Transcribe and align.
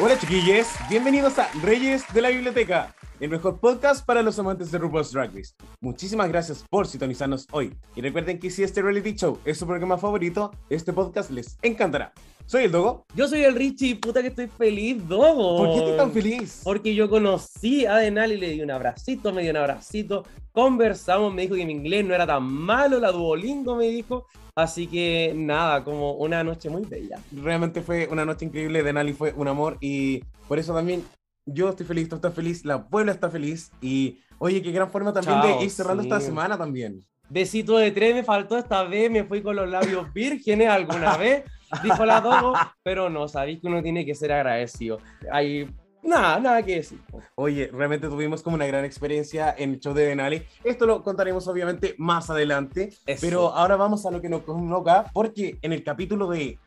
Hola 0.00 0.16
chiquillos, 0.16 0.68
bienvenidos 0.88 1.40
a 1.40 1.50
Reyes 1.60 2.04
de 2.14 2.22
la 2.22 2.28
Biblioteca, 2.28 2.94
el 3.18 3.30
mejor 3.30 3.58
podcast 3.58 4.06
para 4.06 4.22
los 4.22 4.38
amantes 4.38 4.70
de 4.70 4.78
RuPaul's 4.78 5.10
Drag 5.10 5.34
Race. 5.34 5.54
Muchísimas 5.80 6.28
gracias 6.28 6.64
por 6.70 6.86
sintonizarnos 6.86 7.48
hoy. 7.50 7.76
Y 7.96 8.00
recuerden 8.00 8.38
que 8.38 8.48
si 8.48 8.62
este 8.62 8.80
reality 8.80 9.14
show 9.14 9.40
es 9.44 9.58
su 9.58 9.66
programa 9.66 9.98
favorito, 9.98 10.52
este 10.70 10.92
podcast 10.92 11.32
les 11.32 11.58
encantará. 11.62 12.12
Soy 12.48 12.64
el 12.64 12.72
Dogo. 12.72 13.04
Yo 13.14 13.28
soy 13.28 13.42
el 13.42 13.54
Richie, 13.54 13.96
puta 13.96 14.22
que 14.22 14.28
estoy 14.28 14.46
feliz, 14.46 15.06
Dogo. 15.06 15.58
¿Por 15.58 15.74
qué 15.74 15.78
estás 15.80 15.96
tan 15.98 16.12
feliz? 16.12 16.60
Porque 16.64 16.94
yo 16.94 17.10
conocí 17.10 17.84
a 17.84 17.96
Denali, 17.96 18.38
le 18.38 18.48
di 18.48 18.62
un 18.62 18.70
abracito, 18.70 19.34
me 19.34 19.42
dio 19.42 19.50
un 19.50 19.58
abracito, 19.58 20.24
conversamos, 20.50 21.34
me 21.34 21.42
dijo 21.42 21.56
que 21.56 21.66
mi 21.66 21.74
inglés 21.74 22.06
no 22.06 22.14
era 22.14 22.26
tan 22.26 22.42
malo, 22.42 22.98
la 23.00 23.12
Duolingo 23.12 23.76
me 23.76 23.88
dijo, 23.88 24.24
así 24.54 24.86
que 24.86 25.34
nada, 25.36 25.84
como 25.84 26.14
una 26.14 26.42
noche 26.42 26.70
muy 26.70 26.86
bella. 26.86 27.20
Realmente 27.32 27.82
fue 27.82 28.08
una 28.10 28.24
noche 28.24 28.46
increíble, 28.46 28.82
Denali 28.82 29.12
fue 29.12 29.34
un 29.34 29.46
amor 29.46 29.76
y 29.82 30.24
por 30.48 30.58
eso 30.58 30.72
también 30.72 31.04
yo 31.44 31.68
estoy 31.68 31.84
feliz, 31.84 32.08
tú 32.08 32.16
estás 32.16 32.32
feliz, 32.32 32.64
la 32.64 32.88
puebla 32.88 33.12
está 33.12 33.28
feliz 33.28 33.70
y 33.82 34.20
oye, 34.38 34.62
qué 34.62 34.72
gran 34.72 34.90
forma 34.90 35.12
también 35.12 35.38
Chao, 35.38 35.58
de 35.58 35.64
ir 35.66 35.70
cerrando 35.70 36.02
sí. 36.02 36.08
esta 36.08 36.22
semana 36.22 36.56
también. 36.56 37.04
Besito 37.28 37.76
de 37.76 37.90
tres 37.90 38.14
me 38.14 38.24
faltó 38.24 38.56
esta 38.56 38.84
vez, 38.84 39.10
me 39.10 39.24
fui 39.24 39.42
con 39.42 39.54
los 39.54 39.68
labios 39.68 40.10
vírgenes 40.14 40.70
alguna 40.70 41.14
vez, 41.18 41.44
dijo 41.82 42.04
la 42.04 42.20
Dogo, 42.20 42.52
pero 42.82 43.08
no, 43.10 43.28
sabéis 43.28 43.60
que 43.60 43.66
uno 43.66 43.82
tiene 43.82 44.04
que 44.04 44.14
ser 44.14 44.32
agradecido. 44.32 44.98
Hay 45.30 45.68
nada, 46.02 46.40
nada 46.40 46.62
que 46.62 46.76
decir. 46.76 47.00
Oye, 47.34 47.70
realmente 47.72 48.08
tuvimos 48.08 48.42
como 48.42 48.56
una 48.56 48.66
gran 48.66 48.84
experiencia 48.84 49.54
en 49.56 49.74
el 49.74 49.80
show 49.80 49.94
de 49.94 50.06
Denali. 50.06 50.42
Esto 50.64 50.86
lo 50.86 51.02
contaremos 51.02 51.46
obviamente 51.48 51.94
más 51.98 52.30
adelante, 52.30 52.90
Eso. 53.06 53.20
pero 53.20 53.48
ahora 53.54 53.76
vamos 53.76 54.06
a 54.06 54.10
lo 54.10 54.20
que 54.20 54.28
nos 54.28 54.42
convoca, 54.42 55.04
porque 55.12 55.58
en 55.62 55.72
el 55.72 55.82
capítulo 55.82 56.28
de... 56.28 56.58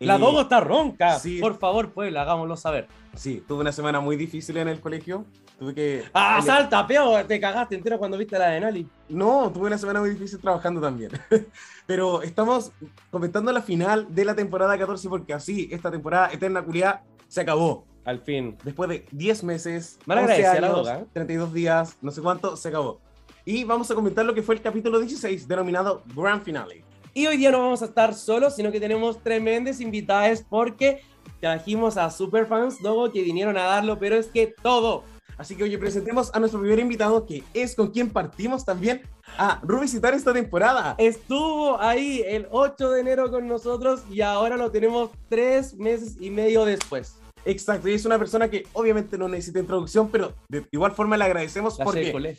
La 0.00 0.16
eh, 0.16 0.18
Dogo 0.18 0.40
está 0.40 0.60
ronca, 0.60 1.18
sí. 1.18 1.40
por 1.40 1.58
favor, 1.58 1.92
pues, 1.92 2.14
hagámoslo 2.16 2.56
saber. 2.56 2.88
Sí, 3.14 3.44
tuve 3.46 3.60
una 3.60 3.72
semana 3.72 4.00
muy 4.00 4.16
difícil 4.16 4.56
en 4.56 4.68
el 4.68 4.80
colegio. 4.80 5.26
Tuve 5.58 5.74
que... 5.74 6.04
¡Ah, 6.14 6.40
salta, 6.42 6.86
peo! 6.86 7.22
Te 7.26 7.38
cagaste 7.38 7.74
entero 7.74 7.98
cuando 7.98 8.16
viste 8.16 8.38
la 8.38 8.48
de 8.48 8.60
Nali. 8.60 8.88
No, 9.10 9.50
tuve 9.52 9.66
una 9.66 9.76
semana 9.76 10.00
muy 10.00 10.08
difícil 10.08 10.40
trabajando 10.40 10.80
también. 10.80 11.10
Pero 11.86 12.22
estamos 12.22 12.72
comentando 13.10 13.52
la 13.52 13.60
final 13.60 14.06
de 14.08 14.24
la 14.24 14.34
temporada 14.34 14.78
14 14.78 15.06
porque 15.10 15.34
así, 15.34 15.68
esta 15.70 15.90
temporada 15.90 16.30
Eterna 16.32 16.62
Curia 16.62 17.02
se 17.28 17.42
acabó. 17.42 17.84
Al 18.06 18.20
fin. 18.20 18.56
Después 18.64 18.88
de 18.88 19.04
10 19.10 19.44
meses, 19.44 19.98
Me 20.06 20.14
la 20.14 20.22
11 20.22 20.32
agradece 20.32 20.58
a 20.58 20.60
la 20.62 20.68
años, 20.68 20.88
¿eh? 20.88 21.06
32 21.12 21.52
días, 21.52 21.96
no 22.00 22.10
sé 22.10 22.22
cuánto, 22.22 22.56
se 22.56 22.68
acabó. 22.68 23.00
Y 23.44 23.64
vamos 23.64 23.90
a 23.90 23.94
comentar 23.94 24.24
lo 24.24 24.32
que 24.32 24.42
fue 24.42 24.54
el 24.54 24.62
capítulo 24.62 24.98
16, 24.98 25.46
denominado 25.46 26.02
Grand 26.16 26.42
Finale. 26.42 26.84
Y 27.12 27.26
hoy 27.26 27.36
día 27.36 27.50
no 27.50 27.58
vamos 27.58 27.82
a 27.82 27.86
estar 27.86 28.14
solos, 28.14 28.54
sino 28.54 28.70
que 28.70 28.78
tenemos 28.78 29.20
tremendas 29.22 29.80
invitadas 29.80 30.44
porque 30.48 31.02
trajimos 31.40 31.96
a 31.96 32.10
superfans 32.10 32.80
Dogo 32.80 33.10
que 33.10 33.22
vinieron 33.22 33.56
a 33.56 33.64
darlo, 33.64 33.98
pero 33.98 34.16
es 34.16 34.28
que 34.28 34.54
todo. 34.62 35.02
Así 35.36 35.56
que 35.56 35.64
oye, 35.64 35.78
presentemos 35.78 36.30
a 36.34 36.38
nuestro 36.38 36.60
primer 36.60 36.78
invitado, 36.78 37.26
que 37.26 37.42
es 37.54 37.74
con 37.74 37.90
quien 37.90 38.10
partimos 38.10 38.64
también 38.64 39.02
a 39.38 39.60
revisitar 39.64 40.14
esta 40.14 40.32
temporada. 40.32 40.94
Estuvo 40.98 41.80
ahí 41.80 42.22
el 42.26 42.46
8 42.50 42.90
de 42.90 43.00
enero 43.00 43.30
con 43.30 43.48
nosotros 43.48 44.02
y 44.10 44.20
ahora 44.20 44.56
lo 44.56 44.70
tenemos 44.70 45.10
tres 45.28 45.74
meses 45.74 46.16
y 46.20 46.30
medio 46.30 46.64
después. 46.64 47.16
Exacto, 47.44 47.88
y 47.88 47.94
es 47.94 48.04
una 48.04 48.18
persona 48.18 48.50
que 48.50 48.66
obviamente 48.74 49.16
no 49.16 49.28
necesita 49.28 49.60
introducción, 49.60 50.10
pero 50.10 50.34
de 50.48 50.66
igual 50.70 50.92
forma 50.92 51.16
le 51.16 51.24
agradecemos 51.24 51.78
La 51.78 51.84
porque. 51.84 52.12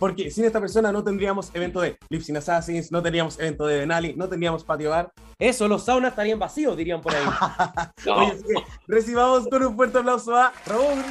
porque 0.00 0.30
sin 0.30 0.46
esta 0.46 0.60
persona 0.60 0.90
no 0.90 1.04
tendríamos 1.04 1.54
evento 1.54 1.82
de 1.82 1.98
Lip 2.08 2.22
Sync 2.22 2.38
Assassins, 2.38 2.90
no 2.90 3.02
tendríamos 3.02 3.38
evento 3.38 3.66
de 3.66 3.80
Denali, 3.80 4.14
no 4.16 4.30
tendríamos 4.30 4.64
Patio 4.64 4.90
Bar. 4.90 5.12
Eso, 5.38 5.68
los 5.68 5.84
saunas 5.84 6.12
estarían 6.12 6.38
vacíos, 6.38 6.74
dirían 6.74 7.02
por 7.02 7.14
ahí. 7.14 7.22
Oye, 8.10 8.32
así 8.32 8.42
que 8.42 8.54
recibamos 8.88 9.46
con 9.46 9.62
un 9.62 9.76
fuerte 9.76 9.98
aplauso 9.98 10.34
a 10.34 10.54
Raúl. 10.64 11.04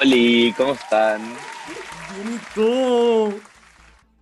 Hola, 0.00 0.54
¿cómo 0.56 0.72
están? 0.72 1.22
Bien, 2.12 2.34
¿y 2.34 2.54
tú? 2.54 3.40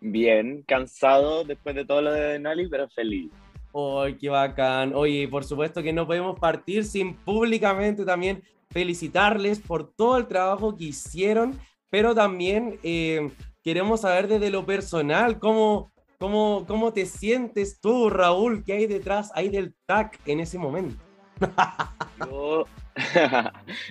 Bien, 0.02 0.62
cansado 0.68 1.42
después 1.44 1.74
de 1.74 1.86
todo 1.86 2.02
lo 2.02 2.12
de 2.12 2.38
Nali, 2.38 2.68
pero 2.68 2.86
feliz. 2.90 3.32
¡Ay, 3.72 4.16
qué 4.18 4.28
bacán! 4.28 4.92
Oye, 4.94 5.26
por 5.28 5.44
supuesto 5.44 5.82
que 5.82 5.92
no 5.94 6.06
podemos 6.06 6.38
partir 6.38 6.84
sin 6.84 7.14
públicamente 7.14 8.04
también 8.04 8.42
felicitarles 8.70 9.58
por 9.58 9.90
todo 9.90 10.18
el 10.18 10.26
trabajo 10.26 10.76
que 10.76 10.84
hicieron, 10.84 11.58
pero 11.90 12.14
también 12.14 12.78
eh, 12.82 13.30
queremos 13.62 14.02
saber 14.02 14.28
desde 14.28 14.50
lo 14.50 14.66
personal 14.66 15.38
cómo, 15.38 15.92
cómo, 16.18 16.64
cómo 16.66 16.92
te 16.92 17.06
sientes 17.06 17.80
tú, 17.80 18.10
Raúl, 18.10 18.64
qué 18.64 18.74
hay 18.74 18.86
detrás 18.86 19.30
ahí 19.34 19.48
del 19.48 19.74
TAC 19.86 20.20
en 20.26 20.40
ese 20.40 20.58
momento. 20.58 20.96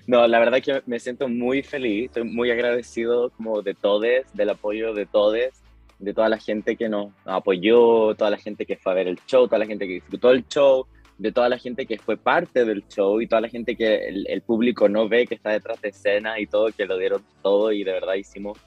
No, 0.07 0.27
la 0.27 0.39
verdad 0.39 0.61
que 0.63 0.81
me 0.87 0.99
siento 0.99 1.27
muy 1.27 1.61
feliz, 1.61 2.05
estoy 2.05 2.23
muy 2.23 2.49
agradecido 2.49 3.29
como 3.31 3.61
de 3.61 3.75
todos, 3.75 4.03
del 4.33 4.49
apoyo 4.49 4.95
de 4.95 5.05
todos, 5.05 5.51
de 5.99 6.13
toda 6.13 6.27
la 6.27 6.37
gente 6.37 6.75
que 6.75 6.89
nos 6.89 7.11
apoyó, 7.23 8.15
toda 8.15 8.31
la 8.31 8.37
gente 8.37 8.65
que 8.65 8.77
fue 8.77 8.91
a 8.91 8.95
ver 8.95 9.07
el 9.07 9.19
show, 9.27 9.47
toda 9.47 9.59
la 9.59 9.67
gente 9.67 9.85
que 9.87 9.93
disfrutó 9.93 10.31
el 10.31 10.47
show, 10.47 10.87
de 11.17 11.31
toda 11.31 11.49
la 11.49 11.57
gente 11.57 11.85
que 11.85 11.97
fue 11.97 12.17
parte 12.17 12.65
del 12.65 12.85
show 12.87 13.21
y 13.21 13.27
toda 13.27 13.41
la 13.41 13.49
gente 13.49 13.75
que 13.75 14.07
el, 14.07 14.27
el 14.27 14.41
público 14.41 14.89
no 14.89 15.07
ve, 15.07 15.25
que 15.25 15.35
está 15.35 15.51
detrás 15.51 15.81
de 15.81 15.89
escena 15.89 16.39
y 16.39 16.47
todo, 16.47 16.71
que 16.71 16.85
lo 16.85 16.97
dieron 16.97 17.23
todo 17.41 17.71
y 17.71 17.83
de 17.83 17.93
verdad 17.93 18.15
hicimos, 18.15 18.57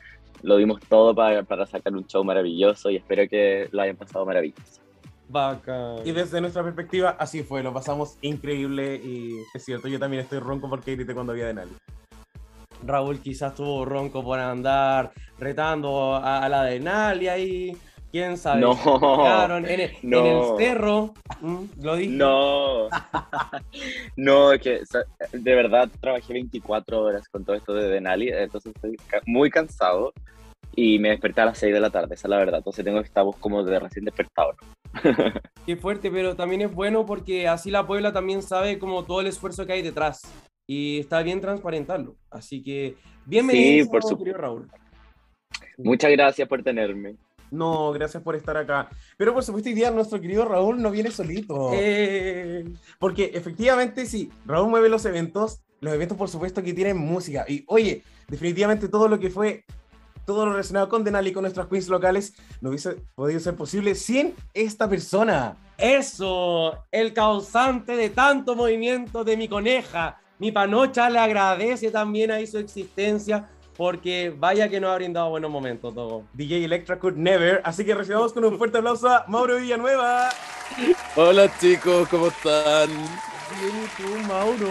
lo 0.42 0.56
dimos 0.56 0.80
todo 0.88 1.14
para, 1.14 1.42
para 1.42 1.66
sacar 1.66 1.92
un 1.94 2.06
show 2.06 2.24
maravilloso 2.24 2.90
y 2.90 2.96
espero 2.96 3.28
que 3.28 3.68
lo 3.70 3.82
hayan 3.82 3.96
pasado 3.96 4.24
maravilloso. 4.24 4.80
Bacán. 5.28 5.96
Y 6.06 6.12
desde 6.12 6.40
nuestra 6.40 6.62
perspectiva, 6.62 7.10
así 7.18 7.42
fue, 7.42 7.62
lo 7.62 7.74
pasamos 7.74 8.16
increíble 8.22 8.96
y 8.96 9.34
es 9.54 9.62
cierto, 9.62 9.88
yo 9.88 9.98
también 9.98 10.22
estoy 10.22 10.38
ronco 10.38 10.70
porque 10.70 10.96
grité 10.96 11.12
cuando 11.12 11.32
había 11.32 11.46
Denali. 11.46 11.72
Raúl 12.86 13.18
quizás 13.20 13.54
tuvo 13.54 13.84
ronco 13.84 14.22
por 14.22 14.38
andar 14.38 15.12
retando 15.38 16.14
a, 16.14 16.44
a 16.44 16.48
la 16.48 16.62
de 16.64 16.80
Nali 16.80 17.28
ahí. 17.28 17.76
¿Quién 18.10 18.38
sabe? 18.38 18.60
No. 18.62 18.72
En, 19.58 19.66
el, 19.66 19.80
en 19.80 19.80
el 19.80 20.00
No. 20.02 20.56
cerro. 20.56 21.14
Lo 21.80 21.96
dije. 21.96 22.14
No, 22.14 22.88
no, 24.16 24.52
es 24.52 24.62
que 24.62 24.80
de 25.32 25.54
verdad 25.54 25.90
trabajé 26.00 26.32
24 26.32 27.00
horas 27.00 27.28
con 27.28 27.44
todo 27.44 27.56
esto 27.56 27.74
de 27.74 27.88
Denali, 27.88 28.30
entonces 28.30 28.72
estoy 28.74 28.96
muy 29.26 29.50
cansado 29.50 30.12
y 30.74 30.98
me 30.98 31.10
desperté 31.10 31.40
a 31.42 31.46
las 31.46 31.58
6 31.58 31.74
de 31.74 31.80
la 31.80 31.90
tarde, 31.90 32.14
esa 32.14 32.28
es 32.28 32.30
la 32.30 32.38
verdad, 32.38 32.58
entonces 32.58 32.84
tengo 32.84 33.00
que 33.00 33.06
estar 33.08 33.24
como 33.40 33.62
de 33.64 33.78
recién 33.78 34.04
despertado. 34.04 34.52
¿no? 34.52 34.68
Qué 35.66 35.76
fuerte, 35.76 36.10
pero 36.10 36.34
también 36.34 36.62
es 36.62 36.72
bueno 36.72 37.04
porque 37.04 37.46
así 37.46 37.70
la 37.70 37.86
Puebla 37.86 38.12
también 38.12 38.42
sabe 38.42 38.78
como 38.78 39.04
todo 39.04 39.20
el 39.20 39.26
esfuerzo 39.26 39.66
que 39.66 39.74
hay 39.74 39.82
detrás 39.82 40.22
y 40.66 41.00
está 41.00 41.22
bien 41.22 41.40
transparentarlo. 41.40 42.16
Así 42.30 42.62
que 42.62 42.96
bienvenido, 43.26 43.84
Sí, 43.84 43.90
por 43.90 44.18
querido 44.18 44.38
Raúl. 44.38 44.68
Muchas 45.76 46.10
gracias 46.10 46.48
por 46.48 46.62
tenerme. 46.62 47.16
No, 47.50 47.92
gracias 47.92 48.22
por 48.22 48.36
estar 48.36 48.56
acá. 48.56 48.88
Pero 49.16 49.34
por 49.34 49.42
supuesto, 49.42 49.68
hoy 49.68 49.74
día 49.74 49.90
nuestro 49.90 50.20
querido 50.20 50.44
Raúl 50.44 50.80
no 50.80 50.90
viene 50.90 51.10
solito. 51.10 51.70
Eh, 51.72 52.64
Porque 52.98 53.30
efectivamente, 53.34 54.06
sí, 54.06 54.30
Raúl 54.46 54.70
mueve 54.70 54.88
los 54.88 55.04
eventos, 55.04 55.60
los 55.80 55.94
eventos 55.94 56.16
por 56.16 56.28
supuesto 56.28 56.62
que 56.62 56.74
tienen 56.74 56.98
música. 56.98 57.44
Y 57.48 57.64
oye, 57.68 58.02
definitivamente 58.28 58.88
todo 58.88 59.08
lo 59.08 59.18
que 59.18 59.30
fue, 59.30 59.64
todo 60.26 60.44
lo 60.44 60.52
relacionado 60.52 60.88
con 60.88 61.04
Denali, 61.04 61.32
con 61.32 61.42
nuestras 61.42 61.68
queens 61.68 61.88
locales, 61.88 62.34
no 62.60 62.70
hubiese 62.70 62.96
podido 63.14 63.40
ser 63.40 63.56
posible 63.56 63.94
sin 63.94 64.34
esta 64.52 64.88
persona. 64.88 65.56
Eso, 65.78 66.84
el 66.90 67.12
causante 67.12 67.96
de 67.96 68.10
tanto 68.10 68.56
movimiento 68.56 69.24
de 69.24 69.36
mi 69.36 69.48
coneja. 69.48 70.20
Mi 70.40 70.52
panocha 70.52 71.10
le 71.10 71.18
agradece 71.18 71.90
también 71.90 72.30
ahí 72.30 72.46
su 72.46 72.58
existencia 72.58 73.48
porque 73.78 74.34
vaya 74.36 74.68
que 74.68 74.80
nos 74.80 74.90
ha 74.90 74.96
brindado 74.96 75.30
buenos 75.30 75.52
momentos 75.52 75.94
todo. 75.94 76.24
DJ 76.34 76.64
Electra 76.64 76.98
Could 76.98 77.14
Never. 77.14 77.60
Así 77.64 77.84
que 77.84 77.94
recibamos 77.94 78.32
con 78.32 78.44
un 78.44 78.58
fuerte 78.58 78.78
aplauso 78.78 79.08
a 79.08 79.24
Mauro 79.28 79.56
Villanueva. 79.56 80.30
Hola 81.14 81.48
chicos, 81.60 82.08
¿cómo 82.08 82.26
están? 82.26 82.88
Bien, 82.88 83.84
¿y 83.84 84.02
tú, 84.02 84.26
Mauro? 84.26 84.68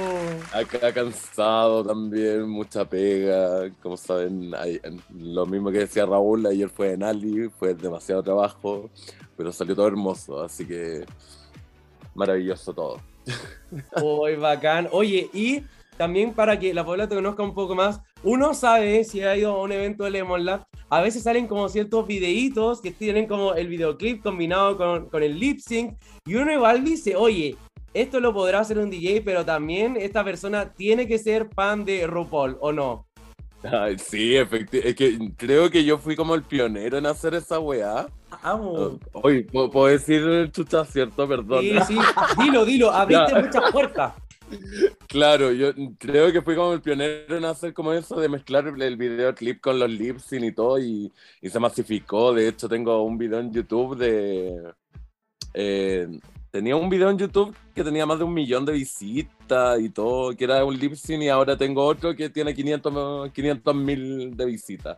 Acá 0.54 0.92
cansado 0.94 1.86
también, 1.86 2.50
mucha 2.50 2.84
pega. 2.84 3.72
Como 3.82 3.96
saben, 3.96 4.54
hay- 4.54 4.82
lo 5.18 5.46
mismo 5.46 5.72
que 5.72 5.80
decía 5.80 6.06
Raúl, 6.06 6.46
ayer 6.46 6.68
fue 6.70 6.92
en 6.92 7.04
Ali, 7.04 7.50
fue 7.58 7.74
demasiado 7.76 8.22
trabajo, 8.22 8.90
pero 9.38 9.54
salió 9.54 9.74
todo 9.74 9.88
hermoso, 9.88 10.44
así 10.44 10.68
que 10.68 11.06
maravilloso 12.14 12.74
todo. 12.74 13.00
Uy, 14.04 14.36
bacán. 14.36 14.90
Oye, 14.92 15.30
y 15.34 15.64
también 15.96 16.34
para 16.34 16.60
que 16.60 16.74
la 16.74 16.84
Puebla 16.86 17.08
te 17.08 17.16
conozca 17.16 17.42
un 17.42 17.54
poco 17.54 17.74
más, 17.74 18.02
uno 18.24 18.54
sabe 18.54 19.04
si 19.04 19.22
ha 19.22 19.36
ido 19.38 19.54
a 19.54 19.64
un 19.64 19.72
evento 19.72 20.04
de 20.04 20.12
Lemon 20.12 20.46
Lab 20.46 20.66
a 20.90 21.02
veces 21.02 21.24
salen 21.24 21.48
como 21.48 21.68
ciertos 21.68 22.08
videitos 22.08 22.82
que 22.82 22.92
tienen 22.92 23.28
como 23.28 23.54
el 23.54 23.68
videoclip 23.68 24.24
combinado 24.24 24.78
con, 24.78 25.10
con 25.10 25.22
el 25.22 25.38
lip 25.40 25.60
sync 25.60 25.98
y 26.26 26.36
uno 26.36 26.52
igual 26.52 26.84
dice, 26.84 27.16
oye, 27.16 27.58
esto 27.94 28.20
lo 28.20 28.34
podrá 28.34 28.60
hacer 28.60 28.78
un 28.78 28.90
DJ, 28.90 29.22
pero 29.22 29.44
también 29.44 29.98
esta 29.98 30.24
persona 30.24 30.74
tiene 30.74 31.08
que 31.08 31.18
ser 31.18 31.50
fan 31.54 31.84
de 31.84 32.06
RuPaul, 32.06 32.58
¿o 32.62 32.72
no? 32.72 33.07
Ay, 33.64 33.98
sí, 33.98 34.36
efectivamente. 34.36 34.90
Es 34.90 34.96
que 34.96 35.32
creo 35.36 35.70
que 35.70 35.84
yo 35.84 35.98
fui 35.98 36.16
como 36.16 36.36
el 36.36 36.44
pionero 36.44 36.98
en 36.98 37.06
hacer 37.06 37.34
esa 37.34 37.60
weá. 37.60 38.08
Amo. 38.44 39.00
Oye, 39.14 39.44
¿puedo, 39.44 39.70
puedo 39.72 39.88
decir 39.88 40.50
chucha, 40.52 40.86
cierto? 40.86 41.28
Perdón. 41.28 41.62
Sí, 41.62 41.74
sí, 41.88 41.98
dilo, 42.44 42.66
dilo, 42.66 42.92
abriste 42.92 43.34
Ya. 43.34 43.42
muchas 43.42 43.72
puertas. 43.72 44.14
Claro, 45.08 45.52
yo 45.52 45.72
creo 45.98 46.32
que 46.32 46.42
fui 46.42 46.56
como 46.56 46.72
el 46.74 46.82
pionero 46.82 47.36
en 47.36 47.44
hacer 47.46 47.74
como 47.74 47.92
eso 47.92 48.18
de 48.20 48.30
mezclar 48.30 48.66
el 48.68 48.96
videoclip 48.96 49.60
con 49.60 49.78
los 49.78 49.90
lip 49.90 50.20
sync 50.20 50.44
y 50.44 50.52
todo 50.54 50.80
y, 50.80 51.12
y 51.42 51.50
se 51.50 51.60
masificó. 51.60 52.34
De 52.34 52.48
hecho, 52.48 52.70
tengo 52.70 53.02
un 53.04 53.18
video 53.18 53.40
en 53.40 53.52
YouTube 53.52 53.98
de... 53.98 54.72
eh, 55.54 56.08
tenía 56.52 56.76
un 56.76 56.90
video 56.90 57.10
en 57.10 57.18
YouTube 57.18 57.56
que 57.76 57.84
tenía 57.84 58.06
más 58.06 58.18
de 58.20 58.26
un 58.26 58.34
millón 58.34 58.66
de 58.66 58.74
visitas 58.74 59.80
y 59.80 59.90
todo, 59.90 60.36
que 60.36 60.44
era 60.46 60.64
un 60.66 60.78
lip 60.78 60.94
sync 60.96 61.24
y 61.24 61.30
ahora 61.30 61.58
tengo 61.58 61.84
otro 61.86 62.16
que 62.16 62.30
tiene 62.30 62.54
500 62.54 63.76
mil 63.76 64.36
de 64.36 64.46
visitas. 64.46 64.98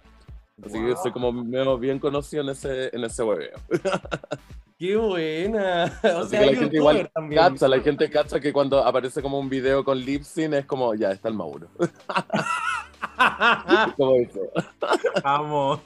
Así 0.66 0.74
que 0.78 0.94
soy 1.02 1.12
como 1.12 1.32
medio 1.32 1.78
bien 1.78 2.00
conocido 2.00 2.44
en 2.44 2.50
ese, 2.50 2.94
en 2.96 3.04
ese 3.06 3.24
hueveo. 3.24 3.58
Qué 4.78 4.96
buena. 4.96 6.00
O 6.04 6.08
Así 6.20 6.30
sea, 6.30 6.40
que 6.42 6.46
la 6.52 6.56
gente 6.58 6.78
igual 6.78 7.10
también. 7.14 7.42
cacha, 7.42 7.68
la 7.68 7.80
gente 7.82 8.10
cacha 8.10 8.40
que 8.40 8.54
cuando 8.54 8.84
aparece 8.84 9.22
como 9.22 9.40
un 9.40 9.50
video 9.50 9.84
con 9.84 10.00
lip 10.00 10.24
sync 10.24 10.54
es 10.54 10.66
como, 10.66 10.94
ya, 10.96 11.12
está 11.12 11.28
el 11.30 11.34
Mauro. 11.34 11.68
como 13.98 14.16
eso. 14.16 14.40
Amo. 15.24 15.82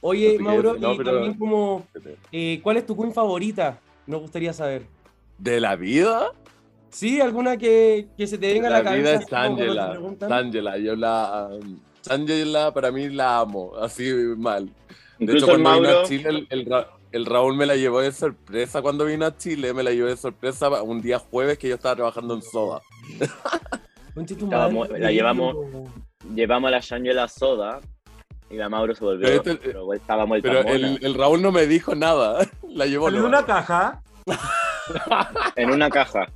Oye, 0.00 0.38
Mauro, 0.38 0.76
no, 0.78 0.94
y 0.94 0.96
pero- 0.98 1.12
también 1.12 1.34
como, 1.34 1.86
eh, 2.32 2.60
¿cuál 2.62 2.78
es 2.78 2.86
tu 2.86 2.96
queen 2.96 3.12
favorita? 3.12 3.78
Nos 4.10 4.20
gustaría 4.22 4.52
saber. 4.52 4.82
¿De 5.38 5.60
la 5.60 5.76
vida? 5.76 6.32
Sí, 6.90 7.20
alguna 7.20 7.56
que, 7.56 8.08
que 8.16 8.26
se 8.26 8.36
te 8.36 8.52
venga 8.52 8.66
a 8.66 8.70
la, 8.72 8.78
la 8.78 8.84
cabeza. 8.84 9.00
vida 9.02 9.20
es 9.24 9.32
Angela. 9.32 9.98
Angela, 10.30 10.78
yo 10.78 10.96
la. 10.96 11.48
Angela 12.08 12.74
para 12.74 12.90
mí 12.90 13.08
la 13.08 13.38
amo, 13.38 13.72
así 13.80 14.12
mal. 14.36 14.66
De 15.18 15.24
Incluso 15.26 15.46
hecho, 15.46 15.62
cuando 15.62 15.80
vino 15.80 15.98
a 16.00 16.04
Chile, 16.04 16.28
el, 16.28 16.46
el 16.50 16.66
Ra- 16.66 16.88
el 17.12 17.26
Raúl 17.26 17.56
me 17.56 17.66
la 17.66 17.76
llevó 17.76 18.00
de 18.00 18.10
sorpresa 18.12 18.82
cuando 18.82 19.04
vino 19.04 19.26
a 19.26 19.36
Chile, 19.36 19.72
me 19.74 19.82
la 19.82 19.92
llevó 19.92 20.08
de 20.08 20.16
sorpresa 20.16 20.82
un 20.82 21.00
día 21.00 21.18
jueves 21.18 21.58
que 21.58 21.68
yo 21.68 21.74
estaba 21.76 21.94
trabajando 21.96 22.34
en 22.34 22.42
Soda. 22.42 22.80
Estábamos- 24.16 24.88
la 24.90 25.10
llevamos- 25.12 25.56
llevamos 26.34 26.68
a 26.68 26.70
la 26.72 26.80
Shangela 26.80 27.28
Soda 27.28 27.80
y 28.50 28.56
la 28.56 28.68
Mauro 28.68 28.94
se 28.94 29.04
volvió, 29.04 29.26
Pero 29.26 29.36
este- 29.36 29.56
pero 29.56 29.94
estaba 29.94 30.26
muy 30.26 30.42
Pero 30.42 30.60
el, 30.62 30.98
el 31.02 31.14
Raúl 31.14 31.40
no 31.40 31.52
me 31.52 31.66
dijo 31.66 31.94
nada, 31.94 32.46
la 32.68 32.86
llevó 32.86 33.10
nomás. 33.10 33.26
una 33.28 33.46
caja. 33.46 34.02
en 35.56 35.70
una 35.70 35.88
caja. 35.90 36.26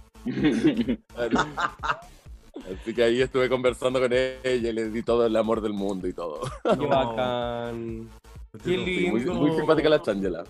Así 2.81 2.95
que 2.95 3.03
ahí 3.03 3.21
estuve 3.21 3.49
conversando 3.49 4.01
con 4.01 4.13
ella 4.13 4.39
y 4.71 4.73
le 4.73 4.89
di 4.91 5.03
todo 5.03 5.27
el 5.27 5.37
amor 5.37 5.61
del 5.61 5.73
mundo 5.73 6.07
y 6.07 6.13
todo. 6.13 6.41
Qué 6.63 6.87
bacán. 6.87 8.09
Qué 8.53 8.61
Sí, 8.65 8.77
muy, 9.11 9.21
lindo. 9.21 9.35
muy 9.35 9.51
simpática 9.57 9.89
la 9.89 10.01
Changela. 10.01 10.45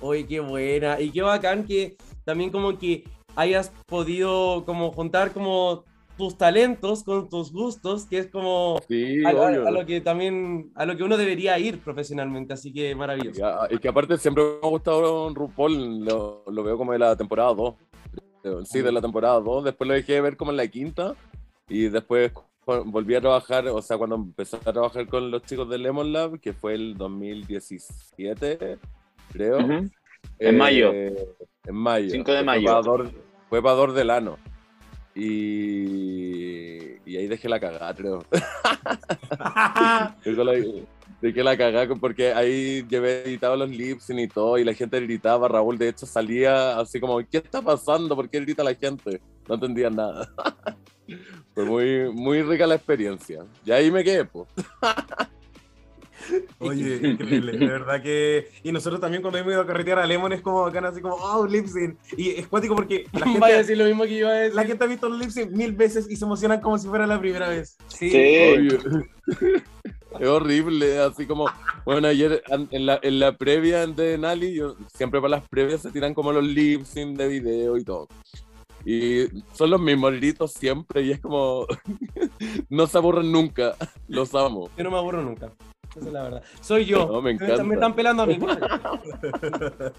Oye, 0.00 0.26
qué 0.26 0.40
buena. 0.40 1.00
Y 1.00 1.10
qué 1.10 1.22
bacán 1.22 1.64
que 1.64 1.96
también 2.24 2.50
como 2.50 2.78
que 2.78 3.04
hayas 3.34 3.72
podido 3.86 4.64
como 4.66 4.92
juntar 4.92 5.32
como 5.32 5.84
tus 6.18 6.36
talentos 6.36 7.04
con 7.04 7.30
tus 7.30 7.50
gustos, 7.52 8.04
que 8.04 8.18
es 8.18 8.26
como 8.26 8.78
Sí, 8.88 9.24
a, 9.24 9.30
a- 9.30 9.32
obvio. 9.48 9.66
a 9.66 9.70
lo 9.70 9.86
que 9.86 10.00
también, 10.02 10.70
a 10.74 10.84
lo 10.84 10.96
que 10.96 11.04
uno 11.04 11.16
debería 11.16 11.58
ir 11.58 11.78
profesionalmente. 11.78 12.52
Así 12.52 12.72
que 12.72 12.94
maravilloso. 12.94 13.40
Ya, 13.40 13.56
Y 13.70 13.78
que 13.78 13.88
aparte 13.88 14.18
siempre 14.18 14.42
me 14.44 14.50
ha 14.66 14.68
gustado 14.70 15.32
RuPaul, 15.32 16.04
lo, 16.04 16.42
lo 16.46 16.62
veo 16.62 16.76
como 16.76 16.92
de 16.92 16.98
la 16.98 17.16
temporada 17.16 17.54
2. 17.54 17.74
Sí, 18.64 18.82
de 18.82 18.92
la 18.92 19.00
temporada 19.00 19.40
2. 19.40 19.64
Después 19.64 19.88
lo 19.88 19.94
dejé 19.94 20.14
de 20.14 20.20
ver 20.20 20.36
como 20.36 20.50
en 20.50 20.56
la 20.58 20.66
quinta. 20.68 21.14
Y 21.68 21.88
después 21.88 22.32
volví 22.86 23.14
a 23.14 23.20
trabajar, 23.20 23.66
o 23.68 23.80
sea, 23.82 23.96
cuando 23.98 24.16
empecé 24.16 24.56
a 24.56 24.72
trabajar 24.72 25.06
con 25.06 25.30
los 25.30 25.42
chicos 25.42 25.68
de 25.70 25.78
Lemon 25.78 26.12
Lab, 26.12 26.38
que 26.40 26.52
fue 26.52 26.74
el 26.74 26.96
2017, 26.96 28.78
creo. 29.32 29.58
Ujú. 29.58 29.90
En 30.38 30.56
mayo. 30.56 30.92
En 30.92 31.14
mayo. 31.74 32.10
5 32.10 32.30
de 32.32 32.36
Fue 32.38 32.44
mayo. 32.44 32.66
para 32.66 32.80
Dor- 32.82 33.10
Fue 33.48 33.62
para 33.62 33.74
Dor 33.74 33.92
del 33.92 34.10
Ano. 34.10 34.38
Y, 35.20 37.00
y 37.04 37.16
ahí 37.16 37.26
dejé 37.26 37.48
la 37.48 37.58
cagada, 37.58 37.92
creo. 37.94 38.24
Eso 40.24 40.44
la- 40.44 40.54
Dejé 41.20 41.42
la 41.42 41.56
cagada 41.56 41.92
porque 41.96 42.32
ahí 42.32 42.86
llevé 42.88 43.22
editado 43.24 43.56
los 43.56 43.68
lips 43.68 44.10
y 44.10 44.28
todo, 44.28 44.56
y 44.56 44.62
la 44.62 44.72
gente 44.72 45.00
gritaba. 45.00 45.48
Raúl, 45.48 45.76
de 45.76 45.88
hecho, 45.88 46.06
salía 46.06 46.78
así 46.78 47.00
como: 47.00 47.18
¿Qué 47.18 47.38
está 47.38 47.60
pasando? 47.60 48.14
¿Por 48.14 48.30
qué 48.30 48.38
grita 48.40 48.62
la 48.62 48.74
gente? 48.74 49.20
No 49.48 49.56
entendía 49.56 49.90
nada. 49.90 50.30
Fue 51.54 51.64
muy, 51.64 52.12
muy 52.12 52.42
rica 52.42 52.68
la 52.68 52.76
experiencia. 52.76 53.44
Y 53.64 53.72
ahí 53.72 53.90
me 53.90 54.04
quedé, 54.04 54.24
pues. 54.24 54.46
Oye, 56.58 57.00
increíble, 57.02 57.52
de 57.52 57.66
verdad 57.66 58.02
que. 58.02 58.48
Y 58.62 58.72
nosotros 58.72 59.00
también 59.00 59.22
cuando 59.22 59.38
hemos 59.38 59.52
ido 59.52 59.62
a 59.62 59.66
carretear 59.66 59.98
a 59.98 60.06
Lemon 60.06 60.32
es 60.32 60.40
como 60.40 60.62
bacán, 60.62 60.84
así 60.84 61.00
como, 61.00 61.14
oh, 61.14 61.46
lip 61.46 61.66
sync. 61.66 61.96
Y 62.16 62.30
es 62.30 62.48
cuático 62.48 62.74
porque 62.74 63.06
la 63.12 63.20
Vaya 63.26 63.36
a 63.36 63.40
gente, 63.40 63.56
decir 63.58 63.78
lo 63.78 63.84
mismo 63.84 64.04
que 64.04 64.18
iba 64.18 64.30
a 64.30 64.34
decir. 64.34 64.54
la 64.54 64.64
gente 64.64 64.84
ha 64.84 64.86
visto 64.88 65.08
los 65.08 65.18
lip 65.18 65.30
sync 65.30 65.50
mil 65.50 65.72
veces 65.72 66.10
y 66.10 66.16
se 66.16 66.24
emocionan 66.24 66.60
como 66.60 66.78
si 66.78 66.88
fuera 66.88 67.06
la 67.06 67.18
primera 67.18 67.48
vez. 67.48 67.76
Sí. 67.88 68.12
Es 70.18 70.26
horrible, 70.26 70.98
así 70.98 71.26
como, 71.26 71.46
bueno, 71.84 72.08
ayer 72.08 72.42
en 72.48 72.86
la, 72.86 72.98
en 73.02 73.20
la 73.20 73.36
previa 73.36 73.86
de 73.86 74.16
Nali, 74.16 74.54
yo, 74.54 74.74
siempre 74.92 75.20
para 75.20 75.36
las 75.36 75.48
previas 75.48 75.82
se 75.82 75.90
tiran 75.90 76.14
como 76.14 76.32
los 76.32 76.42
lip 76.42 76.84
sync 76.84 77.16
de 77.18 77.28
video 77.28 77.76
y 77.76 77.84
todo. 77.84 78.08
Y 78.84 79.26
son 79.52 79.70
los 79.70 79.80
mismos 79.80 80.12
gritos 80.12 80.52
siempre 80.52 81.02
y 81.02 81.10
es 81.10 81.20
como, 81.20 81.66
no 82.70 82.86
se 82.86 82.98
aburren 82.98 83.30
nunca, 83.30 83.76
los 84.06 84.34
amo. 84.34 84.70
Yo 84.76 84.84
no 84.84 84.90
me 84.90 84.96
aburro 84.96 85.22
nunca. 85.22 85.52
Esa 85.96 86.06
es 86.06 86.12
la 86.12 86.22
verdad. 86.22 86.42
Soy 86.60 86.84
yo. 86.84 87.06
No, 87.06 87.20
me 87.22 87.34
Me 87.34 87.46
están- 87.46 87.48
Me 87.68 87.74
encanta. 87.74 87.74
están 87.74 87.94
pelando 87.94 88.22
a 88.22 88.26
mí. 88.26 88.38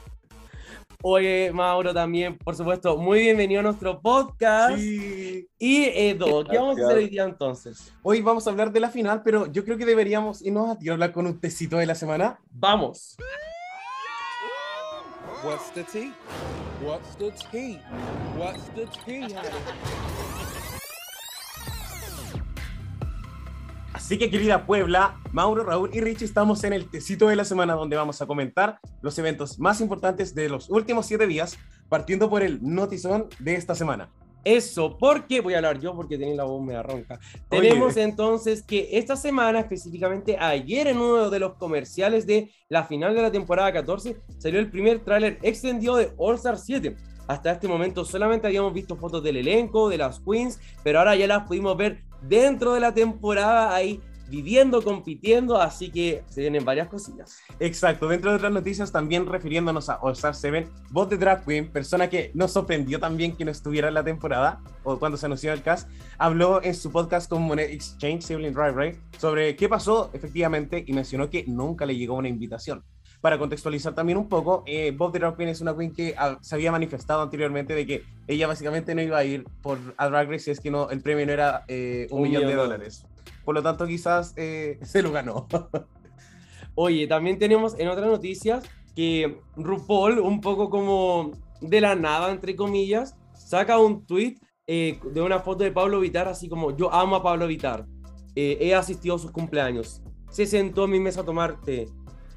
Oye, 1.02 1.50
Mauro, 1.54 1.94
también, 1.94 2.38
por 2.38 2.56
supuesto, 2.58 2.98
muy 2.98 3.22
bienvenido 3.22 3.62
a 3.62 3.64
nuestro 3.64 4.02
podcast. 4.02 4.78
Sí. 4.78 5.48
Y 5.58 5.84
Edo, 5.86 6.44
¿qué 6.44 6.58
vamos 6.58 6.78
a 6.78 6.84
hacer 6.86 6.98
hoy 6.98 7.08
día 7.08 7.24
entonces? 7.24 7.94
Hoy 8.04 8.22
vamos 8.22 8.46
a 8.46 8.50
hablar 8.50 8.70
de 8.74 8.82
la 8.82 8.90
final, 8.90 9.22
pero 9.24 9.46
yo 9.46 9.64
creo 9.64 9.78
que 9.78 9.86
deberíamos 9.86 10.42
irnos 10.42 10.70
a 10.70 10.78
ti 10.78 10.90
a 10.90 10.92
hablar 10.92 11.14
con 11.14 11.26
un 11.26 11.40
tecito 11.40 11.78
de 11.78 11.86
la 11.86 11.96
semana. 11.96 12.42
Vamos. 12.52 13.16
What's 15.46 15.72
the 15.74 15.86
tea? 15.86 16.14
What's 16.84 17.16
the 17.18 17.32
tea? 17.50 17.82
What's 18.38 18.66
the 18.76 18.86
tea, 19.06 19.34
Así 24.00 24.18
que 24.18 24.32
querida 24.32 24.66
Puebla, 24.66 25.20
Mauro, 25.34 25.66
Raúl 25.66 25.90
y 25.94 26.00
Richie 26.00 26.24
estamos 26.24 26.64
en 26.64 26.72
el 26.72 26.90
tecito 26.90 27.28
de 27.28 27.36
la 27.36 27.44
semana 27.44 27.74
donde 27.74 27.98
vamos 27.98 28.22
a 28.22 28.26
comentar 28.26 28.80
los 29.02 29.20
eventos 29.20 29.60
más 29.60 29.82
importantes 29.82 30.34
de 30.34 30.48
los 30.48 30.70
últimos 30.70 31.06
siete 31.06 31.28
días, 31.28 31.60
partiendo 31.90 32.30
por 32.30 32.42
el 32.42 32.60
notizón 32.64 33.28
de 33.40 33.56
esta 33.56 33.76
semana. 33.76 34.10
Eso, 34.46 34.98
porque 34.98 35.42
voy 35.42 35.54
a 35.54 35.58
hablar 35.58 35.82
yo 35.82 35.94
porque 35.98 36.18
tenía 36.18 36.34
la 36.34 36.46
voz 36.46 36.64
media 36.64 36.82
ronca. 36.82 37.20
Tenemos 37.50 37.98
entonces 37.98 38.64
que 38.64 38.88
esta 38.94 39.18
semana, 39.18 39.60
específicamente 39.60 40.38
ayer, 40.40 40.88
en 40.88 40.98
uno 40.98 41.30
de 41.30 41.40
los 41.40 41.56
comerciales 41.56 42.26
de 42.26 42.50
la 42.70 42.86
final 42.86 43.14
de 43.14 43.22
la 43.22 43.32
temporada 43.34 43.74
14, 43.74 44.16
salió 44.38 44.62
el 44.62 44.72
primer 44.72 45.00
tráiler 45.00 45.40
extendido 45.42 45.98
de 45.98 46.14
All 46.16 46.36
Star 46.36 46.58
7. 46.58 46.96
Hasta 47.28 47.52
este 47.52 47.68
momento 47.68 48.06
solamente 48.06 48.48
habíamos 48.48 48.74
visto 48.74 48.96
fotos 48.96 49.22
del 49.22 49.36
elenco, 49.36 49.90
de 49.90 49.98
las 49.98 50.22
queens, 50.22 50.58
pero 50.84 51.00
ahora 51.00 51.18
ya 51.18 51.28
las 51.28 51.46
pudimos 51.46 51.76
ver 51.76 52.09
dentro 52.22 52.74
de 52.74 52.80
la 52.80 52.94
temporada 52.94 53.74
ahí 53.74 54.02
viviendo, 54.30 54.82
compitiendo, 54.84 55.60
así 55.60 55.90
que 55.90 56.24
se 56.28 56.42
vienen 56.42 56.64
varias 56.64 56.88
cosillas. 56.88 57.40
Exacto, 57.60 58.08
dentro 58.08 58.30
de 58.30 58.38
otras 58.38 58.52
noticias 58.52 58.92
también 58.92 59.26
refiriéndonos 59.26 59.90
a 59.90 60.00
All 60.02 60.14
Star 60.14 60.36
7, 60.36 60.68
voz 60.92 61.10
de 61.10 61.18
Drag 61.18 61.44
Queen, 61.44 61.72
persona 61.72 62.10
que 62.10 62.32
nos 62.34 62.52
sorprendió 62.52 63.00
también 63.00 63.36
que 63.36 63.44
no 63.44 63.52
estuviera 63.52 63.88
en 63.88 63.96
la 63.96 64.04
temporada 64.04 64.62
o 64.84 65.00
cuando 65.00 65.18
se 65.18 65.26
anunció 65.26 65.52
el 65.52 65.64
cast, 65.64 65.90
habló 66.18 66.62
en 66.64 66.76
su 66.76 66.92
podcast 66.92 67.30
con 67.30 67.42
Monet 67.42 67.72
Exchange, 67.72 68.24
Sibling 68.24 68.54
Drive 68.54 68.72
Ray, 68.72 69.00
sobre 69.18 69.56
qué 69.56 69.68
pasó 69.68 70.12
efectivamente 70.14 70.84
y 70.86 70.94
mencionó 70.94 71.30
que 71.30 71.46
nunca 71.48 71.86
le 71.86 71.98
llegó 71.98 72.16
una 72.16 72.30
invitación. 72.30 72.84
Para 73.22 73.38
contextualizar 73.38 73.94
también 73.94 74.18
un 74.18 74.30
poco, 74.30 74.64
eh, 74.66 74.94
Bob 74.96 75.12
the 75.12 75.20
Drag 75.20 75.36
Queen 75.36 75.50
es 75.50 75.60
una 75.60 75.76
queen 75.76 75.92
que 75.92 76.16
ah, 76.18 76.38
se 76.40 76.56
había 76.56 76.72
manifestado 76.72 77.22
anteriormente 77.22 77.76
de 77.76 77.86
que 77.86 78.04
ella 78.28 78.48
básicamente 78.48 78.96
no 78.96 79.02
iba 79.02 79.18
a 79.18 79.26
ir 79.26 79.44
por 79.62 79.78
a 79.98 80.08
Drag 80.08 80.30
Race 80.30 80.46
si 80.46 80.52
es 80.52 80.62
que 80.62 80.72
no, 80.72 80.90
el 80.90 81.02
premio 81.02 81.26
no 81.26 81.34
era 81.34 81.66
eh, 81.68 82.08
un, 82.12 82.20
Un 82.20 82.24
millón 82.24 82.44
de 82.44 82.48
millón 82.48 82.58
de 82.58 82.64
dólares. 82.64 83.06
Por 83.44 83.56
lo 83.56 83.62
tanto, 83.62 83.86
quizás 83.86 84.34
eh, 84.38 84.80
se 84.84 85.02
lo 85.02 85.12
ganó. 85.12 85.48
Oye, 86.76 87.08
también 87.08 87.38
tenemos 87.38 87.78
en 87.78 87.90
otras 87.90 88.08
noticias 88.08 88.64
que 88.96 89.42
RuPaul, 89.58 90.20
un 90.20 90.40
poco 90.40 90.70
como 90.70 91.32
de 91.60 91.82
la 91.82 91.96
nada, 91.96 92.32
entre 92.32 92.56
comillas, 92.56 93.18
saca 93.34 93.80
un 93.80 94.06
tweet 94.06 94.38
eh, 94.66 94.98
de 95.12 95.22
una 95.22 95.40
foto 95.40 95.66
de 95.66 95.74
Pablo 95.74 96.00
Vitar, 96.00 96.30
así 96.30 96.48
como 96.48 96.76
yo 96.78 96.94
amo 96.94 97.18
a 97.18 97.24
Pablo 97.24 97.48
Vitar. 97.48 97.86
He 98.36 98.74
asistido 98.74 99.16
a 99.16 99.20
sus 99.20 99.32
cumpleaños. 99.32 100.02
se 100.30 100.46
sentó 100.46 100.86
en 100.86 100.92
mi 100.92 101.00
mesa 101.00 101.22
a 101.22 101.26
tomar 101.26 101.60
té 101.62 101.88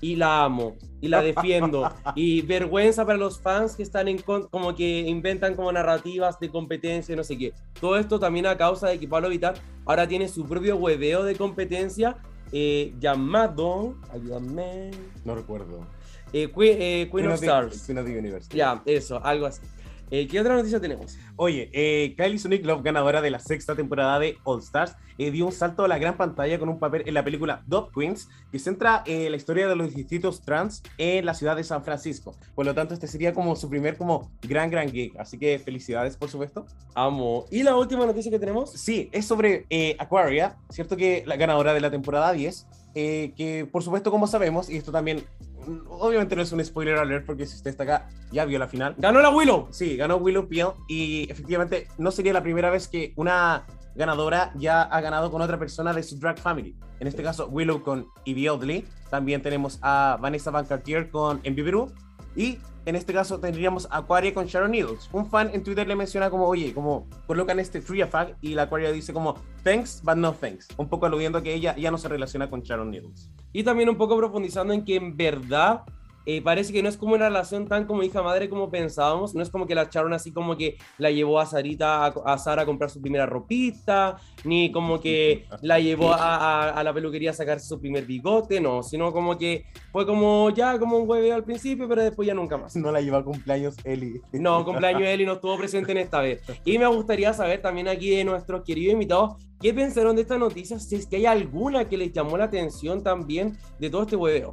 y 0.02 0.16
la 0.16 0.44
amo 0.44 0.76
y 1.00 1.08
la 1.08 1.22
defiendo 1.22 1.90
y 2.14 2.42
vergüenza 2.42 3.06
para 3.06 3.16
los 3.16 3.40
fans 3.40 3.76
que 3.76 3.82
están 3.84 4.08
en 4.08 4.18
como 4.18 4.74
que 4.74 5.00
inventan 5.00 5.54
como 5.54 5.72
narrativas 5.72 6.38
de 6.40 6.50
competencia 6.50 7.16
no 7.16 7.24
sé 7.24 7.38
qué. 7.38 7.54
Todo 7.80 7.96
esto 7.96 8.18
también 8.18 8.46
a 8.46 8.56
causa 8.58 8.88
de 8.88 8.98
que 8.98 9.08
Pablo 9.08 9.30
Vittar 9.30 9.54
ahora 9.86 10.06
tiene 10.06 10.28
su 10.28 10.44
propio 10.44 10.76
hueveo 10.76 11.22
de 11.22 11.36
competencia 11.36 12.16
eh, 12.50 12.92
llamado, 13.00 13.94
ayúdame, 14.12 14.90
No 15.24 15.34
recuerdo. 15.34 15.86
eh, 16.32 16.50
eh, 16.54 17.08
Queen 17.10 17.28
of 17.28 17.34
Stars. 17.34 17.86
Queen 17.86 17.98
of 17.98 18.04
the 18.04 18.18
Universe. 18.18 18.48
Ya, 18.54 18.82
eso, 18.84 19.24
algo 19.24 19.46
así. 19.46 19.62
Eh, 20.14 20.28
¿Qué 20.28 20.38
otra 20.38 20.54
noticia 20.54 20.78
tenemos? 20.78 21.16
Oye, 21.36 21.70
eh, 21.72 22.14
Kylie 22.18 22.38
Sonic 22.38 22.66
Love, 22.66 22.82
ganadora 22.82 23.22
de 23.22 23.30
la 23.30 23.38
sexta 23.38 23.74
temporada 23.74 24.18
de 24.18 24.36
All 24.44 24.60
Stars, 24.60 24.94
eh, 25.16 25.30
dio 25.30 25.46
un 25.46 25.52
salto 25.52 25.84
a 25.84 25.88
la 25.88 25.96
gran 25.96 26.18
pantalla 26.18 26.58
con 26.58 26.68
un 26.68 26.78
papel 26.78 27.04
en 27.06 27.14
la 27.14 27.24
película 27.24 27.62
Dove 27.66 27.88
Queens, 27.94 28.28
que 28.50 28.58
centra 28.58 29.02
eh, 29.06 29.30
la 29.30 29.36
historia 29.36 29.66
de 29.68 29.74
los 29.74 29.94
distritos 29.94 30.42
trans 30.42 30.82
en 30.98 31.24
la 31.24 31.32
ciudad 31.32 31.56
de 31.56 31.64
San 31.64 31.82
Francisco. 31.82 32.34
Por 32.54 32.66
lo 32.66 32.74
tanto, 32.74 32.92
este 32.92 33.06
sería 33.06 33.32
como 33.32 33.56
su 33.56 33.70
primer 33.70 33.96
como 33.96 34.30
gran, 34.42 34.70
gran 34.70 34.90
gig. 34.90 35.14
Así 35.18 35.38
que 35.38 35.58
felicidades, 35.58 36.18
por 36.18 36.28
supuesto. 36.28 36.66
Amo. 36.94 37.46
¿Y 37.50 37.62
la 37.62 37.74
última 37.74 38.04
noticia 38.04 38.30
que 38.30 38.38
tenemos? 38.38 38.70
Sí, 38.70 39.08
es 39.12 39.24
sobre 39.24 39.64
eh, 39.70 39.96
Aquaria, 39.98 40.58
¿cierto? 40.68 40.94
Que 40.94 41.24
la 41.26 41.36
ganadora 41.36 41.72
de 41.72 41.80
la 41.80 41.90
temporada 41.90 42.32
10, 42.32 42.66
eh, 42.94 43.32
que 43.36 43.66
por 43.70 43.82
supuesto, 43.82 44.10
como 44.10 44.26
sabemos, 44.26 44.68
y 44.70 44.76
esto 44.76 44.92
también, 44.92 45.24
mm, 45.66 45.88
obviamente 45.88 46.36
no 46.36 46.42
es 46.42 46.52
un 46.52 46.64
spoiler 46.64 46.96
alert, 46.98 47.26
porque 47.26 47.46
si 47.46 47.56
usted 47.56 47.70
está 47.70 47.84
acá, 47.84 48.08
ya 48.30 48.44
vio 48.44 48.58
la 48.58 48.68
final. 48.68 48.94
¡Ganó 48.98 49.20
la 49.20 49.30
Willow! 49.30 49.68
Sí, 49.70 49.96
ganó 49.96 50.16
Willow 50.16 50.48
Peel 50.48 50.68
y 50.88 51.30
efectivamente 51.30 51.88
no 51.98 52.10
sería 52.10 52.32
la 52.32 52.42
primera 52.42 52.70
vez 52.70 52.88
que 52.88 53.12
una 53.16 53.64
ganadora 53.94 54.52
ya 54.56 54.82
ha 54.82 55.00
ganado 55.00 55.30
con 55.30 55.42
otra 55.42 55.58
persona 55.58 55.92
de 55.92 56.02
su 56.02 56.18
drag 56.18 56.38
family. 56.38 56.76
En 57.00 57.08
este 57.08 57.22
caso, 57.22 57.48
Willow 57.48 57.82
con 57.82 58.06
Evie 58.24 58.48
Oddly. 58.48 58.84
También 59.10 59.42
tenemos 59.42 59.78
a 59.82 60.18
Vanessa 60.20 60.50
Van 60.50 60.66
Cartier 60.66 61.10
con 61.10 61.40
Enviveru. 61.42 61.92
Y 62.36 62.58
en 62.84 62.96
este 62.96 63.12
caso 63.12 63.38
tendríamos 63.38 63.86
Aquaria 63.90 64.34
con 64.34 64.46
Sharon 64.46 64.72
Needles. 64.72 65.08
Un 65.12 65.26
fan 65.26 65.50
en 65.52 65.62
Twitter 65.62 65.86
le 65.86 65.94
menciona 65.94 66.30
como, 66.30 66.46
oye, 66.46 66.74
como 66.74 67.06
colocan 67.26 67.58
este 67.58 67.80
tree 67.80 68.04
fag 68.04 68.36
y 68.40 68.54
la 68.54 68.62
Aquaria 68.62 68.90
dice 68.90 69.12
como, 69.12 69.34
thanks, 69.62 70.02
but 70.02 70.16
no 70.16 70.32
thanks. 70.32 70.68
Un 70.76 70.88
poco 70.88 71.06
aludiendo 71.06 71.42
que 71.42 71.54
ella 71.54 71.76
ya 71.76 71.90
no 71.90 71.98
se 71.98 72.08
relaciona 72.08 72.50
con 72.50 72.62
Sharon 72.62 72.90
Needles. 72.90 73.30
Y 73.52 73.62
también 73.62 73.88
un 73.88 73.96
poco 73.96 74.16
profundizando 74.16 74.72
en 74.72 74.84
que 74.84 74.96
en 74.96 75.16
verdad 75.16 75.82
eh, 76.26 76.40
parece 76.42 76.72
que 76.72 76.82
no 76.82 76.88
es 76.88 76.96
como 76.96 77.14
una 77.14 77.28
relación 77.28 77.66
tan 77.68 77.86
como 77.86 78.02
hija 78.02 78.22
madre 78.22 78.48
como 78.48 78.70
pensábamos. 78.70 79.34
No 79.34 79.42
es 79.42 79.50
como 79.50 79.66
que 79.66 79.74
la 79.74 79.88
Sharon 79.90 80.12
así 80.12 80.32
como 80.32 80.56
que 80.56 80.76
la 80.98 81.10
llevó 81.10 81.40
a 81.40 81.46
Sarita 81.46 82.06
a, 82.06 82.14
a 82.26 82.38
Sara 82.38 82.62
a 82.62 82.66
comprar 82.66 82.90
su 82.90 83.00
primera 83.00 83.26
ropita, 83.26 84.16
ni 84.44 84.70
como 84.72 85.00
que 85.00 85.46
la 85.62 85.78
llevó 85.80 86.12
a, 86.12 86.36
a- 86.36 86.70
a 86.70 86.84
la 86.84 86.92
peluquería 86.94 87.30
a 87.30 87.34
sacarse 87.34 87.66
su 87.66 87.80
primer 87.80 88.04
bigote, 88.06 88.60
no, 88.60 88.82
sino 88.82 89.12
como 89.12 89.36
que 89.38 89.64
fue 89.90 90.06
como 90.06 90.50
ya 90.50 90.78
como 90.78 90.96
un 90.98 91.08
hueveo 91.08 91.34
al 91.34 91.44
principio, 91.44 91.88
pero 91.88 92.02
después 92.02 92.26
ya 92.26 92.34
nunca 92.34 92.56
más. 92.56 92.74
No 92.82 92.90
la 92.90 93.00
lleva 93.00 93.18
a 93.18 93.24
cumpleaños 93.24 93.76
Eli. 93.84 94.20
No, 94.32 94.64
cumpleaños 94.64 95.08
y 95.20 95.24
no 95.24 95.34
estuvo 95.34 95.56
presente 95.56 95.92
en 95.92 95.98
esta 95.98 96.20
vez. 96.20 96.42
Y 96.64 96.78
me 96.78 96.86
gustaría 96.86 97.32
saber 97.32 97.62
también 97.62 97.88
aquí 97.88 98.10
de 98.10 98.24
nuestros 98.24 98.62
queridos 98.64 98.92
invitados, 98.94 99.34
¿qué 99.60 99.72
pensaron 99.74 100.16
de 100.16 100.22
esta 100.22 100.38
noticia? 100.38 100.78
Si 100.78 100.96
es 100.96 101.06
que 101.06 101.16
hay 101.16 101.26
alguna 101.26 101.88
que 101.88 101.96
les 101.96 102.12
llamó 102.12 102.36
la 102.36 102.44
atención 102.44 103.02
también 103.02 103.56
de 103.78 103.90
todo 103.90 104.02
este 104.02 104.16
hueveo. 104.16 104.52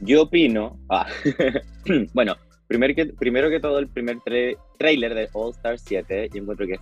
Yo 0.00 0.22
opino. 0.22 0.78
ah, 0.90 1.06
bueno, 2.14 2.34
primero 2.66 2.94
que, 2.94 3.06
primero 3.06 3.48
que 3.50 3.60
todo, 3.60 3.78
el 3.78 3.88
primer 3.88 4.18
tra- 4.18 4.56
trailer 4.78 5.14
de 5.14 5.28
All 5.32 5.50
Star 5.52 5.78
7, 5.78 6.30
yo 6.32 6.42
encuentro 6.42 6.66
que 6.66 6.78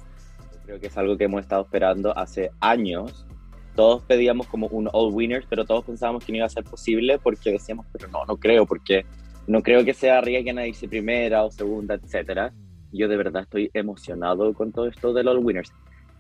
creo 0.64 0.81
que 0.81 0.87
es 0.87 0.97
algo 0.97 1.16
que 1.16 1.25
hemos 1.25 1.40
estado 1.42 1.62
esperando 1.62 2.16
hace 2.16 2.50
años. 2.61 3.26
Todos 3.75 4.02
pedíamos 4.02 4.47
como 4.49 4.66
un 4.69 4.88
All 4.92 5.12
Winners, 5.14 5.47
pero 5.49 5.64
todos 5.64 5.85
pensábamos 5.85 6.25
que 6.25 6.33
no 6.33 6.37
iba 6.38 6.47
a 6.47 6.50
ser 6.50 6.64
posible 6.64 7.19
porque 7.19 7.52
decíamos, 7.52 7.87
pero 7.92 8.09
no, 8.09 8.25
no 8.26 8.37
creo, 8.37 8.66
porque 8.66 9.07
no 9.47 9.62
creo 9.62 9.85
que 9.85 9.95
sea 9.95 10.19
arriesguen 10.19 10.59
a 10.59 10.66
irse 10.66 10.88
primera 10.88 11.45
o 11.45 11.50
segunda, 11.50 11.95
etcétera. 11.95 12.52
Yo 12.92 13.09
de 13.09 13.16
verdad 13.16 13.42
estoy 13.45 13.71
emocionado 13.73 14.52
con 14.52 14.73
todo 14.73 14.87
esto 14.88 15.12
del 15.14 15.28
All 15.28 15.38
Winners. 15.38 15.73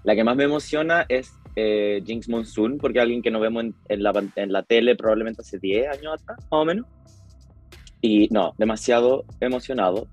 La 0.04 0.14
que 0.14 0.24
más 0.24 0.36
me 0.36 0.44
emociona 0.44 1.06
es 1.08 1.32
eh, 1.54 2.02
Jinx 2.04 2.28
Monsoon, 2.28 2.78
porque 2.78 3.00
alguien 3.00 3.22
que 3.22 3.30
no 3.30 3.40
vemos 3.40 3.64
en, 3.88 4.02
la, 4.02 4.12
en 4.36 4.52
tele 4.66 4.96
probablemente 4.96 5.42
hace 5.42 5.58
10 5.58 5.98
años 5.98 6.14
atrás, 6.14 6.38
más 6.38 6.48
o 6.50 6.64
menos. 6.64 6.86
Y 8.00 8.28
no, 8.30 8.54
demasiado 8.58 9.24
emocionado. 9.40 10.08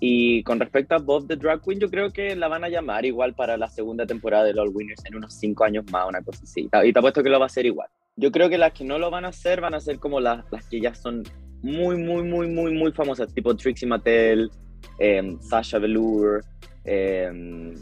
Y 0.00 0.42
con 0.42 0.58
respecto 0.58 0.96
a 0.96 0.98
Bob 0.98 1.28
the 1.28 1.36
Drag 1.36 1.62
Queen, 1.62 1.78
yo 1.78 1.88
creo 1.88 2.10
que 2.10 2.34
la 2.34 2.48
van 2.48 2.64
a 2.64 2.68
llamar 2.68 3.04
igual 3.04 3.34
para 3.34 3.56
la 3.56 3.68
segunda 3.68 4.04
temporada 4.04 4.44
de 4.44 4.58
All 4.58 4.70
Winners 4.74 5.04
en 5.04 5.14
unos 5.14 5.34
5 5.34 5.62
años 5.62 5.84
más, 5.92 6.08
una 6.08 6.20
cosa 6.22 6.40
así. 6.42 6.68
Y 6.82 6.92
te 6.92 6.98
apuesto 6.98 7.22
que 7.22 7.30
lo 7.30 7.38
va 7.38 7.44
a 7.44 7.46
hacer 7.46 7.66
igual. 7.66 7.88
Yo 8.16 8.32
creo 8.32 8.48
que 8.50 8.58
las 8.58 8.72
que 8.72 8.84
no 8.84 8.98
lo 8.98 9.10
van 9.10 9.24
a 9.24 9.28
hacer 9.28 9.60
van 9.60 9.74
a 9.74 9.80
ser 9.80 10.00
como 10.00 10.18
las, 10.18 10.44
que 10.68 10.80
ya 10.80 10.92
son 10.94 11.22
muy, 11.62 11.96
muy, 11.96 12.24
muy, 12.24 12.48
muy, 12.48 12.72
muy 12.72 12.90
famosas, 12.90 13.32
tipo 13.32 13.54
Trixie 13.54 13.86
Mattel, 13.86 14.50
em, 14.98 15.40
Sasha 15.40 15.78
Velour, 15.78 16.40
em, 16.84 17.72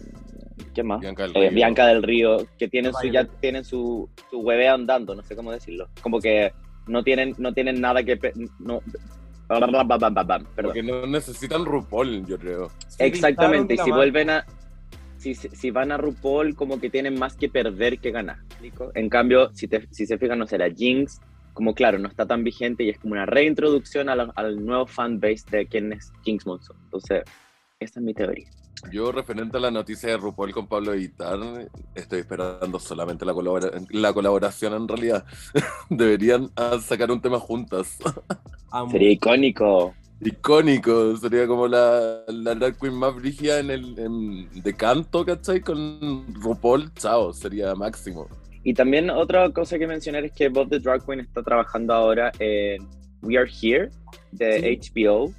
¿qué 0.74 0.82
más? 0.82 1.00
Bianca 1.00 1.22
del 1.24 1.36
Eh, 1.36 1.40
Río. 1.40 1.50
Bianca 1.54 1.86
del 1.86 2.02
Río, 2.02 2.46
que 2.58 2.68
tienen 2.68 2.92
su, 2.92 3.06
ya 3.08 3.24
tienen 3.24 3.64
su, 3.64 4.08
su 4.30 4.40
hueve 4.40 4.68
andando, 4.68 5.14
no 5.14 5.22
sé 5.22 5.34
cómo 5.36 5.52
decirlo. 5.52 5.88
Como 6.02 6.18
que 6.20 6.52
no 6.86 7.02
tienen, 7.02 7.34
no 7.38 7.52
tienen 7.52 7.80
nada 7.80 8.02
que... 8.02 8.18
No. 8.58 8.80
Porque 10.62 10.82
no 10.82 11.06
necesitan 11.06 11.64
RuPaul, 11.64 12.24
yo 12.26 12.38
creo. 12.38 12.70
Se 12.88 13.04
Exactamente, 13.06 13.74
y 13.74 13.78
si 13.78 13.90
la 13.90 13.96
vuelven 13.96 14.30
a... 14.30 14.46
Si, 15.18 15.34
si 15.34 15.70
van 15.70 15.92
a 15.92 15.96
RuPaul, 15.98 16.54
como 16.54 16.80
que 16.80 16.88
tienen 16.88 17.18
más 17.18 17.36
que 17.36 17.48
perder 17.48 17.98
que 17.98 18.10
ganar. 18.10 18.38
En 18.94 19.08
cambio, 19.10 19.50
si, 19.52 19.68
te, 19.68 19.86
si 19.90 20.06
se 20.06 20.16
fijan, 20.18 20.38
no 20.38 20.46
será 20.46 20.70
Jinx, 20.70 21.20
como 21.52 21.74
claro, 21.74 21.98
no 21.98 22.08
está 22.08 22.26
tan 22.26 22.42
vigente 22.42 22.84
y 22.84 22.88
es 22.90 22.98
como 22.98 23.12
una 23.12 23.26
reintroducción 23.26 24.08
a 24.08 24.14
la- 24.16 24.32
al 24.36 24.64
nuevo 24.64 24.86
fanbase 24.86 25.44
de 25.50 25.66
quién 25.66 25.92
es 25.92 26.10
Jinx 26.24 26.46
Monsoon. 26.46 26.78
Entonces, 26.84 27.24
esa 27.80 28.00
es 28.00 28.06
mi 28.06 28.14
teoría. 28.14 28.48
Yo, 28.90 29.12
referente 29.12 29.58
a 29.58 29.60
la 29.60 29.70
noticia 29.70 30.08
de 30.10 30.16
RuPaul 30.16 30.52
con 30.52 30.66
Pablo 30.66 30.92
Vitar, 30.92 31.38
estoy 31.94 32.20
esperando 32.20 32.78
solamente 32.78 33.24
la, 33.26 33.34
colabora- 33.34 33.70
la 33.90 34.12
colaboración 34.12 34.72
en 34.74 34.88
realidad. 34.88 35.24
Deberían 35.90 36.50
ah, 36.56 36.78
sacar 36.82 37.10
un 37.10 37.20
tema 37.20 37.38
juntas. 37.38 37.98
Sería 38.90 39.10
icónico. 39.12 39.94
Icónico, 40.22 41.16
sería 41.16 41.46
como 41.46 41.66
la, 41.66 42.22
la 42.28 42.54
drag 42.54 42.78
queen 42.78 42.94
más 42.94 43.14
brígida 43.14 43.58
en 43.58 43.70
el 43.70 43.98
en- 43.98 44.62
de 44.62 44.74
canto, 44.74 45.24
¿cachai? 45.24 45.60
Con 45.60 46.34
RuPaul, 46.34 46.92
chao, 46.94 47.32
sería 47.32 47.74
máximo. 47.74 48.28
Y 48.62 48.74
también 48.74 49.08
otra 49.10 49.50
cosa 49.50 49.78
que 49.78 49.86
mencionar 49.86 50.24
es 50.24 50.32
que 50.32 50.48
Bob 50.50 50.68
the 50.68 50.78
Drag 50.78 51.04
Queen 51.06 51.20
está 51.20 51.42
trabajando 51.42 51.94
ahora 51.94 52.30
en 52.38 52.86
We 53.22 53.38
Are 53.38 53.50
Here 53.50 53.90
de 54.32 54.78
HBO 54.94 55.32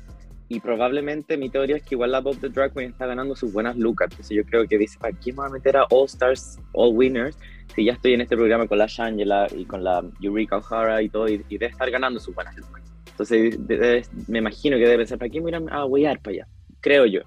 y 0.54 0.60
probablemente 0.60 1.38
mi 1.38 1.50
teoría 1.50 1.78
es 1.78 1.84
que 1.84 1.96
igual 1.96 2.12
la 2.12 2.20
Bob 2.20 2.38
the 2.40 2.50
Drag 2.50 2.74
Queen 2.74 2.90
está 2.90 3.06
ganando 3.06 3.36
sus 3.36 3.54
buenas 3.54 3.78
lucas. 3.78 4.10
Entonces 4.12 4.36
yo 4.36 4.44
creo 4.44 4.68
que 4.68 4.78
dice, 4.78 5.00
¿para 5.00 5.14
qué 5.18 5.32
me 5.32 5.46
a 5.46 5.50
meter 5.50 5.78
a 5.78 5.86
All 5.90 6.06
Stars, 6.06 6.60
All 6.74 6.94
Winners? 6.94 7.38
Si 7.74 7.86
ya 7.86 7.94
estoy 7.94 8.14
en 8.16 8.22
este 8.22 8.36
programa 8.36 8.68
con 8.68 8.78
la 8.78 8.86
Shangela 8.88 9.48
y 9.56 9.64
con 9.64 9.82
la 9.84 10.04
Eureka 10.22 10.58
O'Hara 10.58 11.02
y 11.02 11.08
todo 11.08 11.30
y, 11.30 11.46
y 11.48 11.58
debe 11.58 11.72
estar 11.72 11.90
ganando 11.90 12.20
sus 12.20 12.36
buenas 12.36 12.58
lucas. 12.58 12.84
Entonces 13.12 13.66
de- 13.66 13.78
de- 13.78 14.06
me 14.28 14.40
imagino 14.40 14.76
que 14.76 14.84
debe 14.84 14.98
pensar, 14.98 15.18
¿para 15.20 15.30
qué 15.30 15.40
me 15.40 15.58
voy 15.58 15.70
a 15.72 15.86
huear 15.86 16.20
para 16.20 16.34
allá? 16.36 16.48
Creo 16.82 17.06
yo. 17.06 17.22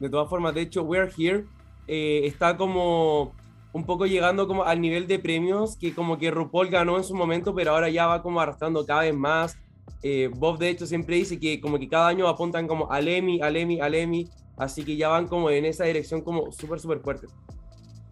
De 0.00 0.10
todas 0.10 0.28
formas, 0.28 0.52
de 0.54 0.62
hecho, 0.62 0.82
We're 0.82 1.10
Here 1.16 1.44
eh, 1.86 2.22
está 2.24 2.56
como 2.56 3.34
un 3.72 3.86
poco 3.86 4.06
llegando 4.06 4.48
como 4.48 4.64
al 4.64 4.80
nivel 4.80 5.06
de 5.06 5.18
premios 5.20 5.76
que 5.76 5.94
como 5.94 6.18
que 6.18 6.30
RuPaul 6.32 6.68
ganó 6.70 6.96
en 6.96 7.04
su 7.04 7.14
momento, 7.14 7.54
pero 7.54 7.70
ahora 7.70 7.88
ya 7.88 8.06
va 8.08 8.20
como 8.22 8.40
arrastrando 8.40 8.84
cada 8.84 9.02
vez 9.02 9.14
más. 9.14 9.58
Eh, 10.02 10.30
Bob 10.34 10.58
de 10.58 10.68
hecho 10.68 10.86
siempre 10.86 11.16
dice 11.16 11.40
que 11.40 11.60
como 11.60 11.78
que 11.78 11.88
cada 11.88 12.08
año 12.08 12.28
apuntan 12.28 12.68
como 12.68 12.90
al 12.90 13.08
Emmy, 13.08 13.40
al 13.40 13.56
Emmy, 13.56 13.80
al 13.80 13.94
Emmy, 13.94 14.28
así 14.56 14.84
que 14.84 14.96
ya 14.96 15.08
van 15.08 15.26
como 15.26 15.50
en 15.50 15.64
esa 15.64 15.84
dirección 15.84 16.20
como 16.20 16.52
súper, 16.52 16.78
súper 16.78 17.00
fuerte. 17.00 17.26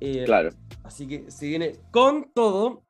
Eh, 0.00 0.24
Claro. 0.24 0.50
Así 0.82 1.06
que 1.06 1.30
se 1.30 1.46
viene 1.46 1.76
con 1.90 2.32
todo. 2.34 2.82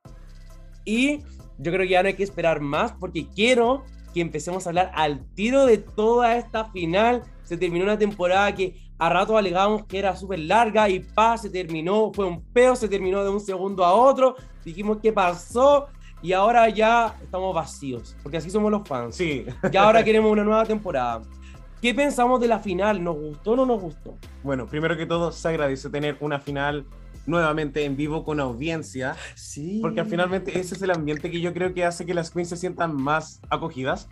Y 0.85 1.19
yo 1.59 1.73
creo 1.73 1.81
que 1.81 1.89
ya 1.89 2.03
no 2.03 2.09
hay 2.09 2.15
que 2.15 2.23
esperar 2.23 2.61
más 2.61 2.93
porque 2.93 3.29
quiero 3.29 3.85
que 4.15 4.21
empecemos 4.21 4.67
a 4.67 4.71
hablar 4.71 4.93
al 4.95 5.25
tiro 5.35 5.67
de 5.67 5.79
toda 5.79 6.37
esta 6.37 6.71
final. 6.71 7.23
Se 7.45 7.57
terminó 7.57 7.85
una 7.85 7.99
temporada 7.99 8.55
que 8.55 8.77
a 8.99 9.09
rato 9.09 9.37
alegábamos 9.37 9.85
que 9.87 9.99
era 9.99 10.17
súper 10.17 10.39
larga 10.41 10.89
y 10.89 11.01
pa, 11.01 11.37
se 11.37 11.51
terminó, 11.51 12.13
fue 12.13 12.25
un 12.25 12.43
peo, 12.53 12.77
se 12.77 12.89
terminó 12.89 13.23
de 13.25 13.31
un 13.31 13.41
segundo 13.41 13.85
a 13.85 13.93
otro. 13.93 14.37
Dijimos 14.65 14.99
qué 15.03 15.13
pasó 15.13 15.89
y 16.23 16.33
ahora 16.33 16.69
ya 16.69 17.17
estamos 17.23 17.55
vacíos 17.55 18.17
porque 18.23 18.39
así 18.39 18.51
somos 18.51 18.71
los 18.71 18.87
fans. 18.87 19.17
Sí, 19.17 19.45
Y 19.71 19.77
ahora 19.77 20.05
queremos 20.05 20.31
una 20.31 20.45
nueva 20.45 20.65
temporada. 20.65 21.23
¿Qué 21.81 21.93
pensamos 21.95 22.41
de 22.41 22.47
la 22.47 22.61
final? 22.61 23.03
¿Nos 23.03 23.17
gustó 23.17 23.53
o 23.53 23.57
no 23.57 23.67
nos 23.67 23.81
gustó? 23.81 24.17
bueno, 24.45 24.67
primero 24.67 24.97
que 24.97 25.05
todo, 25.05 25.33
se 25.33 25.49
agradece 25.49 25.91
tener 25.91 26.17
una 26.21 26.39
final 26.39 26.87
nuevamente 27.27 27.85
en 27.85 27.97
vivo 27.97 28.25
con 28.25 28.41
audiencia. 28.41 29.17
Sí. 29.35 29.81
Porque 29.83 30.05
finalmente 30.05 30.59
ese 30.59 30.75
es 30.75 30.83
el 30.83 30.91
ambiente 30.91 31.31
que 31.31 31.41
yo 31.41 31.53
creo 31.53 31.75
que 31.75 31.85
hace 31.85 32.07
que 32.07 32.15
las 32.15 32.31
queens 32.31 32.51
se 32.51 32.57
sientan 32.57 32.95
más 32.95 33.41
acogidas. 33.51 34.09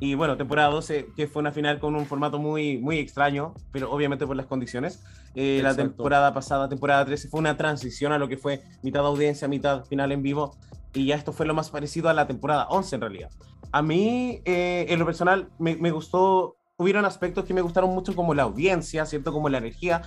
Y 0.00 0.14
bueno, 0.16 0.36
temporada 0.36 0.70
12, 0.70 1.10
que 1.16 1.28
fue 1.28 1.40
una 1.40 1.52
final 1.52 1.78
con 1.78 1.94
un 1.94 2.04
formato 2.04 2.38
muy, 2.38 2.78
muy 2.78 2.98
extraño, 2.98 3.54
pero 3.70 3.90
obviamente 3.92 4.26
por 4.26 4.36
las 4.36 4.46
condiciones. 4.46 5.04
Eh, 5.36 5.60
la 5.62 5.74
temporada 5.74 6.34
pasada, 6.34 6.68
temporada 6.68 7.04
13, 7.04 7.28
fue 7.28 7.40
una 7.40 7.56
transición 7.56 8.12
a 8.12 8.18
lo 8.18 8.28
que 8.28 8.36
fue 8.36 8.62
mitad 8.82 9.06
audiencia, 9.06 9.46
mitad 9.46 9.84
final 9.84 10.10
en 10.12 10.22
vivo. 10.22 10.56
Y 10.94 11.06
ya 11.06 11.16
esto 11.16 11.32
fue 11.32 11.46
lo 11.46 11.54
más 11.54 11.70
parecido 11.70 12.08
a 12.08 12.14
la 12.14 12.26
temporada 12.26 12.66
11 12.68 12.94
en 12.94 13.00
realidad. 13.00 13.30
A 13.72 13.82
mí, 13.82 14.40
eh, 14.44 14.86
en 14.88 14.98
lo 14.98 15.04
personal, 15.04 15.50
me, 15.58 15.76
me 15.76 15.90
gustó, 15.90 16.56
hubieron 16.76 17.04
aspectos 17.04 17.44
que 17.44 17.52
me 17.52 17.60
gustaron 17.60 17.90
mucho 17.90 18.14
como 18.14 18.34
la 18.34 18.44
audiencia, 18.44 19.04
¿cierto? 19.04 19.32
Como 19.32 19.48
la 19.48 19.58
energía. 19.58 20.02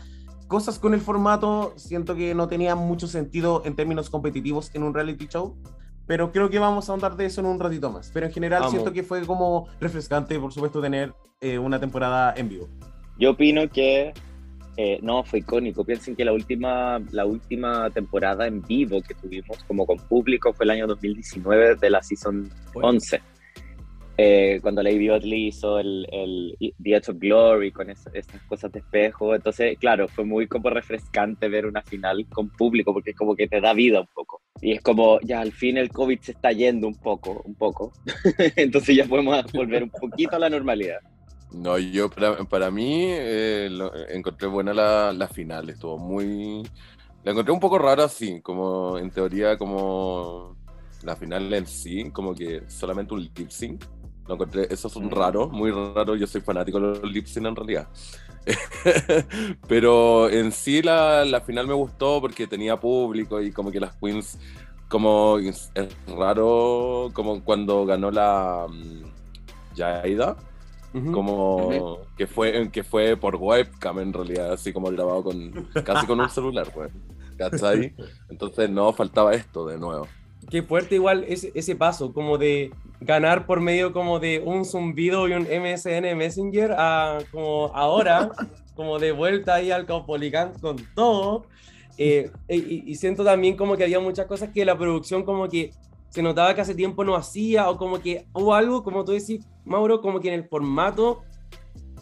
Cosas 0.47 0.79
con 0.79 0.93
el 0.93 1.01
formato, 1.01 1.73
siento 1.75 2.15
que 2.15 2.33
no 2.33 2.47
tenía 2.47 2.75
mucho 2.75 3.07
sentido 3.07 3.61
en 3.65 3.75
términos 3.75 4.09
competitivos 4.09 4.71
en 4.73 4.83
un 4.83 4.93
reality 4.93 5.27
show, 5.27 5.57
pero 6.05 6.31
creo 6.31 6.49
que 6.49 6.57
vamos 6.57 6.87
a 6.87 6.93
ahondar 6.93 7.17
de 7.17 7.25
eso 7.25 7.41
en 7.41 7.47
un 7.47 7.59
ratito 7.59 7.91
más. 7.91 8.09
Pero 8.13 8.25
en 8.25 8.31
general 8.31 8.69
siento 8.69 8.93
que 8.93 9.03
fue 9.03 9.25
como 9.25 9.67
refrescante, 9.81 10.39
por 10.39 10.53
supuesto, 10.53 10.81
tener 10.81 11.13
eh, 11.41 11.59
una 11.59 11.79
temporada 11.79 12.33
en 12.37 12.47
vivo. 12.47 12.69
Yo 13.19 13.31
opino 13.31 13.69
que 13.69 14.13
eh, 14.77 14.99
no, 15.01 15.23
fue 15.23 15.39
icónico. 15.39 15.83
Piensen 15.83 16.15
que 16.15 16.23
la 16.23 16.33
última, 16.33 16.99
la 17.11 17.25
última 17.25 17.89
temporada 17.89 18.45
en 18.47 18.61
vivo 18.61 19.01
que 19.01 19.15
tuvimos 19.15 19.63
como 19.63 19.85
con 19.85 19.97
público 19.97 20.53
fue 20.53 20.65
el 20.65 20.69
año 20.71 20.87
2019 20.87 21.75
de 21.75 21.89
la 21.89 22.01
Season 22.03 22.47
Bueno. 22.73 22.89
11. 22.89 23.21
Eh, 24.19 24.57
cuando 24.63 24.81
Lady 24.81 25.09
Otley 25.11 25.47
hizo 25.49 25.77
el, 25.77 26.07
el 26.11 26.57
The 26.81 26.95
Edge 26.95 27.09
of 27.11 27.17
Glory 27.19 27.71
con 27.71 27.91
es- 27.91 28.09
esas 28.13 28.41
cosas 28.43 28.71
de 28.71 28.79
espejo. 28.79 29.35
Entonces, 29.35 29.77
claro, 29.77 30.07
fue 30.07 30.25
muy 30.25 30.47
como 30.47 30.69
refrescante 30.71 31.47
ver 31.49 31.67
una 31.67 31.83
final 31.83 32.25
con 32.29 32.49
público 32.49 32.93
porque 32.93 33.11
es 33.11 33.15
como 33.15 33.35
que 33.35 33.47
te 33.47 33.61
da 33.61 33.73
vida 33.73 34.01
un 34.01 34.07
poco. 34.13 34.41
Y 34.59 34.71
es 34.71 34.81
como, 34.81 35.19
ya 35.21 35.41
al 35.41 35.51
fin 35.51 35.77
el 35.77 35.89
COVID 35.89 36.19
se 36.19 36.31
está 36.31 36.51
yendo 36.51 36.87
un 36.87 36.95
poco, 36.95 37.43
un 37.45 37.53
poco. 37.53 37.93
Entonces 38.55 38.95
ya 38.95 39.05
podemos 39.05 39.43
volver 39.53 39.83
un 39.83 39.91
poquito 39.91 40.35
a 40.35 40.39
la 40.39 40.49
normalidad. 40.49 40.97
No, 41.51 41.77
yo 41.77 42.09
para, 42.09 42.43
para 42.45 42.71
mí 42.71 43.05
eh, 43.09 43.69
lo- 43.71 43.93
encontré 44.09 44.47
buena 44.47 44.73
la, 44.73 45.13
la 45.13 45.27
final, 45.27 45.69
estuvo 45.69 45.97
muy... 45.97 46.63
La 47.23 47.31
encontré 47.31 47.53
un 47.53 47.59
poco 47.59 47.77
rara, 47.77 48.07
sí, 48.09 48.41
como 48.41 48.97
en 48.97 49.11
teoría 49.11 49.57
como 49.57 50.57
la 51.03 51.15
final 51.15 51.53
en 51.53 51.65
sí, 51.67 52.09
como 52.11 52.33
que 52.35 52.63
solamente 52.69 53.13
un 53.13 53.21
lip 53.21 53.49
sync. 53.49 53.83
Lo 54.27 54.35
encontré, 54.35 54.67
eso 54.69 54.87
es 54.87 54.95
un 54.97 55.05
Mm. 55.07 55.11
raro, 55.11 55.49
muy 55.49 55.71
raro, 55.71 56.15
yo 56.15 56.27
soy 56.27 56.41
fanático 56.41 56.79
de 56.79 56.99
los 57.01 57.11
lip 57.11 57.25
sync 57.27 57.45
en 57.47 57.55
realidad. 57.55 57.87
Pero 59.67 60.29
en 60.29 60.51
sí 60.51 60.81
la, 60.81 61.25
la 61.25 61.41
final 61.41 61.67
me 61.67 61.73
gustó 61.73 62.21
porque 62.21 62.47
tenía 62.47 62.77
público 62.79 63.41
y 63.41 63.51
como 63.51 63.71
que 63.71 63.79
las 63.79 63.95
queens, 63.97 64.37
como 64.89 65.37
es 65.39 65.71
raro, 66.07 67.09
como 67.13 67.43
cuando 67.43 67.85
ganó 67.85 68.11
la 68.11 68.67
mm, 68.69 69.03
Como 71.11 71.99
que 72.17 72.27
fue 72.27 72.69
que 72.71 72.83
fue 72.83 73.17
por 73.17 73.35
webcam 73.35 73.99
en 73.99 74.13
realidad, 74.13 74.53
así 74.53 74.73
como 74.73 74.89
grabado 74.89 75.23
con 75.23 75.67
casi 75.85 76.07
con 76.07 76.19
un 76.19 76.29
celular, 76.29 76.71
pues. 76.73 76.91
¿Cachai? 77.37 77.93
Entonces 78.29 78.69
no 78.69 78.91
faltaba 78.93 79.33
esto 79.33 79.67
de 79.67 79.77
nuevo. 79.77 80.07
Qué 80.49 80.63
fuerte 80.63 80.95
igual 80.95 81.25
ese, 81.27 81.51
ese 81.55 81.75
paso, 81.75 82.13
como 82.13 82.37
de 82.37 82.71
ganar 83.01 83.45
por 83.45 83.59
medio 83.59 83.93
como 83.93 84.19
de 84.19 84.41
un 84.43 84.65
zumbido 84.65 85.27
y 85.27 85.33
un 85.33 85.43
MSN 85.43 86.17
Messenger 86.17 86.71
a 86.77 87.19
como 87.31 87.71
ahora, 87.75 88.31
como 88.75 88.97
de 88.97 89.11
vuelta 89.11 89.55
ahí 89.55 89.71
al 89.71 89.85
Caupolicán 89.85 90.53
con 90.61 90.77
todo. 90.95 91.45
Eh, 91.99 92.31
y, 92.47 92.91
y 92.91 92.95
siento 92.95 93.23
también 93.23 93.57
como 93.57 93.75
que 93.75 93.83
había 93.83 93.99
muchas 93.99 94.25
cosas 94.25 94.49
que 94.53 94.65
la 94.65 94.77
producción 94.77 95.23
como 95.23 95.49
que 95.49 95.71
se 96.09 96.21
notaba 96.21 96.53
que 96.55 96.61
hace 96.61 96.73
tiempo 96.75 97.03
no 97.03 97.15
hacía 97.15 97.69
o 97.69 97.77
como 97.77 97.99
que 97.99 98.27
hubo 98.33 98.53
algo, 98.53 98.83
como 98.83 99.03
tú 99.05 99.11
decís, 99.11 99.45
Mauro, 99.65 100.01
como 100.01 100.19
que 100.19 100.29
en 100.29 100.33
el 100.35 100.47
formato, 100.47 101.21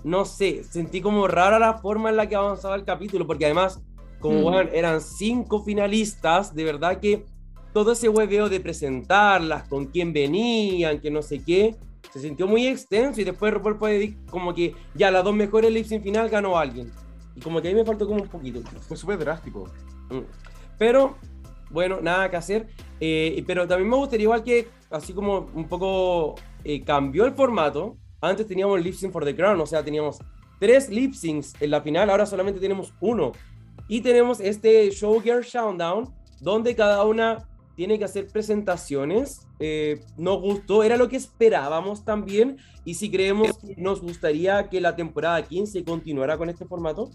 no 0.04 0.26
sé, 0.26 0.64
sentí 0.64 1.02
como 1.02 1.28
rara 1.28 1.58
la 1.60 1.80
forma 1.80 2.10
en 2.10 2.18
la 2.18 2.30
que 2.30 2.36
avanzaba 2.36 2.76
el 2.76 2.86
capítulo, 2.86 3.26
porque 3.26 3.46
además, 3.46 3.82
como 4.20 4.40
Mm. 4.40 4.44
weón, 4.46 4.70
eran 4.74 5.02
cinco 5.02 5.64
finalistas, 5.64 6.54
de 6.54 6.64
verdad 6.64 7.00
que 7.00 7.26
todo 7.74 7.92
ese 7.92 8.08
hueveo 8.08 8.48
de 8.48 8.60
presentarlas, 8.60 9.68
con 9.68 9.86
quién 9.88 10.14
venían, 10.14 11.00
que 11.02 11.12
no 11.12 11.22
sé 11.22 11.44
qué, 11.44 11.76
se 12.14 12.20
sintió 12.22 12.48
muy 12.48 12.68
extenso 12.68 13.20
y 13.20 13.24
después 13.26 13.54
RuPaul 13.54 13.78
fue 13.78 14.00
de- 14.00 14.18
como 14.30 14.54
que 14.54 14.74
ya 14.94 15.12
las 15.12 15.24
dos 15.24 15.36
mejores 15.36 15.72
lips 15.72 15.92
en 15.92 16.02
final 16.02 16.30
ganó 16.30 16.58
alguien. 16.58 16.90
Y 17.36 17.42
como 17.42 17.62
que 17.62 17.68
ahí 17.68 17.76
me 17.76 17.84
faltó 17.84 18.08
como 18.08 18.22
un 18.22 18.30
poquito. 18.30 18.62
Fue 18.88 18.96
súper 18.96 19.18
drástico. 19.20 19.66
Mm. 20.10 20.20
Pero, 20.78 21.18
bueno, 21.70 22.00
nada 22.02 22.30
que 22.30 22.38
hacer. 22.38 22.68
Eh, 23.00 23.44
pero 23.46 23.68
también 23.68 23.90
me 23.90 23.98
gustaría 23.98 24.24
igual 24.24 24.44
que, 24.44 24.68
así 24.90 25.14
como 25.14 25.50
un 25.54 25.68
poco 25.68 26.36
eh, 26.64 26.84
cambió 26.84 27.26
el 27.26 27.34
formato. 27.34 27.98
Antes 28.22 28.48
teníamos 28.48 28.82
lip 28.82 28.94
sync 28.94 29.12
for 29.12 29.26
the 29.26 29.36
crown, 29.36 29.60
o 29.60 29.66
sea, 29.66 29.84
teníamos 29.84 30.18
tres 30.60 30.90
lip 30.90 31.14
syncs 31.14 31.54
en 31.60 31.72
la 31.72 31.82
final, 31.82 32.10
ahora 32.10 32.26
solamente 32.26 32.60
tenemos 32.60 32.94
uno. 33.00 33.34
Y 33.88 34.02
tenemos 34.02 34.40
este 34.40 34.90
Showgirl 34.90 35.44
Showdown, 35.44 36.14
donde 36.42 36.76
cada 36.76 37.04
una 37.04 37.48
tiene 37.76 38.00
que 38.00 38.06
hacer 38.06 38.28
presentaciones. 38.28 39.48
Eh, 39.60 40.00
nos 40.18 40.42
gustó, 40.42 40.84
era 40.84 40.98
lo 40.98 41.08
que 41.08 41.18
esperábamos 41.18 42.04
también. 42.04 42.58
Y 42.84 42.96
si 42.96 43.12
creemos 43.12 43.58
que 43.58 43.76
nos 43.78 44.02
gustaría 44.02 44.70
que 44.70 44.82
la 44.82 44.96
temporada 44.96 45.44
15 45.44 45.84
continuara 45.84 46.38
con 46.38 46.50
este 46.50 46.66
formato. 46.66 47.12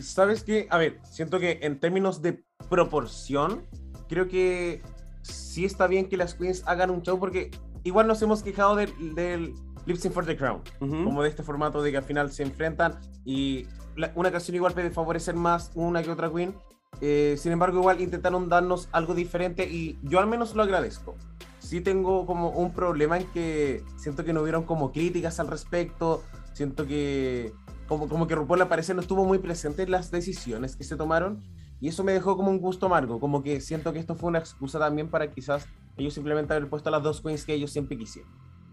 ¿Sabes 0.00 0.42
qué? 0.44 0.66
A 0.70 0.78
ver, 0.78 0.98
siento 1.04 1.38
que 1.38 1.58
en 1.62 1.78
términos 1.78 2.22
de 2.22 2.42
proporción, 2.68 3.66
creo 4.08 4.28
que 4.28 4.82
sí 5.30 5.64
está 5.64 5.86
bien 5.86 6.08
que 6.08 6.16
las 6.16 6.34
queens 6.34 6.62
hagan 6.66 6.90
un 6.90 7.02
show 7.02 7.18
porque 7.18 7.50
igual 7.84 8.06
nos 8.06 8.20
hemos 8.22 8.42
quejado 8.42 8.76
del, 8.76 8.92
del 9.14 9.54
Lip 9.86 9.96
Sync 9.96 10.12
for 10.12 10.26
the 10.26 10.36
Crown, 10.36 10.60
como 11.04 11.22
de 11.22 11.28
este 11.28 11.42
formato 11.42 11.82
de 11.82 11.90
que 11.90 11.96
al 11.96 12.04
final 12.04 12.30
se 12.30 12.42
enfrentan 12.42 12.98
y 13.24 13.66
la- 13.96 14.12
una 14.14 14.30
canción 14.30 14.54
igual 14.54 14.72
puede 14.74 14.90
favorecer 14.90 15.34
más 15.34 15.70
una 15.74 16.02
que 16.02 16.10
otra 16.10 16.30
queen. 16.30 16.54
Eh, 17.00 17.36
sin 17.38 17.52
embargo, 17.52 17.78
igual 17.78 18.00
intentaron 18.00 18.48
darnos 18.48 18.88
algo 18.92 19.14
diferente 19.14 19.64
y 19.70 19.98
yo 20.02 20.18
al 20.18 20.26
menos 20.26 20.54
lo 20.54 20.62
agradezco. 20.62 21.16
Sí 21.58 21.80
tengo 21.80 22.26
como 22.26 22.50
un 22.50 22.72
problema 22.72 23.16
en 23.18 23.26
que 23.28 23.82
siento 23.96 24.24
que 24.24 24.32
no 24.32 24.42
hubieron 24.42 24.64
como 24.64 24.92
críticas 24.92 25.40
al 25.40 25.46
respecto, 25.48 26.22
siento 26.52 26.86
que 26.86 27.52
como, 27.88 28.08
como 28.08 28.26
que 28.26 28.34
RuPaul 28.34 28.62
al 28.62 28.68
parecer 28.68 28.96
no 28.96 29.02
estuvo 29.02 29.24
muy 29.24 29.38
presente 29.38 29.82
en 29.84 29.90
las 29.92 30.10
decisiones 30.10 30.76
que 30.76 30.84
se 30.84 30.96
tomaron 30.96 31.42
y 31.80 31.88
eso 31.88 32.04
me 32.04 32.12
dejó 32.12 32.36
como 32.36 32.50
un 32.50 32.58
gusto 32.58 32.86
amargo, 32.86 33.18
como 33.18 33.42
que 33.42 33.60
siento 33.60 33.92
que 33.92 33.98
esto 33.98 34.14
fue 34.14 34.28
una 34.28 34.38
excusa 34.38 34.78
también 34.78 35.08
para 35.08 35.30
quizás 35.30 35.66
ellos 35.96 36.14
simplemente 36.14 36.52
haber 36.52 36.68
puesto 36.68 36.88
a 36.88 36.92
las 36.92 37.02
dos 37.02 37.20
queens 37.20 37.44
que 37.44 37.54
ellos 37.54 37.70
siempre 37.72 37.96
quisieron. 37.96 38.30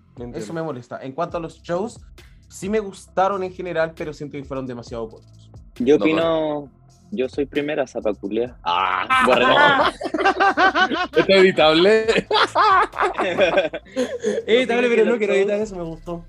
Entiendo. 0.09 0.37
Eso 0.37 0.53
me 0.53 0.61
molesta. 0.61 0.99
En 1.01 1.13
cuanto 1.13 1.37
a 1.37 1.39
los 1.39 1.61
shows, 1.61 2.01
sí 2.49 2.69
me 2.69 2.79
gustaron 2.79 3.43
en 3.43 3.53
general, 3.53 3.93
pero 3.95 4.13
siento 4.13 4.37
que 4.37 4.43
fueron 4.43 4.65
demasiado 4.65 5.07
cortos. 5.07 5.49
Yo 5.79 5.97
No, 5.97 6.03
opino, 6.03 6.71
yo 7.11 7.29
soy 7.29 7.45
primera 7.45 7.87
zapaculia. 7.87 8.57
Ah, 8.63 9.23
borremos. 9.25 9.95
¿Es 11.17 11.29
editable? 11.29 12.27
Dale, 14.67 14.89
pero 14.89 15.05
no 15.05 15.17
quiero 15.17 15.33
editar 15.33 15.59
eso, 15.59 15.75
me 15.75 15.83
gustó. 15.83 16.25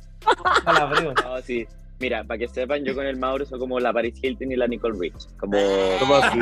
Palabreo. 0.65 1.15
No, 1.15 1.41
sí. 1.43 1.67
Mira, 2.01 2.23
para 2.25 2.39
que 2.39 2.47
sepan, 2.49 2.85
yo 2.85 2.95
con 2.95 3.05
el 3.07 3.17
Mauro 3.17 3.45
soy 3.45 3.59
como 3.59 3.81
la 3.81 3.93
Paris 3.93 4.15
Hilton 4.23 4.53
y 4.53 4.57
la 4.57 4.69
Nicole 4.69 4.97
Rich. 5.01 5.27
Como. 5.37 5.59
¿Cómo 5.99 6.15
así? 6.15 6.39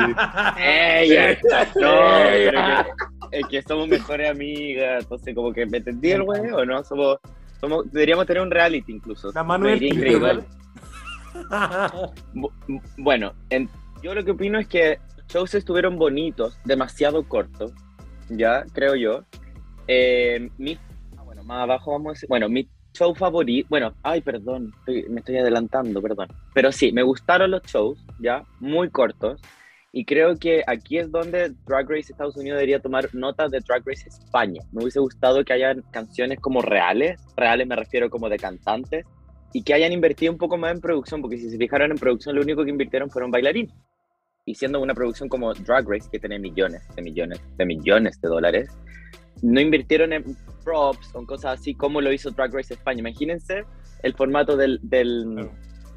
¡Ella! 0.59 1.37
No, 1.75 1.91
pero 2.31 2.61
que, 3.31 3.39
es 3.39 3.47
que 3.47 3.61
somos 3.63 3.87
mejores 3.87 4.29
amigas. 4.29 5.03
Entonces, 5.03 5.33
como 5.33 5.51
que 5.51 5.65
me 5.65 5.77
entendí 5.79 6.11
el 6.11 6.23
güey 6.23 6.51
o 6.51 6.63
no. 6.65 6.83
Somos, 6.83 7.17
somos, 7.59 7.91
deberíamos 7.91 8.25
tener 8.27 8.43
un 8.43 8.51
reality 8.51 8.91
incluso. 8.91 9.31
La 9.33 9.43
Manuel 9.43 9.81
increíble. 9.81 10.43
Bu- 12.33 12.51
Bueno, 12.97 13.33
en- 13.49 13.69
yo 14.01 14.13
lo 14.13 14.23
que 14.23 14.31
opino 14.31 14.59
es 14.59 14.67
que 14.67 14.99
shows 15.27 15.53
estuvieron 15.55 15.97
bonitos, 15.97 16.57
demasiado 16.65 17.23
cortos, 17.27 17.73
ya, 18.29 18.63
creo 18.73 18.95
yo. 18.95 19.23
Eh, 19.87 20.49
mi, 20.57 20.77
ah, 21.17 21.23
bueno, 21.23 21.43
más 21.43 21.63
abajo 21.63 21.91
vamos 21.91 22.07
a 22.07 22.13
decir, 22.13 22.29
bueno, 22.29 22.47
mi 22.49 22.67
show 22.97 23.13
favorito, 23.13 23.67
bueno, 23.69 23.93
ay, 24.03 24.21
perdón, 24.21 24.73
estoy- 24.79 25.05
me 25.09 25.19
estoy 25.19 25.37
adelantando, 25.37 26.01
perdón. 26.01 26.27
Pero 26.53 26.71
sí, 26.71 26.91
me 26.91 27.03
gustaron 27.03 27.51
los 27.51 27.63
shows, 27.63 27.97
ya, 28.19 28.43
muy 28.59 28.89
cortos. 28.89 29.39
Y 29.93 30.05
creo 30.05 30.37
que 30.37 30.63
aquí 30.67 30.97
es 30.97 31.09
donde 31.11 31.53
Drag 31.65 31.89
Race 31.89 32.11
Estados 32.11 32.35
Unidos 32.35 32.57
debería 32.57 32.79
tomar 32.79 33.09
notas 33.13 33.51
de 33.51 33.59
Drag 33.61 33.83
Race 33.85 34.07
España. 34.07 34.61
Me 34.71 34.83
hubiese 34.83 34.99
gustado 34.99 35.43
que 35.43 35.53
hayan 35.53 35.81
canciones 35.91 36.39
como 36.39 36.61
reales, 36.61 37.19
reales 37.35 37.65
me 37.67 37.75
refiero 37.75 38.09
como 38.09 38.29
de 38.29 38.37
cantantes, 38.37 39.05
y 39.53 39.63
que 39.63 39.73
hayan 39.73 39.93
invertido 39.93 40.31
un 40.31 40.37
poco 40.37 40.57
más 40.57 40.73
en 40.73 40.81
producción, 40.81 41.21
porque 41.21 41.37
si 41.37 41.49
se 41.49 41.57
fijaron 41.57 41.91
en 41.91 41.97
producción, 41.97 42.35
lo 42.35 42.41
único 42.41 42.63
que 42.63 42.69
invirtieron 42.69 43.09
fueron 43.09 43.31
bailarines. 43.31 43.73
Y 44.45 44.55
siendo 44.55 44.79
una 44.79 44.93
producción 44.93 45.29
como 45.29 45.53
Drag 45.53 45.89
Race, 45.89 46.09
que 46.11 46.19
tiene 46.19 46.37
millones 46.37 46.81
de 46.95 47.01
millones 47.01 47.41
de 47.57 47.65
millones 47.65 48.21
de 48.21 48.27
dólares, 48.27 48.69
no 49.41 49.59
invirtieron 49.59 50.13
en 50.13 50.23
props 50.67 51.15
en 51.15 51.25
cosas 51.25 51.59
así 51.59 51.73
como 51.73 52.01
lo 52.01 52.11
hizo 52.11 52.29
Drag 52.31 52.53
Race 52.53 52.73
España. 52.73 52.99
Imagínense 52.99 53.63
el 54.03 54.13
formato 54.13 54.57
del, 54.57 54.79
del, 54.83 55.49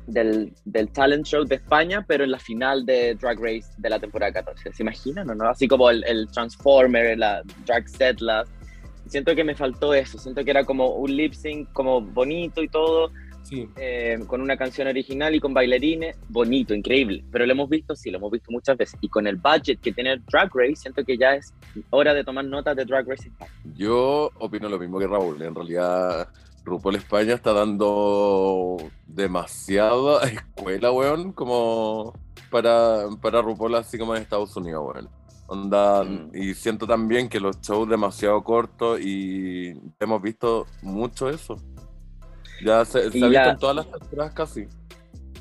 del, 0.07 0.53
del 0.65 0.93
talent 0.93 1.27
show 1.27 1.45
de 1.45 1.57
España, 1.57 2.05
pero 2.07 2.23
en 2.23 2.31
la 2.31 2.39
final 2.39 2.87
de 2.87 3.17
Drag 3.17 3.39
Race 3.41 3.69
de 3.79 3.91
la 3.91 3.99
temporada 3.99 4.33
14. 4.33 4.73
¿Se 4.73 4.83
imaginan 4.85 5.29
o 5.29 5.35
no? 5.35 5.49
Así 5.49 5.67
como 5.67 5.91
el, 5.91 6.05
el 6.05 6.29
Transformer, 6.31 7.19
la 7.19 7.43
Drag 7.67 7.89
Setlas. 7.89 8.49
Siento 9.09 9.35
que 9.35 9.43
me 9.43 9.57
faltó 9.57 9.93
eso, 9.93 10.19
siento 10.19 10.45
que 10.45 10.53
era 10.53 10.65
como 10.65 10.95
un 10.95 11.17
lip 11.17 11.33
sync 11.33 11.73
como 11.73 12.01
bonito 12.01 12.63
y 12.63 12.69
todo, 12.69 13.11
Sí. 13.51 13.69
eh, 13.77 14.19
con 14.29 14.41
una 14.41 14.57
canción 14.57 14.87
original 14.89 15.35
y 15.35 15.41
con 15.41 15.53
bailarines, 15.53 16.17
bonito, 16.29 16.73
increíble. 16.73 17.25
Pero 17.33 17.45
lo 17.45 17.53
hemos 17.53 17.69
visto, 17.69 17.95
sí, 17.97 18.11
lo 18.11 18.19
hemos 18.19 18.31
visto 18.31 18.51
muchas 18.53 18.77
veces. 18.77 18.97
Y 19.03 19.09
con 19.09 19.27
el 19.27 19.37
budget 19.37 19.81
que 19.81 19.93
tiene 19.93 20.17
Drag 20.31 20.49
Race, 20.55 20.77
siento 20.77 21.05
que 21.05 21.19
ya 21.19 21.35
es 21.35 21.53
hora 21.91 22.15
de 22.15 22.25
tomar 22.25 22.45
notas 22.45 22.77
de 22.77 22.85
Drag 22.85 23.07
Race 23.09 23.29
España. 23.29 23.51
Yo 23.75 24.31
opino 24.39 24.69
lo 24.69 24.79
mismo 24.79 24.99
que 24.99 25.07
Raúl. 25.09 25.43
En 25.43 25.55
realidad, 25.55 26.29
RuPaul 26.65 26.97
España 26.97 27.35
está 27.35 27.53
dando 27.53 28.77
demasiada 29.07 30.23
escuela, 30.29 30.93
weón, 30.93 31.33
como 31.33 32.15
para, 32.51 33.05
para 33.21 33.43
RuPaul, 33.43 33.75
así 33.75 33.99
como 33.99 34.15
en 34.15 34.23
Estados 34.23 34.57
Unidos, 34.57 34.85
weón. 34.95 35.09
Onda, 35.47 36.05
Mm. 36.05 36.31
y 36.33 36.55
siento 36.55 36.87
también 36.87 37.29
que 37.29 37.41
los 37.41 37.61
shows 37.61 37.89
demasiado 37.89 38.41
cortos 38.45 39.01
y 39.01 39.73
hemos 39.99 40.23
visto 40.23 40.65
mucho 40.83 41.29
eso. 41.29 41.57
Ya 42.65 42.85
se, 42.85 43.11
se 43.11 43.19
Y 43.19 43.23
ha 43.23 43.29
visto 43.29 43.45
la- 43.45 43.51
en 43.51 43.59
todas 43.59 43.77
las 43.77 43.91
temporadas 43.91 44.35
casi. 44.35 44.67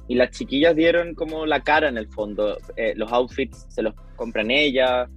Y 0.07 0.15
las 0.15 0.31
chiquillas 0.31 0.75
dieron 0.75 1.13
como 1.13 1.45
la 1.45 1.61
cara 1.61 1.87
en 1.89 1.97
el 1.97 2.07
fondo. 2.07 2.57
Eh, 2.75 2.93
los 2.95 3.11
outfits 3.11 3.65
se 3.69 3.81
los 3.83 3.93
compran 4.15 4.49
ellas. 4.51 5.07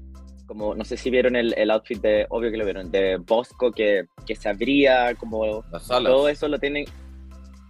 Como, 0.46 0.74
no 0.74 0.84
sé 0.84 0.96
si 0.98 1.08
vieron 1.08 1.34
el, 1.34 1.54
el 1.56 1.70
outfit 1.70 2.00
de, 2.02 2.26
obvio 2.28 2.50
que 2.50 2.58
lo 2.58 2.64
vieron, 2.64 2.90
de 2.90 3.16
Bosco 3.16 3.72
que, 3.72 4.04
que 4.26 4.36
se 4.36 4.50
abría, 4.50 5.14
como 5.14 5.64
Las 5.72 5.86
todo 5.88 6.28
eso 6.28 6.46
lo 6.48 6.58
tienen. 6.58 6.84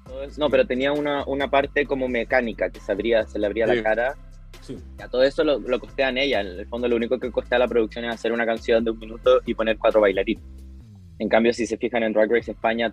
todo 0.05 0.25
eso- 0.25 0.41
no, 0.41 0.51
pero 0.51 0.67
tenía 0.67 0.91
una, 0.93 1.25
una 1.27 1.49
parte 1.49 1.87
como 1.87 2.09
mecánica 2.09 2.71
que 2.71 2.81
se 2.81 2.91
abría, 2.91 3.25
se 3.27 3.39
le 3.39 3.47
abría 3.47 3.69
Sí. 3.69 3.77
la 3.77 3.83
cara. 3.83 4.15
Sí. 4.63 4.77
Ya 4.99 5.09
todo 5.09 5.23
eso 5.23 5.45
lo, 5.45 5.61
lo 5.61 5.79
costean 5.79 6.19
ellas. 6.19 6.45
En 6.45 6.59
el 6.59 6.67
fondo, 6.67 6.89
lo 6.89 6.97
único 6.97 7.19
que 7.21 7.31
costea 7.31 7.59
la 7.59 7.69
producción 7.69 8.05
es 8.07 8.15
hacer 8.15 8.33
una 8.33 8.47
canción 8.47 8.83
de 8.85 8.91
un 8.91 8.99
minuto 8.99 9.41
y 9.47 9.55
poner 9.55 9.79
cuatro 9.79 10.01
bailarines. 10.01 10.43
En 11.21 11.29
cambio, 11.29 11.53
si 11.53 11.67
se 11.67 11.77
fijan 11.77 12.03
en 12.03 12.13
Drag 12.13 12.31
Race 12.33 12.51
España, 12.51 12.93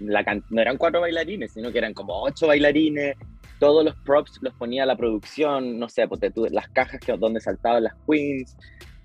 la 0.00 0.24
can- 0.24 0.44
no 0.50 0.60
eran 0.60 0.76
cuatro 0.76 1.00
bailarines, 1.00 1.52
sino 1.52 1.70
que 1.72 1.78
eran 1.78 1.94
como 1.94 2.22
ocho 2.22 2.46
bailarines. 2.46 3.16
Todos 3.58 3.84
los 3.84 3.94
props 4.04 4.38
los 4.40 4.54
ponía 4.54 4.86
la 4.86 4.96
producción, 4.96 5.78
no 5.78 5.88
sé, 5.88 6.06
ponte 6.06 6.30
tú, 6.30 6.46
las 6.50 6.68
cajas 6.68 7.00
que, 7.00 7.12
donde 7.16 7.40
saltaban 7.40 7.84
las 7.84 7.94
queens, 8.06 8.56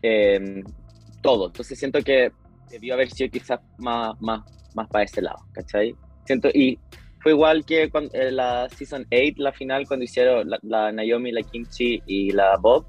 eh, 0.03 0.63
todo. 1.21 1.47
Entonces 1.47 1.79
siento 1.79 1.99
que 2.01 2.31
debió 2.69 2.93
haber 2.93 3.09
sido 3.09 3.31
quizás 3.31 3.59
más, 3.77 4.19
más, 4.21 4.41
más 4.75 4.87
para 4.89 5.05
ese 5.05 5.21
lado, 5.21 5.37
¿cachai? 5.53 5.95
Siento, 6.25 6.49
y 6.53 6.77
fue 7.21 7.31
igual 7.31 7.65
que 7.65 7.89
cuando, 7.89 8.11
eh, 8.13 8.31
la 8.31 8.67
Season 8.69 9.07
8, 9.11 9.35
la 9.37 9.53
final, 9.53 9.87
cuando 9.87 10.03
hicieron 10.03 10.49
la, 10.61 10.91
Naomi, 10.91 11.31
la 11.31 11.41
Kimchi 11.41 12.01
y 12.05 12.31
la 12.31 12.57
Bob, 12.57 12.85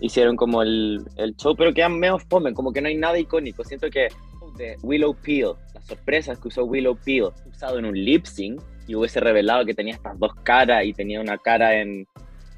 hicieron 0.00 0.36
como 0.36 0.62
el, 0.62 1.02
el 1.16 1.34
show, 1.36 1.54
pero 1.56 1.74
quedan 1.74 1.98
medio 1.98 2.18
fome, 2.18 2.52
como 2.54 2.72
que 2.72 2.80
no 2.80 2.88
hay 2.88 2.96
nada 2.96 3.18
icónico. 3.18 3.64
Siento 3.64 3.90
que 3.90 4.08
de 4.56 4.76
Willow 4.82 5.14
Peel, 5.14 5.52
las 5.74 5.86
sorpresas 5.86 6.38
que 6.38 6.48
usó 6.48 6.64
Willow 6.64 6.96
Peel, 6.96 7.28
usado 7.48 7.78
en 7.78 7.86
un 7.86 7.94
lip 7.94 8.24
sync, 8.24 8.60
y 8.88 8.94
hubiese 8.94 9.20
revelado 9.20 9.64
que 9.64 9.74
tenía 9.74 9.94
estas 9.94 10.18
dos 10.18 10.32
caras 10.42 10.84
y 10.84 10.92
tenía 10.92 11.20
una 11.20 11.38
cara 11.38 11.80
en, 11.80 12.06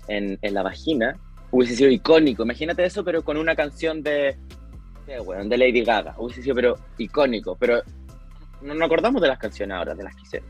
en, 0.08 0.38
en 0.42 0.54
la 0.54 0.62
vagina, 0.62 1.18
hubiese 1.50 1.76
sido 1.76 1.90
icónico. 1.90 2.42
Imagínate 2.42 2.84
eso, 2.84 3.02
pero 3.02 3.22
con 3.22 3.36
una 3.38 3.56
canción 3.56 4.02
de, 4.02 4.36
de, 5.06 5.20
bueno, 5.20 5.44
de 5.46 5.56
Lady 5.56 5.82
Gaga. 5.82 6.14
Hubiese 6.18 6.42
sido, 6.42 6.54
pero 6.54 6.76
icónico. 6.98 7.56
Pero 7.58 7.80
no 8.60 8.74
nos 8.74 8.86
acordamos 8.86 9.22
de 9.22 9.28
las 9.28 9.38
canciones 9.38 9.76
ahora, 9.76 9.94
de 9.94 10.04
las 10.04 10.14
que 10.16 10.22
hicieron. 10.22 10.48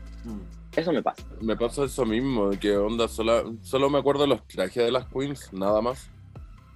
Eso 0.75 0.91
me 0.91 1.01
pasa. 1.01 1.23
Me 1.41 1.55
pasa 1.55 1.85
eso 1.85 2.05
mismo, 2.05 2.51
que 2.51 2.75
onda, 2.75 3.07
solo, 3.07 3.55
solo 3.61 3.89
me 3.89 3.99
acuerdo 3.99 4.23
de 4.23 4.27
los 4.27 4.45
trajes 4.47 4.83
de 4.83 4.91
las 4.91 5.05
queens, 5.05 5.51
nada 5.53 5.81
más. 5.81 6.11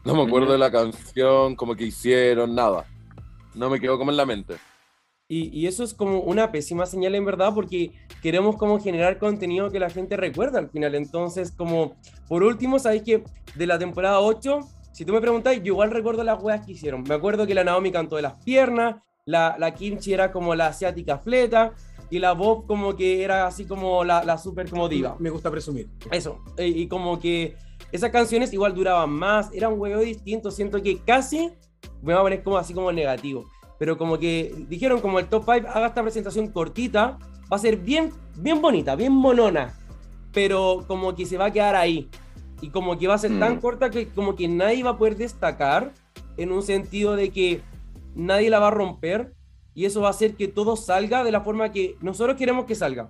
No 0.05 0.15
me 0.15 0.23
acuerdo 0.23 0.53
de 0.53 0.57
la 0.57 0.71
canción, 0.71 1.55
como 1.55 1.75
que 1.75 1.85
hicieron, 1.85 2.55
nada. 2.55 2.85
No 3.55 3.69
me 3.69 3.79
quedó 3.79 3.97
como 3.97 4.11
en 4.11 4.17
la 4.17 4.25
mente. 4.25 4.55
Y, 5.27 5.49
y 5.57 5.67
eso 5.67 5.83
es 5.83 5.93
como 5.93 6.19
una 6.19 6.51
pésima 6.51 6.85
señal 6.85 7.15
en 7.15 7.25
verdad 7.25 7.53
porque 7.55 7.91
queremos 8.21 8.57
como 8.57 8.79
generar 8.79 9.17
contenido 9.17 9.71
que 9.71 9.79
la 9.79 9.89
gente 9.89 10.17
recuerda 10.17 10.59
al 10.59 10.69
final. 10.69 10.95
Entonces, 10.95 11.51
como 11.51 11.95
por 12.27 12.43
último, 12.43 12.77
sabéis 12.77 13.03
que 13.03 13.23
de 13.55 13.67
la 13.67 13.79
temporada 13.79 14.19
8, 14.19 14.59
si 14.91 15.05
tú 15.05 15.13
me 15.13 15.21
preguntáis, 15.21 15.59
yo 15.59 15.73
igual 15.73 15.91
recuerdo 15.91 16.23
las 16.23 16.41
weas 16.41 16.65
que 16.65 16.73
hicieron. 16.73 17.03
Me 17.03 17.15
acuerdo 17.15 17.47
que 17.47 17.55
la 17.55 17.63
Naomi 17.63 17.91
cantó 17.91 18.17
de 18.17 18.21
las 18.21 18.33
piernas, 18.43 18.97
la, 19.25 19.55
la 19.57 19.73
Kimchi 19.73 20.13
era 20.13 20.31
como 20.31 20.53
la 20.55 20.67
asiática 20.67 21.17
fleta 21.17 21.73
y 22.09 22.19
la 22.19 22.33
Bob 22.33 22.67
como 22.67 22.95
que 22.95 23.23
era 23.23 23.47
así 23.47 23.65
como 23.65 24.03
la, 24.03 24.23
la 24.23 24.37
super 24.37 24.69
como 24.69 24.87
diva. 24.87 25.15
Me 25.19 25.29
gusta 25.29 25.49
presumir. 25.49 25.89
Eso, 26.11 26.43
y 26.57 26.87
como 26.87 27.19
que 27.19 27.55
esas 27.91 28.11
canciones 28.11 28.53
igual 28.53 28.75
duraban 28.75 29.09
más, 29.09 29.49
era 29.53 29.69
un 29.69 29.79
huevo 29.79 30.01
distinto, 30.01 30.51
siento 30.51 30.81
que 30.81 30.99
casi 30.99 31.51
me 32.01 32.13
va 32.13 32.19
a 32.19 32.23
poner 32.23 32.43
como 32.43 32.57
así 32.57 32.73
como 32.73 32.91
negativo, 32.91 33.45
pero 33.79 33.97
como 33.97 34.17
que 34.19 34.53
dijeron 34.69 35.01
como 35.01 35.19
el 35.19 35.27
top 35.27 35.43
5 35.45 35.67
haga 35.69 35.87
esta 35.87 36.01
presentación 36.01 36.47
cortita, 36.47 37.17
va 37.51 37.57
a 37.57 37.59
ser 37.59 37.77
bien, 37.77 38.11
bien 38.37 38.61
bonita, 38.61 38.95
bien 38.95 39.11
monona, 39.13 39.73
pero 40.31 40.83
como 40.87 41.15
que 41.15 41.25
se 41.25 41.37
va 41.37 41.45
a 41.45 41.51
quedar 41.51 41.75
ahí, 41.75 42.09
y 42.61 42.69
como 42.69 42.97
que 42.97 43.07
va 43.07 43.15
a 43.15 43.17
ser 43.17 43.37
tan 43.39 43.55
Mm. 43.55 43.59
corta 43.59 43.89
que 43.89 44.07
como 44.09 44.35
que 44.35 44.47
nadie 44.47 44.83
va 44.83 44.91
a 44.91 44.97
poder 44.97 45.17
destacar 45.17 45.91
en 46.37 46.51
un 46.51 46.63
sentido 46.63 47.15
de 47.15 47.29
que 47.29 47.61
nadie 48.15 48.49
la 48.49 48.59
va 48.59 48.67
a 48.67 48.71
romper, 48.71 49.33
y 49.75 49.85
eso 49.85 50.01
va 50.01 50.07
a 50.07 50.11
hacer 50.11 50.35
que 50.35 50.47
todo 50.47 50.75
salga 50.75 51.23
de 51.23 51.31
la 51.31 51.41
forma 51.41 51.71
que 51.71 51.97
nosotros 52.01 52.37
queremos 52.37 52.65
que 52.65 52.75
salga. 52.75 53.09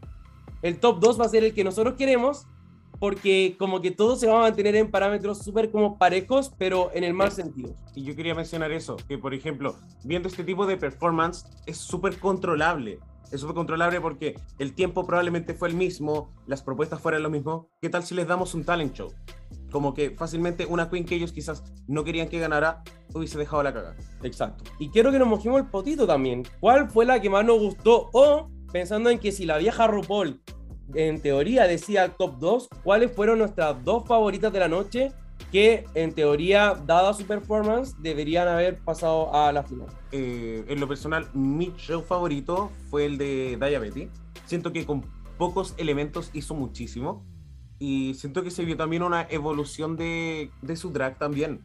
El 0.62 0.80
top 0.80 1.00
2 1.00 1.20
va 1.20 1.26
a 1.26 1.30
ser 1.30 1.44
el 1.44 1.54
que 1.54 1.64
nosotros 1.64 1.96
queremos, 1.98 2.48
porque 3.00 3.56
como 3.58 3.82
que 3.82 3.92
todo 3.92 4.16
se 4.16 4.28
va 4.28 4.40
a 4.40 4.42
mantener 4.42 4.76
en 4.76 4.90
parámetros 4.90 5.40
súper 5.40 5.72
como 5.72 5.98
parejos, 5.98 6.52
pero 6.58 6.92
en 6.94 7.04
el 7.04 7.14
mal 7.14 7.32
sentido. 7.32 7.76
Y 7.96 8.04
yo 8.04 8.16
quería 8.16 8.36
mencionar 8.36 8.72
eso, 8.72 8.98
que 9.08 9.18
por 9.18 9.34
ejemplo, 9.34 9.76
viendo 10.04 10.28
este 10.28 10.44
tipo 10.44 10.66
de 10.66 10.78
performance 10.78 11.46
es 11.66 11.78
súper 11.78 12.18
controlable. 12.20 13.00
Es 13.32 13.42
súper 13.42 13.56
controlable 13.56 14.00
porque 14.00 14.36
el 14.60 14.76
tiempo 14.76 15.08
probablemente 15.08 15.56
fue 15.56 15.68
el 15.68 15.76
mismo, 15.76 16.32
las 16.46 16.62
propuestas 16.62 17.02
fueron 17.02 17.24
lo 17.24 17.32
mismo. 17.32 17.68
¿Qué 17.82 17.90
tal 17.90 18.04
si 18.04 18.14
les 18.14 18.28
damos 18.28 18.54
un 18.54 18.64
talent 18.64 18.94
show? 18.94 19.12
Como 19.72 19.96
que 19.96 20.12
fácilmente 20.12 20.68
una 20.68 20.88
queen 20.88 21.04
que 21.04 21.16
ellos 21.16 21.32
quizás 21.32 21.64
no 21.88 22.04
querían 22.04 22.30
que 22.30 22.38
ganara 22.38 22.84
hubiese 23.12 23.40
dejado 23.40 23.64
la 23.64 23.74
caga. 23.74 23.96
Exacto. 24.22 24.64
Y 24.78 24.90
quiero 24.90 25.12
que 25.12 25.18
nos 25.18 25.28
mojemos 25.28 25.62
el 25.62 25.68
potito 25.68 26.06
también. 26.06 26.44
¿Cuál 26.60 26.92
fue 26.92 27.06
la 27.06 27.20
que 27.20 27.30
más 27.32 27.44
nos 27.44 27.58
gustó? 27.58 28.12
O, 28.14 28.52
pensando 28.72 29.10
en 29.10 29.18
que 29.18 29.32
si 29.32 29.46
la 29.46 29.58
vieja 29.58 29.88
RuPaul 29.88 30.40
en 30.94 31.22
teoría 31.22 31.68
decía 31.68 32.10
top 32.10 32.38
2, 32.40 32.70
¿cuáles 32.84 33.12
fueron 33.12 33.40
nuestras 33.40 33.84
dos 33.84 34.06
favoritas 34.08 34.52
de 34.52 34.60
la 34.60 34.68
noche? 34.68 35.12
Que 35.52 35.86
en 35.94 36.14
teoría, 36.14 36.76
dada 36.86 37.14
su 37.14 37.26
performance, 37.26 37.96
deberían 38.00 38.48
haber 38.48 38.80
pasado 38.80 39.34
a 39.34 39.52
la 39.52 39.64
final. 39.64 39.88
Eh, 40.12 40.66
en 40.68 40.80
lo 40.80 40.88
personal, 40.88 41.28
mi 41.34 41.74
show 41.78 42.02
favorito 42.02 42.72
fue 42.90 43.06
el 43.06 43.18
de 43.18 43.58
Daya 43.60 43.80
Betty. 43.80 44.10
Siento 44.46 44.74
que 44.74 44.86
con 44.86 45.06
pocos 45.38 45.74
elementos 45.78 46.30
hizo 46.34 46.56
muchísimo. 46.56 47.26
Y 47.80 48.14
siento 48.14 48.44
que 48.44 48.52
se 48.52 48.64
vio 48.64 48.78
también 48.78 49.04
una 49.04 49.28
evolución 49.30 49.98
de, 49.98 50.52
de 50.62 50.76
su 50.76 50.92
drag 50.92 51.18
también. 51.18 51.62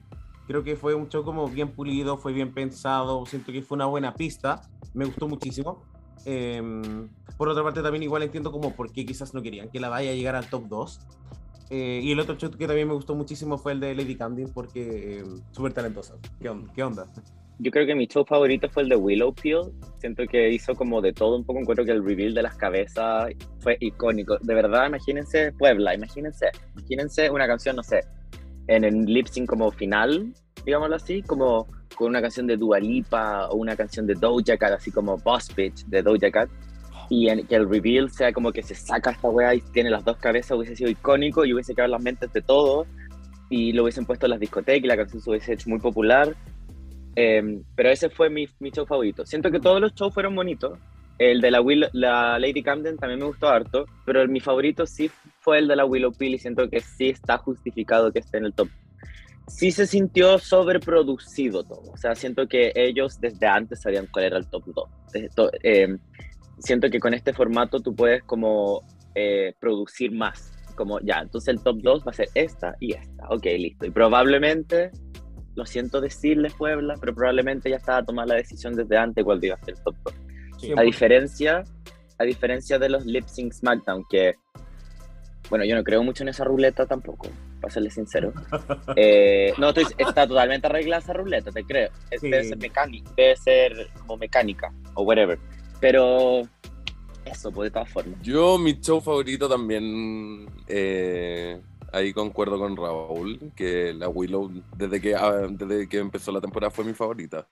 Creo 0.47 0.65
que 0.65 0.77
fue 0.77 0.95
un 0.95 1.09
show 1.09 1.23
como 1.25 1.47
bien 1.49 1.69
pulido, 1.69 2.17
fue 2.17 2.33
bien 2.33 2.53
pensado. 2.53 3.25
Siento 3.27 3.53
que 3.53 3.63
fue 3.63 3.77
una 3.77 3.87
buena 3.87 4.15
pista. 4.15 4.63
Me 4.95 5.05
gustó 5.05 5.29
muchísimo. 5.29 5.83
Em, 6.31 7.09
por 7.39 7.49
otra 7.49 7.65
parte, 7.65 7.81
también 7.81 8.03
igual 8.03 8.23
entiendo 8.23 8.53
como 8.53 8.77
por 8.77 8.93
qué 8.93 9.07
quizás 9.07 9.33
no 9.33 9.41
querían 9.41 9.71
que 9.71 9.81
la 9.81 9.89
vaya 9.89 10.11
a 10.11 10.15
llegar 10.15 10.37
al 10.37 10.47
top 10.51 10.69
2. 10.69 11.01
Eh, 11.71 12.01
y 12.03 12.13
el 12.13 12.21
otro 12.21 12.37
show 12.37 12.51
que 12.51 12.67
también 12.67 12.87
me 12.87 12.93
gustó 12.93 13.15
muchísimo 13.15 13.57
fue 13.57 13.73
el 13.73 13.81
de 13.81 13.95
Lady 13.95 14.15
Candy 14.15 14.45
porque 14.45 15.21
em, 15.21 15.41
súper 15.53 15.73
talentosa. 15.73 16.17
¿Qué 16.39 16.51
onda? 16.51 16.71
¿Qué 16.75 16.83
onda? 16.83 17.07
Yo 17.61 17.71
creo 17.71 17.87
que 17.87 17.95
mi 17.95 18.07
show 18.07 18.27
favorito 18.27 18.69
fue 18.69 18.83
el 18.83 18.91
de 18.91 18.97
Willow 18.97 19.35
Peel. 19.35 19.73
Siento 20.01 20.27
que 20.27 20.51
hizo 20.51 20.75
como 20.75 21.01
de 21.01 21.15
todo 21.15 21.35
un 21.35 21.45
poco. 21.45 21.61
Encuentro 21.61 21.87
que 21.87 21.93
el 21.93 22.05
reveal 22.05 22.35
de 22.35 22.43
las 22.43 22.57
cabezas 22.57 23.31
fue 23.61 23.79
icónico. 23.81 24.37
De 24.43 24.55
verdad, 24.55 24.87
imagínense 24.87 25.53
Puebla, 25.53 25.95
imagínense. 25.95 26.51
Imagínense 26.77 27.31
una 27.31 27.47
canción, 27.47 27.77
no 27.77 27.83
sé, 27.83 28.01
en 28.67 28.85
el 28.85 29.07
lip 29.07 29.29
sync 29.29 29.49
como 29.49 29.71
final, 29.71 30.35
digámoslo 30.67 30.97
así, 30.97 31.23
como 31.23 31.67
con 31.99 32.09
una 32.09 32.23
canción 32.23 32.47
de 32.47 32.57
Dua 32.57 32.79
Lipa 32.79 33.49
o 33.49 33.57
una 33.57 33.75
canción 33.77 34.07
de 34.07 34.15
Doja 34.15 34.57
Cat, 34.57 34.75
así 34.75 34.93
como 34.93 35.19
Boss 35.19 35.55
Bitch 35.55 35.85
de 35.87 36.03
Doja 36.03 36.31
Cat. 36.31 36.49
Y 37.11 37.29
en, 37.29 37.47
que 37.47 37.57
el 37.57 37.69
reveal 37.69 38.11
sea 38.11 38.33
como 38.33 38.53
que 38.53 38.63
se 38.63 38.75
saca 38.75 39.11
esta 39.11 39.29
weá 39.29 39.55
y 39.55 39.61
tiene 39.61 39.91
las 39.91 40.05
dos 40.05 40.19
cabezas, 40.19 40.57
hubiese 40.57 40.77
sido 40.77 40.91
icónico 40.91 41.45
y 41.45 41.53
hubiese 41.53 41.75
quedado 41.75 41.87
en 41.87 41.93
las 41.93 42.03
mentes 42.03 42.33
de 42.33 42.41
todos. 42.41 42.87
Y 43.51 43.73
lo 43.73 43.83
hubiesen 43.83 44.05
puesto 44.07 44.27
en 44.27 44.31
las 44.31 44.41
discotecas 44.41 44.85
y 44.85 44.87
la 44.87 44.97
canción 44.97 45.21
se 45.21 45.31
hubiese 45.31 45.55
hecho 45.55 45.71
muy 45.71 45.81
popular. 45.81 46.37
Eh, 47.17 47.63
pero 47.75 47.91
ese 47.91 48.11
fue 48.11 48.31
mi, 48.31 48.47
show 48.71 48.87
favorito. 48.87 49.27
Siento 49.27 49.51
que 49.51 49.59
todos 49.59 49.81
los 49.81 49.93
shows 49.95 50.15
fueron 50.15 50.37
bonitos. 50.37 50.79
El 51.19 51.41
de 51.41 51.51
la, 51.51 51.61
Will, 51.61 51.89
la 51.93 52.39
Lady 52.39 52.63
Camden 52.63 52.97
también 52.97 53.19
me 53.19 53.27
gustó 53.27 53.49
harto, 53.49 53.87
pero 54.07 54.25
mi 54.29 54.39
favorito 54.39 54.87
sí 54.87 55.11
fue 55.41 55.59
el 55.59 55.67
de 55.67 55.75
la 55.75 55.85
Willow 55.85 56.13
Peel 56.13 56.35
y 56.35 56.39
siento 56.39 56.69
que 56.71 56.79
sí 56.79 57.09
está 57.09 57.39
justificado 57.39 58.13
que 58.13 58.21
esté 58.21 58.39
en 58.39 58.45
el 58.45 58.53
top. 58.53 58.69
Sí 59.49 59.71
se 59.73 59.87
sintió 59.87 60.39
sobreproducido 60.39 61.65
todo, 61.65 61.83
o 61.93 61.97
sea, 61.97 62.15
siento 62.15 62.47
que 62.47 62.73
ellos 62.75 63.21
desde 63.21 63.47
antes 63.47 63.81
sabían 63.81 64.07
cuál 64.13 64.27
era 64.27 64.39
el 64.39 64.47
top 64.49 64.65
2. 64.67 64.89
Eh, 65.15 65.29
to- 65.35 65.51
eh, 65.63 65.97
siento 66.59 66.91
que 66.91 67.01
con 67.01 67.15
este 67.15 67.33
formato 67.33 67.81
tú 67.81 67.95
puedes 67.95 68.23
como 68.25 68.83
eh, 69.15 69.55
producir 69.59 70.13
más, 70.13 70.53
como 70.77 71.01
ya, 71.01 71.21
entonces 71.21 71.49
el 71.49 71.63
top 71.63 71.79
2 71.83 72.03
va 72.07 72.11
a 72.11 72.15
ser 72.15 72.29
esta 72.35 72.77
y 72.79 72.93
esta, 72.95 73.27
ok, 73.31 73.45
listo. 73.59 73.87
Y 73.87 73.91
probablemente 73.91 74.91
lo 75.57 75.67
siento 75.67 76.01
decirles 76.01 76.55
Puebla, 76.55 76.95
pero 77.01 77.15
probablemente 77.15 77.69
ya 77.71 77.77
estaba 77.77 78.05
tomada 78.05 78.29
la 78.29 78.35
decisión 78.37 78.75
desde 78.77 78.97
antes 78.97 79.25
cuál 79.25 79.43
iba 79.45 79.57
a 79.57 79.65
ser 79.65 79.75
el 79.77 79.83
top 79.83 79.97
2. 80.05 80.15
Sí, 80.61 80.73
A 80.77 80.83
diferencia 80.83 81.65
a 82.21 82.25
diferencia 82.25 82.79
de 82.81 82.89
los 82.89 83.07
lip 83.07 83.27
sync 83.29 83.53
SmackDown, 83.53 84.05
que, 84.11 84.35
bueno, 85.51 85.65
yo 85.65 85.77
no 85.77 85.85
creo 85.85 86.03
mucho 86.03 86.25
en 86.25 86.29
esa 86.31 86.43
ruleta 86.45 86.85
tampoco, 86.85 87.29
para 87.61 87.73
serles 87.73 87.95
sincero. 87.95 88.33
Eh, 88.97 89.53
no, 89.59 89.69
estoy- 89.71 89.87
está 89.99 90.27
totalmente 90.27 90.67
arreglada 90.67 91.03
esa 91.03 91.13
ruleta, 91.13 91.51
te 91.51 91.65
creo. 91.65 91.91
Es- 92.11 92.21
Sí. 92.21 92.31
Debe 92.31 92.45
ser 92.45 92.59
mecánica, 92.59 93.11
debe 93.17 93.37
ser 93.37 93.89
como 94.01 94.17
mecánica 94.17 94.73
o 94.95 95.03
whatever. 95.03 95.39
Pero 95.81 96.43
eso, 97.25 97.51
pues 97.53 97.67
de 97.67 97.71
todas 97.73 97.91
formas. 97.91 98.21
Yo, 98.23 98.59
mi 98.59 98.81
show 98.81 99.01
favorito 99.01 99.49
también, 99.49 100.47
eh, 100.67 101.61
ahí 101.93 102.13
concuerdo 102.13 102.59
con 102.59 102.77
Raúl, 102.77 103.53
que 103.55 103.93
la 103.95 104.09
Willow, 104.09 104.51
desde 104.77 105.01
que, 105.01 105.15
ah, 105.15 105.47
desde 105.51 105.89
que 105.89 105.99
empezó 105.99 106.33
la 106.33 106.41
temporada, 106.41 106.71
fue 106.71 106.85
mi 106.85 106.95
favorita. 106.95 107.47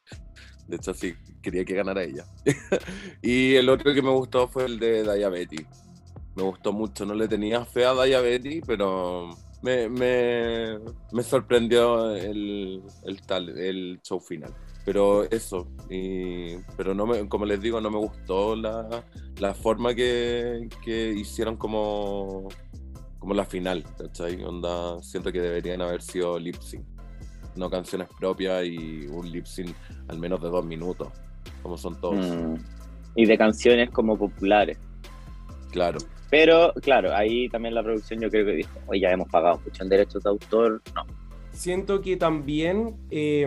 De 0.66 0.76
hecho, 0.76 0.92
sí, 0.94 1.14
quería 1.42 1.64
que 1.64 1.74
ganara 1.74 2.02
ella. 2.02 2.24
y 3.22 3.54
el 3.54 3.68
otro 3.68 3.94
que 3.94 4.02
me 4.02 4.10
gustó 4.10 4.48
fue 4.48 4.64
el 4.64 4.78
de 4.80 5.02
Diabetes. 5.02 5.64
Me 6.34 6.42
gustó 6.42 6.72
mucho, 6.72 7.06
no 7.06 7.14
le 7.14 7.28
tenía 7.28 7.64
fe 7.64 7.84
a 7.86 7.94
Diabetes, 7.94 8.62
pero 8.66 9.30
me, 9.62 9.88
me, 9.88 10.78
me 11.12 11.22
sorprendió 11.22 12.14
el, 12.14 12.82
el, 13.04 13.22
tal, 13.22 13.48
el 13.58 14.00
show 14.02 14.20
final. 14.20 14.52
Pero 14.84 15.24
eso, 15.30 15.66
y, 15.90 16.56
pero 16.76 16.94
no 16.94 17.06
me, 17.06 17.28
como 17.28 17.44
les 17.44 17.60
digo, 17.60 17.80
no 17.80 17.90
me 17.90 17.98
gustó 17.98 18.54
la, 18.54 19.04
la 19.38 19.52
forma 19.54 19.94
que, 19.94 20.68
que 20.84 21.10
hicieron 21.12 21.56
como, 21.56 22.48
como 23.18 23.34
la 23.34 23.44
final, 23.44 23.82
¿cachai? 23.98 24.42
Onda, 24.44 25.02
siento 25.02 25.32
que 25.32 25.40
deberían 25.40 25.82
haber 25.82 26.02
sido 26.02 26.38
lip 26.38 26.56
sync, 26.60 26.84
no 27.56 27.68
canciones 27.68 28.08
propias 28.18 28.64
y 28.64 29.06
un 29.08 29.28
lip 29.32 29.46
sync 29.46 29.74
al 30.08 30.18
menos 30.20 30.40
de 30.40 30.50
dos 30.50 30.64
minutos, 30.64 31.08
como 31.62 31.76
son 31.76 32.00
todos, 32.00 32.24
Mm. 32.24 32.54
Y 33.18 33.24
de 33.26 33.38
canciones 33.38 33.90
como 33.90 34.16
populares. 34.16 34.78
claro. 35.72 35.98
Pero, 36.30 36.72
claro, 36.82 37.14
ahí 37.14 37.48
también 37.48 37.74
la 37.74 37.82
producción 37.82 38.20
yo 38.20 38.28
creo 38.30 38.44
que 38.44 38.52
dijo, 38.52 38.70
oye, 38.88 39.00
ya 39.00 39.10
hemos 39.12 39.28
pagado 39.28 39.60
mucho 39.64 39.82
en 39.82 39.88
derechos 39.88 40.22
de 40.24 40.30
autor. 40.30 40.82
No. 40.94 41.04
siento 41.52 42.00
que 42.02 42.16
también 42.16 42.96
eh, 43.10 43.46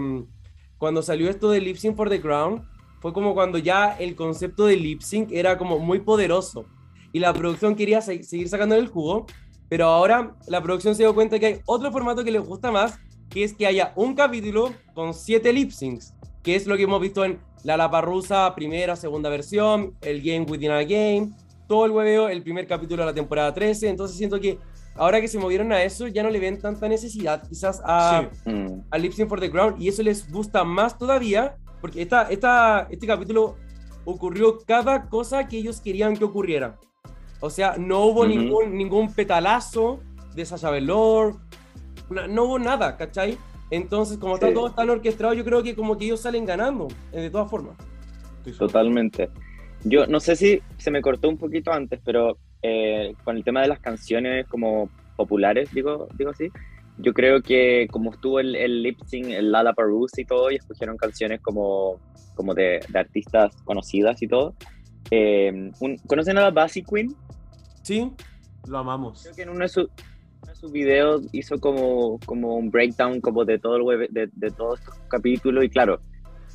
cuando 0.78 1.02
salió 1.02 1.30
esto 1.30 1.52
de 1.52 1.60
Lip 1.62 1.76
Sync 1.76 1.96
for 1.96 2.10
the 2.10 2.22
Crown, 2.22 2.68
fue 3.02 3.14
como 3.14 3.34
cuando 3.34 3.58
ya 3.58 3.96
el 3.98 4.16
concepto 4.16 4.66
de 4.66 4.76
lip 4.76 5.02
sync 5.02 5.32
era 5.32 5.58
como 5.58 5.80
muy 5.80 6.00
poderoso 6.00 6.66
y 7.14 7.20
la 7.20 7.32
producción 7.34 7.76
quería 7.76 8.02
se- 8.02 8.24
seguir 8.24 8.50
sacando 8.50 8.76
el 8.76 8.88
jugo, 8.90 9.26
pero 9.70 9.86
ahora 9.88 10.36
la 10.48 10.62
producción 10.62 10.96
se 10.96 11.04
dio 11.04 11.14
cuenta 11.16 11.40
que 11.40 11.46
hay 11.46 11.60
otro 11.66 11.92
formato 11.94 12.26
que 12.26 12.32
les 12.32 12.42
gusta 12.42 12.72
más, 12.72 13.00
que 13.30 13.46
es 13.46 13.54
que 13.54 13.66
haya 13.68 13.94
un 13.96 14.16
capítulo 14.16 14.74
con 14.94 15.14
siete 15.14 15.54
lip 15.54 15.72
syncs, 15.72 16.14
que 16.44 16.56
es 16.56 16.68
lo 16.68 16.76
que 16.76 16.84
hemos 16.84 17.00
visto 17.00 17.24
en 17.24 17.40
La 17.64 17.78
Laparrusa, 17.78 18.54
primera, 18.54 18.98
segunda 18.98 19.30
versión, 19.30 19.96
el 20.02 20.22
Game 20.22 20.46
Within 20.50 20.72
a 20.72 20.84
Game, 20.84 21.30
todo 21.70 21.86
el 21.86 21.92
hueveo, 21.92 22.28
el 22.30 22.42
primer 22.42 22.66
capítulo 22.66 23.04
de 23.04 23.06
la 23.06 23.14
temporada 23.14 23.54
13, 23.54 23.90
entonces 23.90 24.18
siento 24.18 24.40
que 24.40 24.58
ahora 24.96 25.22
que 25.22 25.28
se 25.28 25.38
movieron 25.38 25.72
a 25.72 25.84
eso, 25.84 26.08
ya 26.08 26.24
no 26.24 26.32
le 26.32 26.40
ven 26.40 26.58
tanta 26.60 26.90
necesidad 26.90 27.48
quizás 27.48 27.80
a, 27.86 28.28
Sí. 28.44 28.50
Mm. 28.50 28.82
a 28.90 28.98
Lip 28.98 29.14
Sync 29.14 29.30
for 29.30 29.40
the 29.40 29.50
Ground 29.50 29.80
y 29.80 29.88
eso 29.88 30.02
les 30.02 30.30
gusta 30.32 30.64
más 30.64 30.98
todavía 30.98 31.56
porque 31.80 32.02
esta, 32.02 32.24
esta, 32.24 32.88
este 32.90 33.06
capítulo 33.06 33.56
ocurrió 34.04 34.58
cada 34.66 35.08
cosa 35.10 35.48
que 35.48 35.58
ellos 35.60 35.80
querían 35.80 36.18
que 36.18 36.24
ocurriera. 36.26 36.78
O 37.40 37.52
sea, 37.52 37.76
no 37.78 38.00
hubo 38.06 38.22
Ujú. 38.22 38.30
ningún, 38.30 38.76
ningún 38.76 39.14
petalazo 39.14 40.00
de 40.34 40.46
Sasha 40.46 40.72
Velour, 40.72 41.36
no, 42.10 42.28
no 42.28 42.44
hubo 42.46 42.58
nada, 42.60 42.98
¿cachai? 42.98 43.38
Entonces, 43.70 44.18
como 44.18 44.34
está 44.34 44.48
Sí. 44.48 44.54
todo 44.56 44.72
tan 44.72 44.90
orquestado, 44.90 45.34
yo 45.34 45.46
creo 45.46 45.62
que 45.62 45.76
como 45.76 45.96
que 45.98 46.06
ellos 46.06 46.20
salen 46.22 46.46
ganando, 46.48 46.88
eh, 47.12 47.22
de 47.22 47.30
todas 47.30 47.48
formas. 47.50 47.78
Totalmente. 48.58 49.30
Yo 49.84 50.06
no 50.08 50.20
sé 50.20 50.36
si 50.36 50.62
se 50.78 50.92
me 50.92 51.02
cortó 51.02 51.30
un 51.30 51.38
poquito 51.38 51.72
antes, 51.72 52.00
pero 52.04 52.38
eh, 52.62 53.14
con 53.24 53.38
el 53.38 53.44
tema 53.44 53.62
de 53.62 53.68
las 53.70 53.80
canciones 53.80 54.46
como 54.48 54.90
populares, 55.16 55.70
digo, 55.74 56.08
digo 56.18 56.32
así, 56.32 56.50
yo 56.98 57.14
creo 57.14 57.42
que 57.42 57.88
como 57.90 58.12
estuvo 58.12 58.40
el, 58.42 58.56
el 58.56 58.84
lip 58.84 59.00
sync, 59.06 59.28
el 59.28 59.52
Lollapalooza 59.52 60.20
y 60.22 60.26
todo, 60.26 60.52
y 60.52 60.56
escogieron 60.56 60.98
canciones 60.98 61.40
como, 61.42 62.00
como 62.36 62.54
de, 62.54 62.82
de 62.90 63.00
artistas 63.00 63.56
conocidas 63.64 64.22
y 64.22 64.28
todo. 64.28 64.54
eh, 65.12 65.72
un- 65.80 65.98
¿Conocen 66.08 66.38
a 66.38 66.42
la 66.42 66.52
Basic 66.52 66.86
Queen? 66.90 67.16
¿Sí? 67.84 68.12
Lo 68.68 68.80
amamos. 68.80 69.24
Creo 69.24 69.36
que 69.36 69.42
en 69.44 69.50
uno 69.50 69.60
de, 69.60 69.70
sus 69.70 69.86
uno 69.86 70.52
de 70.52 70.56
sus 70.56 70.72
videos 70.74 71.24
hizo 71.32 71.58
como, 71.60 72.20
como 72.26 72.56
un 72.58 72.70
breakdown 72.70 73.22
como 73.22 73.46
de 73.46 73.60
todo 73.60 73.78
el 73.78 73.82
web, 73.84 74.10
de, 74.10 74.30
de 74.34 74.52
todos 74.52 74.80
estos 74.80 74.96
capítulos 75.08 75.64
y 75.64 75.70
claro, 75.70 76.00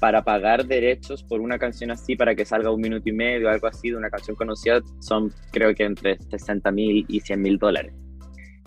para 0.05 0.23
pagar 0.23 0.67
derechos 0.67 1.23
por 1.23 1.41
una 1.41 1.59
canción 1.59 1.91
así, 1.91 2.15
para 2.15 2.35
que 2.35 2.45
salga 2.45 2.71
un 2.71 2.79
minuto 2.79 3.09
y 3.09 3.13
medio, 3.13 3.49
algo 3.49 3.69
así, 3.69 3.89
de 3.89 3.97
una 3.97 4.11
canción 4.11 4.37
conocida, 4.37 4.83
son 5.01 5.33
creo 5.51 5.75
que 5.75 5.85
entre 5.85 6.19
60 6.19 6.71
mil 6.73 7.07
y 7.09 7.21
100 7.21 7.41
mil 7.41 7.57
dólares. 7.57 7.95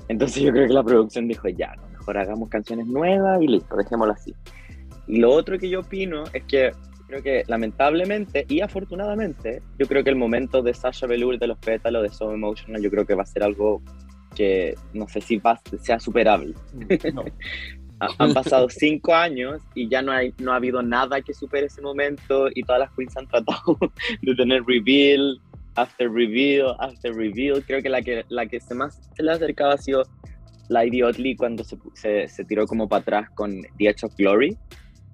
Entonces 0.08 0.42
yo 0.42 0.52
creo 0.52 0.68
que 0.68 0.74
la 0.74 0.84
producción 0.84 1.28
dijo, 1.28 1.48
ya, 1.50 1.76
no, 1.76 1.90
mejor 1.90 2.18
hagamos 2.18 2.50
canciones 2.50 2.88
nuevas 2.88 3.40
y 3.40 3.50
listo, 3.50 3.76
dejémoslo 3.76 4.14
así. 4.14 4.34
Y 5.06 5.20
lo 5.20 5.30
otro 5.30 5.60
que 5.60 5.70
yo 5.70 5.82
opino 5.82 6.24
es 6.34 6.44
que 6.46 6.72
creo 7.06 7.22
que 7.22 7.44
lamentablemente 7.46 8.44
y 8.50 8.62
afortunadamente, 8.62 9.62
yo 9.78 9.86
creo 9.86 10.04
que 10.04 10.10
el 10.10 10.16
momento 10.16 10.64
de 10.64 10.74
Sasha 10.74 11.06
Velour 11.06 11.38
de 11.38 11.46
los 11.46 11.60
pétalos 11.60 12.02
de 12.02 12.10
So 12.10 12.34
Emotional, 12.34 12.82
yo 12.82 12.90
creo 12.90 13.06
que 13.06 13.14
va 13.14 13.22
a 13.22 13.28
ser 13.28 13.44
algo 13.44 13.84
que 14.36 14.74
no 14.92 15.08
sé 15.08 15.22
si 15.22 15.38
va, 15.38 15.62
sea 15.84 16.00
superable. 16.00 16.56
No. 17.14 17.26
Ha- 18.00 18.10
Han 18.20 18.34
pasado 18.34 18.68
cinco 18.70 19.14
años 19.16 19.62
y 19.76 19.90
ya 19.90 20.02
no, 20.02 20.12
hay, 20.12 20.34
no 20.40 20.52
ha 20.54 20.58
habido 20.58 20.82
nada 20.82 21.22
que 21.22 21.34
supere 21.34 21.68
ese 21.68 21.82
momento 21.82 22.48
y 22.54 22.64
todas 22.64 22.80
las 22.82 22.92
queens 22.92 23.16
han 23.18 23.28
tratado 23.28 23.78
de 24.22 24.36
tener 24.36 24.64
reveal, 24.66 25.40
after 25.76 26.10
reveal, 26.12 26.76
after 26.80 27.14
reveal. 27.14 27.64
Creo 27.66 27.82
que 27.82 27.90
la 27.90 28.02
que, 28.02 28.26
la 28.30 28.46
que 28.46 28.60
se 28.60 28.76
más 28.76 29.00
se 29.16 29.24
le 29.24 29.32
ha 29.32 29.36
acercado 29.36 29.72
ha 29.72 29.78
sido 29.78 30.04
Lady 30.70 31.02
Otley 31.02 31.36
cuando 31.36 31.64
se, 31.64 31.78
se, 31.94 32.28
se 32.28 32.44
tiró 32.46 32.66
como 32.68 32.88
para 32.90 33.02
atrás 33.02 33.30
con 33.36 33.62
The 33.78 33.88
Edge 33.90 34.04
of 34.06 34.16
Glory, 34.18 34.58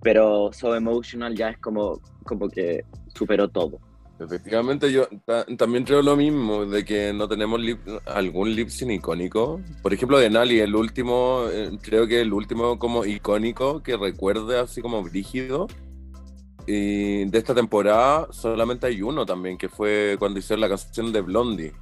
pero 0.02 0.52
So 0.52 0.76
Emotional 0.76 1.36
ya 1.36 1.50
es 1.50 1.58
como, 1.60 2.02
como 2.26 2.50
que 2.50 2.84
superó 3.16 3.48
todo. 3.48 3.80
Efectivamente, 4.20 4.92
yo 4.92 5.08
ta- 5.26 5.46
también 5.58 5.84
creo 5.84 6.02
lo 6.02 6.16
mismo, 6.16 6.66
de 6.66 6.86
que 6.86 7.12
no 7.14 7.28
tenemos 7.28 7.60
lip- 7.60 7.80
algún 8.06 8.56
lip 8.56 8.70
sync 8.70 8.92
icónico. 8.92 9.60
Por 9.82 9.94
ejemplo, 9.94 10.18
de 10.20 10.30
Nali, 10.30 10.60
el 10.60 10.76
último, 10.76 11.46
eh, 11.52 11.72
creo 11.82 12.08
que 12.08 12.22
el 12.22 12.32
último 12.32 12.78
como 12.80 13.06
icónico 13.06 13.82
que 13.84 13.98
recuerde 13.98 14.60
así 14.60 14.82
como 14.82 15.02
brígido. 15.04 15.68
Y 16.66 17.26
de 17.26 17.38
esta 17.38 17.54
temporada 17.54 18.28
solamente 18.32 18.88
hay 18.88 19.02
uno 19.02 19.26
también, 19.26 19.58
que 19.58 19.68
fue 19.68 20.16
cuando 20.20 20.40
hicieron 20.40 20.62
la 20.62 20.70
canción 20.70 21.12
de 21.12 21.20
Blondie. 21.22 21.74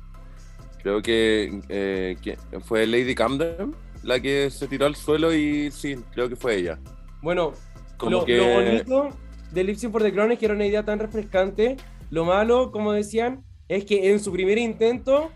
Creo 0.82 1.02
que, 1.04 1.62
eh, 1.70 2.15
que 2.24 2.38
fue 2.62 2.88
Lady 2.88 3.13
Camden 3.13 3.76
la 4.04 4.20
que 4.20 4.50
se 4.50 4.67
tiró 4.67 4.88
al 4.88 4.96
suelo 4.96 5.32
y 5.32 5.70
sí, 5.70 5.96
creo 6.13 6.28
que 6.28 6.36
fue 6.36 6.56
ella. 6.56 6.80
Bueno, 7.22 7.52
Como 7.98 8.12
lo, 8.12 8.26
que... 8.26 8.38
lo 8.38 8.46
bonito 8.46 9.10
de 9.52 9.63
Lip 9.63 9.76
Sync 9.76 9.91
for 9.91 10.02
the 10.02 10.12
Crown 10.12 10.32
es 10.32 10.39
que 10.39 10.46
era 10.46 10.56
una 10.56 10.65
idea 10.65 10.84
tan 10.84 10.98
refrescante. 10.98 11.78
Lo 12.12 12.26
malo, 12.26 12.71
como 12.71 12.91
decían, 12.91 13.43
es 13.67 13.86
que 13.86 14.12
en 14.12 14.19
su 14.19 14.32
primer 14.32 14.60
intento, 14.60 15.32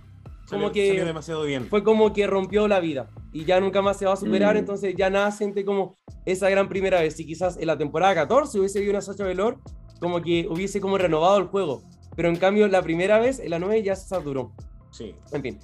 como 0.49 0.67
Salió- 0.67 0.71
que 0.71 0.87
salió 0.89 1.05
demasiado 1.05 1.43
bien. 1.43 1.65
fue 1.67 1.83
como 1.83 2.13
que 2.13 2.27
rompió 2.27 2.67
la 2.67 2.79
vida 2.79 3.09
y 3.33 3.45
ya 3.45 3.59
nunca 3.59 3.81
más 3.81 3.97
se 3.97 4.05
va 4.05 4.13
a 4.13 4.17
superar, 4.17 4.53
Mm. 4.55 4.59
entonces 4.59 4.93
ya 4.95 5.09
nada 5.09 5.31
siente 5.31 5.65
como 5.65 5.97
esa 6.25 6.49
gran 6.49 6.69
primera 6.69 7.01
vez. 7.01 7.19
Y 7.19 7.25
quizás 7.25 7.57
en 7.57 7.65
la 7.67 7.77
temporada 7.77 8.13
14 8.13 8.59
hubiese 8.59 8.77
habido 8.79 8.91
una 8.91 9.01
Sacha 9.01 9.23
Velour, 9.23 9.57
como 9.99 10.21
que 10.21 10.45
hubiese 10.49 10.79
como 10.79 10.97
renovado 10.99 11.37
el 11.39 11.45
juego. 11.45 11.81
Pero 12.15 12.29
en 12.29 12.35
cambio, 12.35 12.67
la 12.67 12.81
primera 12.81 13.19
vez, 13.19 13.39
en 13.39 13.49
la 13.49 13.59
9 13.59 13.81
ya 13.83 13.95
se 13.95 14.07
saturó. 14.07 14.53
Sí. 14.91 15.15
En 15.31 15.41
fin. 15.41 15.59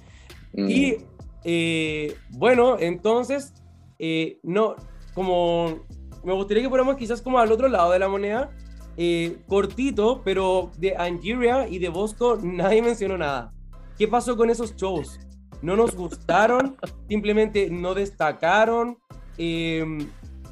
Mm. 0.54 0.68
Y 0.68 0.96
eh, 1.44 2.14
bueno, 2.30 2.76
entonces, 2.78 3.52
eh, 3.98 4.38
no, 4.42 4.76
como 5.14 5.80
me 6.24 6.32
gustaría 6.32 6.62
que 6.62 6.68
fuéramos 6.68 6.96
quizás 6.96 7.20
como 7.20 7.38
al 7.38 7.50
otro 7.52 7.68
lado 7.68 7.90
de 7.92 7.98
la 7.98 8.08
moneda, 8.08 8.50
eh, 8.96 9.38
cortito, 9.48 10.22
pero 10.24 10.70
de 10.78 10.96
Angeria 10.96 11.66
y 11.68 11.78
de 11.78 11.88
Bosco 11.88 12.38
nadie 12.42 12.82
mencionó 12.82 13.16
nada. 13.18 13.50
¿Qué 13.98 14.08
pasó 14.08 14.36
con 14.36 14.50
esos 14.50 14.74
shows? 14.76 15.18
¿No 15.62 15.76
nos 15.76 15.94
gustaron? 15.94 16.76
¿Simplemente 17.08 17.70
no 17.70 17.94
destacaron? 17.94 18.98
Eh, 19.38 19.84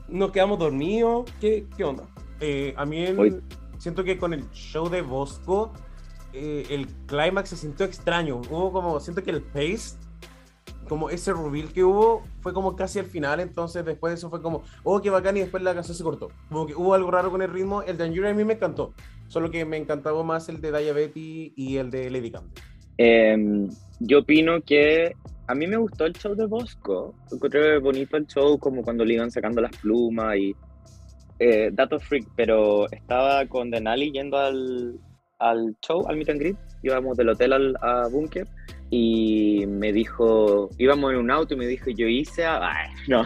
¿Nos 0.09 0.33
quedamos 0.33 0.59
dormidos? 0.59 1.31
¿Qué, 1.41 1.67
qué 1.77 1.85
onda? 1.85 2.05
Eh, 2.41 2.75
a 2.77 2.85
mí 2.87 3.05
Hoy- 3.07 3.41
siento 3.79 4.03
que 4.05 4.19
con 4.19 4.33
el 4.35 4.49
show 4.51 4.89
de 4.89 5.03
Bosco 5.03 5.73
eh, 6.33 6.67
el 6.71 6.87
clímax 7.07 7.51
se 7.51 7.57
sintió 7.57 7.87
extraño. 7.87 8.41
Hubo 8.51 8.73
como, 8.73 9.01
siento 9.01 9.23
que 9.23 9.31
el 9.31 9.43
pace, 9.43 9.97
como 10.91 11.09
ese 11.09 11.33
reveal 11.33 11.73
que 11.73 11.85
hubo, 11.85 12.25
fue 12.41 12.53
como 12.53 12.75
casi 12.75 12.99
al 12.99 13.05
final. 13.05 13.39
Entonces 13.39 13.85
después 13.85 14.11
de 14.11 14.15
eso 14.17 14.29
fue 14.29 14.43
como, 14.43 14.65
oh, 14.83 15.01
qué 15.01 15.09
bacán, 15.09 15.37
y 15.37 15.41
después 15.41 15.63
la 15.63 15.73
canción 15.73 15.97
se 15.97 16.03
cortó. 16.03 16.33
Como 16.49 16.67
que 16.67 16.75
hubo 16.75 16.95
algo 16.95 17.13
raro 17.13 17.31
con 17.31 17.43
el 17.43 17.53
ritmo. 17.53 17.83
El 17.83 17.97
de 17.97 18.07
Anjura 18.07 18.31
a 18.31 18.35
mí 18.35 18.45
me 18.45 18.55
encantó. 18.55 18.93
Solo 19.29 19.53
que 19.53 19.65
me 19.65 19.77
encantaba 19.77 20.25
más 20.25 20.49
el 20.49 20.61
de 20.61 20.73
Daya 20.73 20.93
Betty 20.93 21.53
y 21.55 21.77
el 21.77 21.93
de 21.93 22.11
Lady 22.11 22.33
Camden. 22.33 22.53
Eh, 22.99 23.69
yo 24.01 24.19
opino 24.19 24.61
que 24.63 25.15
a 25.47 25.55
mí 25.55 25.69
me 25.69 25.77
gustó 25.77 26.07
el 26.07 26.13
show 26.15 26.35
de 26.35 26.47
Bosco. 26.47 27.15
Encontré 27.31 27.79
bonito 27.79 28.17
el 28.17 28.27
show, 28.27 28.59
como 28.59 28.83
cuando 28.83 29.05
le 29.05 29.15
iban 29.15 29.31
sacando 29.31 29.61
las 29.61 29.77
plumas 29.77 30.39
y. 30.39 30.57
Eh, 31.39 31.71
dato 31.73 32.01
freak, 32.01 32.27
pero 32.35 32.91
estaba 32.91 33.47
con 33.47 33.71
Denali 33.71 34.11
yendo 34.11 34.37
al, 34.39 34.99
al 35.39 35.77
show, 35.87 36.05
al 36.09 36.17
meet 36.17 36.31
and 36.31 36.41
greet. 36.41 36.57
Íbamos 36.83 37.17
del 37.17 37.29
hotel 37.29 37.53
al 37.53 37.77
a 37.81 38.09
Bunker 38.09 38.49
y 38.91 39.65
me 39.69 39.93
dijo, 39.93 40.69
íbamos 40.77 41.13
en 41.13 41.19
un 41.19 41.31
auto 41.31 41.55
y 41.55 41.57
me 41.57 41.67
dijo, 41.67 41.91
yo 41.91 42.09
hice, 42.09 42.45
a... 42.45 42.69
Ay, 42.73 42.91
no. 43.07 43.25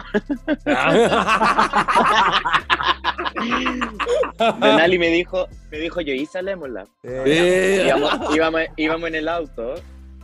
Denali 4.61 4.99
me 4.99 5.09
dijo, 5.09 5.47
me 5.71 5.79
dijo, 5.79 6.01
yo 6.01 6.13
hice 6.13 6.39
a 6.39 6.41
Lemon 6.41 6.73
Lab. 6.73 6.87
Eh, 7.03 7.83
íbamos, 7.87 8.35
íbamos, 8.35 8.61
íbamos 8.77 9.07
en 9.09 9.15
el 9.15 9.27
auto, 9.27 9.75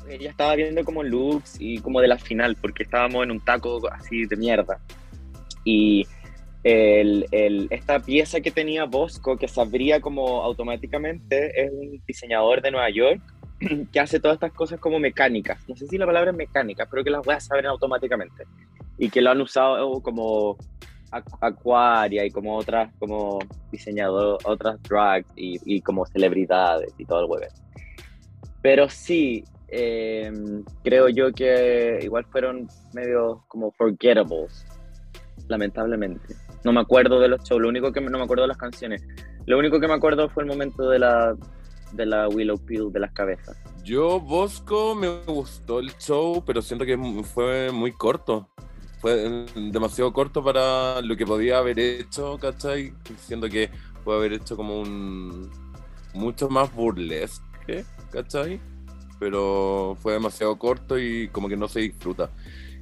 ella 0.09 0.29
estaba 0.29 0.55
viendo 0.55 0.83
como 0.83 1.03
looks 1.03 1.57
y 1.59 1.79
como 1.79 2.01
de 2.01 2.07
la 2.07 2.17
final, 2.17 2.55
porque 2.59 2.83
estábamos 2.83 3.23
en 3.23 3.31
un 3.31 3.39
taco 3.39 3.79
así 3.91 4.25
de 4.25 4.35
mierda. 4.35 4.79
Y 5.63 6.05
el, 6.63 7.25
el- 7.31 7.67
esta 7.71 7.99
pieza 7.99 8.41
que 8.41 8.51
tenía 8.51 8.85
Bosco, 8.85 9.37
que 9.37 9.47
se 9.47 9.61
abría 9.61 10.01
como 10.01 10.43
automáticamente, 10.43 11.63
es 11.65 11.71
un 11.71 12.01
diseñador 12.05 12.61
de 12.61 12.71
Nueva 12.71 12.89
York 12.89 13.21
que 13.91 13.99
hace 13.99 14.19
todas 14.19 14.35
estas 14.35 14.51
cosas 14.53 14.79
como 14.79 14.99
mecánicas. 14.99 15.59
No 15.69 15.75
sé 15.75 15.87
si 15.87 15.97
la 15.97 16.05
palabra 16.05 16.31
es 16.31 16.37
mecánica, 16.37 16.87
pero 16.89 17.03
que 17.03 17.09
las 17.11 17.27
a 17.27 17.39
saber 17.39 17.67
automáticamente. 17.67 18.45
Y 18.97 19.09
que 19.09 19.21
lo 19.21 19.31
han 19.31 19.41
usado 19.41 20.01
como 20.01 20.57
Aqu- 21.11 21.37
Aquaria 21.41 22.25
y 22.25 22.31
como 22.31 22.55
otras, 22.57 22.93
como 22.99 23.39
diseñador, 23.71 24.37
otras 24.45 24.81
drags 24.83 25.27
y, 25.35 25.59
y 25.65 25.81
como 25.81 26.05
celebridades 26.05 26.93
y 26.97 27.05
todo 27.05 27.21
el 27.21 27.25
web. 27.27 27.47
Pero 28.61 28.89
sí, 28.89 29.43
eh, 29.69 30.31
creo 30.83 31.09
yo 31.09 31.31
que 31.31 31.99
igual 32.01 32.25
fueron 32.25 32.67
medio 32.93 33.43
como 33.47 33.71
forgettables, 33.71 34.65
lamentablemente. 35.47 36.35
No 36.63 36.71
me 36.73 36.81
acuerdo 36.81 37.19
de 37.19 37.27
los 37.27 37.43
shows, 37.43 37.61
lo 37.61 37.69
único 37.69 37.91
que 37.91 38.01
me- 38.01 38.09
no 38.11 38.17
me 38.19 38.23
acuerdo 38.23 38.43
de 38.43 38.49
las 38.49 38.57
canciones. 38.57 39.03
Lo 39.47 39.57
único 39.57 39.79
que 39.79 39.87
me 39.87 39.93
acuerdo 39.95 40.29
fue 40.29 40.43
el 40.43 40.49
momento 40.49 40.87
de 40.89 40.99
la, 40.99 41.35
de 41.93 42.05
la 42.05 42.27
Willow 42.27 42.57
Peel 42.57 42.91
de 42.91 42.99
las 42.99 43.11
cabezas. 43.11 43.57
Yo, 43.83 44.19
Bosco, 44.19 44.95
me 44.95 45.07
gustó 45.25 45.79
el 45.79 45.95
show, 45.97 46.43
pero 46.45 46.61
siento 46.61 46.85
que 46.85 46.97
fue 47.23 47.71
muy 47.71 47.91
corto. 47.91 48.49
Fue 48.99 49.25
eh, 49.25 49.45
demasiado 49.71 50.13
corto 50.13 50.43
para 50.43 51.01
lo 51.01 51.17
que 51.17 51.25
podía 51.25 51.57
haber 51.57 51.79
hecho, 51.79 52.37
¿cachai? 52.37 52.93
Siento 53.17 53.49
que 53.49 53.69
puede 54.03 54.19
haber 54.19 54.33
hecho 54.33 54.55
como 54.55 54.79
un. 54.79 55.49
mucho 56.13 56.49
más 56.49 56.73
burlesque, 56.73 57.85
¿cachai? 58.11 58.59
Pero 59.19 59.97
fue 60.01 60.13
demasiado 60.13 60.57
corto 60.57 60.99
y 60.99 61.27
como 61.29 61.49
que 61.49 61.57
no 61.57 61.67
se 61.67 61.79
disfruta. 61.79 62.29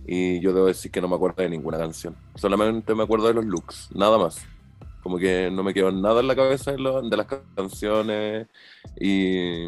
Y 0.05 0.39
yo 0.41 0.53
debo 0.53 0.65
decir 0.65 0.91
que 0.91 1.01
no 1.01 1.07
me 1.07 1.15
acuerdo 1.15 1.43
de 1.43 1.49
ninguna 1.49 1.77
canción. 1.77 2.15
Solamente 2.35 2.95
me 2.95 3.03
acuerdo 3.03 3.27
de 3.27 3.35
los 3.35 3.45
looks, 3.45 3.89
nada 3.93 4.17
más. 4.17 4.45
Como 5.01 5.17
que 5.17 5.49
no 5.51 5.63
me 5.63 5.73
quedó 5.73 5.91
nada 5.91 6.19
en 6.21 6.27
la 6.27 6.35
cabeza 6.35 6.71
de, 6.71 6.77
lo- 6.79 7.01
de 7.01 7.15
las 7.17 7.27
canciones. 7.55 8.47
Y 8.99 9.65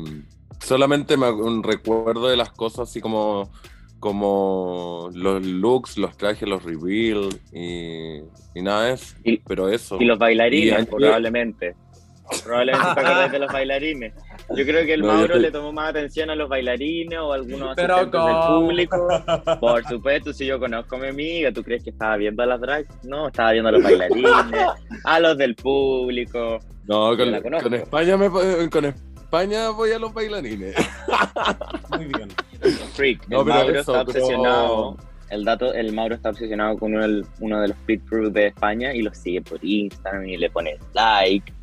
solamente 0.59 1.15
me 1.17 1.27
ac- 1.27 1.63
recuerdo 1.63 2.27
de 2.27 2.37
las 2.37 2.51
cosas 2.51 2.89
así 2.89 2.99
como, 3.01 3.49
como 3.99 5.09
los 5.13 5.45
looks, 5.45 5.97
los 5.97 6.17
trajes, 6.17 6.47
los 6.47 6.63
reveal 6.63 7.29
y, 7.53 8.17
y 8.55 8.61
nada 8.61 8.85
de 8.85 8.93
eso. 8.93 9.15
Y- 9.23 9.37
Pero 9.37 9.69
eso. 9.69 9.97
Y 9.99 10.05
los 10.05 10.19
bailarines, 10.19 10.83
Y 10.83 10.85
probablemente. 10.85 11.75
Probablemente 12.43 12.87
te 12.95 13.29
de 13.29 13.39
los 13.39 13.51
bailarines. 13.51 14.13
Yo 14.55 14.65
creo 14.65 14.85
que 14.85 14.93
el 14.93 15.01
No, 15.01 15.07
Mauro 15.07 15.23
estoy- 15.25 15.41
le 15.41 15.51
tomó 15.51 15.71
más 15.71 15.89
atención 15.91 16.29
a 16.29 16.35
los 16.35 16.49
bailarines 16.49 17.19
o 17.19 17.31
a 17.31 17.35
algunos 17.35 17.75
Pero 17.75 17.95
asistentes 17.95 18.25
del 18.25 18.35
público. 18.47 19.07
Por 19.59 19.83
supuesto, 19.87 20.33
si 20.33 20.45
yo 20.45 20.59
conozco 20.59 20.95
a 20.95 20.99
mi 20.99 21.07
amiga, 21.07 21.51
¿tú 21.51 21.63
crees 21.63 21.83
que 21.83 21.89
estaba 21.91 22.17
viendo 22.17 22.43
a 22.43 22.45
las 22.45 22.61
drags? 22.61 22.89
No, 23.05 23.27
estaba 23.27 23.51
viendo 23.51 23.69
a 23.69 23.71
los 23.71 23.83
bailarines, 23.83 24.31
a 25.03 25.19
los 25.19 25.37
del 25.37 25.55
público. 25.55 26.59
No, 26.87 27.15
con, 27.15 27.31
la 27.31 27.41
conozco. 27.41 27.69
con 27.69 27.73
España 27.75 28.17
me, 28.17 28.29
con 28.69 28.85
España 28.85 29.69
voy 29.69 29.91
a 29.91 29.99
los 29.99 30.13
bailarines. 30.13 30.75
Muy 31.97 32.05
bien. 32.05 32.29
Freak. 32.93 33.27
No, 33.27 33.39
el 33.39 33.45
pero 33.45 33.55
Mauro 33.55 33.71
eso, 33.79 33.79
está 33.79 34.05
pero- 34.05 34.19
obsesionado. 34.25 34.97
El 35.29 35.45
dato, 35.45 35.73
el 35.73 35.93
Mauro 35.93 36.15
está 36.15 36.31
obsesionado 36.31 36.77
con 36.77 36.93
uno, 36.93 37.25
uno 37.39 37.61
de 37.61 37.69
los 37.69 37.77
pit 37.85 38.01
crew 38.09 38.29
de 38.29 38.47
España 38.47 38.93
y 38.93 39.01
lo 39.01 39.13
sigue 39.13 39.41
por 39.41 39.63
Instagram 39.63 40.25
y 40.27 40.35
le 40.35 40.49
pone 40.49 40.77
like 40.93 41.53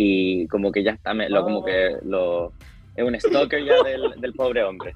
y 0.00 0.46
como 0.46 0.70
que 0.70 0.84
ya 0.84 0.92
está, 0.92 1.12
me- 1.12 1.28
lo, 1.28 1.42
como 1.42 1.64
que 1.64 1.96
lo 2.04 2.52
es 2.94 3.04
un 3.04 3.18
stalker 3.18 3.64
ya 3.64 3.82
del, 3.82 4.20
del 4.20 4.32
pobre 4.32 4.62
hombre. 4.62 4.94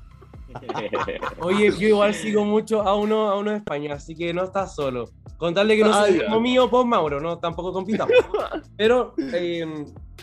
Oye, 1.41 1.73
yo 1.79 1.89
igual 1.89 2.15
sigo 2.15 2.45
mucho 2.45 2.83
a 2.83 2.95
uno, 2.95 3.29
a 3.31 3.39
uno 3.39 3.51
de 3.51 3.57
España, 3.57 3.95
así 3.95 4.15
que 4.15 4.33
no 4.33 4.45
estás 4.45 4.75
solo. 4.75 5.09
Contarle 5.39 5.77
que 5.77 5.83
no 5.83 5.93
soy 5.93 6.21
como 6.25 6.41
mío, 6.41 6.69
pues 6.71 6.87
Mauro, 6.87 7.21
no, 7.21 7.39
tampoco 7.39 7.73
compitamos. 7.73 8.15
Pero, 8.77 9.15
eh, 9.33 9.67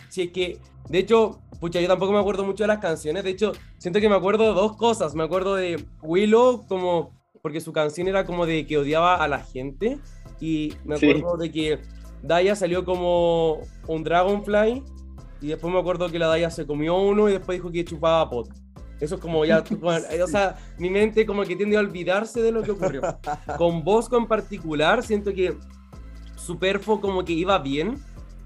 si 0.08 0.22
es 0.24 0.32
que, 0.32 0.60
de 0.88 1.00
hecho, 1.00 1.42
pucha, 1.60 1.82
yo 1.82 1.88
tampoco 1.88 2.14
me 2.14 2.20
acuerdo 2.20 2.46
mucho 2.46 2.64
de 2.64 2.68
las 2.68 2.78
canciones. 2.80 3.24
De 3.24 3.32
hecho, 3.32 3.52
siento 3.80 4.00
que 4.00 4.08
me 4.08 4.16
acuerdo 4.16 4.46
de 4.46 4.54
dos 4.54 4.78
cosas. 4.78 5.14
Me 5.16 5.24
acuerdo 5.24 5.56
de 5.56 5.84
Willow, 6.02 6.66
como, 6.68 7.12
porque 7.42 7.60
su 7.60 7.74
canción 7.74 8.08
era 8.08 8.24
como 8.26 8.46
de 8.46 8.66
que 8.66 8.78
odiaba 8.78 9.16
a 9.16 9.28
la 9.28 9.40
gente. 9.40 10.00
Y 10.40 10.74
me 10.86 10.96
Sí. 10.98 11.10
acuerdo 11.10 11.36
de 11.38 11.52
que 11.52 11.80
Daya 12.22 12.56
salió 12.56 12.86
como 12.86 13.60
un 13.88 14.04
Dragonfly. 14.04 14.84
Y 15.42 15.48
después 15.48 15.74
me 15.74 15.80
acuerdo 15.80 16.10
que 16.10 16.20
la 16.20 16.28
Daya 16.28 16.50
se 16.50 16.66
comió 16.66 16.98
uno 16.98 17.30
y 17.30 17.34
después 17.34 17.58
dijo 17.58 17.72
que 17.72 17.86
chupaba 17.86 18.30
pot. 18.30 18.50
Eso 19.00 19.16
es 19.16 19.22
como 19.22 19.46
ya, 19.46 19.64
bueno, 19.80 20.06
o 20.24 20.28
sea, 20.28 20.58
mi 20.78 20.90
mente 20.90 21.26
como 21.26 21.44
que 21.44 21.56
tiende 21.56 21.78
a 21.78 21.80
olvidarse 21.80 22.42
de 22.42 22.52
lo 22.52 22.62
que 22.64 22.72
ocurrió. 22.72 23.02
Con 23.58 23.84
Bosco 23.84 24.18
en 24.18 24.28
particular, 24.28 25.04
siento 25.04 25.34
que 25.34 25.58
su 26.36 26.58
perfo 26.58 27.00
como 27.00 27.24
que 27.24 27.34
iba 27.34 27.58
bien. 27.60 27.98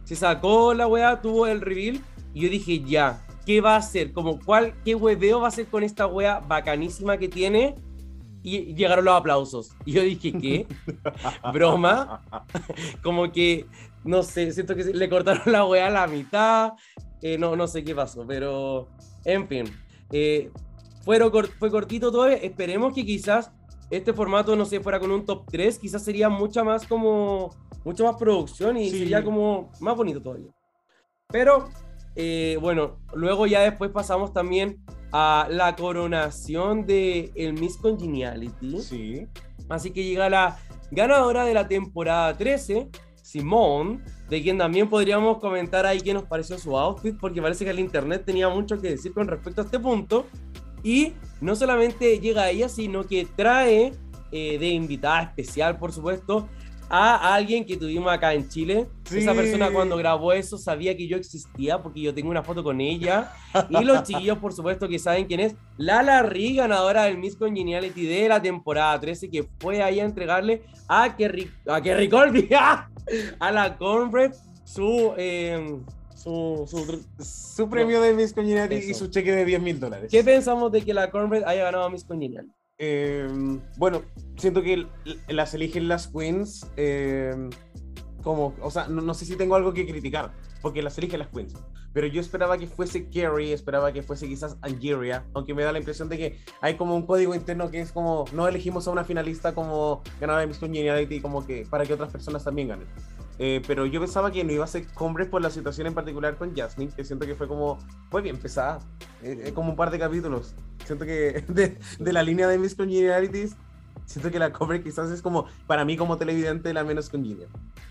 Se 0.04 0.16
sacó 0.16 0.74
la 0.74 0.86
weá, 0.86 1.22
tuvo 1.22 1.48
el 1.48 1.62
reveal 1.62 2.02
y 2.34 2.42
yo 2.42 2.50
dije, 2.50 2.84
ya, 2.84 3.26
¿qué 3.46 3.62
va 3.62 3.76
a 3.76 3.78
hacer? 3.78 4.12
Como, 4.12 4.40
¿cuál, 4.40 4.74
qué 4.84 4.96
hueveo 4.96 5.40
va 5.40 5.46
a 5.46 5.50
hacer 5.50 5.68
con 5.68 5.84
esta 5.84 6.08
weá 6.08 6.40
bacanísima 6.40 7.18
que 7.18 7.30
tiene? 7.30 7.76
Y 8.44 8.76
llegaron 8.76 9.06
los 9.06 9.14
aplausos. 9.16 9.72
Y 9.86 9.94
yo 9.94 10.02
dije, 10.02 10.34
¿qué? 10.34 10.68
¿Broma? 11.54 12.22
Como 13.02 13.32
que, 13.32 13.66
no 14.04 14.22
sé, 14.22 14.52
siento 14.52 14.76
que 14.76 14.84
le 14.84 15.10
cortaron 15.10 15.52
la 15.52 15.66
weá 15.66 15.88
a 15.88 15.90
la 15.90 16.08
mitad. 16.08 16.74
eh, 17.22 17.38
no, 17.38 17.56
no 17.56 17.68
sé 17.68 17.84
qué 17.84 17.96
pasó, 17.96 18.26
pero 18.28 18.90
en 19.26 19.48
fin. 19.48 19.64
eh, 20.12 20.52
fueron 21.06 21.32
fue 21.58 21.72
cortito 21.72 22.12
todavía. 22.12 22.38
Esperemos 22.38 22.94
que 22.94 23.06
quizás 23.06 23.52
este 23.90 24.12
formato, 24.14 24.56
no 24.56 24.66
sé, 24.66 24.80
fuera 24.82 25.00
con 25.00 25.12
un 25.12 25.26
top 25.26 25.46
3, 25.50 25.80
quizás 25.80 26.04
sería 26.04 26.28
mucha 26.30 26.64
más 26.64 26.86
como, 26.86 27.50
mucha 27.86 28.04
más 28.04 28.16
producción 28.18 28.76
y 28.78 28.90
Sí. 28.90 29.00
sería 29.00 29.24
como 29.24 29.72
más 29.80 29.96
bonito 29.96 30.22
todavía. 30.22 30.52
Pero, 31.30 31.70
eh, 32.16 32.58
bueno, 32.60 33.00
luego 33.14 33.48
ya 33.48 33.62
después 33.62 33.90
pasamos 33.92 34.34
también 34.34 34.84
a 35.14 35.48
la 35.50 35.76
coronación 35.76 36.88
de 36.88 37.32
el 37.36 37.54
Miss 37.54 37.78
Congeniality. 37.78 38.82
Sí. 38.82 39.28
Así 39.70 39.92
que 39.92 40.04
llega 40.04 40.28
la 40.28 40.58
ganadora 40.90 41.46
de 41.46 41.54
la 41.54 41.68
temporada 41.68 42.36
13, 42.36 42.90
Simone, 43.22 44.04
de 44.28 44.42
quien 44.42 44.58
también 44.58 44.90
podríamos 44.90 45.38
comentar 45.38 45.86
ahí 45.86 46.02
qué 46.02 46.16
nos 46.16 46.24
pareció 46.24 46.58
su 46.58 46.76
outfit, 46.76 47.16
porque 47.20 47.44
parece 47.44 47.64
que 47.64 47.70
el 47.70 47.80
internet 47.80 48.24
tenía 48.26 48.50
mucho 48.50 48.82
que 48.82 48.90
decir 48.90 49.14
con 49.14 49.28
respecto 49.28 49.62
a 49.62 49.66
este 49.66 49.80
punto. 49.80 50.26
Y 50.84 51.14
no 51.42 51.56
solamente 51.56 52.20
llega 52.20 52.50
ella, 52.50 52.68
sino 52.68 53.06
que 53.06 53.28
trae 53.36 53.94
eh, 54.32 54.58
de 54.58 54.68
invitada 54.70 55.22
especial, 55.22 55.78
por 55.78 55.94
supuesto, 55.94 56.50
a 56.96 57.34
alguien 57.34 57.66
que 57.66 57.76
tuvimos 57.76 58.14
acá 58.14 58.36
en 58.36 58.48
Chile. 58.48 58.88
Sí. 59.06 59.18
Esa 59.18 59.34
persona 59.34 59.72
cuando 59.72 59.98
grabó 59.98 60.32
eso 60.32 60.60
sabía 60.60 60.96
que 60.96 61.08
yo 61.08 61.18
existía 61.18 61.82
porque 61.82 62.00
yo 62.02 62.14
tengo 62.14 62.30
una 62.30 62.44
foto 62.44 62.64
con 62.64 62.80
ella. 62.82 63.32
Y 63.70 63.84
los 63.84 64.04
chiquillos, 64.08 64.38
por 64.38 64.54
supuesto, 64.54 64.88
que 64.88 65.00
saben 65.00 65.26
quién 65.26 65.40
es. 65.40 65.56
Lala 65.78 66.22
Ri, 66.22 66.56
ganadora 66.58 67.06
del 67.06 67.18
Miss 67.18 67.36
Congeniality 67.36 68.06
de 68.06 68.28
la 68.30 68.40
temporada 68.40 69.00
13, 69.00 69.28
que 69.32 69.44
fue 69.60 69.82
ahí 69.82 70.00
a 70.00 70.04
entregarle 70.06 70.62
a 70.88 71.16
Kerry, 71.16 71.50
a 71.68 71.82
Kerry 71.82 72.08
Colby, 72.10 72.48
a 73.40 73.52
la 73.52 73.76
Cornbread, 73.76 74.34
su, 74.64 75.14
eh, 75.18 75.80
su, 76.16 76.64
su- 76.70 77.24
Su 77.24 77.70
premio 77.70 78.02
de 78.02 78.14
Miss 78.14 78.34
Congeniality 78.34 78.86
y 78.86 78.92
Eso. 78.92 79.06
su 79.06 79.12
cheque 79.12 79.32
de 79.32 79.46
10 79.46 79.62
mil 79.64 79.80
dólares. 79.80 80.10
¿Qué 80.12 80.24
pensamos 80.24 80.72
de 80.72 80.84
que 80.84 80.94
la 80.94 81.10
Cornbread 81.10 81.44
haya 81.46 81.64
ganado 81.64 81.86
a 81.86 81.90
Miss 81.90 82.04
Congeniality? 82.04 82.54
Eh, 82.86 83.28
bueno, 83.78 84.02
siento 84.36 84.62
que 84.62 84.86
las 85.30 85.54
eligen 85.54 85.88
las 85.88 86.08
queens. 86.08 86.70
eh, 86.76 87.34
como, 88.22 88.54
o 88.62 88.72
sea, 88.72 88.88
no, 88.88 89.14
sé 89.14 89.26
si 89.26 89.36
tengo 89.36 89.56
algo 89.56 89.74
que 89.74 89.86
criticar, 89.86 90.32
porque 90.62 90.82
las 90.82 90.98
eligen 90.98 91.20
las 91.20 91.28
queens. 91.28 91.54
Pero 91.92 92.08
yo 92.08 92.22
esperaba 92.22 92.58
que 92.58 92.68
fuese 92.68 93.10
Carrie, 93.10 93.54
esperaba 93.54 93.92
que 93.92 94.02
fuese 94.02 94.28
quizás 94.28 94.58
Angeria, 94.62 95.26
aunque 95.34 95.54
me 95.54 95.64
da 95.64 95.72
la 95.74 95.80
impresión 95.80 96.08
de 96.08 96.18
que 96.18 96.40
hay 96.62 96.76
como 96.76 96.96
un 96.96 97.06
código 97.06 97.36
interno 97.36 97.70
que 97.70 97.82
es 97.82 97.92
como, 97.92 98.26
no 98.32 98.48
elegimos 98.48 98.88
a 98.88 98.92
una 98.92 99.04
finalista 99.04 99.54
como 99.54 100.02
ganadora 100.20 100.42
de 100.42 100.48
Miss 100.48 100.58
Congeniality, 100.58 101.20
como 101.20 101.46
que 101.46 101.68
para 101.70 101.86
que 101.86 101.94
otras 101.94 102.12
personas 102.12 102.44
también 102.44 102.70
ganen. 102.70 102.88
Eh, 103.40 103.62
pero 103.66 103.86
yo 103.86 104.00
pensaba 104.00 104.32
que 104.32 104.44
no 104.44 104.52
iba 104.52 104.64
a 104.64 104.68
ser 104.68 104.86
Combre 104.94 105.26
por 105.26 105.42
la 105.42 105.50
situación 105.50 105.88
en 105.88 105.94
particular 105.94 106.38
con 106.38 106.56
Jasmine, 106.56 106.92
que 106.92 107.04
siento 107.04 107.26
que 107.26 107.36
fue 107.36 107.48
como, 107.48 107.80
fue 108.10 108.22
bien 108.22 108.38
pesada, 108.38 108.80
eh, 109.24 109.46
eh, 109.46 109.54
como 109.54 109.72
un 109.72 109.76
par 109.76 109.90
de 109.92 110.00
capítulos. 110.00 110.54
Siento 110.86 111.06
que 111.06 111.44
de, 111.48 111.78
de 112.00 112.14
la 112.14 112.24
línea 112.24 112.48
de 112.48 112.58
Miss 112.58 112.76
Congenialities, 112.76 113.56
siento 114.06 114.32
que 114.32 114.40
la 114.40 114.52
Combre 114.52 114.84
quizás 114.84 115.10
es 115.10 115.22
como, 115.22 115.48
para 115.68 115.86
mí 115.86 115.98
como 115.98 116.18
televidente, 116.18 116.74
la 116.74 116.84
menos 116.84 117.10
congenial. 117.10 117.50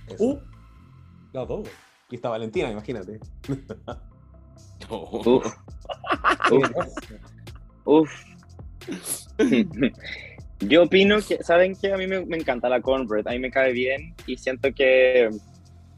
Eso. 0.08 0.24
Uh, 0.24 0.40
la 1.32 1.44
dos. 1.44 1.68
Y 2.10 2.16
está 2.16 2.28
Valentina, 2.28 2.70
imagínate. 2.70 3.18
Uf, 4.90 5.46
Uf. 7.84 8.10
Yo 10.68 10.84
opino 10.84 11.16
que, 11.26 11.42
¿saben 11.42 11.74
qué? 11.80 11.92
A 11.92 11.96
mí 11.96 12.06
me, 12.06 12.24
me 12.24 12.36
encanta 12.36 12.68
la 12.68 12.80
cornbread, 12.80 13.26
a 13.26 13.32
mí 13.32 13.38
me 13.38 13.50
cae 13.50 13.72
bien 13.72 14.14
y 14.26 14.36
siento 14.36 14.72
que 14.72 15.28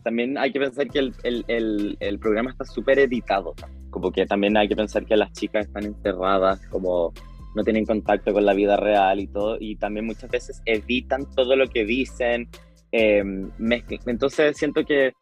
también 0.02 0.38
hay 0.38 0.52
que 0.52 0.60
pensar 0.60 0.88
que 0.88 0.98
el, 0.98 1.14
el, 1.22 1.44
el, 1.48 1.96
el 2.00 2.18
programa 2.18 2.50
está 2.50 2.64
súper 2.64 2.98
editado. 2.98 3.54
Como 3.90 4.10
que 4.10 4.26
también 4.26 4.56
hay 4.56 4.68
que 4.68 4.76
pensar 4.76 5.04
que 5.04 5.16
las 5.16 5.32
chicas 5.32 5.66
están 5.66 5.84
encerradas, 5.84 6.60
como 6.68 7.12
no 7.54 7.62
tienen 7.62 7.84
contacto 7.86 8.32
con 8.32 8.44
la 8.44 8.54
vida 8.54 8.76
real 8.76 9.20
y 9.20 9.26
todo, 9.28 9.56
y 9.60 9.76
también 9.76 10.06
muchas 10.06 10.30
veces 10.30 10.62
evitan 10.64 11.26
todo 11.34 11.56
lo 11.56 11.68
que 11.68 11.84
dicen. 11.84 12.48
eh. 12.92 13.22
Entonces 14.06 14.56
siento 14.56 14.84
que, 14.84 15.12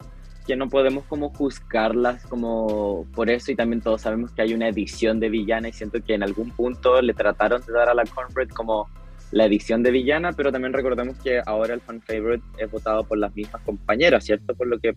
que 0.47 0.57
no 0.57 0.69
podemos 0.69 1.05
como 1.05 1.31
juzgarlas 1.31 2.25
como 2.27 3.07
por 3.15 3.31
eso 3.31 3.53
y 3.53 3.57
también 3.57 3.83
todos 3.83 4.03
sabemos 4.03 4.33
que 4.33 4.43
hay 4.43 4.55
una 4.55 4.69
edición 4.69 5.21
de 5.21 5.29
villana 5.29 5.69
y 5.69 5.73
siento 5.73 6.03
que 6.03 6.15
en 6.15 6.23
algún 6.23 6.51
punto 6.51 7.01
le 7.03 7.15
trataron 7.15 7.63
de 7.67 7.73
dar 7.73 7.89
a 7.89 7.95
la 7.95 8.05
Cornbread 8.05 8.49
como 8.49 8.89
la 9.33 9.47
edición 9.47 9.83
de 9.83 9.91
villana, 9.91 10.33
pero 10.33 10.53
también 10.53 10.73
recordemos 10.73 11.19
que 11.19 11.41
ahora 11.45 11.75
el 11.75 11.81
fan 11.81 12.01
favorite 12.03 12.45
es 12.59 12.71
votado 12.71 13.03
por 13.05 13.19
las 13.19 13.35
mismas 13.35 13.61
compañeras, 13.63 14.25
¿cierto? 14.25 14.55
Por 14.55 14.67
lo 14.69 14.79
que 14.79 14.95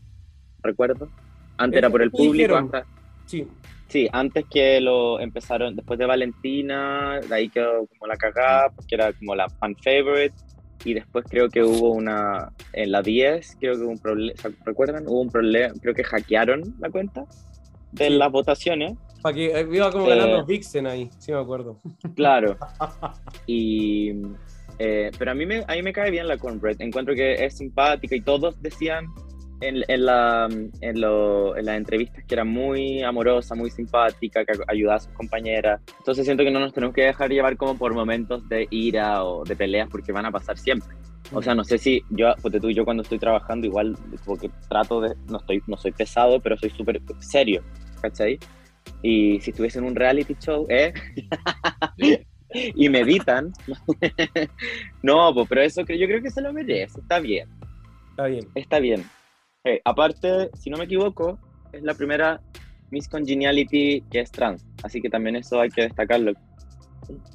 recuerdo. 0.61 1.09
Antes 1.57 1.77
era 1.79 1.89
por 1.89 2.01
el 2.01 2.11
público, 2.11 2.55
hasta- 2.55 2.85
Sí, 3.25 3.47
Sí, 3.87 4.09
antes 4.11 4.45
que 4.51 4.81
lo 4.81 5.19
empezaron, 5.19 5.75
después 5.75 5.97
de 5.99 6.05
Valentina, 6.07 7.19
de 7.21 7.35
ahí 7.35 7.49
quedó 7.49 7.85
como 7.85 8.07
la 8.07 8.17
cagada, 8.17 8.69
porque 8.75 8.95
era 8.95 9.13
como 9.13 9.35
la 9.35 9.47
fan 9.47 9.75
favorite, 9.75 10.33
y 10.83 10.95
después 10.95 11.23
creo 11.29 11.49
que 11.49 11.63
hubo 11.63 11.91
una, 11.91 12.51
en 12.73 12.91
la 12.91 13.01
10, 13.03 13.55
creo 13.59 13.75
que 13.75 13.83
hubo 13.83 13.91
un 13.91 13.99
problema, 13.99 14.33
¿recuerdan? 14.65 15.07
Hubo 15.07 15.21
un 15.21 15.29
problema, 15.29 15.73
creo 15.81 15.93
que 15.93 16.03
hackearon 16.03 16.61
la 16.79 16.89
cuenta 16.89 17.25
de 17.91 18.07
Sí. 18.07 18.13
las 18.17 18.31
votaciones, 18.31 18.93
para 19.25 19.33
que 19.37 19.45
eh, 19.59 19.67
iba 19.71 19.91
como 19.91 20.05
Eh, 20.05 20.09
ganando 20.09 20.45
Vixen 20.45 20.85
ahí, 20.85 21.09
sí 21.17 21.31
me 21.31 21.39
acuerdo. 21.39 21.81
claro. 22.15 22.57
Y, 23.47 24.11
eh, 24.77 25.09
pero 25.17 25.31
a 25.31 25.33
mí, 25.33 25.47
me, 25.47 25.63
a 25.67 25.73
mí 25.73 25.81
me 25.81 25.91
cae 25.91 26.11
bien 26.11 26.27
la 26.27 26.37
Cornbread, 26.37 26.79
encuentro 26.81 27.15
que 27.15 27.33
es 27.43 27.57
simpática 27.57 28.15
y 28.15 28.21
todos 28.21 28.61
decían 28.61 29.05
en, 29.61 29.77
en, 29.87 30.05
la, 30.05 30.47
en, 30.81 31.01
lo- 31.01 31.57
en 31.57 31.65
las 31.65 31.77
entrevistas 31.77 32.23
que 32.27 32.35
era 32.35 32.43
muy 32.43 33.01
amorosa, 33.01 33.55
muy 33.55 33.71
simpática, 33.71 34.45
que 34.45 34.53
ayudaba 34.67 34.97
a 34.97 34.99
sus 34.99 35.13
compañeras. 35.13 35.81
Entonces 35.97 36.23
siento 36.25 36.43
que 36.43 36.51
no 36.51 36.59
nos 36.59 36.71
tenemos 36.71 36.93
que 36.93 37.01
dejar 37.05 37.31
llevar 37.31 37.57
como 37.57 37.75
por 37.79 37.95
momentos 37.95 38.47
de 38.47 38.67
ira 38.69 39.23
o 39.23 39.43
de 39.43 39.55
peleas 39.55 39.89
porque 39.89 40.11
van 40.11 40.27
a 40.27 40.31
pasar 40.31 40.55
siempre. 40.57 40.95
O 41.31 41.41
sea, 41.41 41.55
no 41.55 41.63
sé 41.63 41.79
si 41.79 42.03
yo, 42.11 42.27
porque 42.43 42.59
tú, 42.59 42.69
yo 42.69 42.85
cuando 42.85 43.01
estoy 43.01 43.17
trabajando 43.17 43.65
igual 43.65 43.97
como 44.23 44.37
que 44.37 44.51
trato 44.69 45.01
de, 45.01 45.15
no 45.31 45.37
estoy, 45.39 45.63
no 45.65 45.77
soy 45.77 45.93
pesado, 45.93 46.39
pero 46.39 46.55
soy 46.57 46.69
súper 46.69 47.01
serio, 47.21 47.63
¿cachai? 48.03 48.37
Y 49.01 49.39
si 49.41 49.51
estuviese 49.51 49.79
en 49.79 49.85
un 49.85 49.95
reality 49.95 50.35
show, 50.39 50.65
¿eh? 50.69 50.93
y 52.53 52.89
me 52.89 53.01
editan, 53.01 53.51
no, 55.03 55.33
pues, 55.33 55.47
pero 55.47 55.61
eso 55.61 55.85
que 55.85 55.97
yo 55.97 56.07
creo 56.07 56.21
que 56.21 56.31
se 56.31 56.41
lo 56.41 56.53
merece, 56.53 56.99
está 56.99 57.19
bien. 57.19 57.49
Está 58.11 58.25
bien. 58.27 58.47
Está 58.55 58.79
bien. 58.79 59.05
Eh, 59.65 59.81
aparte, 59.83 60.49
si 60.53 60.69
no 60.69 60.77
me 60.77 60.85
equivoco, 60.85 61.39
es 61.73 61.83
la 61.83 61.93
primera 61.93 62.41
Miss 62.91 63.09
Congeniality 63.09 64.01
que 64.09 64.19
es 64.21 64.31
trans. 64.31 64.65
Así 64.83 65.01
que 65.01 65.09
también 65.09 65.35
eso 65.35 65.59
hay 65.59 65.69
que 65.69 65.81
destacarlo. 65.81 66.33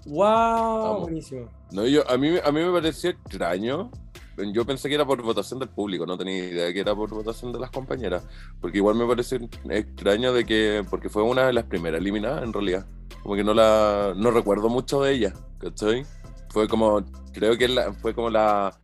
¡Wow! 0.06 0.22
Vamos. 0.24 1.02
Buenísimo. 1.02 1.48
No, 1.72 1.86
yo, 1.86 2.08
a, 2.10 2.16
mí, 2.16 2.36
a 2.42 2.50
mí 2.50 2.62
me 2.62 2.72
pareció 2.72 3.10
extraño. 3.10 3.90
Yo 4.52 4.64
pensé 4.64 4.88
que 4.88 4.94
era 4.94 5.04
por 5.04 5.20
votación 5.22 5.58
del 5.60 5.68
público, 5.68 6.06
no 6.06 6.16
tenía 6.16 6.38
idea 6.38 6.64
de 6.66 6.72
que 6.74 6.80
era 6.80 6.94
por 6.94 7.10
votación 7.10 7.52
de 7.52 7.58
las 7.60 7.70
compañeras. 7.70 8.26
Porque 8.60 8.78
igual 8.78 8.94
me 8.96 9.06
pareció 9.06 9.38
extraño 9.68 10.32
de 10.32 10.44
que. 10.46 10.84
Porque 10.88 11.08
fue 11.08 11.22
una 11.22 11.46
de 11.46 11.52
las 11.52 11.64
primeras 11.64 12.00
eliminadas 12.00 12.42
en 12.42 12.52
realidad. 12.52 12.86
Como 13.22 13.34
que 13.34 13.44
no 13.44 13.52
la. 13.54 14.14
No 14.16 14.30
recuerdo 14.30 14.68
mucho 14.68 15.02
de 15.02 15.12
ella, 15.12 15.34
¿cachai? 15.58 16.04
Fue 16.50 16.68
como. 16.68 17.04
Creo 17.32 17.56
que 17.58 17.68
la- 17.68 17.92
fue 17.92 18.14
como 18.14 18.30
la. 18.30 18.74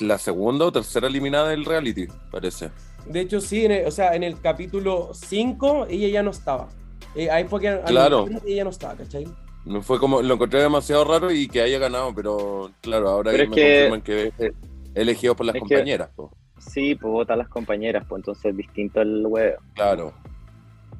la 0.00 0.18
segunda 0.18 0.66
o 0.66 0.72
tercera 0.72 1.08
eliminada 1.08 1.48
del 1.48 1.64
reality, 1.64 2.06
parece. 2.30 2.70
De 3.06 3.20
hecho, 3.20 3.40
sí, 3.40 3.64
en 3.64 3.72
el- 3.72 3.86
o 3.86 3.90
sea, 3.90 4.14
en 4.14 4.22
el 4.22 4.40
capítulo 4.40 5.10
5 5.12 5.86
ella 5.88 6.08
ya 6.08 6.22
no 6.22 6.30
estaba. 6.30 6.68
Eh, 7.16 7.30
ahí 7.30 7.44
fue 7.44 7.60
que 7.60 7.80
Claro. 7.86 8.26
ella 8.46 8.64
no 8.64 8.70
estaba, 8.70 8.94
¿cachai? 8.94 9.26
No 9.64 9.82
fue 9.82 9.98
como. 9.98 10.22
Lo 10.22 10.34
encontré 10.34 10.60
demasiado 10.62 11.04
raro 11.04 11.30
y 11.30 11.46
que 11.48 11.60
haya 11.60 11.78
ganado, 11.78 12.14
pero 12.14 12.70
claro, 12.80 13.08
ahora 13.10 13.32
Pero 13.32 13.38
que 13.38 13.44
es 13.44 13.50
me 13.50 13.56
que- 13.56 13.72
confirman 13.74 14.32
que 14.36 14.46
es 14.46 14.52
elegido 14.94 15.36
por 15.36 15.46
las 15.46 15.54
es 15.56 15.62
que- 15.62 15.74
compañeras, 15.74 16.10
po. 16.14 16.30
Sí, 16.58 16.94
pues 16.94 17.12
vota 17.12 17.34
a 17.34 17.36
las 17.36 17.48
compañeras, 17.48 18.04
pues 18.08 18.20
entonces 18.20 18.46
es 18.46 18.56
distinto 18.56 19.00
el 19.00 19.24
huevo. 19.26 19.58
claro. 19.74 20.12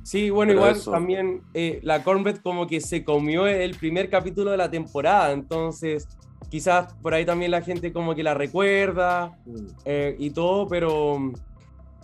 Sí, 0.04 0.30
bueno, 0.30 0.50
Pero 0.52 0.60
igual 0.60 0.76
eso. 0.76 0.90
también 0.90 1.42
eh, 1.52 1.80
la 1.82 2.02
Cornbread 2.02 2.36
como 2.38 2.66
que 2.66 2.80
se 2.80 3.04
comió 3.04 3.46
el 3.46 3.74
primer 3.74 4.08
capítulo 4.08 4.50
de 4.52 4.56
la 4.56 4.70
temporada, 4.70 5.32
entonces 5.32 6.08
quizás 6.48 6.94
por 7.02 7.12
ahí 7.12 7.26
también 7.26 7.50
la 7.50 7.60
gente 7.60 7.92
como 7.92 8.14
que 8.14 8.22
la 8.22 8.32
recuerda 8.32 9.36
eh, 9.84 10.16
y 10.18 10.30
todo, 10.30 10.66
pero 10.66 11.18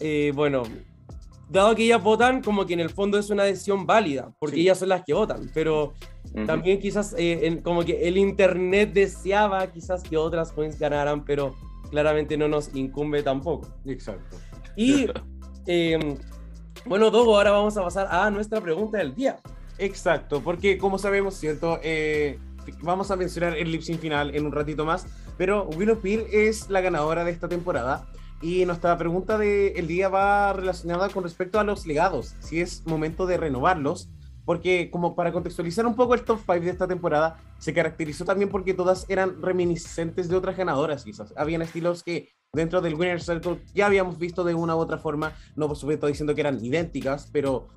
eh, 0.01 0.33
bueno, 0.35 0.65
dado 1.49 1.75
que 1.75 1.85
ellas 1.85 2.03
votan, 2.03 2.43
como 2.43 2.67
que 2.67 2.75
en 2.75 2.81
el 2.81 2.91
fondo 2.91 3.19
es 3.19 3.31
una 3.31 3.45
decisión 3.45 3.87
válida, 3.87 4.33
porque 4.39 4.57
Sí. 4.57 4.63
ellas 4.63 4.79
son 4.79 4.89
las 4.89 5.03
que 5.05 5.13
votan, 5.15 5.51
pero 5.55 5.93
Ujú. 6.35 6.47
también 6.47 6.79
quizás 6.81 7.15
eh, 7.19 7.47
en- 7.47 7.61
como 7.63 7.85
que 7.85 8.09
el 8.09 8.17
internet 8.17 8.93
deseaba 8.93 9.67
quizás 9.71 10.03
que 10.03 10.17
otras 10.17 10.53
queens 10.53 10.79
ganaran, 10.79 11.25
pero 11.25 11.55
claramente 11.91 12.37
no 12.37 12.49
nos 12.49 12.75
incumbe 12.75 13.23
tampoco. 13.23 13.69
Exacto. 13.87 14.37
Y 14.77 15.07
eh, 15.67 16.17
bueno, 16.87 17.11
Dogo, 17.11 17.37
ahora 17.37 17.51
vamos 17.53 17.77
a 17.77 17.83
pasar 17.83 18.09
a 18.11 18.31
nuestra 18.31 18.61
pregunta 18.61 18.99
del 18.99 19.15
día. 19.15 19.39
Exacto, 19.79 20.41
porque 20.43 20.77
como 20.79 20.99
sabemos, 20.99 21.35
¿cierto? 21.35 21.79
Eh, 21.83 22.39
vamos 22.83 23.11
a 23.11 23.17
mencionar 23.17 23.57
el 23.57 23.71
lip 23.71 23.83
sync 23.83 24.01
final 24.01 24.35
en 24.35 24.47
un 24.47 24.53
ratito 24.53 24.85
más, 24.85 25.07
pero 25.37 25.69
Willow 25.77 25.99
Peel 26.01 26.25
es 26.33 26.69
la 26.71 26.81
ganadora 26.81 27.25
de 27.25 27.31
esta 27.31 27.49
temporada 27.49 28.07
y 28.45 28.67
nuestra 28.67 28.99
pregunta 28.99 29.39
del 29.39 29.87
día 29.87 30.11
va 30.11 30.53
relacionada 30.53 31.09
con 31.09 31.23
respecto 31.23 31.59
a 31.59 31.65
los 31.65 31.87
legados, 31.87 32.35
si 32.41 32.61
es 32.61 32.87
momento 32.87 33.25
de 33.25 33.39
renovarlos, 33.39 34.11
porque 34.45 34.91
como 34.91 35.17
para 35.17 35.33
contextualizar 35.33 35.87
un 35.87 35.97
poco 35.97 36.13
el 36.13 36.25
top 36.25 36.41
5 36.41 36.61
de 36.61 36.69
esta 36.69 36.87
temporada, 36.87 37.41
se 37.59 37.73
caracterizó 37.73 38.27
también 38.27 38.51
porque 38.51 38.75
todas 38.75 39.07
eran 39.09 39.41
reminiscentes 39.41 40.29
de 40.29 40.37
otras 40.37 40.59
ganadoras, 40.59 41.05
quizás. 41.05 41.33
Habían 41.39 41.63
estilos 41.63 42.03
que 42.03 42.35
dentro 42.53 42.83
del 42.83 42.97
Winner 42.97 43.23
Circle 43.23 43.63
ya 43.73 43.87
habíamos 43.87 44.19
visto 44.19 44.45
de 44.45 44.53
una 44.53 44.77
u 44.77 44.79
otra 44.79 44.99
forma, 44.99 45.33
no 45.57 45.67
por 45.67 45.79
supuesto 45.79 46.07
diciendo 46.07 46.35
que 46.35 46.43
eran 46.43 46.63
idénticas, 46.63 47.31
pero 47.33 47.69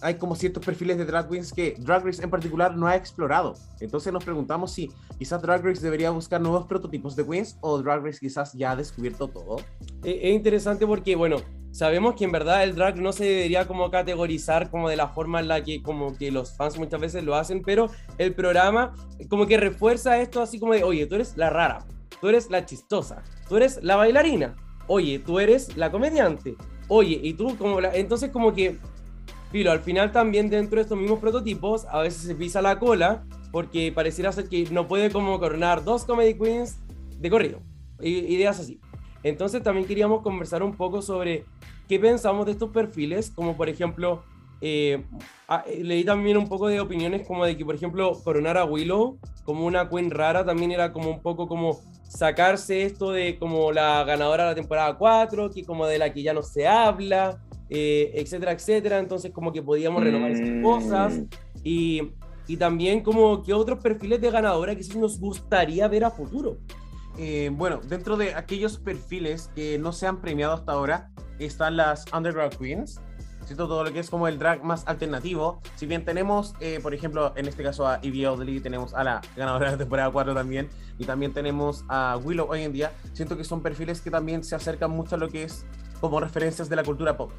hay 0.00 0.14
como 0.14 0.36
ciertos 0.36 0.64
perfiles 0.64 0.98
de 0.98 1.04
drag 1.04 1.28
queens 1.28 1.52
que 1.52 1.74
Drag 1.78 2.04
Race 2.04 2.22
en 2.22 2.30
particular 2.30 2.76
no 2.76 2.86
ha 2.86 2.96
explorado. 2.96 3.54
Entonces 3.80 4.12
nos 4.12 4.24
preguntamos 4.24 4.72
si 4.72 4.90
quizás 5.18 5.42
Drag 5.42 5.64
Race 5.64 5.80
debería 5.80 6.10
buscar 6.10 6.40
nuevos 6.40 6.66
prototipos 6.66 7.16
de 7.16 7.26
queens 7.26 7.58
o 7.60 7.78
Drag 7.82 8.04
Race 8.04 8.18
quizás 8.20 8.52
ya 8.52 8.72
ha 8.72 8.76
descubierto 8.76 9.28
todo. 9.28 9.56
Eh, 10.04 10.20
es 10.22 10.34
interesante 10.34 10.86
porque, 10.86 11.16
bueno, 11.16 11.38
sabemos 11.76 12.14
que 12.14 12.24
en 12.24 12.32
verdad 12.32 12.64
el 12.64 12.74
drag 12.74 12.96
no 12.96 13.12
se 13.12 13.24
debería 13.24 13.66
como 13.66 13.90
categorizar 13.90 14.70
como 14.70 14.88
de 14.88 14.96
la 14.96 15.08
forma 15.08 15.40
en 15.40 15.48
la 15.48 15.62
que 15.62 15.82
como 15.82 16.16
que 16.16 16.30
los 16.30 16.56
fans 16.56 16.78
muchas 16.78 17.00
veces 17.00 17.22
lo 17.22 17.34
hacen, 17.34 17.62
pero 17.62 17.90
el 18.16 18.34
programa 18.34 18.94
como 19.28 19.46
que 19.46 19.58
refuerza 19.58 20.18
esto 20.18 20.40
así 20.40 20.58
como 20.58 20.72
de, 20.72 20.84
oye, 20.84 21.06
tú 21.06 21.16
eres 21.16 21.36
la 21.36 21.50
rara, 21.50 21.84
tú 22.18 22.28
eres 22.28 22.50
la 22.50 22.64
chistosa, 22.64 23.22
tú 23.46 23.58
eres 23.58 23.78
la 23.82 23.96
bailarina, 23.96 24.56
oye, 24.86 25.18
tú 25.18 25.38
eres 25.38 25.76
la 25.76 25.90
comediante, 25.90 26.56
oye, 26.88 27.20
y 27.22 27.34
tú 27.34 27.56
como 27.58 27.80
la... 27.80 27.94
Entonces 27.94 28.30
como 28.30 28.54
que, 28.54 28.78
filo, 29.50 29.70
al 29.70 29.80
final 29.80 30.12
también 30.12 30.50
dentro 30.50 30.76
de 30.76 30.82
estos 30.82 30.98
mismos 30.98 31.18
prototipos 31.18 31.86
a 31.90 32.00
veces 32.00 32.22
se 32.22 32.34
pisa 32.34 32.62
la 32.62 32.78
cola 32.78 33.24
porque 33.52 33.92
pareciera 33.92 34.32
ser 34.32 34.48
que 34.48 34.68
no 34.70 34.86
puede 34.86 35.10
como 35.10 35.38
coronar 35.38 35.84
dos 35.84 36.04
comedy 36.04 36.34
queens 36.34 36.78
de 37.18 37.30
corrido, 37.30 37.60
ideas 38.00 38.60
así. 38.60 38.80
Entonces 39.22 39.62
también 39.62 39.86
queríamos 39.86 40.22
conversar 40.22 40.62
un 40.62 40.76
poco 40.76 41.02
sobre 41.02 41.44
qué 41.88 41.98
pensamos 41.98 42.46
de 42.46 42.52
estos 42.52 42.70
perfiles, 42.70 43.32
como 43.34 43.56
por 43.56 43.68
ejemplo, 43.68 44.22
eh, 44.60 45.04
leí 45.82 46.04
también 46.04 46.36
un 46.36 46.48
poco 46.48 46.68
de 46.68 46.80
opiniones 46.80 47.26
como 47.26 47.44
de 47.44 47.56
que, 47.56 47.64
por 47.64 47.74
ejemplo, 47.74 48.12
coronar 48.24 48.56
a 48.56 48.64
Willow 48.64 49.18
como 49.44 49.66
una 49.66 49.88
queen 49.88 50.10
rara 50.10 50.44
también 50.44 50.72
era 50.72 50.92
como 50.92 51.10
un 51.10 51.22
poco 51.22 51.46
como 51.46 51.80
sacarse 52.08 52.82
esto 52.82 53.12
de 53.12 53.38
como 53.38 53.72
la 53.72 54.04
ganadora 54.04 54.44
de 54.44 54.50
la 54.50 54.54
temporada 54.54 54.96
4, 54.96 55.50
que 55.50 55.64
como 55.64 55.86
de 55.86 55.98
la 55.98 56.12
que 56.12 56.22
ya 56.22 56.32
no 56.32 56.42
se 56.42 56.66
habla, 56.66 57.38
eh, 57.70 58.12
etcétera, 58.14 58.52
etcétera. 58.52 58.98
Entonces 58.98 59.32
como 59.32 59.52
que 59.52 59.62
podíamos 59.62 60.02
renovar 60.02 60.30
esas 60.30 60.48
Mm. 60.48 60.62
cosas 60.62 61.20
y, 61.64 62.12
y 62.46 62.56
también 62.56 63.02
como 63.02 63.42
qué 63.42 63.52
otros 63.54 63.80
perfiles 63.80 64.20
de 64.20 64.30
ganadora 64.30 64.74
quizás 64.74 64.96
nos 64.96 65.18
gustaría 65.18 65.88
ver 65.88 66.04
a 66.04 66.10
futuro. 66.10 66.58
Eh, 67.18 67.50
bueno, 67.52 67.80
dentro 67.88 68.16
de 68.16 68.34
aquellos 68.34 68.78
perfiles 68.78 69.50
que 69.54 69.78
no 69.78 69.92
se 69.92 70.06
han 70.06 70.20
premiado 70.20 70.52
hasta 70.52 70.72
ahora 70.72 71.10
están 71.38 71.76
las 71.76 72.04
Underground 72.12 72.56
Queens. 72.56 73.00
¿cierto? 73.46 73.68
Todo 73.68 73.84
lo 73.84 73.92
que 73.92 74.00
es 74.00 74.10
como 74.10 74.26
el 74.26 74.40
drag 74.40 74.64
más 74.64 74.82
alternativo. 74.88 75.60
Si 75.76 75.86
bien 75.86 76.04
tenemos, 76.04 76.54
eh, 76.58 76.80
por 76.82 76.94
ejemplo, 76.94 77.32
en 77.36 77.46
este 77.46 77.62
caso 77.62 77.86
a 77.86 78.00
Evie 78.02 78.26
Oddly, 78.26 78.58
tenemos 78.58 78.92
a 78.92 79.04
la 79.04 79.20
ganadora 79.36 79.66
de 79.66 79.72
la 79.72 79.78
temporada 79.78 80.10
4 80.10 80.34
también, 80.34 80.68
y 80.98 81.04
también 81.04 81.32
tenemos 81.32 81.84
a 81.88 82.18
Willow 82.24 82.48
hoy 82.50 82.62
en 82.62 82.72
día, 82.72 82.90
siento 83.12 83.36
que 83.36 83.44
son 83.44 83.62
perfiles 83.62 84.00
que 84.00 84.10
también 84.10 84.42
se 84.42 84.56
acercan 84.56 84.90
mucho 84.90 85.14
a 85.14 85.18
lo 85.18 85.28
que 85.28 85.44
es 85.44 85.64
como 86.00 86.20
referencias 86.20 86.68
de 86.68 86.76
la 86.76 86.84
cultura 86.84 87.16
pop. 87.16 87.30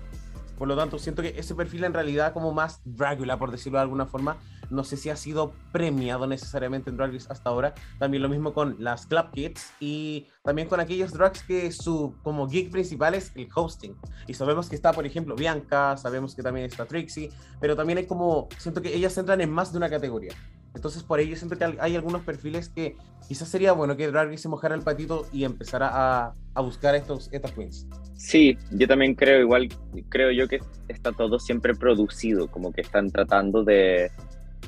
Por 0.57 0.67
lo 0.67 0.75
tanto, 0.75 0.97
siento 0.97 1.21
que 1.21 1.35
ese 1.37 1.53
perfil 1.53 1.83
en 1.83 1.93
realidad 1.93 2.33
como 2.33 2.51
más 2.51 2.81
Dracula, 2.83 3.37
por 3.37 3.51
decirlo 3.51 3.77
de 3.77 3.83
alguna 3.83 4.07
forma, 4.07 4.37
no 4.69 4.83
sé 4.83 4.97
si 4.97 5.09
ha 5.09 5.15
sido 5.15 5.53
premiado 5.71 6.25
necesariamente 6.27 6.89
en 6.89 6.97
Drag 6.97 7.13
Race 7.13 7.27
hasta 7.29 7.49
ahora. 7.49 7.75
También 7.99 8.23
lo 8.23 8.29
mismo 8.29 8.53
con 8.53 8.75
las 8.79 9.05
Club 9.05 9.31
Kids 9.31 9.71
y 9.79 10.27
también 10.43 10.67
con 10.67 10.79
aquellos 10.79 11.13
drags 11.13 11.43
que 11.43 11.71
su 11.71 12.15
como 12.23 12.47
geek 12.47 12.71
principal 12.71 13.13
es 13.13 13.31
el 13.35 13.47
hosting. 13.53 13.95
Y 14.25 14.33
sabemos 14.33 14.67
que 14.67 14.75
está, 14.75 14.93
por 14.93 15.05
ejemplo, 15.05 15.35
Bianca, 15.35 15.95
sabemos 15.95 16.35
que 16.35 16.41
también 16.41 16.65
está 16.65 16.85
Trixie, 16.85 17.31
pero 17.61 17.75
también 17.75 17.99
hay 17.99 18.07
como, 18.07 18.49
siento 18.57 18.81
que 18.81 18.93
ellas 18.93 19.17
entran 19.17 19.39
en 19.41 19.51
más 19.51 19.71
de 19.71 19.77
una 19.77 19.89
categoría. 19.89 20.33
Entonces, 20.77 21.03
por 21.03 21.19
ello 21.19 21.35
siento 21.35 21.57
que 21.57 21.75
hay 21.79 21.95
algunos 21.95 22.21
perfiles 22.21 22.69
que 22.69 22.95
quizás 23.27 23.49
sería 23.49 23.73
bueno 23.73 23.97
que 23.97 24.07
Drag 24.07 24.37
se 24.37 24.47
mojara 24.47 24.75
el 24.75 24.81
patito 24.81 25.27
y 25.33 25.43
empezara 25.43 25.89
a, 25.91 26.33
a 26.53 26.61
buscar 26.61 26.95
estos, 26.95 27.29
estas 27.33 27.51
queens. 27.51 27.87
Sí, 28.15 28.57
yo 28.71 28.87
también 28.87 29.15
creo, 29.15 29.41
igual 29.41 29.69
creo 30.09 30.31
yo 30.31 30.47
que 30.47 30.59
está 30.87 31.11
todo 31.11 31.39
siempre 31.39 31.73
producido, 31.73 32.47
como 32.47 32.71
que 32.71 32.81
están 32.81 33.09
tratando 33.09 33.63
de, 33.63 34.11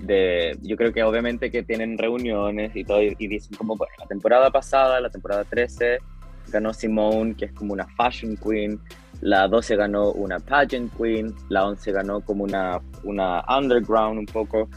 de 0.02 0.58
yo 0.62 0.76
creo 0.78 0.92
que 0.92 1.04
obviamente 1.04 1.52
que 1.52 1.64
tienen 1.64 1.98
reuniones 1.98 2.76
y 2.76 2.84
todo, 2.84 3.02
y, 3.02 3.16
dicen 3.16 3.56
como, 3.56 3.76
bueno, 3.76 3.94
la 4.00 4.08
temporada 4.08 4.52
pasada, 4.52 5.00
la 5.00 5.10
temporada 5.10 5.44
13, 5.44 6.00
ganó 6.48 6.74
Simone, 6.74 7.36
que 7.36 7.46
es 7.46 7.54
como 7.54 7.74
una 7.74 7.88
fashion 7.88 8.36
queen, 8.36 8.80
la 9.22 9.48
12 9.48 9.76
ganó 9.76 10.12
una 10.12 10.40
pageant 10.40 10.92
queen, 10.98 11.34
la 11.50 11.68
11 11.68 11.92
ganó 11.92 12.22
como 12.22 12.44
una, 12.44 12.80
una 13.04 13.44
underground 13.48 14.20
un 14.20 14.26
poco. 14.26 14.70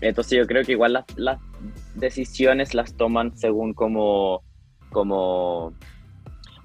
Entonces 0.00 0.38
yo 0.38 0.46
creo 0.46 0.64
que 0.64 0.72
igual 0.72 0.92
las, 0.92 1.04
las 1.16 1.40
decisiones 1.94 2.74
las 2.74 2.94
toman 2.96 3.36
según 3.36 3.72
como, 3.72 4.42
como 4.90 5.74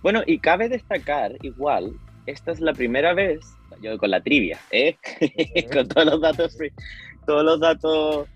bueno, 0.02 0.22
y 0.26 0.40
cabe 0.40 0.68
destacar, 0.68 1.34
igual, 1.44 1.94
esta 2.26 2.52
es 2.52 2.60
la 2.60 2.74
primera 2.74 3.14
vez, 3.14 3.40
yo 3.82 3.98
con 3.98 4.10
la 4.10 4.22
trivia, 4.22 4.60
¿eh? 4.72 4.96
con 5.74 5.88
todos 5.88 6.08
los 6.08 6.22
datos, 6.22 6.58
todos 7.26 7.44
los 7.44 7.60
datos, 7.60 8.28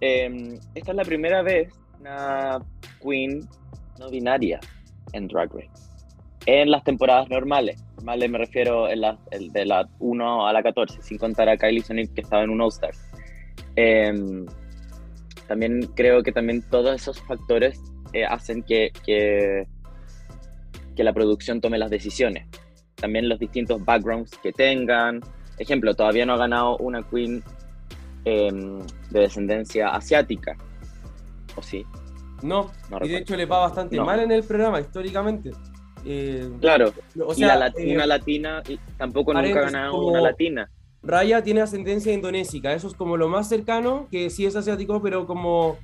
em, 0.00 0.58
esta 0.74 0.90
es 0.90 0.96
la 0.96 1.04
primera 1.04 1.42
vez 1.42 1.72
una 2.00 2.58
queen 3.00 3.48
no 3.98 4.10
binaria 4.10 4.60
en 5.12 5.28
Drag 5.28 5.52
Race. 5.54 5.70
En 6.46 6.70
las 6.70 6.84
temporadas 6.84 7.30
normales, 7.30 7.82
normales 7.96 8.30
me 8.30 8.38
refiero 8.38 8.88
en 8.88 9.00
la, 9.00 9.18
de 9.30 9.64
la 9.64 9.88
1 10.00 10.46
a 10.46 10.52
la 10.52 10.62
14, 10.62 11.00
sin 11.00 11.16
contar 11.16 11.48
a 11.48 11.56
Kylie 11.56 11.82
Sonic 11.82 12.12
que 12.12 12.20
estaba 12.20 12.42
en 12.42 12.50
un 12.50 12.60
All-Star. 12.60 12.92
Em, 13.76 14.46
también 15.48 15.90
creo 15.94 16.22
que 16.22 16.32
también 16.32 16.62
todos 16.70 16.94
esos 16.94 17.20
factores 17.22 17.80
eh, 18.12 18.24
hacen 18.24 18.62
que, 18.62 18.92
que 19.04 19.66
que 20.94 21.04
la 21.04 21.12
producción 21.12 21.60
tome 21.60 21.78
las 21.78 21.90
decisiones. 21.90 22.46
También 22.94 23.28
los 23.28 23.38
distintos 23.38 23.84
backgrounds 23.84 24.38
que 24.38 24.52
tengan. 24.52 25.20
Ejemplo, 25.58 25.94
todavía 25.94 26.24
no 26.26 26.34
ha 26.34 26.38
ganado 26.38 26.76
una 26.78 27.02
queen 27.02 27.42
em, 28.24 28.80
de 29.10 29.20
descendencia 29.20 29.88
asiática. 29.88 30.56
¿O 31.56 31.62
sí? 31.62 31.84
No, 32.42 32.70
y 33.02 33.08
de 33.08 33.18
hecho 33.18 33.36
le 33.36 33.46
va 33.46 33.60
bastante 33.60 33.98
mal 34.00 34.20
en 34.20 34.32
el 34.32 34.42
programa 34.42 34.80
históricamente. 34.80 35.50
Eh, 36.04 36.50
claro, 36.60 36.92
o 37.24 37.34
sea, 37.34 37.56
y 37.56 37.58
la, 37.58 37.94
una 37.94 38.04
eh, 38.04 38.06
latina 38.06 38.62
tampoco 38.98 39.32
nunca 39.32 39.60
ha 39.60 39.62
ganado 39.62 40.06
una 40.06 40.20
latina. 40.20 40.70
Raya 41.04 41.42
tiene 41.42 41.60
ascendencia 41.60 42.12
indonésica, 42.12 42.72
eso 42.72 42.88
es 42.88 42.94
como 42.94 43.16
lo 43.16 43.28
más 43.28 43.48
cercano, 43.48 44.08
que 44.10 44.30
sí 44.30 44.46
es 44.46 44.56
asiático, 44.56 45.02
pero 45.02 45.26
como, 45.26 45.76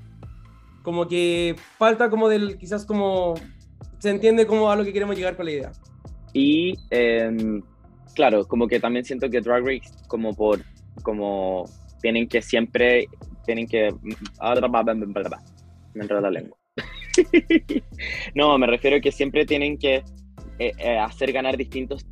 como 0.83 1.07
que 1.07 1.57
falta 1.79 2.09
como 2.09 2.29
del, 2.29 2.57
quizás 2.57 2.87
como 2.87 3.35
se 3.99 4.11
entiende 4.11 4.47
cómo 4.47 4.71
a 4.71 4.77
lo 4.77 4.85
que 4.85 4.93
queremos 4.93 5.17
llegar 5.17 5.37
con 5.37 5.45
la 5.45 5.53
idea. 5.53 5.73
Y 6.33 6.75
em, 6.91 7.63
claro, 8.15 8.47
como 8.47 8.67
que 8.67 8.81
también 8.81 9.05
siento 9.05 9.29
que 9.29 9.41
Drag 9.41 9.65
Race, 9.65 9.91
como 10.09 10.35
por, 10.35 10.61
como 11.03 11.65
tienen 12.01 12.27
que 12.29 12.41
siempre, 12.41 13.07
tienen 13.45 13.67
que, 13.67 13.91
me 15.95 16.05
enreda 16.05 16.21
la 16.23 16.31
lengua. 16.31 16.57
no, 18.35 18.57
me 18.57 18.67
refiero 18.67 18.97
a 18.97 19.01
que 19.01 19.13
siempre 19.13 19.45
tienen 19.45 19.77
que 19.77 19.97
eh, 20.59 20.73
eh, 20.79 20.99
hacer 20.99 21.33
ganar 21.33 21.57
distintos 21.57 22.05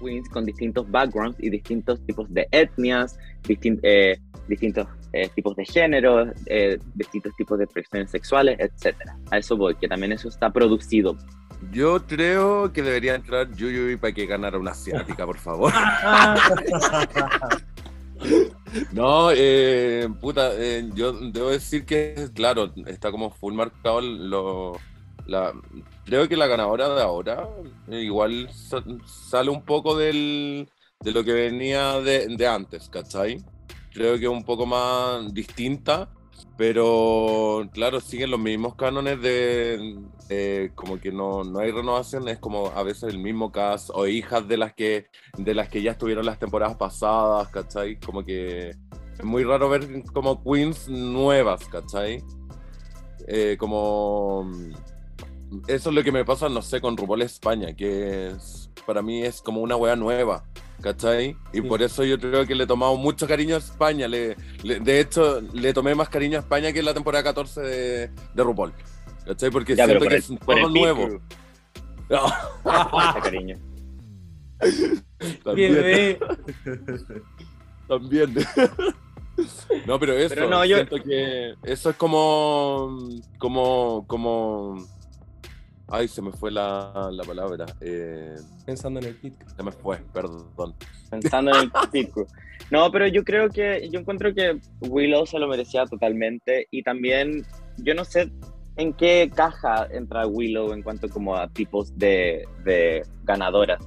queens 0.00 0.28
con 0.28 0.44
distintos 0.44 0.90
backgrounds 0.90 1.36
y 1.40 1.50
distintos 1.50 2.00
tipos 2.06 2.32
de 2.32 2.46
etnias, 2.50 3.18
eh, 3.48 4.18
distintos 4.48 4.86
eh, 5.12 5.28
tipos 5.34 5.56
de 5.56 5.64
género, 5.64 6.32
eh, 6.46 6.78
distintos 6.94 7.34
tipos 7.36 7.58
de 7.58 7.64
expresiones 7.64 8.10
sexuales, 8.10 8.58
etc. 8.60 8.96
A 9.30 9.38
eso 9.38 9.56
voy, 9.56 9.74
que 9.74 9.88
también 9.88 10.12
eso 10.12 10.28
está 10.28 10.50
producido. 10.50 11.16
Yo 11.72 12.06
creo 12.06 12.72
que 12.72 12.82
debería 12.82 13.16
entrar 13.16 13.52
Yuyuy 13.54 13.96
para 13.96 14.12
que 14.12 14.26
ganara 14.26 14.58
una 14.58 14.70
asiática, 14.70 15.26
por 15.26 15.38
favor. 15.38 15.72
no, 18.92 19.30
eh, 19.34 20.08
puta, 20.20 20.52
yo 20.94 21.12
debo 21.12 21.50
decir 21.50 21.84
que, 21.84 22.28
claro, 22.32 22.72
está 22.86 23.10
como 23.10 23.30
full 23.30 23.54
marcado 23.54 24.00
lo, 24.00 24.78
la, 25.26 25.52
creo 26.10 26.28
que 26.28 26.36
la 26.36 26.48
ganadora 26.48 26.88
de 26.88 27.02
ahora 27.02 27.48
igual 27.88 28.50
sale 29.06 29.48
un 29.48 29.64
poco 29.64 29.96
del, 29.96 30.68
de 30.98 31.12
lo 31.12 31.22
que 31.22 31.32
venía 31.32 32.00
de, 32.00 32.26
de 32.36 32.46
antes, 32.48 32.88
¿cachai? 32.88 33.38
creo 33.92 34.18
que 34.18 34.24
es 34.24 34.30
un 34.30 34.42
poco 34.42 34.66
más 34.66 35.32
distinta, 35.32 36.08
pero 36.56 37.68
claro, 37.72 38.00
siguen 38.00 38.32
los 38.32 38.40
mismos 38.40 38.74
cánones 38.74 39.22
de, 39.22 40.72
como 40.74 40.98
que 41.00 41.12
no, 41.12 41.44
no, 41.44 41.60
hay 41.60 41.70
renovación, 41.70 42.28
es 42.28 42.38
como 42.38 42.72
a 42.74 42.82
veces 42.82 43.04
el 43.04 43.18
mismo 43.20 43.52
cast 43.52 43.90
o 43.92 44.08
hijas 44.08 44.48
de 44.48 44.56
las 44.56 44.74
que 44.74 45.06
de 45.36 45.54
las 45.54 45.68
que 45.68 45.80
ya 45.80 45.92
estuvieron 45.92 46.26
las 46.26 46.40
temporadas 46.40 46.76
pasadas, 46.76 47.48
¿cachai? 47.48 48.00
Como 48.00 48.24
que 48.24 48.70
es 48.70 49.24
muy 49.24 49.44
raro 49.44 49.68
ver 49.68 49.86
como 50.12 50.42
queens 50.42 50.88
nuevas, 50.88 51.64
¿cachai? 51.68 52.20
Eh, 53.28 53.56
como 53.58 54.50
eso 55.66 55.90
es 55.90 55.94
lo 55.94 56.02
que 56.02 56.12
me 56.12 56.24
pasa, 56.24 56.48
no 56.48 56.62
sé, 56.62 56.80
con 56.80 56.96
RuPaul 56.96 57.22
España, 57.22 57.74
que 57.74 58.28
es, 58.28 58.70
para 58.86 59.02
mí 59.02 59.22
es 59.22 59.40
como 59.40 59.60
una 59.60 59.76
wea 59.76 59.96
nueva. 59.96 60.44
¿cachai? 60.80 61.36
Y 61.52 61.60
por 61.60 61.82
eso 61.82 62.04
yo 62.04 62.18
creo 62.18 62.46
que 62.46 62.54
le 62.54 62.64
he 62.64 62.66
tomado 62.66 62.96
mucho 62.96 63.26
cariño 63.26 63.54
a 63.54 63.58
España. 63.58 64.08
Le, 64.08 64.36
de 64.62 65.00
hecho, 65.00 65.40
le 65.52 65.72
tomé 65.72 65.94
más 65.94 66.08
cariño 66.08 66.38
a 66.38 66.40
España 66.40 66.72
que 66.72 66.78
en 66.80 66.86
la 66.86 66.94
temporada 66.94 67.22
14 67.24 67.60
de, 67.60 68.10
de 68.34 68.42
RuPaul. 68.42 68.72
¿Cachai? 69.26 69.50
Porque 69.50 69.76
siento 69.76 70.06
que 70.06 70.16
es 70.16 70.30
un 70.30 70.38
juego 70.38 70.68
nuevo. 70.68 71.20
No. 72.08 72.20
cariño. 73.22 73.56
También. 75.44 76.18
También. 77.88 78.34
No, 79.86 79.98
pero 79.98 80.12
eso, 80.12 80.34
siento 80.64 80.96
que 81.02 81.54
eso 81.62 81.88
es 81.88 81.96
como, 81.96 83.08
como, 83.38 84.04
como 84.06 84.86
Ay, 85.90 86.06
se 86.06 86.22
me 86.22 86.30
fue 86.30 86.52
la, 86.52 87.10
la 87.10 87.24
palabra. 87.24 87.66
Eh, 87.80 88.36
Pensando 88.64 89.00
en 89.00 89.06
el 89.06 89.16
pit. 89.16 89.34
Se 89.56 89.62
me 89.62 89.72
fue, 89.72 89.98
perdón. 90.12 90.74
Pensando 91.10 91.50
en 91.50 91.62
el 91.62 91.70
pit. 91.92 92.10
No, 92.70 92.90
pero 92.92 93.08
yo 93.08 93.24
creo 93.24 93.48
que, 93.48 93.88
yo 93.90 93.98
encuentro 93.98 94.32
que 94.32 94.60
Willow 94.80 95.26
se 95.26 95.38
lo 95.38 95.48
merecía 95.48 95.84
totalmente 95.86 96.68
y 96.70 96.84
también, 96.84 97.44
yo 97.78 97.94
no 97.94 98.04
sé 98.04 98.30
en 98.76 98.92
qué 98.92 99.30
caja 99.34 99.88
entra 99.90 100.26
Willow 100.26 100.72
en 100.72 100.82
cuanto 100.82 101.08
como 101.08 101.36
a 101.36 101.48
tipos 101.48 101.96
de, 101.98 102.46
de 102.64 103.02
ganadoras. 103.24 103.84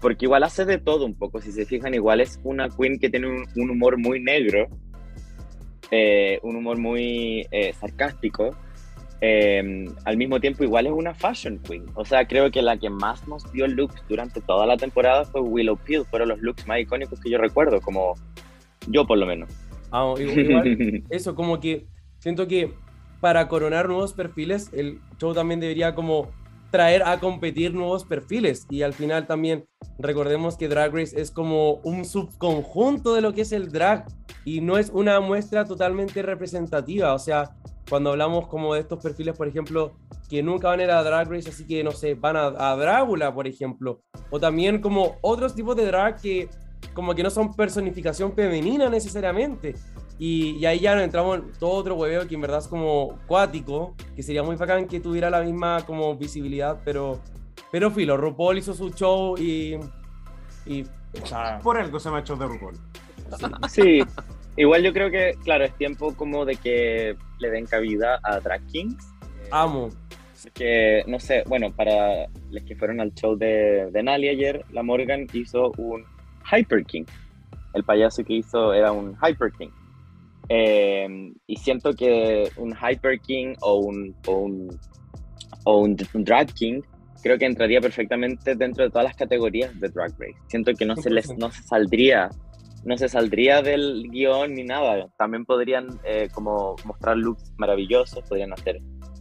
Porque 0.00 0.24
igual 0.24 0.42
hace 0.42 0.64
de 0.64 0.78
todo 0.78 1.06
un 1.06 1.14
poco, 1.14 1.40
si 1.40 1.52
se 1.52 1.64
fijan, 1.64 1.94
igual 1.94 2.20
es 2.20 2.40
una 2.42 2.68
queen 2.68 2.98
que 2.98 3.08
tiene 3.08 3.28
un, 3.28 3.70
humor 3.70 3.96
muy 3.98 4.20
negro, 4.20 4.66
eh, 5.92 6.40
un 6.42 6.56
humor 6.56 6.78
muy 6.78 7.46
eh, 7.52 7.72
sarcástico, 7.74 8.56
Em, 9.24 9.86
al 10.04 10.16
mismo 10.16 10.40
tiempo 10.40 10.64
igual 10.64 10.86
es 10.86 10.92
una 10.92 11.14
fashion 11.14 11.56
queen. 11.58 11.86
O 11.94 12.04
sea, 12.04 12.26
creo 12.26 12.50
que 12.50 12.60
la 12.60 12.76
que 12.76 12.90
más 12.90 13.28
nos 13.28 13.50
dio 13.52 13.68
looks 13.68 14.02
durante 14.08 14.40
toda 14.40 14.66
la 14.66 14.76
temporada 14.76 15.24
fue 15.24 15.40
Willow 15.40 15.76
Peel. 15.76 16.04
Fueron 16.06 16.30
los 16.30 16.40
looks 16.40 16.66
más 16.66 16.80
icónicos 16.80 17.20
que 17.20 17.30
yo 17.30 17.38
recuerdo, 17.38 17.80
como 17.80 18.14
yo 18.88 19.06
por 19.06 19.18
lo 19.18 19.26
menos. 19.26 19.48
Ah, 19.92 20.12
igual, 20.18 21.04
eso, 21.10 21.36
como 21.36 21.60
que 21.60 21.86
siento 22.18 22.48
que 22.48 22.74
para 23.20 23.46
coronar 23.46 23.86
nuevos 23.86 24.12
perfiles, 24.12 24.70
el 24.72 24.98
show 25.20 25.32
también 25.32 25.60
debería 25.60 25.94
como 25.94 26.32
traer 26.72 27.04
a 27.04 27.20
competir 27.20 27.74
nuevos 27.74 28.04
perfiles. 28.04 28.66
Y 28.70 28.82
al 28.82 28.92
final 28.92 29.28
también 29.28 29.66
recordemos 30.00 30.56
que 30.56 30.66
Drag 30.66 30.92
Race 30.92 31.20
es 31.20 31.30
como 31.30 31.74
un 31.84 32.04
subconjunto 32.04 33.14
de 33.14 33.20
lo 33.20 33.34
que 33.34 33.42
es 33.42 33.52
el 33.52 33.70
drag 33.70 34.04
y 34.44 34.62
no 34.62 34.78
es 34.78 34.90
una 34.90 35.20
muestra 35.20 35.64
totalmente 35.64 36.22
representativa. 36.22 37.14
O 37.14 37.20
sea, 37.20 37.54
cuando 37.88 38.10
hablamos 38.10 38.46
como 38.48 38.74
de 38.74 38.80
estos 38.80 39.02
perfiles, 39.02 39.36
por 39.36 39.48
ejemplo, 39.48 39.92
que 40.28 40.42
nunca 40.42 40.68
van 40.68 40.80
a 40.80 40.84
ir 40.84 40.90
a 40.90 41.02
Drag 41.02 41.30
Race, 41.30 41.48
así 41.48 41.66
que 41.66 41.82
no 41.84 41.92
sé, 41.92 42.14
van 42.14 42.36
a, 42.36 42.46
a 42.46 42.76
Drácula, 42.76 43.34
por 43.34 43.46
ejemplo, 43.46 44.00
o 44.30 44.40
también 44.40 44.80
como 44.80 45.16
otros 45.20 45.54
tipos 45.54 45.76
de 45.76 45.86
drag 45.86 46.20
que 46.20 46.48
como 46.94 47.14
que 47.14 47.22
no 47.22 47.30
son 47.30 47.54
personificación 47.54 48.32
femenina 48.34 48.88
necesariamente. 48.88 49.74
Y, 50.18 50.64
ahí 50.66 50.80
ya 50.80 50.94
nos 50.94 51.04
entramos 51.04 51.38
en 51.38 51.52
todo 51.58 51.70
otro 51.70 51.94
hueveo 51.96 52.28
que 52.28 52.34
en 52.34 52.40
verdad 52.40 52.58
es 52.58 52.68
como 52.68 53.18
cuático, 53.26 53.94
que 54.14 54.22
sería 54.22 54.42
muy 54.42 54.56
bacán 54.56 54.86
que 54.86 55.00
tuviera 55.00 55.30
la 55.30 55.40
misma 55.40 55.84
como 55.86 56.14
visibilidad, 56.16 56.80
pero, 56.84 57.20
pero 57.70 57.90
filo, 57.90 58.16
RuPaul 58.16 58.58
hizo 58.58 58.74
su 58.74 58.90
show 58.90 59.36
y, 59.38 59.78
y 60.66 60.84
Ah, 61.32 61.58
Por 61.62 61.78
algo 61.78 62.00
se 62.00 62.10
me 62.10 62.16
ha 62.16 62.20
hecho 62.20 62.36
de 62.36 62.46
RuPaul. 62.46 62.74
Sí, 63.68 64.00
igual 64.56 64.82
yo 64.82 64.92
creo 64.92 65.10
que, 65.10 65.34
claro, 65.42 65.64
es 65.64 65.74
tiempo 65.76 66.14
como 66.14 66.44
de 66.44 66.56
que 66.56 67.16
le 67.42 67.50
den 67.50 67.66
cabida 67.66 68.18
a 68.22 68.40
Drag 68.40 68.64
Kings. 68.68 69.12
amo. 69.50 69.90
Que, 70.54 71.04
no 71.06 71.20
sé, 71.20 71.44
bueno, 71.46 71.72
para 71.72 72.26
los 72.50 72.64
que 72.64 72.74
fueron 72.74 73.00
al 73.00 73.12
show 73.14 73.36
de, 73.36 73.90
de 73.92 74.02
Nali 74.02 74.28
ayer, 74.28 74.64
la 74.72 74.82
Morgan 74.82 75.26
hizo 75.32 75.70
un 75.78 76.04
Hyper 76.50 76.84
King. 76.84 77.04
El 77.74 77.84
payaso 77.84 78.24
que 78.24 78.34
hizo 78.34 78.72
era 78.72 78.90
un 78.90 79.16
Hyper 79.22 79.52
King. 79.52 79.70
Eh, 80.48 81.32
y 81.46 81.56
siento 81.56 81.92
que 81.92 82.50
un 82.56 82.74
Hyper 82.74 83.20
King 83.20 83.54
o 83.60 83.76
un, 83.76 84.16
o 84.26 84.32
un, 84.38 84.80
o 85.64 85.78
un, 85.78 85.96
un 86.12 86.24
Drag 86.24 86.52
King 86.52 86.80
creo 87.22 87.38
que 87.38 87.46
entraría 87.46 87.80
perfectamente 87.80 88.56
dentro 88.56 88.84
de 88.84 88.90
todas 88.90 89.04
las 89.04 89.16
categorías 89.16 89.78
de 89.78 89.88
Drag 89.88 90.10
Race. 90.18 90.38
Siento 90.48 90.72
que 90.72 90.84
no 90.84 90.96
se 90.96 91.08
les 91.08 91.36
no 91.38 91.50
se 91.52 91.62
saldría 91.62 92.28
no 92.84 92.96
se 92.98 93.08
saldría 93.08 93.62
del 93.62 94.08
guion 94.10 94.54
ni 94.54 94.64
nada. 94.64 95.08
También 95.16 95.44
podrían 95.44 96.00
eh, 96.04 96.28
como 96.32 96.76
mostrar 96.84 97.16
looks 97.16 97.52
maravillosos, 97.56 98.22
podrían 98.28 98.52
hacer 98.52 98.78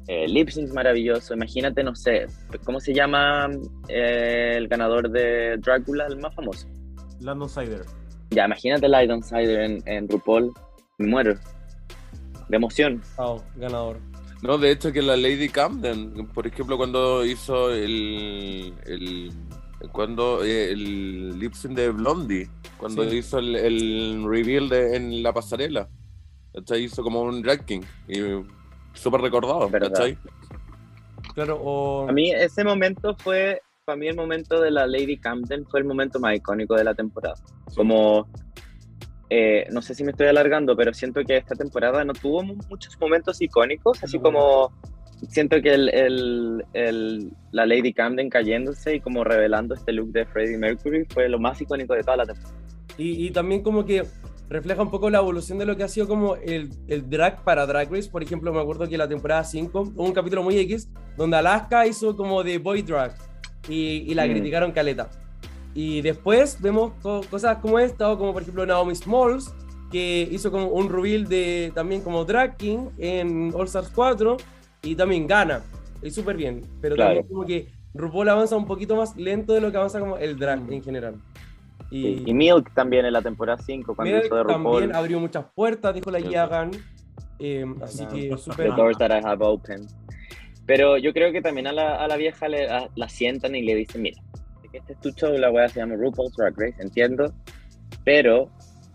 eh, 0.08 0.28
lip 0.28 0.50
syncs 0.50 0.74
maravillosos. 0.74 1.32
Imagínate, 1.32 1.84
no 1.84 1.96
sé, 1.96 2.28
¿cómo 2.64 2.80
se 2.80 2.94
llama 2.94 3.50
eh, 3.88 4.54
el 4.58 4.68
ganador 4.68 5.10
de 5.10 5.58
Drácula, 5.58 6.08
el 6.08 6.18
más 6.18 6.34
famoso? 6.36 6.68
Landon 7.20 7.50
Sider. 7.50 7.86
Ya, 8.32 8.46
imagínate 8.46 8.88
Light 8.88 9.12
Sider 9.24 9.62
en, 9.62 9.84
en 9.86 10.08
RuPaul, 10.08 10.52
me 10.98 11.08
muero. 11.08 11.36
De 12.50 12.58
emoción. 12.58 13.02
Chao, 13.16 13.44
ganador. 13.56 13.98
No, 14.42 14.58
de 14.58 14.72
hecho 14.72 14.92
que 14.92 15.02
la 15.02 15.16
Lady 15.16 15.50
Camden, 15.50 16.28
por 16.34 16.48
ejemplo, 16.48 16.76
cuando 16.76 17.24
hizo 17.24 17.72
el, 17.72 18.74
el 18.88 19.32
cuando 19.92 20.44
eh, 20.44 20.72
el 20.72 21.40
lip 21.40 21.54
sync 21.54 21.74
de 21.74 21.90
Blondie, 21.90 22.50
cuando 22.78 23.10
Sí. 23.10 23.18
hizo 23.18 23.40
el, 23.40 23.56
el 23.56 24.26
reveal 24.28 24.70
de, 24.70 24.96
en 24.96 25.24
la 25.24 25.34
pasarela, 25.34 25.88
¿cachai? 26.54 26.84
Hizo 26.84 27.04
como 27.04 27.22
un 27.22 27.42
drag 27.42 27.66
king 27.66 27.82
y 28.08 28.20
súper 28.94 29.22
recordado. 29.22 29.70
¿cachai? 29.72 30.18
Claro, 31.34 31.60
o. 31.62 32.10
A 32.10 32.12
mí 32.12 32.32
ese 32.32 32.64
momento 32.64 33.16
fue, 33.18 33.62
para 33.86 33.96
mí 33.96 34.08
el 34.08 34.16
momento 34.16 34.60
de 34.60 34.72
la 34.72 34.86
Lady 34.86 35.18
Camden 35.18 35.66
fue 35.68 35.80
el 35.80 35.86
momento 35.86 36.20
más 36.20 36.36
icónico 36.36 36.76
de 36.76 36.84
la 36.84 36.94
temporada. 36.94 37.36
Como, 37.76 38.28
eh, 39.30 39.66
no 39.72 39.82
sé 39.82 39.96
si 39.96 40.04
me 40.04 40.12
estoy 40.12 40.28
alargando, 40.28 40.76
pero 40.76 40.94
siento 40.94 41.24
que 41.24 41.38
esta 41.38 41.56
temporada 41.56 42.04
no 42.04 42.14
tuvo 42.14 42.44
mu- 42.44 42.58
muchos 42.70 43.00
momentos 43.00 43.42
icónicos, 43.42 44.04
así 44.04 44.20
como 44.20 44.74
siento 45.30 45.62
que 45.62 45.74
el, 45.74 45.90
el- 45.90 46.66
el- 46.74 47.32
la 47.52 47.66
Lady 47.66 47.94
Camden 47.94 48.30
cayéndose 48.30 48.96
y 48.96 49.00
como 49.00 49.24
revelando 49.24 49.74
este 49.76 49.92
look 49.92 50.12
de 50.12 50.26
Freddie 50.26 50.58
Mercury 50.58 51.06
fue 51.14 51.30
lo 51.30 51.40
más 51.40 51.62
icónico 51.62 51.94
de 51.94 52.02
toda 52.02 52.18
la 52.18 52.26
temporada. 52.26 52.56
Y, 52.98 53.26
y 53.28 53.32
también 53.32 53.62
como 53.62 53.86
que 53.86 54.04
refleja 54.50 54.82
un 54.82 54.92
poco 54.92 55.10
la 55.10 55.20
evolución 55.20 55.58
de 55.58 55.66
lo 55.66 55.78
que 55.78 55.84
ha 55.84 55.88
sido 55.88 56.08
como 56.08 56.36
el, 56.36 56.70
el 56.88 57.10
drag 57.10 57.44
para 57.44 57.66
Drag 57.66 57.90
Race. 57.92 58.10
Por 58.10 58.22
ejemplo, 58.24 58.52
me 58.54 58.60
acuerdo 58.60 58.88
que 58.88 58.98
la 58.98 59.08
temporada 59.08 59.44
5 59.44 59.94
hubo 59.96 60.04
un 60.04 60.12
capítulo 60.14 60.44
muy 60.44 60.58
X 60.60 60.90
donde 61.18 61.38
Alaska 61.38 61.88
hizo 61.88 62.16
como 62.18 62.44
de 62.44 62.58
boy 62.58 62.82
drag 62.82 63.16
y, 63.70 64.04
y 64.10 64.14
la 64.14 64.26
Mm. 64.28 64.32
criticaron 64.32 64.72
caleta. 64.72 65.10
Y 65.74 66.02
después 66.02 66.62
vemos 66.62 66.92
co- 67.02 67.22
cosas 67.30 67.60
como 67.60 67.80
esta, 67.80 68.12
o 68.12 68.18
como 68.18 68.34
por 68.34 68.42
ejemplo 68.42 68.66
Naomi 68.66 68.94
Smalls, 68.96 69.54
que 69.90 70.28
hizo 70.30 70.52
como 70.52 70.68
un 70.68 70.90
reveal 70.90 71.28
de 71.28 71.72
también 71.74 72.02
como 72.02 72.26
drag 72.26 72.58
king 72.58 72.90
en 72.98 73.52
All 73.54 73.66
Stars 73.68 73.90
4 73.96 74.36
y 74.84 74.96
también 74.96 75.28
gana. 75.28 75.62
Y 76.02 76.10
súper 76.12 76.36
bien. 76.38 76.62
Pero 76.82 76.96
Claro. 76.96 77.10
también 77.16 77.28
como 77.28 77.46
que 77.46 77.68
RuPaul 77.94 78.30
avanza 78.30 78.56
un 78.56 78.66
poquito 78.66 78.96
más 78.96 79.16
lento 79.18 79.54
de 79.54 79.62
lo 79.62 79.72
que 79.72 79.78
avanza 79.78 80.00
como 80.00 80.18
el 80.18 80.38
drag 80.38 80.72
en 80.72 80.84
general. 80.84 81.16
Y, 81.92 82.30
y 82.30 82.34
Milk 82.34 82.74
también 82.74 83.06
en 83.06 83.14
la 83.14 83.22
temporada 83.22 83.62
5, 83.62 83.96
cuando 83.96 84.14
Milk 84.14 84.26
hizo 84.26 84.36
de 84.36 84.44
RuPaul. 84.44 84.64
también 84.80 84.96
abrió 84.96 85.20
muchas 85.20 85.46
puertas, 85.54 85.94
dijo 85.94 86.10
la 86.10 86.20
Sí. 86.20 86.28
Giagan. 86.30 86.72
Eh, 87.40 87.66
así 87.82 88.06
que 88.08 88.30
The 88.30 88.38
súper. 88.38 88.76
doors 88.76 88.98
that 88.98 89.10
I 89.12 89.22
have 89.26 89.44
opened. 89.44 89.88
Pero 90.66 90.98
yo 90.98 91.12
creo 91.12 91.32
que 91.32 91.42
también 91.42 91.68
a 91.68 91.74
la, 91.74 91.96
a 91.96 92.08
la 92.08 92.16
vieja 92.16 92.48
le, 92.48 92.70
a- 92.70 92.88
la 92.96 93.10
sientan 93.10 93.56
y 93.56 93.64
le 93.64 93.76
dicen, 93.76 94.02
mira, 94.04 94.22
este 94.72 94.94
es 94.94 95.00
tu 95.02 95.10
show, 95.12 95.36
la 95.38 95.52
weá 95.52 95.68
se 95.68 95.80
llama 95.82 95.96
RuPaul's 95.96 96.34
Drag 96.38 96.54
Race, 96.58 96.76
entiendo, 96.80 97.34
pero 98.06 98.50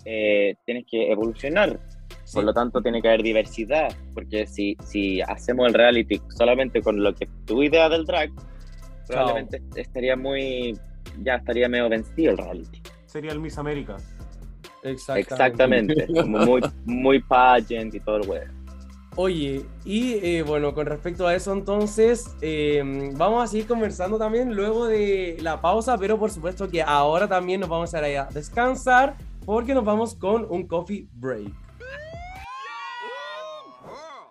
eh, 0.06 0.54
tienes 0.64 0.86
que 0.90 1.10
evolucionar. 1.12 1.78
Sí. 2.26 2.34
Por 2.34 2.44
lo 2.44 2.52
tanto, 2.52 2.82
tiene 2.82 3.00
que 3.00 3.06
haber 3.06 3.22
diversidad, 3.22 3.94
porque 4.12 4.48
si, 4.48 4.76
si 4.84 5.20
hacemos 5.20 5.68
el 5.68 5.74
reality 5.74 6.20
solamente 6.36 6.82
con 6.82 7.00
lo 7.00 7.14
que 7.14 7.28
tu 7.44 7.62
idea 7.62 7.88
del 7.88 8.04
drag, 8.04 8.32
probablemente 9.06 9.62
estaría 9.76 10.16
muy, 10.16 10.76
ya 11.22 11.36
estaría 11.36 11.68
medio 11.68 11.88
vencido 11.88 12.32
el 12.32 12.38
reality. 12.38 12.82
Sería 13.06 13.30
el 13.30 13.38
Miss 13.38 13.58
América. 13.58 13.96
Exactamente. 14.82 15.34
Exactamente, 15.34 16.06
como 16.08 16.38
muy, 16.38 16.62
muy 16.84 17.22
pageant 17.22 17.94
y 17.94 18.00
todo 18.00 18.16
el 18.16 18.28
weá. 18.28 18.50
Oye, 19.14 19.64
y 19.84 20.14
eh, 20.14 20.42
bueno, 20.42 20.74
con 20.74 20.84
respecto 20.84 21.28
a 21.28 21.34
eso, 21.34 21.52
entonces, 21.52 22.36
eh, 22.40 22.82
vamos 23.14 23.44
a 23.44 23.46
seguir 23.46 23.68
conversando 23.68 24.18
también 24.18 24.54
luego 24.54 24.86
de 24.86 25.38
la 25.40 25.60
pausa, 25.60 25.96
pero 25.96 26.18
por 26.18 26.32
supuesto 26.32 26.68
que 26.68 26.82
ahora 26.82 27.28
también 27.28 27.60
nos 27.60 27.68
vamos 27.68 27.94
a 27.94 28.08
ir 28.08 28.18
a 28.18 28.26
descansar 28.26 29.16
porque 29.44 29.74
nos 29.74 29.84
vamos 29.84 30.16
con 30.16 30.44
un 30.50 30.66
coffee 30.66 31.06
break. 31.14 31.65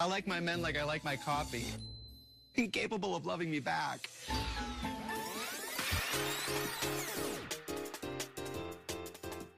I 0.05 0.07
like 0.07 0.27
my 0.27 0.39
men 0.39 0.61
like 0.61 0.77
I 0.77 0.83
like 0.83 1.03
my 1.03 1.17
coffee. 1.17 1.65
Incapable 2.53 3.15
of 3.15 3.25
loving 3.25 3.49
me 3.49 3.59
back. 3.59 4.07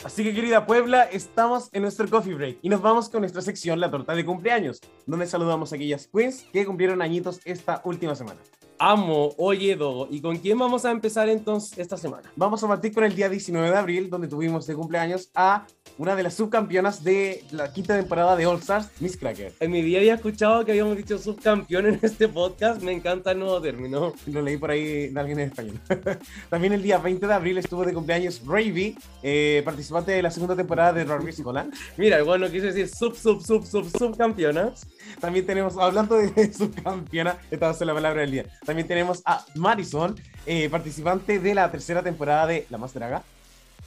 Así 0.05 0.23
que 0.23 0.33
querida 0.33 0.65
Puebla, 0.65 1.03
estamos 1.03 1.67
en 1.73 1.81
nuestro 1.81 2.09
coffee 2.09 2.33
break 2.33 2.59
y 2.61 2.69
nos 2.69 2.81
vamos 2.81 3.09
con 3.09 3.21
nuestra 3.21 3.41
sección 3.41 3.81
La 3.81 3.91
Torta 3.91 4.15
de 4.15 4.23
Cumpleaños, 4.23 4.79
donde 5.05 5.27
saludamos 5.27 5.73
a 5.73 5.75
aquellas 5.75 6.07
queens 6.07 6.45
que 6.53 6.65
cumplieron 6.65 7.01
añitos 7.01 7.41
esta 7.43 7.81
última 7.83 8.15
semana. 8.15 8.39
Amo, 8.79 9.33
oye, 9.37 9.75
Dogo, 9.75 10.07
¿y 10.11 10.21
con 10.21 10.37
quién 10.37 10.59
vamos 10.59 10.85
a 10.85 10.91
empezar 10.91 11.29
entonces 11.29 11.79
esta 11.79 11.97
semana? 11.97 12.31
Vamos 12.35 12.63
a 12.63 12.67
partir 12.67 12.93
con 12.93 13.03
el 13.03 13.15
día 13.15 13.27
19 13.27 13.71
de 13.71 13.75
abril, 13.75 14.09
donde 14.09 14.27
tuvimos 14.27 14.67
de 14.67 14.75
cumpleaños 14.75 15.31
a 15.33 15.65
una 15.97 16.15
de 16.15 16.21
las 16.21 16.35
subcampeonas 16.35 17.03
de 17.03 17.43
la 17.51 17.73
quinta 17.73 17.95
temporada 17.97 18.35
de 18.35 18.45
All 18.45 18.59
Stars, 18.59 18.89
Miss 18.99 19.17
Cracker. 19.17 19.53
En 19.59 19.71
mi 19.71 19.81
vida 19.81 19.97
había 19.97 20.13
escuchado 20.13 20.63
que 20.63 20.73
habíamos 20.73 20.95
dicho 20.95 21.17
subcampeón 21.17 21.87
en 21.87 21.99
este 22.03 22.27
podcast, 22.27 22.83
me 22.83 22.91
encanta 22.91 23.31
el 23.31 23.39
nuevo 23.39 23.59
término. 23.59 24.13
Lo 24.27 24.41
leí 24.43 24.57
por 24.57 24.69
ahí 24.69 25.09
de 25.09 25.19
alguien 25.19 25.39
en 25.39 25.49
español. 25.49 25.79
También 26.49 26.73
el 26.73 26.83
día 26.83 26.99
20 26.99 27.25
de 27.25 27.33
abril 27.33 27.57
estuvo 27.57 27.83
de 27.83 27.93
cumpleaños 27.93 28.43
Ravy, 28.45 28.95
eh, 29.23 29.63
participante 29.65 30.11
de 30.11 30.21
la 30.21 30.29
segunda 30.29 30.55
temporada 30.55 30.93
de 30.93 31.03
Race 31.03 31.41
Holland. 31.43 31.73
Mira, 31.97 32.21
bueno, 32.21 32.45
quise 32.51 32.67
decir 32.67 32.87
sub, 32.89 33.15
sub, 33.15 33.43
sub, 33.43 33.65
sub, 33.65 33.89
subcampeona. 33.89 34.73
También 35.19 35.47
tenemos, 35.47 35.77
hablando 35.77 36.15
de 36.15 36.53
subcampeona, 36.53 37.37
esta 37.49 37.65
va 37.65 37.71
a 37.71 37.75
ser 37.75 37.87
la 37.87 37.95
palabra 37.95 38.21
del 38.21 38.31
día. 38.31 38.45
También 38.67 38.85
tenemos 38.87 39.21
a 39.25 39.45
Madison, 39.55 40.13
eh, 40.45 40.67
participante 40.69 41.39
de 41.39 41.55
la 41.55 41.71
tercera 41.71 42.03
temporada 42.03 42.45
de 42.47 42.67
La 42.69 42.77
Más 42.77 42.93
Draga. 42.93 43.23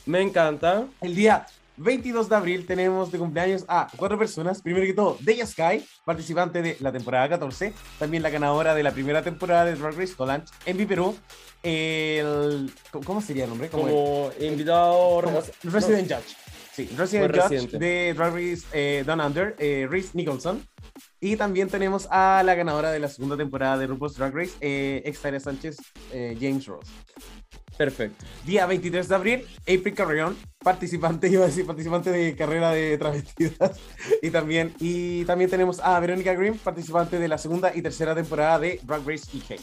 Me 0.07 0.22
encanta. 0.22 0.87
El 1.03 1.14
día 1.14 1.47
22 1.76 2.31
de 2.31 2.37
abril 2.37 2.66
tenemos 2.66 3.12
de 3.12 3.18
cumpleaños 3.18 3.66
a 3.68 3.89
cuatro 3.97 4.18
personas. 4.18 4.62
Primero 4.62 4.87
que 4.87 4.95
todo, 4.95 5.18
Deya 5.20 5.47
Sky, 5.47 5.85
participante 6.07 6.62
de 6.62 6.78
la 6.81 6.91
temporada 6.93 7.28
14. 7.28 7.74
También 7.99 8.22
la 8.22 8.31
ganadora 8.31 8.74
de 8.74 8.83
la 8.83 8.91
primera 8.93 9.22
temporada 9.22 9.66
de 9.66 9.74
Drag 9.74 9.95
Race 9.95 10.14
Holland. 10.16 10.45
Envy 10.64 10.87
Perú. 10.87 11.14
El, 11.62 12.72
¿cómo- 12.91 13.05
¿Cómo 13.05 13.20
sería 13.20 13.45
el 13.45 13.51
nombre? 13.51 13.68
Como 13.68 14.31
invitado. 14.41 15.20
Como 15.22 15.43
Resident 15.64 16.11
Judge. 16.11 16.37
Sí, 16.72 16.89
Resident 16.97 17.35
Judge 17.37 17.78
de 17.78 18.14
Drag 18.14 18.33
Race 18.33 18.62
eh, 18.72 19.05
Down 19.07 19.20
Under, 19.20 19.55
eh, 19.59 19.87
Reese 19.91 20.11
Nicholson. 20.14 20.66
Y 21.21 21.37
también 21.37 21.68
tenemos 21.68 22.09
a 22.11 22.43
la 22.45 22.55
ganadora 22.55 22.91
de 22.91 22.99
la 22.99 23.09
segunda 23.09 23.37
temporada 23.37 23.77
de 23.77 23.87
RuPaul's 23.87 24.16
Drag 24.16 24.35
Race, 24.35 24.53
eh, 24.61 25.39
Sánchez, 25.39 25.77
eh, 26.12 26.37
James 26.41 26.66
Ross. 26.66 26.89
Perfecto. 27.77 28.25
Día 28.45 28.66
23 28.66 29.09
de 29.09 29.14
abril, 29.14 29.47
April 29.62 29.95
Carrión, 29.95 30.37
participante, 30.62 31.29
iba 31.33 31.45
a 31.45 31.47
decir, 31.47 31.66
participante 31.66 32.11
de 32.11 32.35
carrera 32.37 32.73
de 32.73 32.97
travestidas. 32.99 33.79
Y 34.23 34.31
también, 34.31 34.75
y 34.81 35.25
también 35.25 35.51
tenemos 35.51 35.81
a 35.81 35.99
Verónica 36.01 36.35
Green, 36.35 36.59
participante 36.59 37.18
de 37.18 37.29
la 37.29 37.39
segunda 37.39 37.75
y 37.75 37.83
tercera 37.83 38.14
temporada 38.14 38.59
de 38.59 38.81
Drag 38.83 39.07
Race 39.07 39.29
EK. 39.35 39.61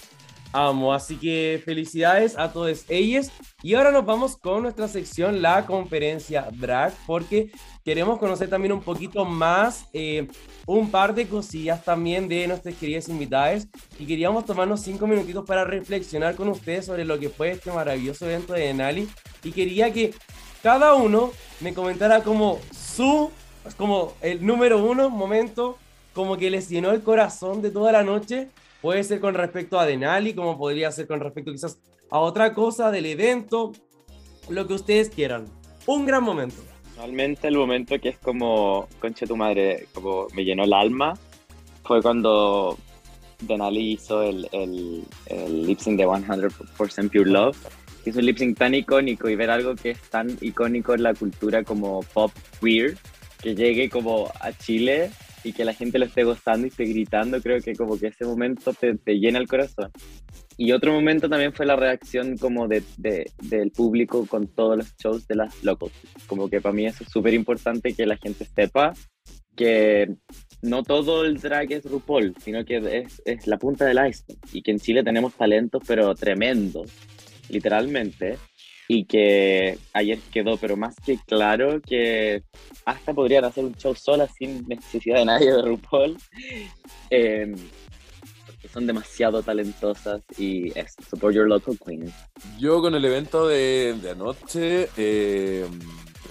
Amo, 0.57 0.91
así 0.91 1.17
que 1.17 1.61
felicidades 1.63 2.35
a 2.35 2.51
todos 2.51 2.85
ellos. 2.89 3.27
Y 3.61 3.75
ahora 3.75 3.91
nos 3.91 4.07
vamos 4.07 4.35
con 4.37 4.63
nuestra 4.63 4.87
sección, 4.87 5.43
la 5.43 5.67
conferencia 5.67 6.47
drag, 6.51 6.93
porque 7.05 7.51
queremos 7.85 8.17
conocer 8.17 8.49
también 8.49 8.71
un 8.71 8.81
poquito 8.81 9.23
más, 9.23 9.85
eh, 9.93 10.27
un 10.65 10.89
par 10.89 11.13
de 11.13 11.27
cosillas 11.27 11.85
también 11.85 12.27
de 12.27 12.47
nuestras 12.47 12.73
queridas 12.73 13.07
invitadas. 13.07 13.67
Y 13.99 14.07
queríamos 14.07 14.47
tomarnos 14.47 14.81
cinco 14.81 15.05
minutitos 15.05 15.45
para 15.45 15.63
reflexionar 15.63 16.33
con 16.35 16.47
ustedes 16.47 16.87
sobre 16.87 17.05
lo 17.05 17.19
que 17.19 17.29
fue 17.29 17.51
este 17.51 17.71
maravilloso 17.71 18.25
evento 18.25 18.53
de 18.53 18.61
Denali. 18.61 19.07
Y 19.43 19.51
quería 19.51 19.93
que 19.93 20.15
cada 20.63 20.95
uno 20.95 21.33
me 21.59 21.75
comentara 21.75 22.23
como 22.23 22.59
su, 22.71 23.29
como 23.77 24.15
el 24.21 24.43
número 24.43 24.83
uno 24.83 25.11
momento, 25.11 25.77
como 26.15 26.35
que 26.35 26.49
les 26.49 26.67
llenó 26.67 26.89
el 26.93 27.03
corazón 27.03 27.61
de 27.61 27.69
toda 27.69 27.91
la 27.91 28.01
noche 28.01 28.49
Puede 28.81 29.03
ser 29.03 29.19
con 29.19 29.33
respecto 29.33 29.79
a 29.79 29.85
Denali, 29.85 30.33
como 30.33 30.57
podría 30.57 30.91
ser 30.91 31.07
con 31.07 31.19
respecto 31.19 31.51
quizás 31.51 31.79
a 32.09 32.19
otra 32.19 32.53
cosa 32.53 32.91
del 32.91 33.05
evento. 33.05 33.71
lo 34.49 34.65
que 34.67 34.75
ustedes 34.75 35.09
quieran. 35.09 35.45
Un 35.87 36.05
gran 36.05 36.23
momento. 36.23 36.55
Realmente 36.95 37.47
el 37.47 37.57
momento 37.57 37.99
que 37.99 38.09
es 38.09 38.17
como, 38.17 38.87
concha 38.99 39.25
tu 39.25 39.35
madre, 39.35 39.87
como 39.93 40.27
me 40.33 40.43
llenó 40.43 40.63
el 40.63 40.73
alma, 40.73 41.13
fue 41.83 42.01
cuando 42.01 42.77
Denali 43.41 43.93
hizo 43.93 44.23
el, 44.23 44.47
el, 44.51 45.03
el 45.27 45.67
lip 45.67 45.79
sync 45.79 45.97
de 45.97 46.07
100% 46.07 47.11
Pure 47.11 47.29
Love. 47.29 47.57
que 48.03 48.09
Es 48.09 48.15
un 48.15 48.25
lip 48.25 48.37
sync 48.37 48.57
tan 48.57 48.73
icónico 48.73 49.29
y 49.29 49.35
ver 49.35 49.49
algo 49.49 49.75
que 49.75 49.91
es 49.91 50.01
tan 50.09 50.37
icónico 50.41 50.93
en 50.93 51.03
la 51.03 51.13
cultura 51.13 51.63
como 51.63 52.01
pop 52.13 52.31
queer, 52.61 52.97
que 53.41 53.53
llegue 53.53 53.89
como 53.89 54.31
a 54.39 54.51
Chile 54.53 55.11
y 55.43 55.53
que 55.53 55.65
la 55.65 55.73
gente 55.73 55.99
lo 55.99 56.05
esté 56.05 56.23
gozando 56.23 56.65
y 56.67 56.69
esté 56.69 56.85
gritando, 56.85 57.41
creo 57.41 57.59
que 57.61 57.73
como 57.75 57.97
que 57.97 58.07
ese 58.07 58.25
momento 58.25 58.73
te, 58.73 58.97
te 58.97 59.13
llena 59.19 59.39
el 59.39 59.47
corazón. 59.47 59.91
Y 60.57 60.71
otro 60.71 60.91
momento 60.91 61.29
también 61.29 61.53
fue 61.53 61.65
la 61.67 61.75
reacción 61.75 62.35
como 62.37 62.67
de, 62.67 62.81
de- 62.97 63.29
del 63.43 63.71
público 63.71 64.25
con 64.25 64.47
todos 64.47 64.77
los 64.77 64.95
shows 64.97 65.27
de 65.27 65.35
las 65.35 65.63
locos. 65.63 65.91
Como 66.25 66.49
que 66.49 66.59
para 66.61 66.73
mí 66.73 66.85
eso 66.87 67.03
es 67.03 67.11
súper 67.11 67.33
importante 67.35 67.93
que 67.93 68.05
la 68.07 68.17
gente 68.17 68.45
sepa 68.55 68.93
que 69.55 70.15
no 70.61 70.83
todo 70.83 71.25
el 71.25 71.37
drag 71.39 71.71
es 71.73 71.85
RuPaul, 71.85 72.33
sino 72.43 72.65
que 72.65 72.77
es, 72.77 73.21
es 73.25 73.45
la 73.47 73.57
punta 73.57 73.85
del 73.85 73.97
iceberg. 73.97 74.39
Y 74.51 74.61
que 74.63 74.71
en 74.71 74.79
Chile 74.79 75.03
tenemos 75.03 75.33
talentos, 75.35 75.83
pero 75.87 76.13
tremendos, 76.15 76.91
literalmente. 77.49 78.37
Y 78.89 79.03
que 79.05 79.77
ayer 79.93 80.19
quedó, 80.31 80.55
pero 80.57 80.77
más 80.77 80.95
que 81.05 81.17
claro, 81.27 81.81
que 81.81 82.43
hasta 82.85 83.13
podrían 83.13 83.43
hacer 83.45 83.65
un 83.65 83.75
show 83.75 83.93
sola 83.93 84.27
sin 84.27 84.65
necesidad 84.67 85.17
de 85.17 85.25
nadie 85.25 85.51
de 85.51 85.61
RuPaul. 85.61 86.17
Eh, 87.09 87.53
son 88.73 88.85
demasiado 88.87 89.41
talentosas 89.43 90.21
y 90.37 90.77
es 90.77 90.95
support 91.09 91.33
your 91.35 91.47
local 91.47 91.77
queen. 91.85 92.11
Yo 92.59 92.81
con 92.81 92.95
el 92.95 93.03
evento 93.05 93.47
de, 93.47 93.95
de 94.01 94.11
anoche, 94.11 94.89
eh, 94.97 95.65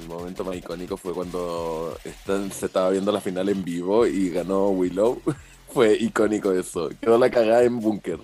el 0.03 0.09
momento 0.09 0.45
más 0.45 0.57
icónico 0.57 0.97
fue 0.97 1.13
cuando 1.15 1.97
están- 2.05 2.51
se 2.53 2.67
estaba 2.67 2.91
viendo 2.91 3.11
la 3.13 3.21
final 3.21 3.49
en 3.49 3.65
vivo 3.65 4.07
y 4.07 4.31
ganó 4.31 4.69
Willow. 4.69 5.21
fue 5.69 5.95
icónico 5.99 6.53
eso. 6.53 6.91
Quedó 7.01 7.19
la 7.19 7.31
cagada 7.31 7.65
en 7.65 7.81
búnker. 7.81 8.19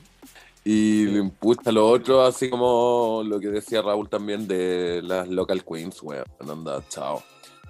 Y 0.65 1.21
puta 1.41 1.73
lo 1.73 1.89
otro, 1.89 2.23
así 2.23 2.49
como 2.49 3.23
lo 3.27 3.41
que 3.41 3.49
decía 3.49 3.83
Raúl 3.83 4.09
también 4.09 4.47
de 4.47 5.01
las 5.03 5.29
local 5.29 5.65
queens, 5.65 6.01
weón. 6.03 6.25
Anda, 6.39 6.83
chao. 6.89 7.23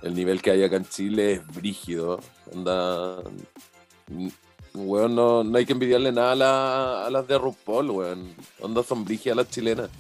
El 0.03 0.15
nivel 0.15 0.43
que 0.43 0.51
hay 0.51 0.63
acá 0.65 0.77
en 0.77 0.85
Chile 0.87 1.33
es 1.33 1.47
brígido. 1.55 2.21
Anda. 2.55 3.19
Weón, 4.75 5.15
no, 5.15 5.45
no 5.45 5.59
hay 5.59 5.65
que 5.67 5.73
envidiarle 5.73 6.13
nada 6.13 6.33
a, 6.33 6.37
la- 6.37 7.07
a 7.07 7.11
las 7.11 7.27
de 7.29 7.39
RuPaul, 7.39 7.91
weón. 7.91 8.35
Onda 8.61 8.83
son 8.83 9.05
brígidas 9.05 9.37
las 9.37 9.51
chilenas. 9.51 9.91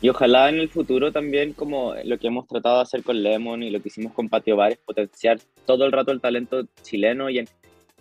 Y 0.00 0.08
ojalá 0.10 0.48
en 0.48 0.60
el 0.60 0.68
futuro 0.68 1.10
también, 1.12 1.52
como 1.54 1.92
lo 2.04 2.18
que 2.18 2.28
hemos 2.28 2.46
tratado 2.46 2.76
de 2.76 2.82
hacer 2.82 3.02
con 3.02 3.20
Lemon 3.22 3.62
y 3.64 3.70
lo 3.70 3.82
que 3.82 3.88
hicimos 3.88 4.12
con 4.12 4.28
Patio 4.28 4.56
Bar, 4.56 4.72
es 4.72 4.78
potenciar 4.78 5.40
todo 5.66 5.84
el 5.84 5.92
rato 5.92 6.12
el 6.12 6.20
talento 6.20 6.62
chileno. 6.82 7.28
Y 7.30 7.38
en- 7.40 7.48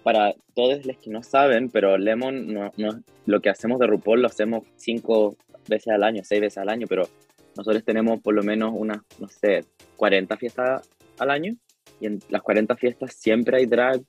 para 0.08 0.34
todos 0.56 0.86
los 0.86 0.96
que 1.00 1.10
no 1.10 1.22
saben, 1.22 1.70
pero 1.70 1.98
Lemon, 1.98 2.54
no, 2.54 2.72
no- 2.78 3.04
lo 3.26 3.42
que 3.42 3.50
hacemos 3.50 3.78
de 3.78 3.88
RuPaul 3.88 4.22
lo 4.22 4.28
hacemos 4.28 4.64
cinco 4.78 5.36
veces 5.68 5.90
al 5.90 6.02
año, 6.02 6.22
seis 6.24 6.40
veces 6.40 6.60
al 6.60 6.70
año, 6.70 6.88
pero 6.88 7.10
nosotros 7.58 7.84
tenemos 7.84 8.22
por 8.22 8.34
lo 8.34 8.42
menos 8.42 8.72
unas, 8.74 9.00
no 9.20 9.28
sé, 9.28 9.66
40 9.98 10.38
fiestas 10.38 10.90
al 11.20 11.30
año. 11.30 11.58
Y 12.00 12.06
en 12.06 12.20
las 12.30 12.42
40 12.42 12.78
fiestas 12.78 13.16
siempre 13.16 13.58
hay 13.58 13.66
drag. 13.66 14.00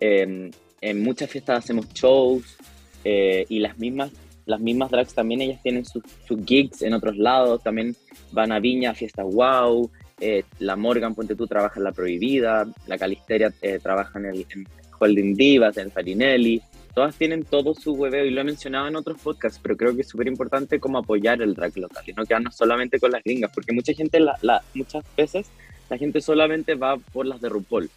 En, 0.00 0.50
muchas 0.94 1.28
fiestas 1.28 1.58
hacemos 1.58 1.92
shows. 1.92 2.56
eh, 3.04 3.44
y 3.50 3.58
las 3.58 3.76
mismas 3.78 4.10
las 4.46 4.60
mismas 4.60 4.90
drags 4.90 5.12
también 5.12 5.42
ellas 5.42 5.60
tienen 5.62 5.84
sus, 5.84 6.02
sus 6.26 6.42
gigs 6.46 6.80
en 6.80 6.94
otros 6.94 7.18
lados, 7.18 7.62
también 7.62 7.94
van 8.32 8.50
a 8.50 8.60
Viña, 8.60 8.92
a 8.92 8.94
Fiesta 8.94 9.22
Wow, 9.24 9.90
eh, 10.20 10.42
la 10.58 10.74
Morgan, 10.74 11.14
ponte 11.14 11.34
tú, 11.36 11.46
trabaja 11.46 11.78
en 11.78 11.84
La 11.84 11.92
Prohibida, 11.92 12.66
la 12.86 12.96
Calisteria 12.96 13.52
eh, 13.60 13.78
trabaja 13.78 14.18
en 14.18 14.24
el 14.24 14.46
en 14.54 14.66
Holding 14.98 15.34
Divas, 15.34 15.76
en 15.76 15.90
Farinelli, 15.90 16.60
todas 16.94 17.14
tienen 17.16 17.44
todo 17.44 17.74
su 17.74 17.92
hueveo 17.92 18.24
y 18.24 18.30
lo 18.30 18.40
he 18.40 18.44
mencionado 18.44 18.88
en 18.88 18.96
otros 18.96 19.20
podcasts, 19.20 19.60
pero 19.62 19.76
creo 19.76 19.94
que 19.94 20.02
es 20.02 20.08
súper 20.08 20.26
importante 20.26 20.80
como 20.80 20.98
apoyar 20.98 21.40
el 21.42 21.54
drag 21.54 21.76
local 21.76 22.02
y 22.06 22.12
no 22.12 22.24
quedarnos 22.26 22.56
solamente 22.56 22.98
con 22.98 23.10
las 23.12 23.22
gringas, 23.22 23.50
porque 23.54 23.72
mucha 23.72 23.92
gente, 23.92 24.18
la, 24.20 24.36
la- 24.42 24.62
muchas 24.74 25.04
veces, 25.16 25.46
la 25.88 25.96
gente 25.98 26.20
solamente 26.20 26.74
va 26.74 26.96
por 26.96 27.26
las 27.26 27.40
de 27.40 27.48
RuPaul. 27.48 27.88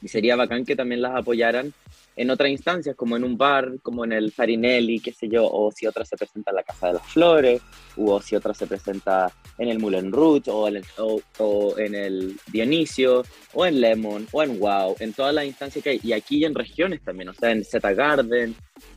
Y 0.00 0.08
sería 0.08 0.34
bacán 0.36 0.64
que 0.64 0.74
también 0.74 1.02
las 1.02 1.14
apoyaran 1.14 1.72
en 2.16 2.30
otras 2.30 2.50
instancias, 2.50 2.94
como 2.96 3.16
en 3.16 3.24
un 3.24 3.36
bar, 3.36 3.78
como 3.82 4.04
en 4.04 4.12
el 4.12 4.32
Farinelli, 4.32 5.00
qué 5.00 5.12
sé 5.12 5.28
yo, 5.28 5.46
o 5.50 5.70
si 5.72 5.86
otra 5.86 6.04
se 6.04 6.16
presenta 6.16 6.50
en 6.50 6.56
la 6.56 6.62
Casa 6.62 6.88
de 6.88 6.92
las 6.94 7.06
Flores, 7.06 7.62
o 7.96 8.20
si 8.20 8.36
otra 8.36 8.54
se 8.54 8.66
presenta 8.66 9.32
en 9.58 9.68
el 9.68 9.78
Moulin 9.78 10.12
Rouge, 10.12 10.50
o 10.50 10.68
en 10.68 10.76
el, 10.76 10.84
o, 10.98 11.20
o 11.38 11.78
en 11.78 11.94
el 11.94 12.36
Dionisio, 12.50 13.22
o 13.54 13.66
en 13.66 13.80
Lemon, 13.80 14.26
o 14.32 14.42
en 14.42 14.58
Wow, 14.58 14.96
en 15.00 15.12
todas 15.12 15.34
las 15.34 15.46
instancias 15.46 15.82
que 15.82 15.90
hay, 15.90 16.00
y 16.02 16.12
aquí 16.12 16.44
en 16.44 16.54
regiones 16.54 17.02
también, 17.02 17.30
o 17.30 17.34
sea, 17.34 17.50
en 17.50 17.64
Zeta 17.64 17.92
Garden, 17.92 18.54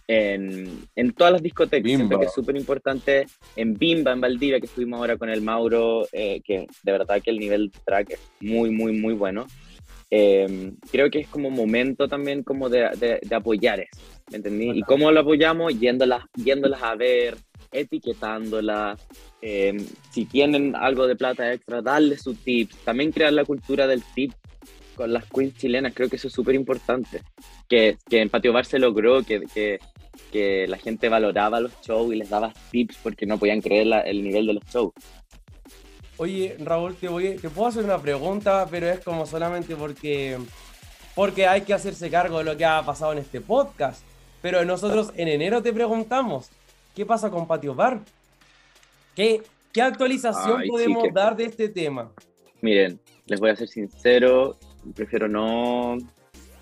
en, 0.07 0.87
en 0.95 1.13
todas 1.13 1.33
las 1.33 1.41
discotecas, 1.41 1.83
Bimba. 1.83 2.19
que 2.19 2.25
es 2.25 2.33
súper 2.33 2.55
importante, 2.55 3.25
en 3.55 3.73
Bimba, 3.73 4.11
en 4.11 4.21
Valdivia, 4.21 4.59
que 4.59 4.67
estuvimos 4.67 4.99
ahora 4.99 5.17
con 5.17 5.29
el 5.29 5.41
Mauro, 5.41 6.07
eh, 6.11 6.41
que 6.43 6.67
de 6.83 6.91
verdad 6.91 7.21
que 7.21 7.31
el 7.31 7.39
nivel 7.39 7.71
de 7.71 7.79
track 7.85 8.11
es 8.11 8.19
muy, 8.39 8.69
muy, 8.69 8.93
muy 8.93 9.13
bueno. 9.13 9.47
Eh, 10.11 10.71
creo 10.91 11.09
que 11.09 11.19
es 11.21 11.27
como 11.27 11.49
momento 11.49 12.07
también 12.07 12.43
como 12.43 12.69
de, 12.69 12.89
de- 12.99 13.19
de 13.21 13.35
apoyar 13.35 13.79
eso, 13.79 14.01
¿me 14.31 14.37
entendí? 14.37 14.69
¿Y 14.71 14.81
cómo 14.83 15.11
lo 15.11 15.21
apoyamos? 15.21 15.77
Yéndolas, 15.79 16.23
yéndolas 16.35 16.81
a 16.83 16.95
ver, 16.95 17.35
etiquetándolas, 17.71 18.99
eh, 19.41 19.75
si 20.11 20.25
tienen 20.25 20.75
algo 20.75 21.07
de 21.07 21.15
plata 21.15 21.51
extra, 21.53 21.81
darle 21.81 22.17
su 22.17 22.33
tips, 22.35 22.77
también 22.85 23.11
crear 23.11 23.33
la 23.33 23.45
cultura 23.45 23.87
del 23.87 24.03
tip 24.13 24.31
con 24.95 25.11
las 25.11 25.25
queens 25.25 25.57
chilenas, 25.57 25.93
creo 25.93 26.07
que 26.09 26.15
eso 26.15 26.27
es 26.27 26.33
súper 26.33 26.55
importante, 26.55 27.21
que, 27.67 27.97
que 28.09 28.21
en 28.21 28.29
Patio 28.29 28.53
Bar 28.53 28.65
se 28.65 28.79
logró, 28.79 29.23
que, 29.23 29.41
que, 29.53 29.79
que 30.31 30.67
la 30.67 30.77
gente 30.77 31.09
valoraba 31.09 31.59
los 31.59 31.73
shows 31.81 32.13
y 32.13 32.17
les 32.17 32.29
daba 32.29 32.53
tips 32.71 32.97
porque 33.03 33.25
no 33.25 33.37
podían 33.37 33.59
creer 33.61 33.87
la- 33.87 34.01
el 34.01 34.23
nivel 34.23 34.45
de 34.47 34.53
los 34.53 34.63
shows. 34.71 34.93
Oye, 36.17 36.55
Raúl, 36.59 36.95
te, 36.95 37.07
voy, 37.09 37.35
te 37.35 37.49
puedo 37.49 37.67
hacer 37.67 37.83
una 37.83 37.97
pregunta, 38.01 38.65
pero 38.71 38.87
es 38.89 39.01
como 39.01 39.25
solamente 39.25 39.75
porque, 39.75 40.37
porque 41.13 41.45
hay 41.45 41.61
que 41.61 41.73
hacerse 41.73 42.09
cargo 42.09 42.37
de 42.37 42.45
lo 42.45 42.55
que 42.57 42.63
ha 42.65 42.81
pasado 42.83 43.11
en 43.11 43.17
este 43.19 43.41
podcast. 43.41 44.01
Pero 44.41 44.63
nosotros 44.63 45.11
en 45.17 45.27
enero 45.27 45.61
te 45.61 45.73
preguntamos, 45.73 46.49
¿qué 46.95 47.05
pasa 47.05 47.29
con 47.29 47.47
Patio 47.47 47.75
Bar? 47.75 47.99
¿Qué, 49.15 49.41
qué 49.73 49.81
actualización 49.81 50.59
Ay, 50.61 50.65
sí, 50.65 50.69
podemos 50.71 51.03
que- 51.03 51.11
dar 51.11 51.35
de 51.35 51.45
este 51.45 51.67
tema? 51.69 52.11
Miren, 52.61 52.99
les 53.25 53.39
voy 53.39 53.49
a 53.49 53.55
ser 53.55 53.67
sincero, 53.67 54.57
prefiero 54.95 55.27
no 55.27 55.97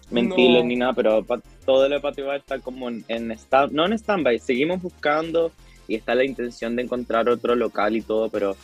mentirles 0.10 0.64
No. 0.64 0.68
ni 0.68 0.76
nada, 0.76 0.93
pero 0.93 1.24
todo 1.66 1.88
lo 1.88 1.95
de 1.95 2.01
Patio 2.01 2.26
Bar 2.26 2.38
está 2.38 2.60
como 2.60 2.89
en, 2.89 3.06
en 3.08 3.32
stand, 3.32 3.72
no 3.72 3.86
en 3.86 3.93
stand-by, 3.93 4.39
seguimos 4.39 4.82
buscando 4.82 5.51
y 5.88 5.95
está 5.95 6.16
la 6.16 6.24
intención 6.24 6.76
de 6.76 6.84
encontrar 6.84 7.30
otro 7.30 7.56
local 7.56 7.95
y 7.95 8.01
todo, 8.01 8.30
pero 8.30 8.56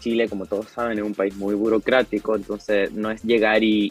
Chile, 0.00 0.28
como 0.28 0.46
todos 0.46 0.68
saben, 0.68 0.98
es 0.98 1.04
un 1.04 1.14
país 1.14 1.34
muy 1.36 1.54
burocrático, 1.54 2.36
entonces 2.36 2.92
no 2.92 3.10
es 3.10 3.22
llegar 3.22 3.62
y, 3.62 3.90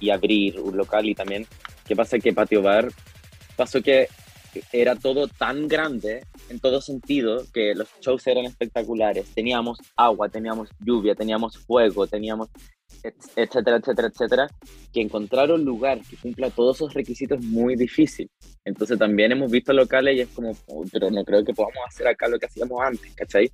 y- 0.00 0.10
abrir 0.10 0.60
un 0.60 0.76
local 0.76 1.06
y 1.08 1.14
también, 1.14 1.46
¿qué 1.86 1.96
pasa? 1.96 2.18
Que 2.18 2.32
Patio 2.32 2.62
Bar 2.62 2.90
pasó 3.56 3.82
que 3.82 4.08
era 4.72 4.94
todo 4.96 5.26
tan 5.28 5.68
grande 5.68 6.24
en 6.48 6.60
todo 6.60 6.80
sentido 6.80 7.44
que 7.52 7.74
los 7.74 7.88
shows 8.00 8.26
eran 8.26 8.44
espectaculares. 8.46 9.34
Teníamos 9.34 9.78
agua, 9.96 10.28
teníamos 10.28 10.70
lluvia, 10.78 11.14
teníamos 11.14 11.58
fuego, 11.58 12.06
teníamos 12.06 12.48
etcétera, 13.02 13.76
etcétera, 13.76 14.08
etcétera, 14.08 14.50
que 14.92 15.00
encontrar 15.00 15.50
un 15.52 15.64
lugar 15.64 16.00
que 16.08 16.16
cumpla 16.16 16.50
todos 16.50 16.76
esos 16.76 16.94
requisitos 16.94 17.38
es 17.38 17.44
muy 17.44 17.76
difícil. 17.76 18.30
Entonces 18.64 18.98
también 18.98 19.32
hemos 19.32 19.50
visto 19.50 19.72
locales 19.72 20.16
y 20.16 20.20
es 20.20 20.28
como, 20.28 20.52
"Uy, 20.66 20.88
pero 20.92 21.10
no 21.10 21.24
creo 21.24 21.44
que 21.44 21.52
podamos 21.54 21.78
hacer 21.88 22.08
acá 22.08 22.28
lo 22.28 22.38
que 22.38 22.46
hacíamos 22.46 22.80
antes, 22.82 23.14
¿cachai? 23.14 23.50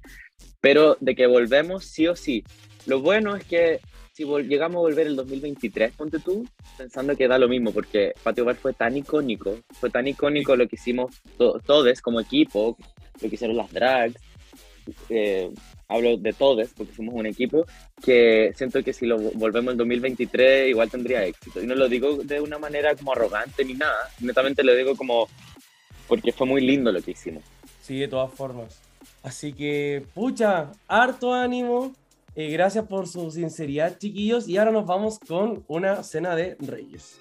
Pero 0.60 0.96
de 1.00 1.14
que 1.14 1.26
volvemos 1.26 1.84
sí 1.84 2.06
o 2.06 2.16
sí. 2.16 2.44
Lo 2.86 3.00
bueno 3.00 3.36
es 3.36 3.44
que 3.44 3.80
si 4.12 4.24
llegamos 4.24 4.76
a 4.76 4.80
volver 4.80 5.06
el 5.06 5.16
2023, 5.16 5.92
ponte 5.92 6.18
tú, 6.18 6.46
pensando 6.76 7.16
que 7.16 7.28
da 7.28 7.38
lo 7.38 7.48
mismo, 7.48 7.72
porque 7.72 8.12
Patio 8.22 8.44
Bar 8.44 8.56
fue 8.56 8.74
tan 8.74 8.96
icónico, 8.96 9.58
fue 9.72 9.88
tan 9.90 10.06
icónico 10.06 10.54
lo 10.54 10.68
que 10.68 10.76
hicimos 10.76 11.22
to- 11.38 11.58
todos 11.64 12.00
como 12.02 12.20
equipo, 12.20 12.76
lo 13.20 13.28
que 13.28 13.34
hicieron 13.34 13.56
las 13.56 13.72
drags, 13.72 14.14
eh, 15.08 15.50
hablo 15.88 16.16
de 16.16 16.32
todos 16.32 16.68
porque 16.76 16.94
somos 16.94 17.14
un 17.14 17.26
equipo, 17.26 17.64
que 18.02 18.52
siento 18.56 18.82
que 18.82 18.92
si 18.92 19.06
lo 19.06 19.18
vo- 19.18 19.32
volvemos 19.34 19.72
el 19.72 19.78
2023 19.78 20.68
igual 20.70 20.90
tendría 20.90 21.24
éxito. 21.24 21.62
Y 21.62 21.66
no 21.66 21.74
lo 21.74 21.88
digo 21.88 22.16
de 22.18 22.40
una 22.40 22.58
manera 22.58 22.94
como 22.96 23.12
arrogante 23.12 23.64
ni 23.64 23.74
nada, 23.74 24.08
netamente 24.20 24.62
lo 24.64 24.74
digo 24.74 24.96
como 24.96 25.28
porque 26.08 26.32
fue 26.32 26.46
muy 26.46 26.60
lindo 26.60 26.90
lo 26.92 27.00
que 27.02 27.12
hicimos. 27.12 27.42
Sí, 27.80 27.98
de 27.98 28.08
todas 28.08 28.32
formas. 28.32 28.80
Así 29.22 29.52
que, 29.52 30.04
pucha, 30.14 30.72
harto 30.88 31.32
ánimo. 31.32 31.92
eh, 32.34 32.48
gracias 32.50 32.86
por 32.86 33.06
su 33.08 33.30
sinceridad, 33.30 33.98
chiquillos. 33.98 34.48
Y 34.48 34.56
ahora 34.56 34.70
nos 34.72 34.86
vamos 34.86 35.18
con 35.18 35.64
una 35.68 36.02
cena 36.02 36.34
de 36.34 36.56
reyes. 36.60 37.18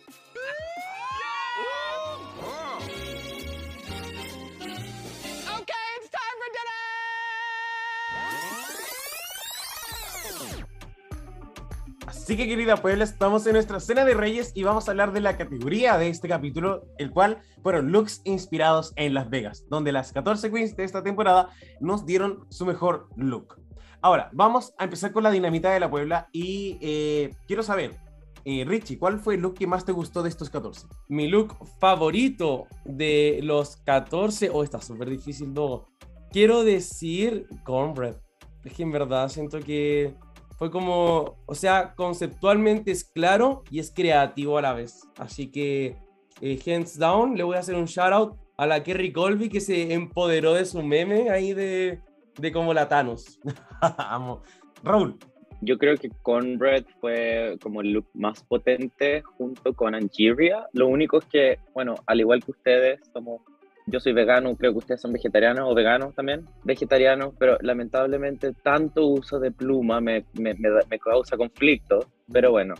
Así 12.21 12.37
que 12.37 12.47
querida 12.47 12.77
Puebla, 12.77 13.03
estamos 13.03 13.47
en 13.47 13.53
nuestra 13.53 13.79
cena 13.79 14.05
de 14.05 14.13
reyes 14.13 14.51
y 14.53 14.61
vamos 14.61 14.87
a 14.87 14.91
hablar 14.91 15.11
de 15.11 15.21
la 15.21 15.37
categoría 15.37 15.97
de 15.97 16.07
este 16.07 16.27
capítulo, 16.29 16.85
el 16.99 17.09
cual 17.09 17.41
fueron 17.63 17.91
looks 17.91 18.21
inspirados 18.25 18.93
en 18.95 19.15
Las 19.15 19.27
Vegas, 19.31 19.65
donde 19.69 19.91
las 19.91 20.13
14 20.13 20.51
queens 20.51 20.77
de 20.77 20.83
esta 20.83 21.01
temporada 21.01 21.49
nos 21.79 22.05
dieron 22.05 22.45
su 22.49 22.67
mejor 22.67 23.09
look. 23.15 23.59
Ahora, 24.03 24.29
vamos 24.33 24.71
a 24.77 24.83
empezar 24.83 25.11
con 25.11 25.23
la 25.23 25.31
dinamita 25.31 25.71
de 25.71 25.79
la 25.79 25.89
Puebla 25.89 26.29
y 26.31 26.77
eh, 26.79 27.33
quiero 27.47 27.63
saber, 27.63 27.97
eh, 28.45 28.65
Richie, 28.67 28.99
¿cuál 28.99 29.19
fue 29.19 29.33
el 29.33 29.41
look 29.41 29.55
que 29.55 29.65
más 29.65 29.83
te 29.83 29.91
gustó 29.91 30.21
de 30.21 30.29
estos 30.29 30.51
14? 30.51 30.87
Mi 31.09 31.27
look 31.27 31.57
favorito 31.79 32.67
de 32.85 33.39
los 33.41 33.77
14, 33.77 34.51
oh, 34.53 34.63
está 34.63 34.79
súper 34.79 35.09
difícil, 35.09 35.51
no. 35.51 35.87
Quiero 36.29 36.63
decir 36.63 37.47
cornbread. 37.63 38.15
Es 38.63 38.73
que 38.73 38.83
en 38.83 38.91
verdad 38.91 39.27
siento 39.27 39.59
que 39.59 40.15
fue 40.61 40.69
como, 40.69 41.39
o 41.47 41.55
sea, 41.55 41.95
conceptualmente 41.95 42.91
es 42.91 43.03
claro 43.03 43.63
y 43.71 43.79
es 43.79 43.91
creativo 43.91 44.59
a 44.59 44.61
la 44.61 44.73
vez. 44.73 45.09
Así 45.17 45.51
que, 45.51 45.95
eh, 46.39 46.59
hands 46.67 46.99
down, 46.99 47.35
le 47.35 47.41
voy 47.41 47.55
a 47.55 47.61
hacer 47.61 47.73
un 47.73 47.85
shout 47.85 48.13
out 48.13 48.35
a 48.57 48.67
la 48.67 48.83
Kerry 48.83 49.11
Colby 49.11 49.49
que 49.49 49.59
se 49.59 49.91
empoderó 49.91 50.53
de 50.53 50.65
su 50.65 50.83
meme 50.83 51.31
ahí 51.31 51.53
de, 51.53 51.99
de 52.37 52.51
como 52.51 52.75
la 52.75 52.87
Thanos. 52.87 53.39
Amo. 53.97 54.43
Raúl, 54.83 55.17
Yo 55.61 55.79
creo 55.79 55.97
que 55.97 56.11
Cornbread 56.21 56.85
fue 56.99 57.57
como 57.59 57.81
el 57.81 57.93
look 57.93 58.05
más 58.13 58.43
potente 58.43 59.23
junto 59.23 59.73
con 59.73 59.95
Angeria. 59.95 60.67
Lo 60.73 60.89
único 60.89 61.17
es 61.17 61.25
que, 61.25 61.57
bueno, 61.73 61.95
al 62.05 62.19
igual 62.19 62.43
que 62.43 62.51
ustedes, 62.51 62.99
somos, 63.11 63.41
yo 63.87 63.99
soy 63.99 64.13
vegano, 64.13 64.55
creo 64.55 64.71
que 64.71 64.77
ustedes 64.79 65.01
son 65.01 65.11
vegetarianos 65.13 65.67
o 65.69 65.73
veganos 65.75 66.13
también, 66.15 66.45
vegetarianos, 66.63 67.33
pero 67.37 67.57
lamentablemente 67.61 68.53
tanto 68.63 69.07
uso 69.07 69.39
de 69.39 69.51
pluma 69.51 69.99
me, 70.01 70.25
me, 70.33 70.53
me 70.55 70.69
da- 70.69 70.85
me 70.89 70.99
causa 70.99 71.35
conflicto. 71.37 71.99
Pero 72.31 72.51
bueno, 72.51 72.75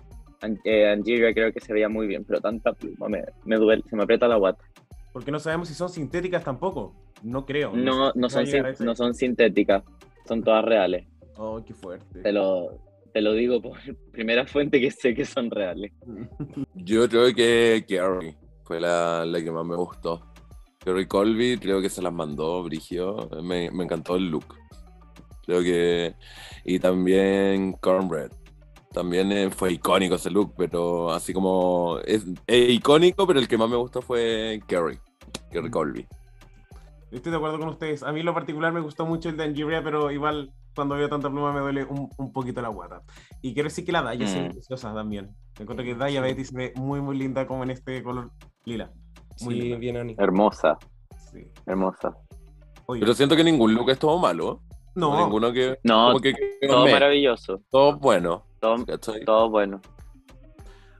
eh, 0.64 0.88
Angeria 0.90 1.34
creo 1.34 1.52
que 1.52 1.60
se 1.60 1.74
veía 1.74 1.90
muy 1.90 2.08
bien, 2.08 2.24
pero 2.26 2.40
tanta 2.40 2.74
pluma 2.74 3.10
me, 3.10 3.24
me 3.46 3.58
duele, 3.58 3.84
se 3.90 3.96
me 3.96 4.04
aprieta 4.04 4.28
la 4.28 4.38
guata. 4.38 4.64
porque 5.12 5.32
no 5.32 5.40
sabemos 5.40 5.68
si 5.68 5.74
son 5.74 5.90
sintéticas 5.90 6.44
tampoco. 6.44 6.96
No 7.24 7.46
creo. 7.46 7.72
No, 7.76 8.12
no, 8.16 8.30
son, 8.30 8.48
sin- 8.48 8.64
no 8.86 8.96
son 8.96 9.14
sintéticas, 9.14 9.84
son 10.28 10.42
todas 10.44 10.64
reales. 10.66 11.06
Oh, 11.38 11.62
qué 11.66 11.74
fuerte. 11.74 12.22
Te 12.22 12.32
lo, 12.32 12.80
te 13.14 13.22
lo 13.22 13.34
digo 13.34 13.62
por 13.62 13.78
primera 14.12 14.46
fuente 14.46 14.80
que 14.80 14.90
sé 14.92 15.14
que 15.14 15.26
son 15.26 15.50
reales. 15.52 15.92
Yo 16.76 17.08
creo 17.10 17.34
que 17.36 17.84
Carrie 17.88 18.36
fue 18.64 18.80
la, 18.80 19.26
la 19.26 19.44
que 19.44 19.52
más 19.52 19.66
me 19.66 19.76
gustó. 19.76 20.31
Carrie 20.84 21.08
Colby 21.08 21.58
creo 21.60 21.82
que 21.82 21.90
se 21.90 22.02
las 22.02 22.14
mandó, 22.14 22.64
Brigio. 22.64 23.30
Me, 23.44 23.70
me 23.72 23.84
encantó 23.84 24.16
el 24.16 24.30
look. 24.30 24.56
Creo 25.46 25.62
que. 25.62 26.16
Y 26.66 26.80
también 26.80 27.74
Cornbread. 27.74 28.32
También 28.92 29.32
eh, 29.32 29.50
fue 29.52 29.74
icónico 29.74 30.16
ese 30.16 30.30
look, 30.32 30.54
pero 30.58 31.12
así 31.12 31.34
como. 31.34 32.00
Es, 32.06 32.26
es 32.48 32.70
icónico, 32.70 33.26
pero 33.28 33.40
el 33.40 33.48
que 33.48 33.58
más 33.58 33.70
me 33.70 33.76
gustó 33.78 34.02
fue 34.02 34.62
Carrie. 34.68 35.00
Carrie 35.52 35.70
Mm. 35.70 35.72
Colby. 35.72 36.08
Estoy 37.12 37.32
de 37.32 37.38
acuerdo 37.38 37.60
con 37.60 37.70
ustedes. 37.70 38.04
A 38.04 38.12
mí 38.12 38.22
en 38.22 38.26
lo 38.26 38.34
particular 38.34 38.72
me 38.74 38.80
gustó 38.80 39.06
mucho 39.06 39.30
el 39.30 39.38
de 39.38 39.44
Angeria, 39.44 39.84
pero 39.84 40.12
igual 40.12 40.52
cuando 40.74 40.96
veo 40.96 41.10
tanta 41.10 41.30
pluma 41.30 41.52
me 41.52 41.60
duele 41.60 41.84
un, 41.84 42.10
un 42.18 42.32
poquito 42.32 42.62
la 42.62 42.70
guata. 42.70 43.02
Y 43.42 43.54
quiero 43.54 43.68
decir 43.68 43.84
que 43.86 43.92
la 43.92 44.02
Daya 44.02 44.28
se 44.28 44.42
ve 44.42 44.50
Mm. 44.50 44.52
preciosa 44.54 44.94
también. 44.94 45.30
Me 45.58 45.64
encuentro 45.64 45.86
que 45.86 45.94
Daya 45.96 46.22
Betty 46.22 46.46
se 46.46 46.56
ve 46.56 46.74
muy, 46.78 47.02
muy 47.02 47.18
linda 47.18 47.46
como 47.46 47.64
en 47.64 47.72
este 47.72 48.02
color 48.02 48.32
lila. 48.66 48.92
Muy 49.42 49.56
Sí, 49.56 49.62
linda. 49.62 49.78
bien, 49.78 49.98
Ani. 49.98 50.16
Hermosa, 50.18 50.78
Sí. 51.32 51.48
hermosa. 51.66 52.16
Oye, 52.86 53.00
Pero 53.02 53.14
siento 53.14 53.36
que 53.36 53.44
ningún 53.44 53.74
look 53.74 53.90
estuvo 53.90 54.18
malo. 54.20 54.62
no, 54.96 55.24
Ninguno 55.24 55.54
que. 55.54 55.78
No, 55.84 56.08
como 56.08 56.20
que 56.20 56.34
quedó 56.60 56.74
todo 56.74 56.88
maravilloso, 56.88 57.62
Todo 57.70 57.98
bueno. 57.98 58.44
todo, 59.26 59.50
bueno. 59.50 59.80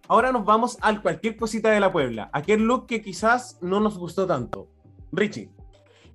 ahora 0.08 0.32
nos 0.32 0.46
vamos 0.46 0.78
al 0.82 1.02
cualquier 1.02 1.36
cosita 1.38 1.70
de 1.72 1.80
la 1.80 1.92
Puebla. 1.92 2.30
Aquel 2.34 2.62
look 2.64 2.88
que 2.88 3.02
quizás 3.02 3.58
no 3.62 3.80
nos 3.80 3.98
gustó 3.98 4.26
tanto. 4.28 4.68
Richie. 5.12 5.50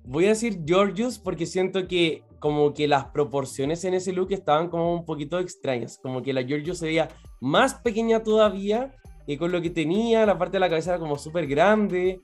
Voy 0.03 0.25
a 0.25 0.29
decir 0.29 0.63
Georgios 0.65 1.19
porque 1.19 1.45
siento 1.45 1.87
que 1.87 2.23
como 2.39 2.73
que 2.73 2.87
las 2.87 3.05
proporciones 3.05 3.83
en 3.83 3.93
ese 3.95 4.13
look 4.13 4.31
estaban 4.31 4.69
como 4.69 4.93
un 4.93 5.05
poquito 5.05 5.39
extrañas, 5.39 5.99
como 6.01 6.21
que 6.21 6.33
la 6.33 6.43
Georgios 6.43 6.77
se 6.77 6.85
veía 6.87 7.09
más 7.41 7.73
pequeña 7.75 8.23
todavía 8.23 8.93
y 9.27 9.37
con 9.37 9.51
lo 9.51 9.61
que 9.61 9.69
tenía, 9.69 10.25
la 10.25 10.37
parte 10.37 10.53
de 10.53 10.61
la 10.61 10.69
cabeza 10.69 10.91
era 10.91 10.99
como 10.99 11.17
súper 11.17 11.45
grande 11.47 12.21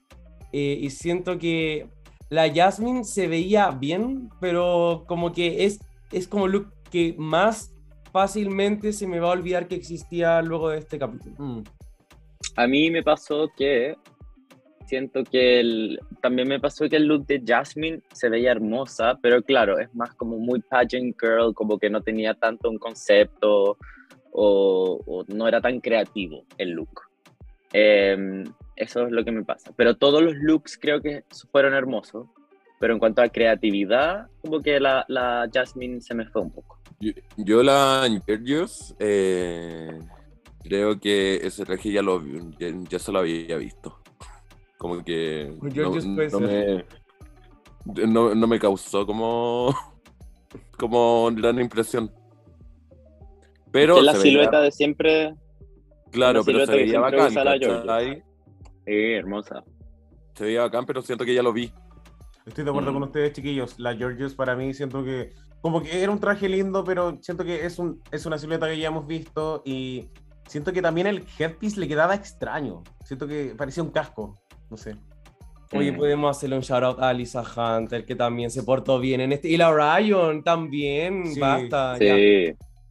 eh, 0.54 0.78
y 0.82 0.90
siento 0.90 1.38
que 1.38 1.88
la 2.30 2.52
Jasmine 2.52 3.04
se 3.04 3.28
veía 3.28 3.70
bien, 3.70 4.30
pero 4.40 5.04
como 5.06 5.34
que 5.34 5.66
es, 5.66 5.80
es 6.12 6.28
como 6.28 6.48
look 6.48 6.72
que 6.90 7.14
más 7.18 7.74
fácilmente 8.12 8.94
se 8.94 9.06
me 9.06 9.20
va 9.20 9.30
a 9.30 9.34
olvidar 9.34 9.68
que 9.68 9.76
existía 9.76 10.42
luego 10.42 10.70
de 10.70 10.80
este 10.80 10.98
capítulo. 10.98 11.36
Mm. 11.38 11.64
A 12.56 12.68
mí 12.68 12.90
me 12.90 13.04
pasó 13.04 13.52
que 13.58 13.96
siento 14.86 15.24
que 15.24 15.60
el, 15.60 16.00
también 16.22 16.48
me 16.48 16.60
pasó 16.60 16.88
que 16.88 16.98
el 16.98 17.06
look 17.06 17.26
de 17.26 17.44
Jasmine 17.46 18.02
se 18.14 18.30
veía 18.30 18.52
hermosa, 18.52 19.20
pero 19.22 19.42
claro, 19.42 19.78
es 19.80 19.94
más 19.94 20.14
como 20.14 20.38
muy 20.38 20.62
pageant 20.62 21.16
girl, 21.20 21.54
como 21.54 21.78
que 21.78 21.90
no 21.90 22.02
tenía 22.02 22.34
tanto 22.34 22.70
un 22.70 22.78
concepto 22.78 23.78
o, 24.34 25.00
o 25.06 25.24
no 25.28 25.48
era 25.48 25.62
tan 25.62 25.80
creativo 25.80 26.44
el 26.58 26.72
look. 26.72 27.02
Em, 27.72 28.44
eso 28.76 29.06
es 29.06 29.12
lo 29.12 29.24
que 29.24 29.32
me 29.32 29.44
pasa. 29.44 29.72
Pero 29.76 29.96
todos 29.96 30.22
los 30.22 30.36
looks 30.36 30.78
creo 30.78 31.02
que 31.02 31.24
fueron 31.52 31.74
hermosos, 31.74 32.28
pero 32.80 32.94
en 32.94 33.00
cuanto 33.00 33.22
a 33.22 33.30
creatividad, 33.30 34.28
como 34.42 34.62
que 34.62 34.80
la, 34.80 35.06
la 35.08 35.50
Jasmine 35.52 36.02
se 36.02 36.14
me 36.14 36.26
fue 36.28 36.42
un 36.42 36.52
poco. 36.52 36.80
Yo, 37.00 37.12
yo 37.38 37.64
la 37.64 38.08
Georgios, 38.26 38.96
eh, 39.00 40.00
creo 40.64 41.00
que 41.00 41.36
ese 41.38 41.66
traje 41.66 41.92
ya, 41.92 42.02
lo, 42.02 42.20
vi- 42.20 42.40
ya, 42.60 42.68
ya 42.90 43.00
se 43.00 43.12
lo 43.12 43.20
había 43.20 43.58
visto. 43.58 44.00
Como 44.78 45.04
que 45.04 45.56
no, 45.84 45.92
me, 46.08 48.06
no, 48.08 48.36
no 48.36 48.48
me 48.48 48.60
causó 48.60 49.06
como, 49.06 49.74
como 50.78 51.30
gran 51.34 51.60
impresión. 51.60 52.12
Pero 53.74 53.96
Que 53.96 54.02
la 54.04 54.14
veía- 54.14 54.22
silueta 54.24 54.62
de 54.62 54.72
siempre, 54.72 55.34
claro, 56.12 56.40
la 56.40 56.46
pero 56.46 56.66
se 56.66 56.72
veía 56.72 57.00
bacán, 57.02 58.24
eh, 58.86 59.18
hermosa. 59.18 59.64
Se 60.36 60.46
veía 60.46 60.62
bacán, 60.62 60.86
pero 60.86 61.02
siento 61.02 61.26
que 61.26 61.34
ya 61.34 61.44
lo 61.44 61.52
vi. 61.52 61.72
Estoy 62.46 62.64
de 62.64 62.70
acuerdo 62.70 62.92
Mm. 62.92 62.94
con 62.94 63.04
ustedes, 63.04 63.34
chiquillos. 63.34 63.80
La 63.80 63.96
Georgios 63.96 64.36
para 64.36 64.56
mí 64.56 64.74
siento 64.74 65.04
que 65.04 65.32
como 65.62 65.82
que 65.82 66.02
era 66.04 66.12
un 66.12 66.20
traje 66.20 66.48
lindo, 66.50 66.84
pero 66.84 67.18
siento 67.22 67.44
que 67.46 67.66
es, 67.66 67.80
un, 67.80 68.02
es 68.12 68.26
una 68.26 68.38
silueta 68.38 68.68
que 68.68 68.78
ya 68.78 68.88
hemos 68.90 69.08
visto 69.08 69.62
y 69.66 70.10
siento 70.48 70.72
que 70.74 70.82
también 70.82 71.08
el 71.08 71.24
headpiece 71.40 71.80
le 71.80 71.88
quedaba 71.88 72.16
extraño. 72.16 72.84
Siento 73.06 73.28
que 73.28 73.54
parecía 73.58 73.82
un 73.82 73.90
casco, 73.92 74.38
no 74.70 74.78
sé. 74.78 74.96
Oye, 75.72 75.92
Mm. 75.94 75.98
podemos 75.98 76.38
hacerle 76.38 76.58
un 76.58 76.62
shout 76.62 76.84
out 76.84 77.00
a 77.00 77.12
Lisa 77.14 77.42
Hunter, 77.42 78.06
que 78.06 78.16
también 78.16 78.52
se 78.52 78.62
portó 78.62 79.00
bien 79.00 79.22
en 79.22 79.32
este. 79.32 79.48
Y 79.50 79.58
la 79.58 79.72
Ryan 79.74 80.44
también, 80.44 81.26
Sí, 81.34 81.40
basta. 81.40 81.98
ya. 81.98 82.14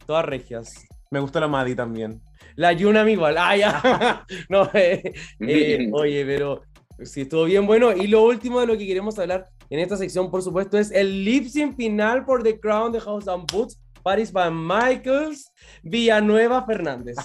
Todas 0.05 0.25
regias. 0.25 0.69
Me 1.11 1.19
gustó 1.19 1.39
la 1.39 1.47
Maddie 1.47 1.75
también. 1.75 2.21
La 2.55 2.73
Yunam 2.73 3.07
igual. 3.07 3.35
Ah, 3.37 3.55
ya. 3.55 4.25
no, 4.49 4.69
eh, 4.73 5.13
eh, 5.39 5.89
oye, 5.91 6.25
pero 6.25 6.63
sí, 7.03 7.21
estuvo 7.21 7.45
bien 7.45 7.65
bueno. 7.65 7.93
Y 7.93 8.07
lo 8.07 8.23
último 8.23 8.59
de 8.59 8.67
lo 8.67 8.77
que 8.77 8.87
queremos 8.87 9.17
hablar 9.19 9.47
en 9.69 9.79
esta 9.79 9.97
sección, 9.97 10.29
por 10.29 10.41
supuesto, 10.41 10.77
es 10.77 10.91
el 10.91 11.23
lip 11.23 11.47
sync 11.47 11.75
final 11.75 12.25
por 12.25 12.43
The 12.43 12.59
Crown 12.59 12.91
de 12.91 12.99
House 12.99 13.27
and 13.27 13.51
Boots. 13.51 13.79
Paris 14.03 14.33
Van 14.33 14.53
Michaels, 14.53 15.51
Villanueva 15.81 16.65
Fernández. 16.65 17.15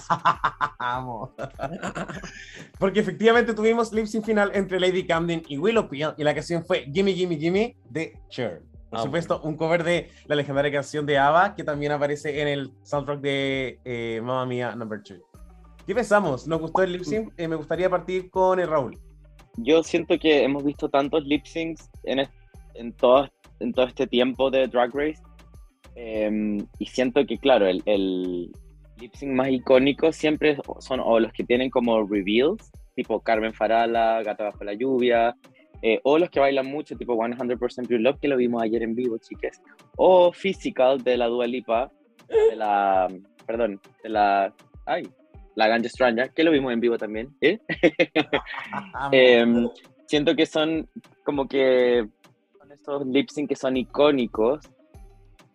Amo. 0.79 1.35
Porque 2.79 3.01
efectivamente 3.01 3.53
tuvimos 3.53 3.91
lip 3.91 4.05
sync 4.05 4.25
final 4.25 4.51
entre 4.53 4.79
Lady 4.79 5.05
Camden 5.05 5.43
y 5.47 5.57
Willow 5.57 5.89
Pill 5.89 6.13
y 6.17 6.23
la 6.23 6.33
canción 6.33 6.65
fue 6.65 6.85
Gimme 6.91 7.13
Gimme 7.13 7.35
Gimme 7.35 7.77
de 7.89 8.13
Cher. 8.29 8.68
Por 8.89 8.99
Amo. 8.99 9.05
supuesto, 9.05 9.41
un 9.43 9.55
cover 9.55 9.83
de 9.83 10.09
la 10.25 10.35
legendaria 10.35 10.71
canción 10.71 11.05
de 11.05 11.17
ABBA 11.17 11.55
que 11.55 11.63
también 11.63 11.91
aparece 11.91 12.41
en 12.41 12.47
el 12.47 12.71
soundtrack 12.83 13.21
de 13.21 13.79
eh, 13.85 14.19
Mamma 14.23 14.45
Mia 14.45 14.75
Number 14.75 14.99
2. 15.07 15.19
¿Qué 15.85 15.95
pensamos? 15.95 16.47
¿Nos 16.47 16.59
gustó 16.59 16.83
el 16.83 16.93
lip 16.93 17.03
sync? 17.03 17.33
Eh, 17.37 17.47
me 17.47 17.55
gustaría 17.55 17.89
partir 17.89 18.29
con 18.29 18.59
el 18.59 18.67
Raúl. 18.67 18.97
Yo 19.57 19.83
siento 19.83 20.17
que 20.17 20.43
hemos 20.43 20.63
visto 20.63 20.89
tantos 20.89 21.23
lip 21.25 21.45
syncs 21.45 21.89
en, 22.03 22.27
en, 22.75 22.93
todo, 22.93 23.27
en 23.59 23.73
todo 23.73 23.85
este 23.87 24.07
tiempo 24.07 24.49
de 24.49 24.67
Drag 24.67 24.91
Race. 24.93 25.21
em, 25.95 26.65
y 26.79 26.85
siento 26.85 27.25
que, 27.25 27.37
claro, 27.37 27.67
el, 27.67 27.81
el 27.85 28.51
lip 28.99 29.13
sync 29.15 29.31
más 29.33 29.49
icónico 29.49 30.11
siempre 30.11 30.57
son 30.79 30.99
o 30.99 31.19
los 31.19 31.31
que 31.33 31.43
tienen 31.43 31.69
como 31.69 32.05
reveals, 32.07 32.71
tipo 32.95 33.19
Carmen 33.21 33.53
Farala, 33.53 34.21
Gata 34.23 34.45
Bajo 34.45 34.63
la 34.63 34.73
Lluvia, 34.73 35.35
eh, 35.81 35.99
o 36.03 36.17
los 36.17 36.29
que 36.29 36.39
bailan 36.39 36.67
mucho, 36.67 36.97
tipo 36.97 37.15
100% 37.15 37.87
Pure 37.87 37.99
Love, 37.99 38.19
que 38.19 38.27
lo 38.27 38.37
vimos 38.37 38.61
ayer 38.61 38.83
en 38.83 38.95
vivo, 38.95 39.17
chiques. 39.17 39.61
O 39.95 40.31
Physical 40.31 41.03
de 41.03 41.17
la 41.17 41.27
Dua 41.27 41.47
Lipa, 41.47 41.91
de 42.27 42.55
la. 42.55 43.07
Perdón, 43.45 43.79
de 44.03 44.09
la. 44.09 44.53
Ay, 44.85 45.03
la 45.55 45.67
Ganja 45.67 45.89
Stranger, 45.89 46.31
que 46.31 46.43
lo 46.43 46.51
vimos 46.51 46.71
en 46.73 46.79
vivo 46.79 46.97
también. 46.97 47.35
¿eh? 47.41 47.59
Em, 49.11 49.69
siento 50.05 50.35
que 50.35 50.45
son 50.45 50.87
como 51.23 51.47
que 51.47 52.07
son 52.57 52.71
estos 52.71 53.07
lip 53.07 53.29
sync 53.29 53.49
que 53.49 53.55
son 53.55 53.77
icónicos 53.77 54.61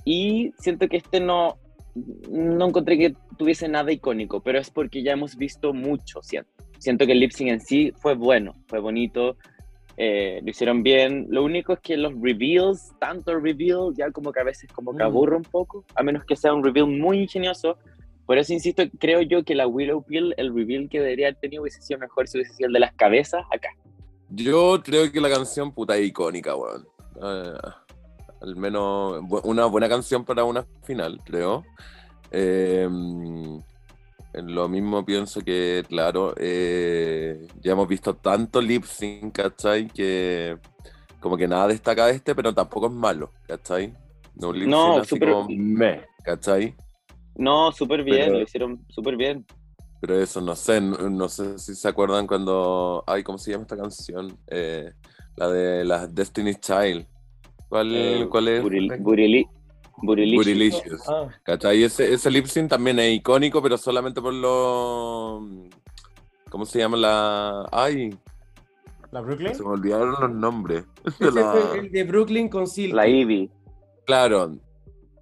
y 0.05 0.53
siento 0.59 0.89
que 0.89 0.99
este 0.99 1.21
no 1.21 1.57
no 2.31 2.67
encontré 2.67 2.99
que 2.99 3.15
tuviese 3.39 3.69
nada 3.69 3.93
icónico, 3.93 4.41
pero 4.41 4.59
es 4.59 4.69
porque 4.69 5.03
ya 5.03 5.13
hemos 5.13 5.37
visto 5.37 5.73
mucho, 5.73 6.23
siento. 6.23 6.51
Siento 6.79 7.07
que 7.07 7.13
el 7.13 7.21
lip 7.21 7.31
sync 7.31 7.51
en 7.51 7.61
sí 7.61 7.93
fue 7.97 8.15
bueno, 8.15 8.57
fue 8.67 8.81
bonito, 8.81 9.37
eh, 9.97 10.41
lo 10.43 10.51
hicieron 10.51 10.83
bien. 10.83 11.27
Lo 11.31 11.45
único 11.45 11.73
es 11.75 11.81
que 11.81 11.97
los 11.97 12.13
reveals, 12.21 12.93
tanto 12.99 13.39
reveal, 13.39 13.93
ya 13.97 14.11
como 14.11 14.33
que 14.33 14.41
a 14.41 14.45
veces 14.45 14.71
como 14.73 14.93
que 14.93 14.99
Mm. 15.03 15.07
aburre 15.07 15.37
un 15.37 15.43
poco, 15.45 15.85
a 15.95 16.03
menos 16.03 16.25
que 16.25 16.37
sea 16.37 16.53
un 16.53 16.65
reveal 16.65 16.87
muy 16.87 17.21
ingenioso. 17.21 17.77
Por 18.27 18.39
eso 18.39 18.53
insisto, 18.53 18.83
creo 18.99 19.21
yo 19.21 19.45
que 19.45 19.55
la 19.55 19.67
Willow 19.67 20.03
Pill, 20.03 20.35
el 20.39 20.55
reveal 20.55 20.89
que 20.89 20.99
debería 21.01 21.27
haber 21.29 21.41
tenido 21.41 21.63
hubiese 21.63 21.83
sido 21.83 22.01
mejor 22.01 22.27
si 22.27 22.39
hubiese 22.39 22.55
sido 22.55 22.69
el 22.69 22.73
de 22.73 22.81
las 22.81 22.95
cabezas 22.95 23.45
acá. 23.53 23.69
Yo 24.31 24.81
creo 24.83 25.13
que 25.13 25.21
la 25.21 25.29
canción 25.29 25.73
puta 25.73 25.97
es 25.97 26.07
icónica, 26.09 26.57
weón. 26.57 26.87
Eh, 27.23 27.53
al 28.41 28.57
menos 28.57 29.23
una 29.45 29.67
buena 29.67 29.89
canción 29.89 30.25
para 30.25 30.45
una 30.45 30.65
final, 30.83 31.21
creo. 31.25 31.65
Eh, 32.31 32.89
lo 34.43 34.69
mismo 34.69 35.05
pienso 35.05 35.41
que, 35.43 35.85
claro, 35.89 36.35
eh, 36.39 37.47
ya 37.63 37.73
hemos 37.73 37.87
visto 37.89 38.15
tanto 38.15 38.61
lip 38.61 38.85
sync, 38.85 39.33
¿cachai? 39.35 39.89
Que 39.89 40.57
como 41.21 41.37
que 41.37 41.47
nada 41.49 41.69
destaca 41.69 42.07
de 42.07 42.15
este, 42.15 42.35
pero 42.35 42.53
tampoco 42.53 42.87
es 42.87 42.93
malo, 42.93 43.31
¿cachai? 43.47 43.95
No, 44.35 44.49
un 44.51 44.59
lip 44.59 44.69
No, 44.69 44.99
así 44.99 45.19
como 45.19 45.47
meh, 45.49 46.03
¿cachai? 46.25 46.75
No, 47.37 47.73
súper 47.73 48.03
bien, 48.05 48.27
Pero- 48.27 48.33
lo 48.39 48.43
hicieron 48.43 48.85
súper 48.89 49.17
bien. 49.17 49.45
Pero 50.01 50.19
eso, 50.21 50.41
no 50.43 50.55
sé, 50.55 50.81
no, 50.83 50.99
no 51.09 51.29
sé 51.31 51.59
si 51.59 51.75
se 51.75 51.89
acuerdan 51.89 52.27
cuando. 52.27 53.03
Ay, 53.07 53.23
¿cómo 53.23 53.39
se 53.39 53.53
llama 53.53 53.63
esta 53.63 53.77
canción? 53.77 54.37
Eh, 54.49 54.93
la 55.37 55.49
de 55.49 55.83
la 55.85 56.07
Destiny's 56.07 56.61
Child. 56.61 57.07
¿Cuál, 57.71 57.91
Eh, 57.95 58.27
cuál 58.31 58.49
es? 58.49 58.63
Burili- 58.63 59.49
Burilicious. 60.07 60.45
Burilicious. 60.47 61.09
Ah, 61.09 61.29
¿Cachai? 61.43 61.83
Ese, 61.83 62.13
ese 62.13 62.31
lip 62.31 62.47
sync 62.47 62.71
también 62.71 62.99
es 62.99 63.15
icónico, 63.15 63.63
pero 63.63 63.77
solamente 63.79 64.21
por 64.21 64.33
lo. 64.35 65.43
¿Cómo 66.51 66.65
se 66.67 66.79
llama 66.79 66.97
la.? 66.97 67.69
Ay, 67.73 68.17
¿La 69.11 69.21
Brooklyn? 69.21 69.55
se 69.55 69.63
me 69.63 69.71
olvidaron 69.71 70.15
los 70.21 70.31
nombres. 70.31 70.85
De 71.05 71.11
ese 71.29 71.31
la- 71.33 71.53
fue 71.53 71.79
el 71.81 71.91
de 71.93 72.05
Brooklyn 72.05 72.49
con 72.49 72.67
Silky. 72.67 72.93
La 72.93 73.07
Ivy. 73.09 73.51
Claro, 74.07 74.53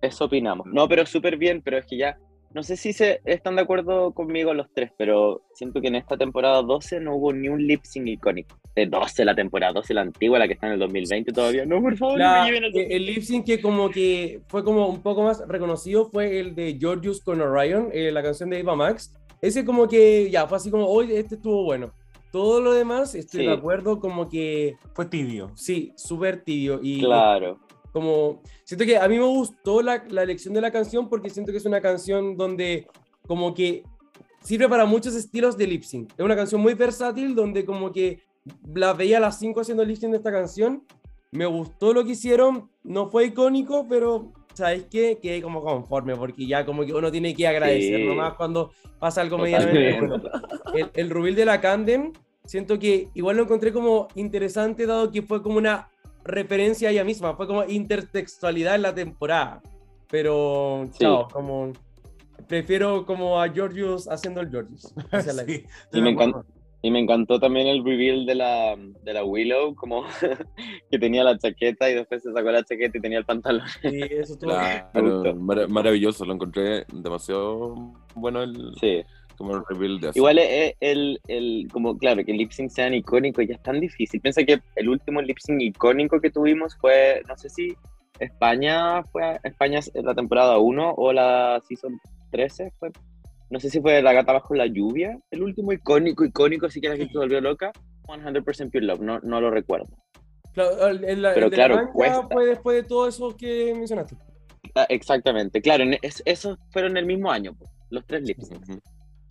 Eso 0.01 0.25
opinamos. 0.25 0.67
No, 0.67 0.89
pero 0.89 1.07
súper 1.07 1.37
bien, 1.37 1.63
pero 1.63 1.79
es 1.79 1.87
que 1.87 1.97
ya, 1.97 2.19
no 2.55 2.63
sé 2.63 2.77
si 2.77 2.93
se 2.93 3.21
están 3.25 3.57
de 3.57 3.63
acuerdo 3.63 4.13
conmigo 4.13 4.53
los 4.55 4.67
tres, 4.75 4.91
pero 4.97 5.43
siento 5.55 5.81
que 5.81 5.89
en 5.89 5.95
esta 5.97 6.17
temporada 6.17 6.63
12 6.63 7.01
no 7.01 7.17
hubo 7.17 7.33
ni 7.33 7.49
un 7.49 7.67
lip 7.67 7.81
sync 7.85 8.07
icónico. 8.09 8.57
De 8.75 8.87
12, 8.87 9.25
la 9.25 9.35
temporada 9.35 9.73
12, 9.73 9.95
la 9.95 10.01
antigua, 10.03 10.39
la 10.39 10.47
que 10.47 10.55
está 10.55 10.67
en 10.67 10.75
el 10.75 10.79
2020 10.79 11.33
todavía. 11.33 11.65
No, 11.67 11.81
por 11.83 11.97
favor, 11.97 12.19
no 12.19 12.25
La- 12.25 12.41
me 12.45 12.47
lleven 12.47 12.65
al 12.65 12.77
eh, 12.77 12.89
el 12.91 13.07
lip 13.07 13.23
sync 13.23 13.45
que 13.47 13.61
como 13.61 13.91
que 13.91 14.41
fue 14.49 14.65
como 14.65 14.89
un 14.89 15.03
poco 15.03 15.23
más 15.23 15.43
reconocido 15.47 16.09
fue 16.11 16.41
el 16.41 16.55
de 16.55 16.77
Georgius 16.81 17.21
con 17.23 17.41
Orion, 17.41 17.89
eh, 17.93 18.11
la 18.13 18.23
canción 18.23 18.51
de 18.51 18.61
Eva 18.61 18.75
Max. 18.77 19.15
Ese 19.41 19.65
como 19.65 19.89
que 19.89 20.31
ya 20.31 20.47
fue 20.47 20.57
así 20.57 20.71
como, 20.71 20.87
hoy 20.87 21.13
este 21.13 21.35
estuvo 21.35 21.65
bueno. 21.65 21.93
Todo 22.31 22.63
lo 22.63 22.73
demás, 22.73 23.15
estoy 23.15 23.41
Sí. 23.41 23.47
de 23.47 23.53
acuerdo, 23.53 24.01
como 24.01 24.29
que 24.29 24.77
Fue 24.95 25.05
tibio. 25.05 25.51
sí, 25.55 25.93
súper 25.97 26.43
tibio. 26.43 26.81
Y 26.83 27.01
Claro. 27.01 27.59
Como, 27.93 28.41
siento 28.65 28.85
que 28.85 28.97
a 28.97 29.07
mí 29.09 29.19
me 29.19 29.25
gustó 29.27 29.83
la, 29.83 30.05
la 30.09 30.23
elección 30.23 30.55
de 30.55 30.61
la 30.61 30.71
canción 30.71 31.09
porque 31.09 31.31
siento 31.31 31.53
que 31.53 31.59
es 31.59 31.67
una 31.67 31.81
canción 31.81 32.37
donde 32.37 32.87
como 33.27 33.55
que 33.55 33.85
sirve 34.43 34.69
para 34.69 34.87
muchos 34.87 35.15
estilos 35.15 35.57
de 35.57 35.67
lip 35.67 35.83
sync. 35.85 36.11
Es 36.17 36.25
una 36.25 36.35
canción 36.37 36.61
muy 36.61 36.75
versátil 36.75 37.35
donde 37.35 37.65
como 37.65 37.93
que 37.93 38.21
la 38.75 38.93
veía 38.93 39.19
a 39.19 39.21
las 39.21 39.39
5 39.39 39.61
haciendo 39.61 39.85
lip 39.85 39.97
sync 39.97 40.11
de 40.11 40.17
esta 40.17 40.33
canción. 40.33 40.85
Me 41.31 41.47
gustó 41.47 41.93
lo 41.93 42.05
que 42.05 42.13
hicieron, 42.13 42.71
no 42.83 43.09
fue 43.11 43.27
icónico, 43.27 43.87
pero 43.89 44.33
¿sabes 44.55 44.87
qué? 44.91 45.19
Quedé 45.23 45.41
como 45.41 45.63
conforme 45.63 46.17
porque 46.17 46.47
ya 46.47 46.67
como 46.67 46.85
que 46.85 46.93
uno 46.93 47.11
tiene 47.11 47.35
que 47.35 47.47
agradecer 47.47 48.01
Sí. 48.01 48.07
nomás 48.07 48.35
cuando 48.35 48.73
pasa 48.99 49.21
algo 49.21 49.39
medianamente 49.39 49.99
bueno. 49.99 50.23
El, 50.75 50.91
el 50.95 51.11
rubil 51.11 51.35
de 51.35 51.45
la 51.45 51.61
Candem, 51.61 52.13
siento 52.45 52.79
que 52.79 53.09
igual 53.15 53.37
lo 53.37 53.45
encontré 53.45 53.73
como 53.73 54.09
interesante 54.15 54.87
dado 54.87 55.11
que 55.11 55.23
fue 55.23 55.43
como 55.43 55.57
una 55.59 55.89
referencia 56.25 56.89
a 56.89 56.93
ella 56.93 57.05
misma, 57.05 57.35
fue 57.37 57.47
como 57.47 57.65
intertextualidad 57.65 58.75
en 58.77 58.83
la 58.83 58.95
temporada. 58.95 59.63
Pero, 60.11 60.89
Sí. 60.93 60.99
chao, 61.01 61.29
como 61.33 61.73
prefiero 62.49 63.07
como 63.07 63.41
a 63.41 63.49
Georgius 63.49 64.07
haciendo 64.09 64.41
el 64.41 64.51
Georgius. 64.51 64.93
Sí, 65.47 65.65
Y 65.93 66.03
me 66.03 66.11
encanta. 66.11 66.43
Y 66.85 66.91
me 66.91 66.99
encantó 66.99 67.39
también 67.39 67.69
el 67.69 67.85
reveal 67.85 68.27
de 68.27 68.35
la, 68.35 68.75
de 69.05 69.13
la 69.13 69.25
Willow, 69.25 69.73
como 69.77 70.03
que 70.91 70.99
tenía 70.99 71.23
la 71.23 71.39
chaqueta 71.39 71.89
y 71.89 71.95
después 71.95 72.25
se 72.25 72.33
sacó 72.33 72.51
la 72.51 72.65
chaqueta 72.65 72.99
y 72.99 73.01
tenía 73.01 73.19
el 73.19 73.25
pantalón. 73.25 73.65
Sí, 73.81 74.01
eso 74.11 74.37
claro, 74.41 74.91
maravilloso, 75.69 76.25
lo 76.25 76.35
encontré 76.35 76.85
demasiado 76.93 77.77
bueno 78.17 78.43
el, 78.43 78.75
Sí. 78.81 79.05
Como 79.43 79.57
el 79.57 79.65
reveal 79.69 80.01
de 80.01 80.09
eso. 80.11 80.19
Igual 80.19 80.39
es 80.39 80.75
el, 80.81 81.21
el, 81.27 81.69
como 81.73 81.99
claro, 81.99 82.25
que 82.25 82.31
el 82.31 82.39
lip 82.39 82.53
sync 82.53 82.71
sean 82.71 82.95
icónicos 82.95 83.45
ya 83.47 83.55
es 83.57 83.63
tan 83.63 83.81
difícil. 83.81 84.21
Piensa 84.21 84.45
que 84.45 84.61
el 84.77 84.89
último 84.89 85.21
lip 85.21 85.39
sync 85.39 85.61
icónico 85.61 86.21
que 86.21 86.31
tuvimos 86.31 86.77
fue, 86.77 87.23
no 87.29 87.37
sé 87.37 87.49
si 87.51 87.75
España 88.21 89.03
fue 89.05 89.41
España 89.43 89.81
la 89.95 90.15
temporada 90.15 90.59
1 90.59 90.95
o 90.97 91.13
la 91.13 91.61
season 91.67 92.01
13 92.31 92.73
fue. 92.79 92.91
No 93.51 93.59
sé 93.61 93.69
si 93.69 93.81
fue 93.81 94.01
La 94.01 94.13
gata 94.13 94.33
bajo 94.33 94.55
la 94.55 94.67
lluvia, 94.67 95.19
el 95.31 95.43
último 95.43 95.73
icónico, 95.73 96.25
icónico, 96.25 96.67
así 96.67 96.81
que 96.81 96.89
la 96.89 96.97
gente 96.97 97.13
se 97.13 97.19
volvió 97.19 97.41
loca. 97.41 97.73
100% 98.07 98.71
Pure 98.71 98.85
Love, 98.87 99.01
no, 99.01 99.19
no 99.21 99.41
lo 99.41 99.51
recuerdo. 99.51 99.87
Claro, 100.53 100.87
el, 100.89 101.05
el- 101.05 101.25
el 101.25 101.35
Pero 101.35 101.51
claro, 101.51 101.91
cuesta. 101.93 102.29
fue 102.31 102.47
después 102.47 102.77
de 102.77 102.83
todo 102.89 103.09
eso 103.09 103.35
que 103.37 103.75
mencionaste. 103.75 104.17
Ah, 104.75 104.87
exactamente, 104.89 105.61
claro, 105.63 105.85
es- 106.03 106.23
esos 106.27 106.59
fueron 106.71 106.97
el 106.97 107.07
mismo 107.07 107.31
año, 107.31 107.55
po, 107.55 107.67
los 107.91 108.05
tres 108.07 108.23
lip 108.23 108.39
syncs. 108.41 108.69
Ujú. 108.69 108.81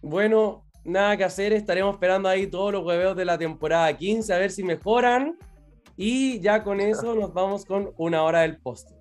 Bueno, 0.02 0.64
nada 0.84 1.16
que 1.16 1.24
hacer, 1.24 1.54
estaremos 1.54 1.94
esperando 1.94 2.28
ahí 2.28 2.48
todos 2.48 2.74
los 2.74 2.84
hueveos 2.84 3.16
de 3.16 3.26
la 3.26 3.38
temporada 3.38 3.96
15 3.96 4.34
a 4.34 4.38
ver 4.38 4.52
si 4.52 4.64
mejoran. 4.64 5.38
Y 5.96 6.40
ya 6.40 6.64
con 6.64 6.80
eso 6.80 7.14
nos 7.14 7.34
vamos 7.34 7.66
con 7.66 7.94
una 7.98 8.24
hora 8.24 8.42
del 8.42 8.58
postre. 8.58 8.98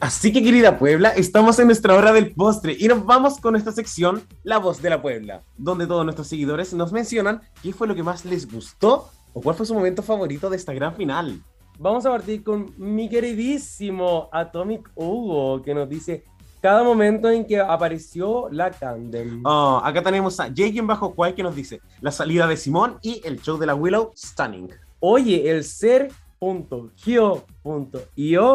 Así 0.00 0.32
que 0.32 0.42
querida 0.42 0.78
Puebla, 0.78 1.10
estamos 1.10 1.58
en 1.58 1.66
nuestra 1.66 1.94
hora 1.94 2.12
del 2.12 2.32
postre 2.32 2.76
y 2.78 2.86
nos 2.86 3.04
vamos 3.04 3.38
con 3.40 3.56
esta 3.56 3.72
sección, 3.72 4.22
La 4.44 4.58
Voz 4.58 4.80
de 4.80 4.90
la 4.90 5.02
Puebla, 5.02 5.42
donde 5.56 5.86
todos 5.86 6.04
nuestros 6.04 6.28
seguidores 6.28 6.72
nos 6.72 6.92
mencionan 6.92 7.40
qué 7.62 7.72
fue 7.72 7.88
lo 7.88 7.94
que 7.94 8.02
más 8.02 8.24
les 8.24 8.50
gustó 8.50 9.10
o 9.38 9.40
cuál 9.40 9.54
fue 9.54 9.64
su 9.66 9.74
momento 9.74 10.02
favorito 10.02 10.50
de 10.50 10.56
esta 10.56 10.74
gran 10.74 10.96
final. 10.96 11.40
Vamos 11.78 12.04
a 12.04 12.10
partir 12.10 12.42
con 12.42 12.74
mi 12.76 13.08
queridísimo 13.08 14.28
Atomic 14.32 14.90
Hugo, 14.96 15.62
que 15.62 15.72
nos 15.74 15.88
dice 15.88 16.24
cada 16.60 16.82
momento 16.82 17.30
en 17.30 17.46
que 17.46 17.60
apareció 17.60 18.48
la 18.50 18.72
Candem. 18.72 19.42
Oh, 19.46 19.80
acá 19.84 20.02
tenemos 20.02 20.40
a 20.40 20.48
J 20.48 20.82
bajo 20.82 21.14
Kwai 21.14 21.36
que 21.36 21.44
nos 21.44 21.54
dice 21.54 21.80
la 22.00 22.10
salida 22.10 22.48
de 22.48 22.56
Simón 22.56 22.98
y 23.00 23.22
el 23.24 23.40
show 23.40 23.56
de 23.58 23.66
la 23.66 23.76
Willow, 23.76 24.10
stunning. 24.16 24.70
Oye, 24.98 25.48
el 25.48 25.62
ser.gio.io 25.62 26.24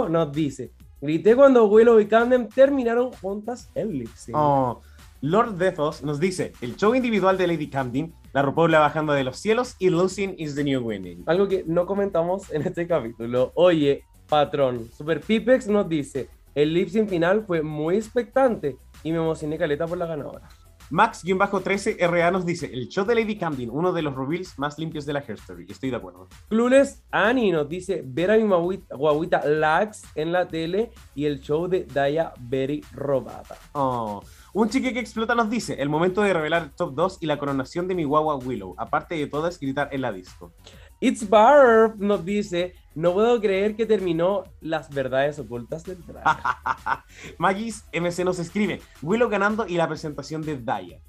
nos 0.10 0.32
dice: 0.34 0.74
Grité 1.00 1.34
cuando 1.34 1.64
Willow 1.64 2.02
y 2.02 2.08
Candem 2.08 2.50
terminaron 2.50 3.14
juntas 3.22 3.70
el 3.74 4.00
lip 4.00 4.14
sync. 4.16 4.36
Oh, 4.38 4.82
Lord 5.24 5.54
Defos 5.54 6.04
nos 6.04 6.20
dice 6.20 6.52
el 6.60 6.76
show 6.76 6.94
individual 6.94 7.38
de 7.38 7.48
Lady 7.48 7.70
Camden, 7.70 8.14
la 8.34 8.42
RuPaul 8.42 8.72
bajando 8.72 9.14
de 9.14 9.24
los 9.24 9.38
cielos 9.38 9.78
y 9.80 9.90
Losing 9.90 10.36
is 10.38 10.54
the 10.54 10.66
new 10.66 10.82
winning. 10.82 11.24
Algo 11.28 11.48
que 11.48 11.64
no 11.66 11.86
comentamos 11.86 12.52
en 12.52 12.62
este 12.64 12.86
capítulo. 12.86 13.54
Oye, 13.56 14.04
patrón, 14.28 14.92
Super 14.92 15.22
Pipex 15.22 15.70
nos 15.70 15.88
dice: 15.88 16.28
El 16.54 16.74
lip 16.74 16.90
sync 16.90 17.08
final 17.08 17.46
fue 17.46 17.62
muy 17.62 17.96
expectante 17.96 18.76
y 19.02 19.14
me 19.14 19.20
emocioné 19.20 19.58
caleta 19.58 19.88
por 19.88 19.98
la 19.98 20.08
ganadora. 20.08 20.50
Max-13RA 20.90 22.32
nos 22.32 22.46
dice 22.46 22.70
el 22.72 22.90
show 22.90 23.06
de 23.06 23.16
Lady 23.16 23.38
Camden, 23.38 23.70
uno 23.72 23.94
de 23.94 24.02
los 24.02 24.16
reveals 24.16 24.60
más 24.60 24.78
limpios 24.78 25.06
de 25.06 25.14
la 25.14 25.24
Hairstory. 25.26 25.66
Estoy 25.70 25.90
de 25.90 25.96
acuerdo. 25.96 26.28
Clueless 26.50 27.02
Annie 27.12 27.52
nos 27.52 27.70
dice 27.70 28.04
ver 28.06 28.30
a 28.30 28.38
mi 28.38 28.44
guaguita, 28.90 29.46
Lax 29.46 30.04
en 30.16 30.34
la 30.34 30.48
tele 30.48 30.92
y 31.16 31.26
el 31.26 31.40
show 31.40 31.68
de 31.68 31.86
Daya 31.86 32.34
Very 32.42 32.84
robada. 32.92 33.58
Oh, 33.72 34.22
un 34.54 34.70
chique 34.70 34.94
que 34.94 35.00
explota 35.00 35.34
nos 35.34 35.50
dice 35.50 35.76
el 35.82 35.90
momento 35.90 36.22
de 36.22 36.32
revelar 36.32 36.64
el 36.64 36.72
top 36.72 36.94
2 36.94 37.18
y 37.22 37.26
la 37.26 37.40
coronación 37.40 37.88
de 37.88 37.96
mi 37.96 38.04
guagua 38.04 38.36
Willow. 38.36 38.76
Aparte 38.78 39.16
de 39.16 39.26
todo 39.26 39.48
es 39.48 39.60
gritar 39.60 39.90
en 39.92 40.02
la 40.02 40.12
disco. 40.12 40.54
It's 41.00 41.28
Barb 41.28 41.96
nos 41.98 42.24
dice 42.24 42.76
no 42.94 43.14
puedo 43.14 43.42
creer 43.42 43.76
que 43.76 43.88
terminó 43.88 44.44
las 44.62 44.90
verdades 44.90 45.40
ocultas 45.40 45.84
del 45.84 46.06
drag. 46.06 46.24
Magis 47.40 47.86
MC 47.92 48.24
nos 48.24 48.38
escribe 48.38 48.80
Willow 49.02 49.28
ganando 49.28 49.66
y 49.68 49.76
la 49.76 49.88
presentación 49.88 50.44
de 50.44 50.58
Daya. 50.62 51.00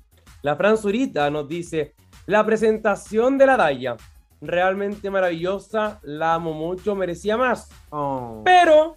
La 0.41 0.57
Fran 0.57 0.79
Zurita 0.79 1.31
nos 1.31 1.47
dice 1.47 1.95
la 2.27 2.45
presentación 2.47 3.37
de 3.37 3.47
la 3.47 3.59
Daya 3.59 3.97
realmente 4.41 5.11
maravillosa, 5.11 6.01
la 6.03 6.35
amo 6.35 6.55
mucho, 6.55 6.95
merecía 6.95 7.37
más. 7.37 7.69
Oh. 7.91 8.43
Pero 8.43 8.97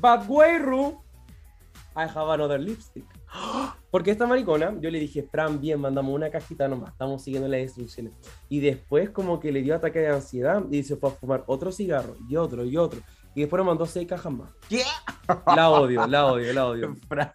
Bad 0.00 0.24
Way 0.28 0.58
Ru 0.58 1.02
I 1.94 2.02
have 2.02 2.30
another 2.30 2.60
lipstick. 2.60 3.04
Porque 3.90 4.10
esta 4.10 4.26
maricona, 4.26 4.74
yo 4.80 4.90
le 4.90 4.98
dije, 4.98 5.22
Fran, 5.22 5.60
bien, 5.60 5.80
mandamos 5.80 6.14
una 6.14 6.28
cajita 6.28 6.68
nomás, 6.68 6.90
estamos 6.92 7.22
siguiendo 7.22 7.48
las 7.48 7.60
instrucciones. 7.60 8.12
Y 8.48 8.60
después 8.60 9.10
como 9.10 9.40
que 9.40 9.50
le 9.50 9.62
dio 9.62 9.74
ataque 9.74 10.00
de 10.00 10.08
ansiedad 10.08 10.62
y 10.70 10.82
se 10.82 10.96
fue 10.96 11.10
a 11.10 11.12
fumar 11.12 11.44
otro 11.46 11.72
cigarro 11.72 12.16
y 12.28 12.36
otro 12.36 12.64
y 12.64 12.76
otro. 12.76 13.00
Y 13.34 13.40
después 13.40 13.58
nos 13.58 13.66
mandó 13.66 13.86
seis 13.86 14.06
cajas 14.06 14.32
más. 14.32 14.50
¿Qué? 14.68 14.82
La 15.54 15.70
odio, 15.70 16.06
la 16.06 16.26
odio, 16.26 16.52
la 16.52 16.66
odio. 16.66 16.96
Fran. 17.08 17.30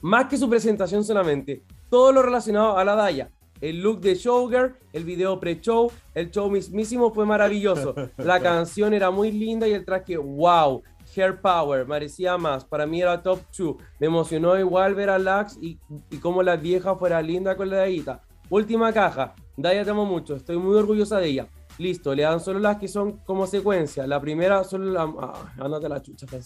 Más 0.00 0.26
que 0.26 0.36
su 0.36 0.48
presentación 0.48 1.04
solamente, 1.04 1.62
todo 1.90 2.12
lo 2.12 2.22
relacionado 2.22 2.78
a 2.78 2.84
la 2.84 2.94
Daya. 2.94 3.30
El 3.60 3.80
look 3.80 4.00
de 4.00 4.14
Showgirl, 4.14 4.76
el 4.92 5.04
video 5.04 5.40
pre-show, 5.40 5.90
el 6.14 6.30
show 6.30 6.50
mismísimo 6.50 7.12
fue 7.12 7.24
maravilloso. 7.24 7.94
La 8.18 8.40
canción 8.42 8.92
era 8.92 9.10
muy 9.10 9.32
linda 9.32 9.66
y 9.66 9.72
el 9.72 9.84
traje, 9.84 10.16
wow. 10.16 10.82
Hair 11.14 11.40
Power, 11.40 11.86
merecía 11.86 12.36
más. 12.38 12.64
Para 12.64 12.86
mí 12.86 13.00
era 13.00 13.22
top 13.22 13.40
2. 13.56 13.76
Me 14.00 14.06
emocionó 14.06 14.58
igual 14.58 14.94
ver 14.94 15.10
a 15.10 15.18
Lax 15.18 15.58
y, 15.60 15.78
y 16.10 16.18
cómo 16.18 16.42
la 16.42 16.56
vieja 16.56 16.94
fuera 16.96 17.20
linda 17.22 17.56
con 17.56 17.70
la 17.70 17.76
Dayita. 17.76 18.22
Última 18.50 18.92
caja. 18.92 19.34
Daya 19.56 19.84
te 19.84 19.90
amo 19.90 20.04
mucho. 20.04 20.36
Estoy 20.36 20.58
muy 20.58 20.76
orgullosa 20.76 21.18
de 21.18 21.28
ella. 21.28 21.48
Listo, 21.78 22.14
le 22.14 22.22
dan 22.22 22.38
solo 22.40 22.60
las 22.60 22.78
que 22.78 22.86
son 22.86 23.18
como 23.24 23.46
secuencia. 23.46 24.06
La 24.06 24.20
primera 24.20 24.62
solo 24.64 24.92
la. 24.92 25.02
Ah, 25.20 25.52
ándate 25.58 25.88
la 25.88 26.00
chucha. 26.00 26.26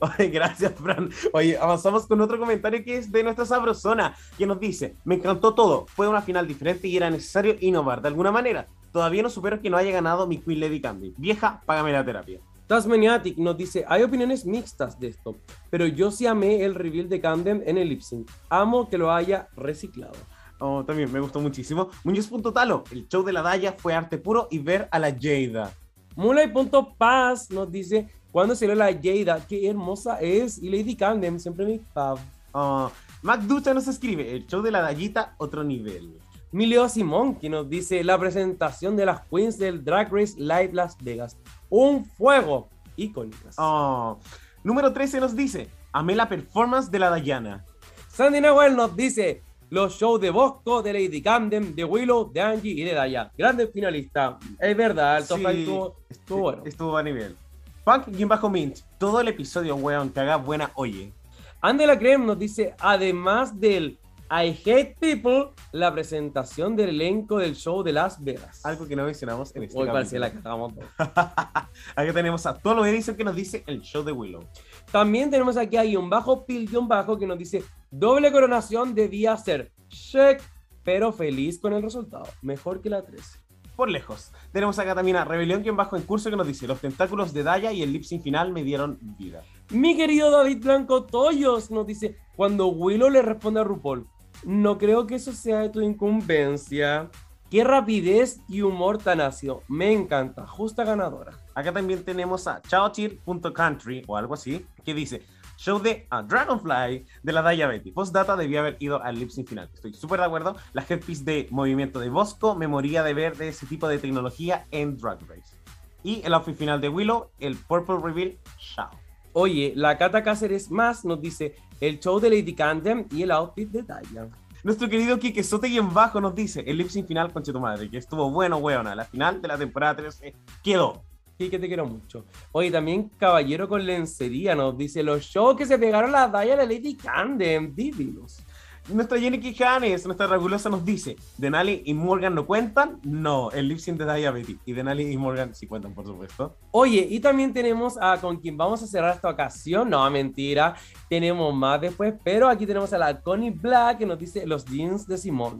Oye, 0.00 0.28
gracias, 0.30 0.74
Fran. 0.74 1.10
Oye, 1.32 1.56
avanzamos 1.56 2.06
con 2.06 2.20
otro 2.20 2.38
comentario 2.38 2.82
que 2.84 2.96
es 2.96 3.12
de 3.12 3.22
nuestra 3.22 3.46
sabrosona, 3.46 4.16
que 4.36 4.46
nos 4.46 4.58
dice: 4.58 4.96
Me 5.04 5.14
encantó 5.14 5.54
todo. 5.54 5.86
Fue 5.86 6.08
una 6.08 6.22
final 6.22 6.48
diferente 6.48 6.88
y 6.88 6.96
era 6.96 7.08
necesario 7.08 7.54
innovar 7.60 8.02
de 8.02 8.08
alguna 8.08 8.32
manera. 8.32 8.66
Todavía 8.94 9.24
no 9.24 9.28
supero 9.28 9.60
que 9.60 9.68
no 9.68 9.76
haya 9.76 9.90
ganado 9.90 10.24
mi 10.28 10.38
Queen 10.38 10.60
Lady 10.60 10.80
Candy. 10.80 11.14
Vieja, 11.18 11.60
págame 11.66 11.90
la 11.90 12.04
terapia. 12.04 12.38
Tasmaniatic 12.68 13.36
nos 13.38 13.56
dice, 13.56 13.84
hay 13.88 14.04
opiniones 14.04 14.46
mixtas 14.46 15.00
de 15.00 15.08
esto, 15.08 15.34
pero 15.68 15.84
yo 15.88 16.12
sí 16.12 16.28
amé 16.28 16.62
el 16.64 16.76
reveal 16.76 17.08
de 17.08 17.20
Camden 17.20 17.64
en 17.66 17.76
el 17.76 17.88
lip 17.88 18.02
sync. 18.02 18.30
Amo 18.48 18.88
que 18.88 18.96
lo 18.96 19.10
haya 19.10 19.48
reciclado. 19.56 20.14
Oh, 20.60 20.84
también 20.84 21.12
me 21.12 21.18
gustó 21.18 21.40
muchísimo. 21.40 21.88
Muñoz.talo, 22.04 22.84
el 22.92 23.08
show 23.08 23.24
de 23.24 23.32
la 23.32 23.42
Daya 23.42 23.72
fue 23.76 23.94
arte 23.94 24.16
puro 24.16 24.46
y 24.48 24.60
ver 24.60 24.88
a 24.92 25.00
la 25.00 25.10
Jada. 25.10 25.72
Mulay.paz 26.14 27.50
nos 27.50 27.72
dice, 27.72 28.08
cuando 28.30 28.54
salió 28.54 28.76
la 28.76 28.92
Jada, 28.92 29.44
qué 29.44 29.68
hermosa 29.68 30.20
es, 30.20 30.56
y 30.62 30.70
Lady 30.70 30.94
Camden, 30.94 31.40
siempre 31.40 31.66
mi 31.66 31.80
fav. 31.80 32.20
Oh, 32.52 32.92
Mac 33.22 33.40
Ducha 33.40 33.74
nos 33.74 33.88
escribe, 33.88 34.36
el 34.36 34.46
show 34.46 34.62
de 34.62 34.70
la 34.70 34.82
Dayita, 34.82 35.34
otro 35.38 35.64
nivel. 35.64 36.20
Mileo 36.54 36.88
Simón, 36.88 37.34
que 37.34 37.48
nos 37.48 37.68
dice, 37.68 38.04
la 38.04 38.16
presentación 38.16 38.94
de 38.94 39.04
las 39.04 39.22
queens 39.22 39.58
del 39.58 39.84
Drag 39.84 40.08
Race 40.12 40.34
Live 40.38 40.70
Las 40.72 40.96
Vegas. 41.02 41.36
Un 41.68 42.04
fuego. 42.04 42.68
Icónicas. 42.94 43.56
Oh. 43.58 44.20
Número 44.62 44.92
13 44.92 45.18
nos 45.18 45.34
dice, 45.34 45.68
amé 45.92 46.14
la 46.14 46.28
performance 46.28 46.92
de 46.92 47.00
la 47.00 47.10
Dayana. 47.10 47.64
Sandy 48.08 48.40
Nahuel 48.40 48.76
nos 48.76 48.94
dice, 48.94 49.42
los 49.68 49.96
shows 49.98 50.20
de 50.20 50.30
Bosco, 50.30 50.80
de 50.80 50.92
Lady 50.92 51.20
Camden, 51.20 51.74
de 51.74 51.84
Willow, 51.84 52.32
de 52.32 52.40
Angie 52.40 52.70
y 52.70 52.84
de 52.84 52.94
Daya. 52.94 53.32
Grandes 53.36 53.72
finalistas. 53.72 54.36
Es 54.60 54.76
verdad, 54.76 55.18
el 55.18 55.26
top 55.26 55.38
Sí, 55.38 55.46
estuvo, 55.46 55.96
estuvo 56.08 56.40
bueno. 56.40 56.62
Estuvo 56.64 56.96
a 56.96 57.02
nivel. 57.02 57.36
Punk-Mint, 57.82 58.78
todo 58.96 59.20
el 59.20 59.26
episodio, 59.26 59.74
weón, 59.74 60.10
que 60.10 60.20
haga 60.20 60.36
buena 60.36 60.70
oye. 60.76 61.12
Andela 61.60 61.98
Creme 61.98 62.24
nos 62.24 62.38
dice, 62.38 62.76
además 62.78 63.58
del 63.58 63.98
I 64.30 64.58
Hate 64.64 64.96
People, 64.98 65.50
la 65.72 65.92
presentación 65.92 66.74
del 66.76 66.90
elenco 66.90 67.38
del 67.38 67.54
show 67.54 67.82
de 67.82 67.92
Las 67.92 68.22
Vegas. 68.22 68.64
Algo 68.64 68.86
que 68.86 68.96
no 68.96 69.04
mencionamos 69.04 69.54
en 69.54 69.64
este 69.64 69.78
Hoy 69.78 69.86
parecía 69.86 70.18
la 70.18 70.32
cagamos 70.32 70.74
todos. 70.74 70.88
Aquí 71.96 72.12
tenemos 72.12 72.46
a 72.46 72.56
Tolo 72.56 72.86
Edison 72.86 73.16
que 73.16 73.24
nos 73.24 73.36
dice 73.36 73.62
el 73.66 73.82
show 73.82 74.02
de 74.02 74.12
Willow. 74.12 74.48
También 74.90 75.30
tenemos 75.30 75.56
aquí 75.56 75.76
a 75.76 75.98
un 75.98 76.08
bajo 76.08 76.46
pil 76.46 76.66
guion 76.68 76.88
bajo 76.88 77.18
que 77.18 77.26
nos 77.26 77.38
dice 77.38 77.62
doble 77.90 78.32
coronación 78.32 78.94
debía 78.94 79.36
ser 79.36 79.72
check, 79.88 80.40
pero 80.82 81.12
feliz 81.12 81.60
con 81.60 81.74
el 81.74 81.82
resultado. 81.82 82.24
Mejor 82.40 82.80
que 82.80 82.90
la 82.90 83.04
13. 83.04 83.40
Por 83.76 83.90
lejos. 83.90 84.32
Tenemos 84.52 84.78
acá 84.78 84.94
también 84.94 85.16
a 85.16 85.24
Rebelión 85.24 85.62
que 85.62 85.70
bajo 85.70 85.96
en 85.96 86.02
curso 86.02 86.30
que 86.30 86.36
nos 86.36 86.46
dice 86.46 86.66
los 86.66 86.80
tentáculos 86.80 87.34
de 87.34 87.42
Daya 87.42 87.72
y 87.72 87.82
el 87.82 87.92
lip 87.92 88.04
final 88.04 88.52
me 88.52 88.62
dieron 88.62 88.98
vida. 89.18 89.42
Mi 89.70 89.96
querido 89.96 90.30
David 90.30 90.62
Blanco 90.62 91.04
Toyos 91.04 91.70
nos 91.70 91.86
dice 91.86 92.16
cuando 92.36 92.68
Willow 92.68 93.08
le 93.08 93.22
responde 93.22 93.60
a 93.60 93.64
RuPaul, 93.64 94.06
no 94.44 94.76
creo 94.78 95.06
que 95.06 95.14
eso 95.14 95.32
sea 95.32 95.60
de 95.60 95.70
tu 95.70 95.80
incumbencia. 95.80 97.10
Qué 97.50 97.62
rapidez 97.62 98.40
y 98.48 98.62
humor 98.62 98.98
tan 98.98 99.20
ácido. 99.20 99.62
Me 99.68 99.92
encanta. 99.92 100.46
Justa 100.46 100.84
ganadora. 100.84 101.32
Acá 101.54 101.72
también 101.72 102.04
tenemos 102.04 102.46
a 102.46 102.60
chaochir.country 102.62 104.02
o 104.06 104.16
algo 104.16 104.34
así, 104.34 104.66
que 104.84 104.92
dice 104.92 105.22
show 105.56 105.78
de 105.80 106.06
a 106.10 106.22
Dragonfly 106.22 107.06
de 107.22 107.32
la 107.32 107.42
Daya 107.42 107.66
Betty. 107.66 107.92
Postdata 107.92 108.36
debía 108.36 108.60
haber 108.60 108.76
ido 108.80 109.02
al 109.02 109.18
lip 109.18 109.30
sync 109.30 109.48
final. 109.48 109.70
Estoy 109.72 109.94
súper 109.94 110.20
de 110.20 110.26
acuerdo. 110.26 110.56
La 110.72 110.84
headpiece 110.86 111.24
de 111.24 111.48
movimiento 111.50 112.00
de 112.00 112.10
Bosco 112.10 112.54
me 112.54 112.66
moría 112.66 113.02
de 113.02 113.14
ver 113.14 113.36
de 113.36 113.48
ese 113.48 113.66
tipo 113.66 113.88
de 113.88 113.98
tecnología 113.98 114.66
en 114.70 114.96
Drag 114.96 115.20
Race. 115.28 115.56
Y 116.02 116.22
el 116.24 116.34
outfit 116.34 116.56
final 116.56 116.80
de 116.80 116.88
Willow, 116.88 117.30
el 117.38 117.56
Purple 117.56 117.98
Reveal, 118.02 118.36
chao. 118.58 118.90
Oye, 119.36 119.72
la 119.74 119.98
Cata 119.98 120.22
Cáceres 120.22 120.70
más 120.70 121.04
nos 121.04 121.20
dice 121.20 121.56
el 121.80 121.98
show 121.98 122.20
de 122.20 122.30
Lady 122.30 122.54
Camden 122.54 123.08
y 123.10 123.22
el 123.22 123.32
outfit 123.32 123.68
de 123.68 123.82
Daya. 123.82 124.28
Nuestro 124.62 124.88
querido 124.88 125.18
Kike 125.18 125.42
Sote 125.42 125.66
y 125.66 125.76
en 125.76 125.92
bajo 125.92 126.20
nos 126.20 126.36
dice 126.36 126.62
el 126.64 126.78
lip 126.78 126.88
sync 126.88 127.08
final 127.08 127.32
con 127.32 127.42
tu 127.42 127.58
madre, 127.58 127.90
que 127.90 127.98
estuvo 127.98 128.30
bueno, 128.30 128.58
weona. 128.58 128.94
La 128.94 129.04
final 129.04 129.42
de 129.42 129.48
la 129.48 129.58
temporada 129.58 129.96
13 129.96 130.36
quedó. 130.62 131.02
Sí, 131.36 131.50
que 131.50 131.58
te 131.58 131.66
quiero 131.66 131.84
mucho. 131.84 132.24
Oye, 132.52 132.70
también 132.70 133.10
Caballero 133.18 133.68
con 133.68 133.84
Lencería 133.84 134.54
nos 134.54 134.78
dice 134.78 135.02
los 135.02 135.24
shows 135.24 135.56
que 135.56 135.66
se 135.66 135.80
pegaron 135.80 136.12
la 136.12 136.28
Daya 136.28 136.56
de 136.56 136.66
Lady 136.68 136.94
Camden. 136.94 137.74
Divinos. 137.74 138.43
Nuestra 138.92 139.18
Jenny 139.18 139.40
Quijanes, 139.40 140.04
nuestra 140.04 140.26
regulosa, 140.26 140.68
nos 140.68 140.84
dice: 140.84 141.16
Denali 141.38 141.82
y 141.86 141.94
Morgan 141.94 142.34
no 142.34 142.46
cuentan. 142.46 143.00
No, 143.02 143.50
el 143.50 143.68
lip 143.68 143.78
sync 143.78 143.98
de 143.98 144.04
Daya 144.04 144.30
Betty. 144.30 144.58
Y 144.66 144.74
Denali 144.74 145.10
y 145.10 145.16
Morgan 145.16 145.54
sí 145.54 145.66
cuentan, 145.66 145.94
por 145.94 146.04
supuesto. 146.04 146.56
Oye, 146.70 147.06
y 147.08 147.20
también 147.20 147.54
tenemos 147.54 147.96
a 147.98 148.20
con 148.20 148.36
quien 148.36 148.58
vamos 148.58 148.82
a 148.82 148.86
cerrar 148.86 149.14
esta 149.14 149.30
ocasión. 149.30 149.88
No, 149.88 150.08
mentira. 150.10 150.74
Tenemos 151.08 151.54
más 151.54 151.80
después, 151.80 152.14
pero 152.22 152.48
aquí 152.48 152.66
tenemos 152.66 152.92
a 152.92 152.98
la 152.98 153.22
Connie 153.22 153.50
Black 153.50 153.98
que 153.98 154.06
nos 154.06 154.18
dice 154.18 154.46
los 154.46 154.66
jeans 154.66 155.06
de 155.06 155.16
Simón. 155.16 155.58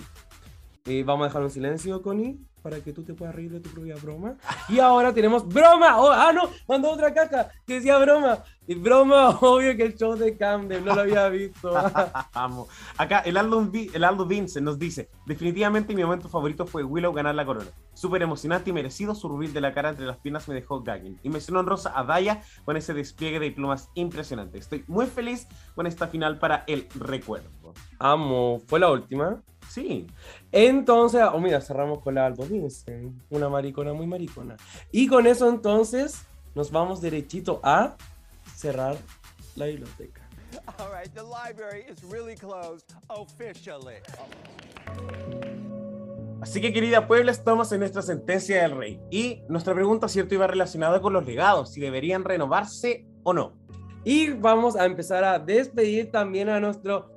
Eh, 0.84 1.02
vamos 1.02 1.24
a 1.24 1.28
dejar 1.28 1.42
un 1.42 1.50
silencio, 1.50 2.02
Connie, 2.02 2.38
para 2.64 2.80
que 2.80 2.94
tú 2.94 3.02
te 3.02 3.12
puedas 3.12 3.34
reír 3.34 3.52
de 3.52 3.60
tu 3.60 3.68
propia 3.68 3.94
broma. 3.96 4.36
Y 4.70 4.78
ahora 4.78 5.12
tenemos 5.12 5.46
broma. 5.46 6.00
Oh, 6.00 6.10
ah, 6.10 6.32
no, 6.32 6.48
mandó 6.66 6.92
otra 6.92 7.12
caja 7.12 7.50
que 7.66 7.74
decía 7.74 7.98
broma. 7.98 8.42
Y 8.66 8.74
broma, 8.74 9.28
obvio 9.42 9.76
que 9.76 9.82
el 9.82 9.94
show 9.94 10.16
de 10.16 10.34
Camden, 10.34 10.82
no 10.82 10.94
lo 10.94 11.02
había 11.02 11.28
visto. 11.28 11.74
Amo. 12.32 12.66
Acá 12.96 13.18
el 13.18 13.36
Aldo, 13.36 13.70
el 13.92 14.02
Aldo 14.02 14.24
Vince 14.24 14.62
nos 14.62 14.78
dice: 14.78 15.10
Definitivamente 15.26 15.94
mi 15.94 16.02
momento 16.02 16.30
favorito 16.30 16.66
fue 16.66 16.82
Willow 16.82 17.12
ganar 17.12 17.34
la 17.34 17.44
corona. 17.44 17.68
Súper 17.92 18.22
emocionante 18.22 18.70
y 18.70 18.72
merecido. 18.72 19.14
Su 19.14 19.28
rubil 19.28 19.52
de 19.52 19.60
la 19.60 19.74
cara 19.74 19.90
entre 19.90 20.06
las 20.06 20.16
piernas 20.16 20.48
me 20.48 20.54
dejó 20.54 20.82
gagging. 20.82 21.20
Y 21.22 21.28
mencionó 21.28 21.60
en 21.60 21.66
rosa 21.66 21.92
a 21.94 22.02
Daya 22.02 22.42
con 22.64 22.78
ese 22.78 22.94
despliegue 22.94 23.40
de 23.40 23.50
plumas 23.50 23.90
impresionante. 23.92 24.56
Estoy 24.56 24.84
muy 24.86 25.04
feliz 25.04 25.46
con 25.74 25.86
esta 25.86 26.08
final 26.08 26.38
para 26.38 26.64
el 26.66 26.88
recuerdo. 26.94 27.50
Amo, 27.98 28.62
fue 28.66 28.80
la 28.80 28.90
última. 28.90 29.42
Sí. 29.74 30.06
Entonces, 30.52 31.20
oh 31.32 31.40
mira, 31.40 31.60
cerramos 31.60 31.98
con 31.98 32.14
la 32.14 32.30
Vincent, 32.30 33.20
una 33.28 33.48
maricona 33.48 33.92
muy 33.92 34.06
maricona. 34.06 34.56
Y 34.92 35.08
con 35.08 35.26
eso 35.26 35.48
entonces 35.48 36.22
nos 36.54 36.70
vamos 36.70 37.00
derechito 37.00 37.58
a 37.64 37.96
cerrar 38.54 38.96
la 39.56 39.66
biblioteca. 39.66 40.28
All 40.78 40.92
right, 40.92 41.12
the 41.12 41.24
library 41.24 41.84
is 41.90 42.04
really 42.08 42.36
closed 42.36 42.94
officially. 43.08 43.96
Así 46.40 46.60
que, 46.60 46.72
querida 46.72 47.08
Puebla, 47.08 47.32
estamos 47.32 47.72
en 47.72 47.80
nuestra 47.80 48.02
sentencia 48.02 48.62
del 48.62 48.76
rey. 48.76 49.00
Y 49.10 49.42
nuestra 49.48 49.74
pregunta, 49.74 50.06
cierto, 50.06 50.36
iba 50.36 50.46
relacionada 50.46 51.00
con 51.00 51.12
los 51.12 51.26
legados, 51.26 51.72
si 51.72 51.80
deberían 51.80 52.22
renovarse 52.22 53.08
o 53.24 53.32
no. 53.32 53.54
Y 54.04 54.30
vamos 54.30 54.76
a 54.76 54.84
empezar 54.84 55.24
a 55.24 55.40
despedir 55.40 56.12
también 56.12 56.48
a 56.48 56.60
nuestro, 56.60 57.13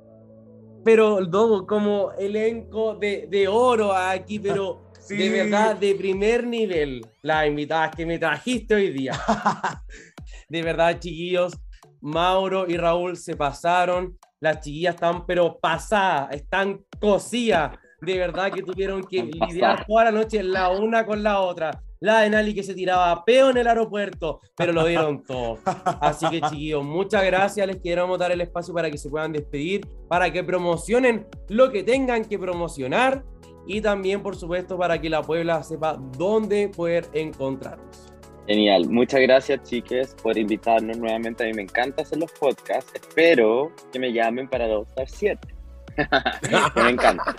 pero 0.84 1.28
todo 1.28 1.66
como 1.66 2.12
elenco 2.12 2.94
de, 2.94 3.26
de 3.30 3.48
oro 3.48 3.92
aquí, 3.92 4.38
pero 4.38 4.86
Sí. 5.08 5.16
de 5.16 5.30
verdad 5.30 5.74
de 5.74 5.94
primer 5.94 6.46
nivel. 6.46 7.00
Las 7.22 7.46
invitadas 7.46 7.96
que 7.96 8.04
me 8.04 8.18
trajiste 8.18 8.74
hoy 8.74 8.90
día. 8.90 9.18
de 10.50 10.62
verdad, 10.62 10.98
chiquillos, 10.98 11.54
Mauro 12.02 12.68
y 12.68 12.76
Raúl 12.76 13.16
se 13.16 13.34
pasaron. 13.34 14.18
Las 14.38 14.60
chiquillas 14.60 14.96
están, 14.96 15.24
pero 15.26 15.58
pasadas, 15.58 16.34
están 16.34 16.84
cosidas. 17.00 17.78
De 18.00 18.18
verdad 18.18 18.52
que 18.52 18.62
tuvieron 18.62 19.02
que 19.04 19.22
lidiar 19.24 19.84
toda 19.86 20.04
la 20.04 20.12
noche 20.12 20.42
la 20.42 20.70
una 20.70 21.04
con 21.04 21.22
la 21.22 21.40
otra. 21.40 21.82
La 22.00 22.20
de 22.20 22.30
Nali 22.30 22.54
que 22.54 22.62
se 22.62 22.74
tiraba 22.74 23.24
peo 23.24 23.50
en 23.50 23.56
el 23.56 23.66
aeropuerto, 23.66 24.40
pero 24.56 24.72
lo 24.72 24.86
dieron 24.86 25.22
todo. 25.26 25.58
Así 26.00 26.28
que 26.30 26.40
chiquillos, 26.42 26.84
muchas 26.84 27.24
gracias. 27.24 27.66
Les 27.66 27.80
queremos 27.80 28.18
dar 28.18 28.30
el 28.30 28.40
espacio 28.40 28.72
para 28.72 28.88
que 28.88 28.98
se 28.98 29.10
puedan 29.10 29.32
despedir, 29.32 29.86
para 30.08 30.32
que 30.32 30.44
promocionen 30.44 31.26
lo 31.48 31.72
que 31.72 31.82
tengan 31.82 32.24
que 32.24 32.38
promocionar 32.38 33.24
y 33.66 33.80
también, 33.80 34.22
por 34.22 34.36
supuesto, 34.36 34.78
para 34.78 35.00
que 35.00 35.10
la 35.10 35.22
Puebla 35.22 35.62
sepa 35.62 35.98
dónde 36.16 36.68
poder 36.68 37.04
encontrarnos. 37.12 38.08
Genial. 38.46 38.88
Muchas 38.88 39.20
gracias, 39.20 39.62
chiques, 39.64 40.16
por 40.22 40.38
invitarnos 40.38 40.96
nuevamente. 40.96 41.44
A 41.44 41.46
mí 41.48 41.52
me 41.52 41.62
encanta 41.62 42.02
hacer 42.02 42.18
los 42.18 42.32
podcasts. 42.32 42.90
Espero 42.94 43.70
que 43.92 43.98
me 43.98 44.10
llamen 44.10 44.48
para 44.48 44.64
All 44.66 44.86
Star 44.88 45.08
7. 45.08 45.48
me 46.76 46.90
encanta. 46.90 47.36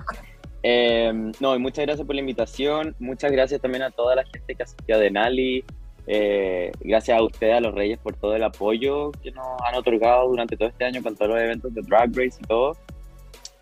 Eh, 0.63 1.31
no, 1.39 1.55
y 1.55 1.59
muchas 1.59 1.85
gracias 1.85 2.05
por 2.05 2.15
la 2.15 2.21
invitación. 2.21 2.95
Muchas 2.99 3.31
gracias 3.31 3.61
también 3.61 3.83
a 3.83 3.91
toda 3.91 4.15
la 4.15 4.23
gente 4.23 4.55
que 4.55 4.63
asistió 4.63 4.95
a 4.95 4.99
Denali. 4.99 5.63
Eh, 6.07 6.71
gracias 6.79 7.17
a 7.17 7.21
ustedes, 7.21 7.55
a 7.55 7.59
los 7.61 7.73
Reyes, 7.75 7.99
por 7.99 8.15
todo 8.15 8.35
el 8.35 8.43
apoyo 8.43 9.11
que 9.11 9.31
nos 9.31 9.45
han 9.61 9.75
otorgado 9.75 10.27
durante 10.27 10.57
todo 10.57 10.67
este 10.67 10.85
año 10.85 11.03
con 11.03 11.15
todos 11.15 11.31
los 11.31 11.39
eventos 11.39 11.73
de 11.73 11.81
Drag 11.83 12.09
Race 12.09 12.39
y 12.41 12.47
todo. 12.47 12.75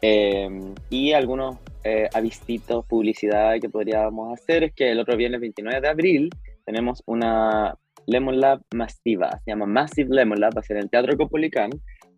Eh, 0.01 0.73
y 0.89 1.11
algunos 1.11 1.57
eh, 1.83 2.07
avistitos, 2.13 2.85
publicidad 2.85 3.59
que 3.59 3.69
podríamos 3.69 4.33
hacer 4.39 4.63
es 4.63 4.73
que 4.73 4.91
el 4.91 4.99
otro 4.99 5.17
viernes 5.17 5.41
29 5.41 5.81
de 5.81 5.87
abril 5.87 6.29
tenemos 6.65 7.03
una 7.05 7.75
Lemon 8.05 8.39
Lab 8.39 8.61
masiva, 8.73 9.39
se 9.43 9.51
llama 9.51 9.65
Massive 9.65 10.13
Lemon 10.13 10.39
Lab, 10.39 10.55
va 10.55 10.61
a 10.61 10.63
ser 10.63 10.77
en 10.77 10.83
el 10.83 10.89
Teatro 10.89 11.17
Copolicán. 11.17 11.71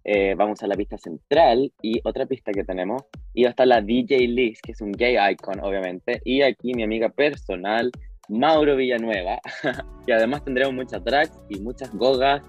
Eh, 0.03 0.34
vamos 0.35 0.63
a 0.63 0.67
la 0.67 0.76
pista 0.76 0.97
central 0.97 1.71
y 1.81 1.99
otra 2.03 2.26
pista 2.26 2.51
que 2.51 2.63
tenemos, 2.63 3.03
y 3.34 3.43
va 3.43 3.49
a 3.49 3.51
estar 3.51 3.67
la 3.67 3.81
DJ 3.81 4.27
Liz, 4.27 4.61
que 4.61 4.71
es 4.71 4.81
un 4.81 4.91
gay 4.91 5.17
icon, 5.31 5.59
obviamente, 5.59 6.21
y 6.23 6.41
aquí 6.41 6.73
mi 6.73 6.84
amiga 6.84 7.09
personal, 7.09 7.91
Mauro 8.30 8.76
Villanueva, 8.76 9.39
que 10.05 10.13
además 10.13 10.43
tendremos 10.43 10.73
muchas 10.73 11.03
tracks 11.03 11.34
y 11.49 11.59
muchas 11.59 11.93
gogas. 11.93 12.41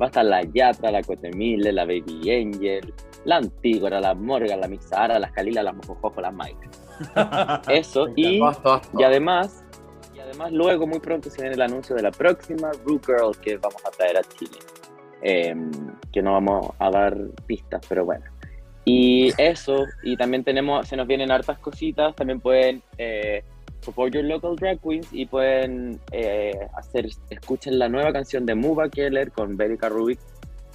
Va 0.00 0.06
a 0.06 0.08
estar 0.08 0.24
la 0.24 0.42
Yatra, 0.42 0.90
la 0.90 1.02
Cotemile, 1.02 1.72
la 1.72 1.84
Baby 1.84 2.30
Angel, 2.30 2.92
la 3.24 3.36
Antígora, 3.36 4.00
la 4.00 4.14
Morgan, 4.14 4.60
la 4.60 4.68
Mixara, 4.68 5.18
la 5.18 5.28
Jalila, 5.28 5.62
la 5.62 5.72
Mojojojo, 5.72 6.20
la 6.20 6.30
Mike. 6.30 6.68
Eso, 7.72 8.08
y, 8.16 8.40
y 8.98 9.02
además, 9.02 9.64
y 10.14 10.18
además 10.18 10.52
luego 10.52 10.86
muy 10.86 10.98
pronto 10.98 11.30
se 11.30 11.40
viene 11.40 11.54
el 11.54 11.62
anuncio 11.62 11.94
de 11.94 12.02
la 12.02 12.10
próxima 12.10 12.70
Rue 12.84 13.00
Girl 13.06 13.36
que 13.40 13.56
vamos 13.56 13.84
a 13.86 13.90
traer 13.90 14.18
a 14.18 14.22
Chile. 14.22 14.58
Em, 15.22 15.70
que 16.12 16.22
no 16.22 16.32
vamos 16.32 16.70
a 16.78 16.90
dar 16.90 17.16
pistas, 17.46 17.82
pero 17.88 18.04
bueno. 18.04 18.24
Y 18.84 19.32
eso, 19.36 19.84
y 20.02 20.16
también 20.16 20.44
tenemos, 20.44 20.88
se 20.88 20.96
nos 20.96 21.06
vienen 21.06 21.30
hartas 21.30 21.58
cositas, 21.58 22.14
también 22.14 22.40
pueden 22.40 22.82
eh, 22.96 23.42
support 23.80 24.14
your 24.14 24.24
local 24.24 24.56
drag 24.56 24.80
queens 24.80 25.08
y 25.12 25.26
pueden 25.26 26.00
eh, 26.12 26.58
hacer, 26.74 27.08
escuchen 27.28 27.78
la 27.78 27.88
nueva 27.88 28.12
canción 28.12 28.46
de 28.46 28.54
Muba 28.54 28.88
Keller 28.88 29.30
con 29.32 29.56
Berica 29.56 29.88
Rubik 29.88 30.18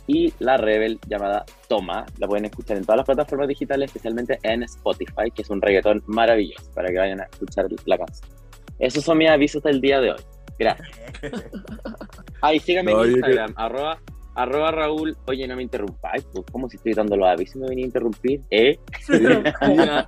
y 0.06 0.34
la 0.40 0.58
Rebel 0.58 1.00
llamada 1.08 1.46
Toma. 1.68 2.06
La 2.20 2.28
pueden 2.28 2.46
escuchar 2.46 2.78
en 2.78 2.84
todas 2.84 2.98
las 2.98 3.06
plataformas 3.06 3.48
digitales, 3.48 3.90
especialmente 3.90 4.38
en 4.44 4.64
Spotify, 4.64 5.32
que 5.34 5.42
es 5.42 5.50
un 5.50 5.62
reggaetón 5.62 6.04
maravilloso 6.06 6.70
para 6.76 6.90
que 6.90 6.98
vayan 6.98 7.22
a 7.22 7.24
escuchar 7.24 7.68
la 7.86 7.98
canción. 7.98 8.30
Esos 8.78 9.04
son 9.04 9.18
mis 9.18 9.30
avisos 9.30 9.64
del 9.64 9.80
día 9.80 10.02
de 10.02 10.12
hoy. 10.12 10.22
Gracias. 10.60 10.90
Ay, 12.42 12.60
síganme 12.60 12.92
No, 12.92 13.06
en 13.06 13.12
Instagram, 13.12 13.54
arroba, 13.56 13.98
arroba 14.36 14.72
Raúl. 14.72 15.16
Oye, 15.28 15.48
no 15.48 15.56
me 15.56 15.64
interrumpáis, 15.64 16.24
pues, 16.34 16.46
como 16.52 16.70
si 16.70 16.78
estoy 16.78 16.94
dando 16.94 17.16
los 17.18 17.28
avisos 17.28 17.56
y 17.56 17.60
me 17.60 17.68
venía 17.70 17.86
a 17.86 17.88
interrumpir, 17.88 18.42
¿eh? 18.50 18.78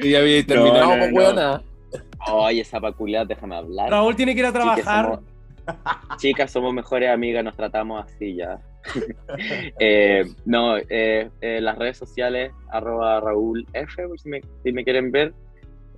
Y 0.00 0.10
ya 0.10 0.20
había 0.20 0.46
terminado, 0.46 0.96
no, 0.96 1.10
no, 1.10 1.32
no. 1.32 1.62
Oye, 2.32 2.60
esa 2.60 2.80
peculiar, 2.80 3.26
déjame 3.26 3.56
hablar. 3.56 3.90
Raúl 3.90 4.14
tiene 4.14 4.32
que 4.34 4.40
ir 4.40 4.46
a 4.46 4.52
Chicas, 4.52 4.64
trabajar. 4.76 5.04
somos, 5.06 6.16
chicas, 6.18 6.50
somos 6.52 6.72
mejores 6.72 7.10
amigas, 7.10 7.42
nos 7.42 7.56
tratamos 7.56 8.04
así 8.04 8.36
ya. 8.36 8.58
Eh, 9.80 10.24
no, 10.46 10.76
eh, 10.78 11.30
eh, 11.40 11.60
las 11.60 11.76
redes 11.78 11.98
sociales, 11.98 12.52
arroba 12.70 13.20
Raúl 13.20 13.66
F, 13.72 14.02
si 14.16 14.28
me, 14.28 14.40
si 14.62 14.72
me 14.72 14.84
quieren 14.84 15.10
ver, 15.10 15.34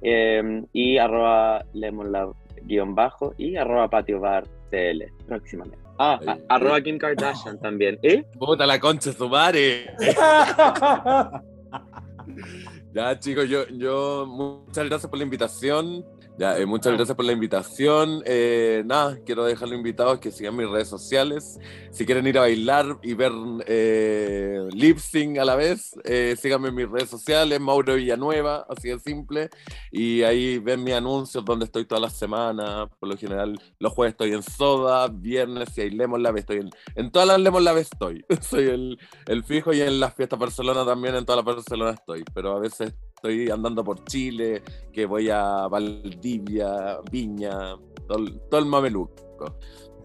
eh, 0.02 0.62
y 0.72 0.96
arroba 0.98 1.64
Lemonlab 1.74 2.32
guion 2.62 2.94
bajo 2.94 3.34
y 3.38 3.56
arroba 3.56 3.88
Patio 3.88 4.18
Bar 4.20 4.44
TL 4.70 5.04
próximamente. 5.26 5.78
Ah, 6.02 6.18
a- 6.26 6.54
arroba 6.54 6.80
Kim 6.80 6.96
Kardashian 6.98 7.58
también. 7.60 7.98
¿Eh? 8.02 8.24
Puta 8.38 8.64
la 8.66 8.80
concha 8.80 9.10
de 9.10 9.16
su 9.16 9.28
madre. 9.28 9.94
Ya, 12.92 13.16
chicos, 13.18 13.48
yo, 13.48 13.66
yo 13.68 14.26
muchas 14.26 14.84
gracias 14.88 15.08
por 15.08 15.18
la 15.18 15.24
invitación. 15.24 16.04
Ya, 16.40 16.56
eh, 16.56 16.64
muchas 16.64 16.94
gracias 16.94 17.14
por 17.14 17.26
la 17.26 17.32
invitación. 17.32 18.22
Eh, 18.24 18.82
nada, 18.86 19.18
quiero 19.26 19.44
dejarlo 19.44 19.74
invitados 19.74 20.20
que 20.20 20.30
sigan 20.30 20.56
mis 20.56 20.70
redes 20.70 20.88
sociales. 20.88 21.58
Si 21.90 22.06
quieren 22.06 22.26
ir 22.26 22.38
a 22.38 22.40
bailar 22.40 22.98
y 23.02 23.12
ver 23.12 23.30
eh, 23.66 24.66
lip 24.72 24.96
sync 24.96 25.36
a 25.36 25.44
la 25.44 25.54
vez, 25.54 25.94
eh, 26.02 26.34
síganme 26.40 26.68
en 26.68 26.76
mis 26.76 26.88
redes 26.88 27.10
sociales, 27.10 27.60
Mauro 27.60 27.94
Villanueva, 27.94 28.64
así 28.70 28.88
de 28.88 28.98
simple. 29.00 29.50
Y 29.92 30.22
ahí 30.22 30.58
ven 30.58 30.82
mis 30.82 30.94
anuncios 30.94 31.44
donde 31.44 31.66
estoy 31.66 31.84
todas 31.84 32.00
las 32.00 32.16
semanas. 32.16 32.88
Por 32.98 33.10
lo 33.10 33.18
general, 33.18 33.60
los 33.78 33.92
jueves 33.92 34.12
estoy 34.12 34.32
en 34.32 34.42
Soda, 34.42 35.08
viernes 35.08 35.68
si 35.74 35.82
hay 35.82 35.90
Lemon 35.90 36.22
Lab, 36.22 36.38
estoy 36.38 36.60
en, 36.60 36.70
en 36.94 37.10
todas 37.12 37.28
las 37.28 37.38
Lemon 37.38 37.64
Lab 37.64 37.76
estoy. 37.76 38.24
Soy 38.40 38.64
el, 38.64 38.98
el 39.26 39.44
fijo 39.44 39.74
y 39.74 39.82
en 39.82 40.00
las 40.00 40.14
fiestas 40.14 40.38
Barcelona 40.38 40.86
también, 40.86 41.16
en 41.16 41.26
todas 41.26 41.44
las 41.44 41.54
Barcelona 41.54 41.90
estoy. 41.90 42.24
Pero 42.32 42.56
a 42.56 42.60
veces 42.60 42.94
estoy 43.22 43.50
andando 43.50 43.84
por 43.84 44.02
Chile, 44.04 44.62
que 44.92 45.04
voy 45.04 45.28
a 45.28 45.68
Valdivia, 45.68 46.98
Viña, 47.10 47.76
todo, 48.08 48.18
el- 48.18 48.40
todo 48.50 48.60
el 48.60 48.66
mameluco. 48.66 49.14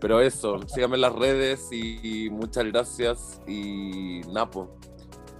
Pero 0.01 0.19
eso, 0.19 0.59
síganme 0.67 0.95
en 0.95 1.01
las 1.01 1.15
redes 1.15 1.69
y, 1.71 2.29
muchas 2.29 2.65
gracias. 2.65 3.41
Y 3.47 4.21
Napo, 4.33 4.77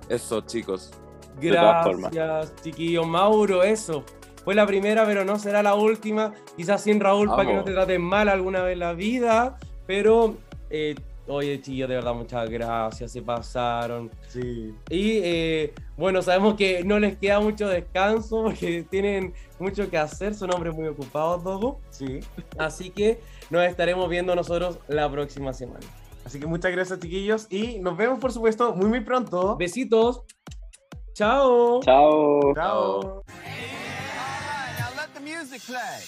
eso 0.08 0.42
chicos. 0.42 0.92
Gracias, 1.40 2.56
chiquillo. 2.64 3.04
Mauro, 3.04 3.62
eso. 3.64 4.04
Fue 4.46 4.56
la 4.56 4.66
primera, 4.66 5.06
pero 5.06 5.26
no 5.26 5.38
será 5.38 5.62
la 5.62 5.76
última. 5.76 6.34
Quizás 6.56 6.84
sin 6.84 7.00
Raúl 7.02 7.28
para 7.28 7.46
que 7.46 7.54
no 7.56 7.64
te 7.64 7.74
traten 7.74 8.02
mal 8.02 8.30
alguna 8.30 8.62
vez 8.64 8.74
en 8.74 8.80
la 8.80 8.94
vida. 8.94 9.58
Pero, 9.86 10.36
eh, 10.70 10.96
oye, 11.28 11.62
chiquillos, 11.62 11.90
de 11.90 11.96
verdad, 11.96 12.14
muchas 12.14 12.50
gracias. 12.50 13.12
Se 13.12 13.22
pasaron. 13.22 14.12
Sí. 14.28 14.74
Y 14.90 15.20
eh, 15.24 15.74
bueno, 15.98 16.22
sabemos 16.22 16.56
que 16.56 16.84
no 16.84 17.00
les 17.00 17.18
queda 17.18 17.40
mucho 17.40 17.68
descanso 17.68 18.44
porque 18.44 18.84
tienen 18.90 19.34
mucho 19.60 19.90
que 19.90 19.98
hacer. 19.98 20.36
Son 20.36 20.54
hombres 20.54 20.74
muy 20.74 20.88
ocupados, 20.88 21.44
Dogo. 21.44 21.80
Sí. 21.90 22.20
Así 22.58 22.90
que 22.90 23.20
nos 23.50 23.64
estaremos 23.64 24.10
viendo 24.10 24.36
nosotros 24.36 24.80
la 24.88 25.10
próxima 25.10 25.54
semana. 25.54 25.86
Así 26.26 26.40
que 26.40 26.48
muchas 26.48 26.72
gracias, 26.72 27.00
chiquillos. 27.00 27.48
Y 27.50 27.80
nos 27.80 27.96
vemos, 27.96 28.20
por 28.20 28.32
supuesto, 28.32 28.74
muy, 28.76 28.88
muy 28.88 29.02
pronto. 29.02 29.56
Besitos. 29.58 30.24
Chao. 31.14 31.82
Chao. 31.82 32.54
Chao. 32.56 33.24
Now 34.80 34.90
let 34.98 35.14
the 35.14 35.22
music 35.22 35.62
play. 35.66 36.02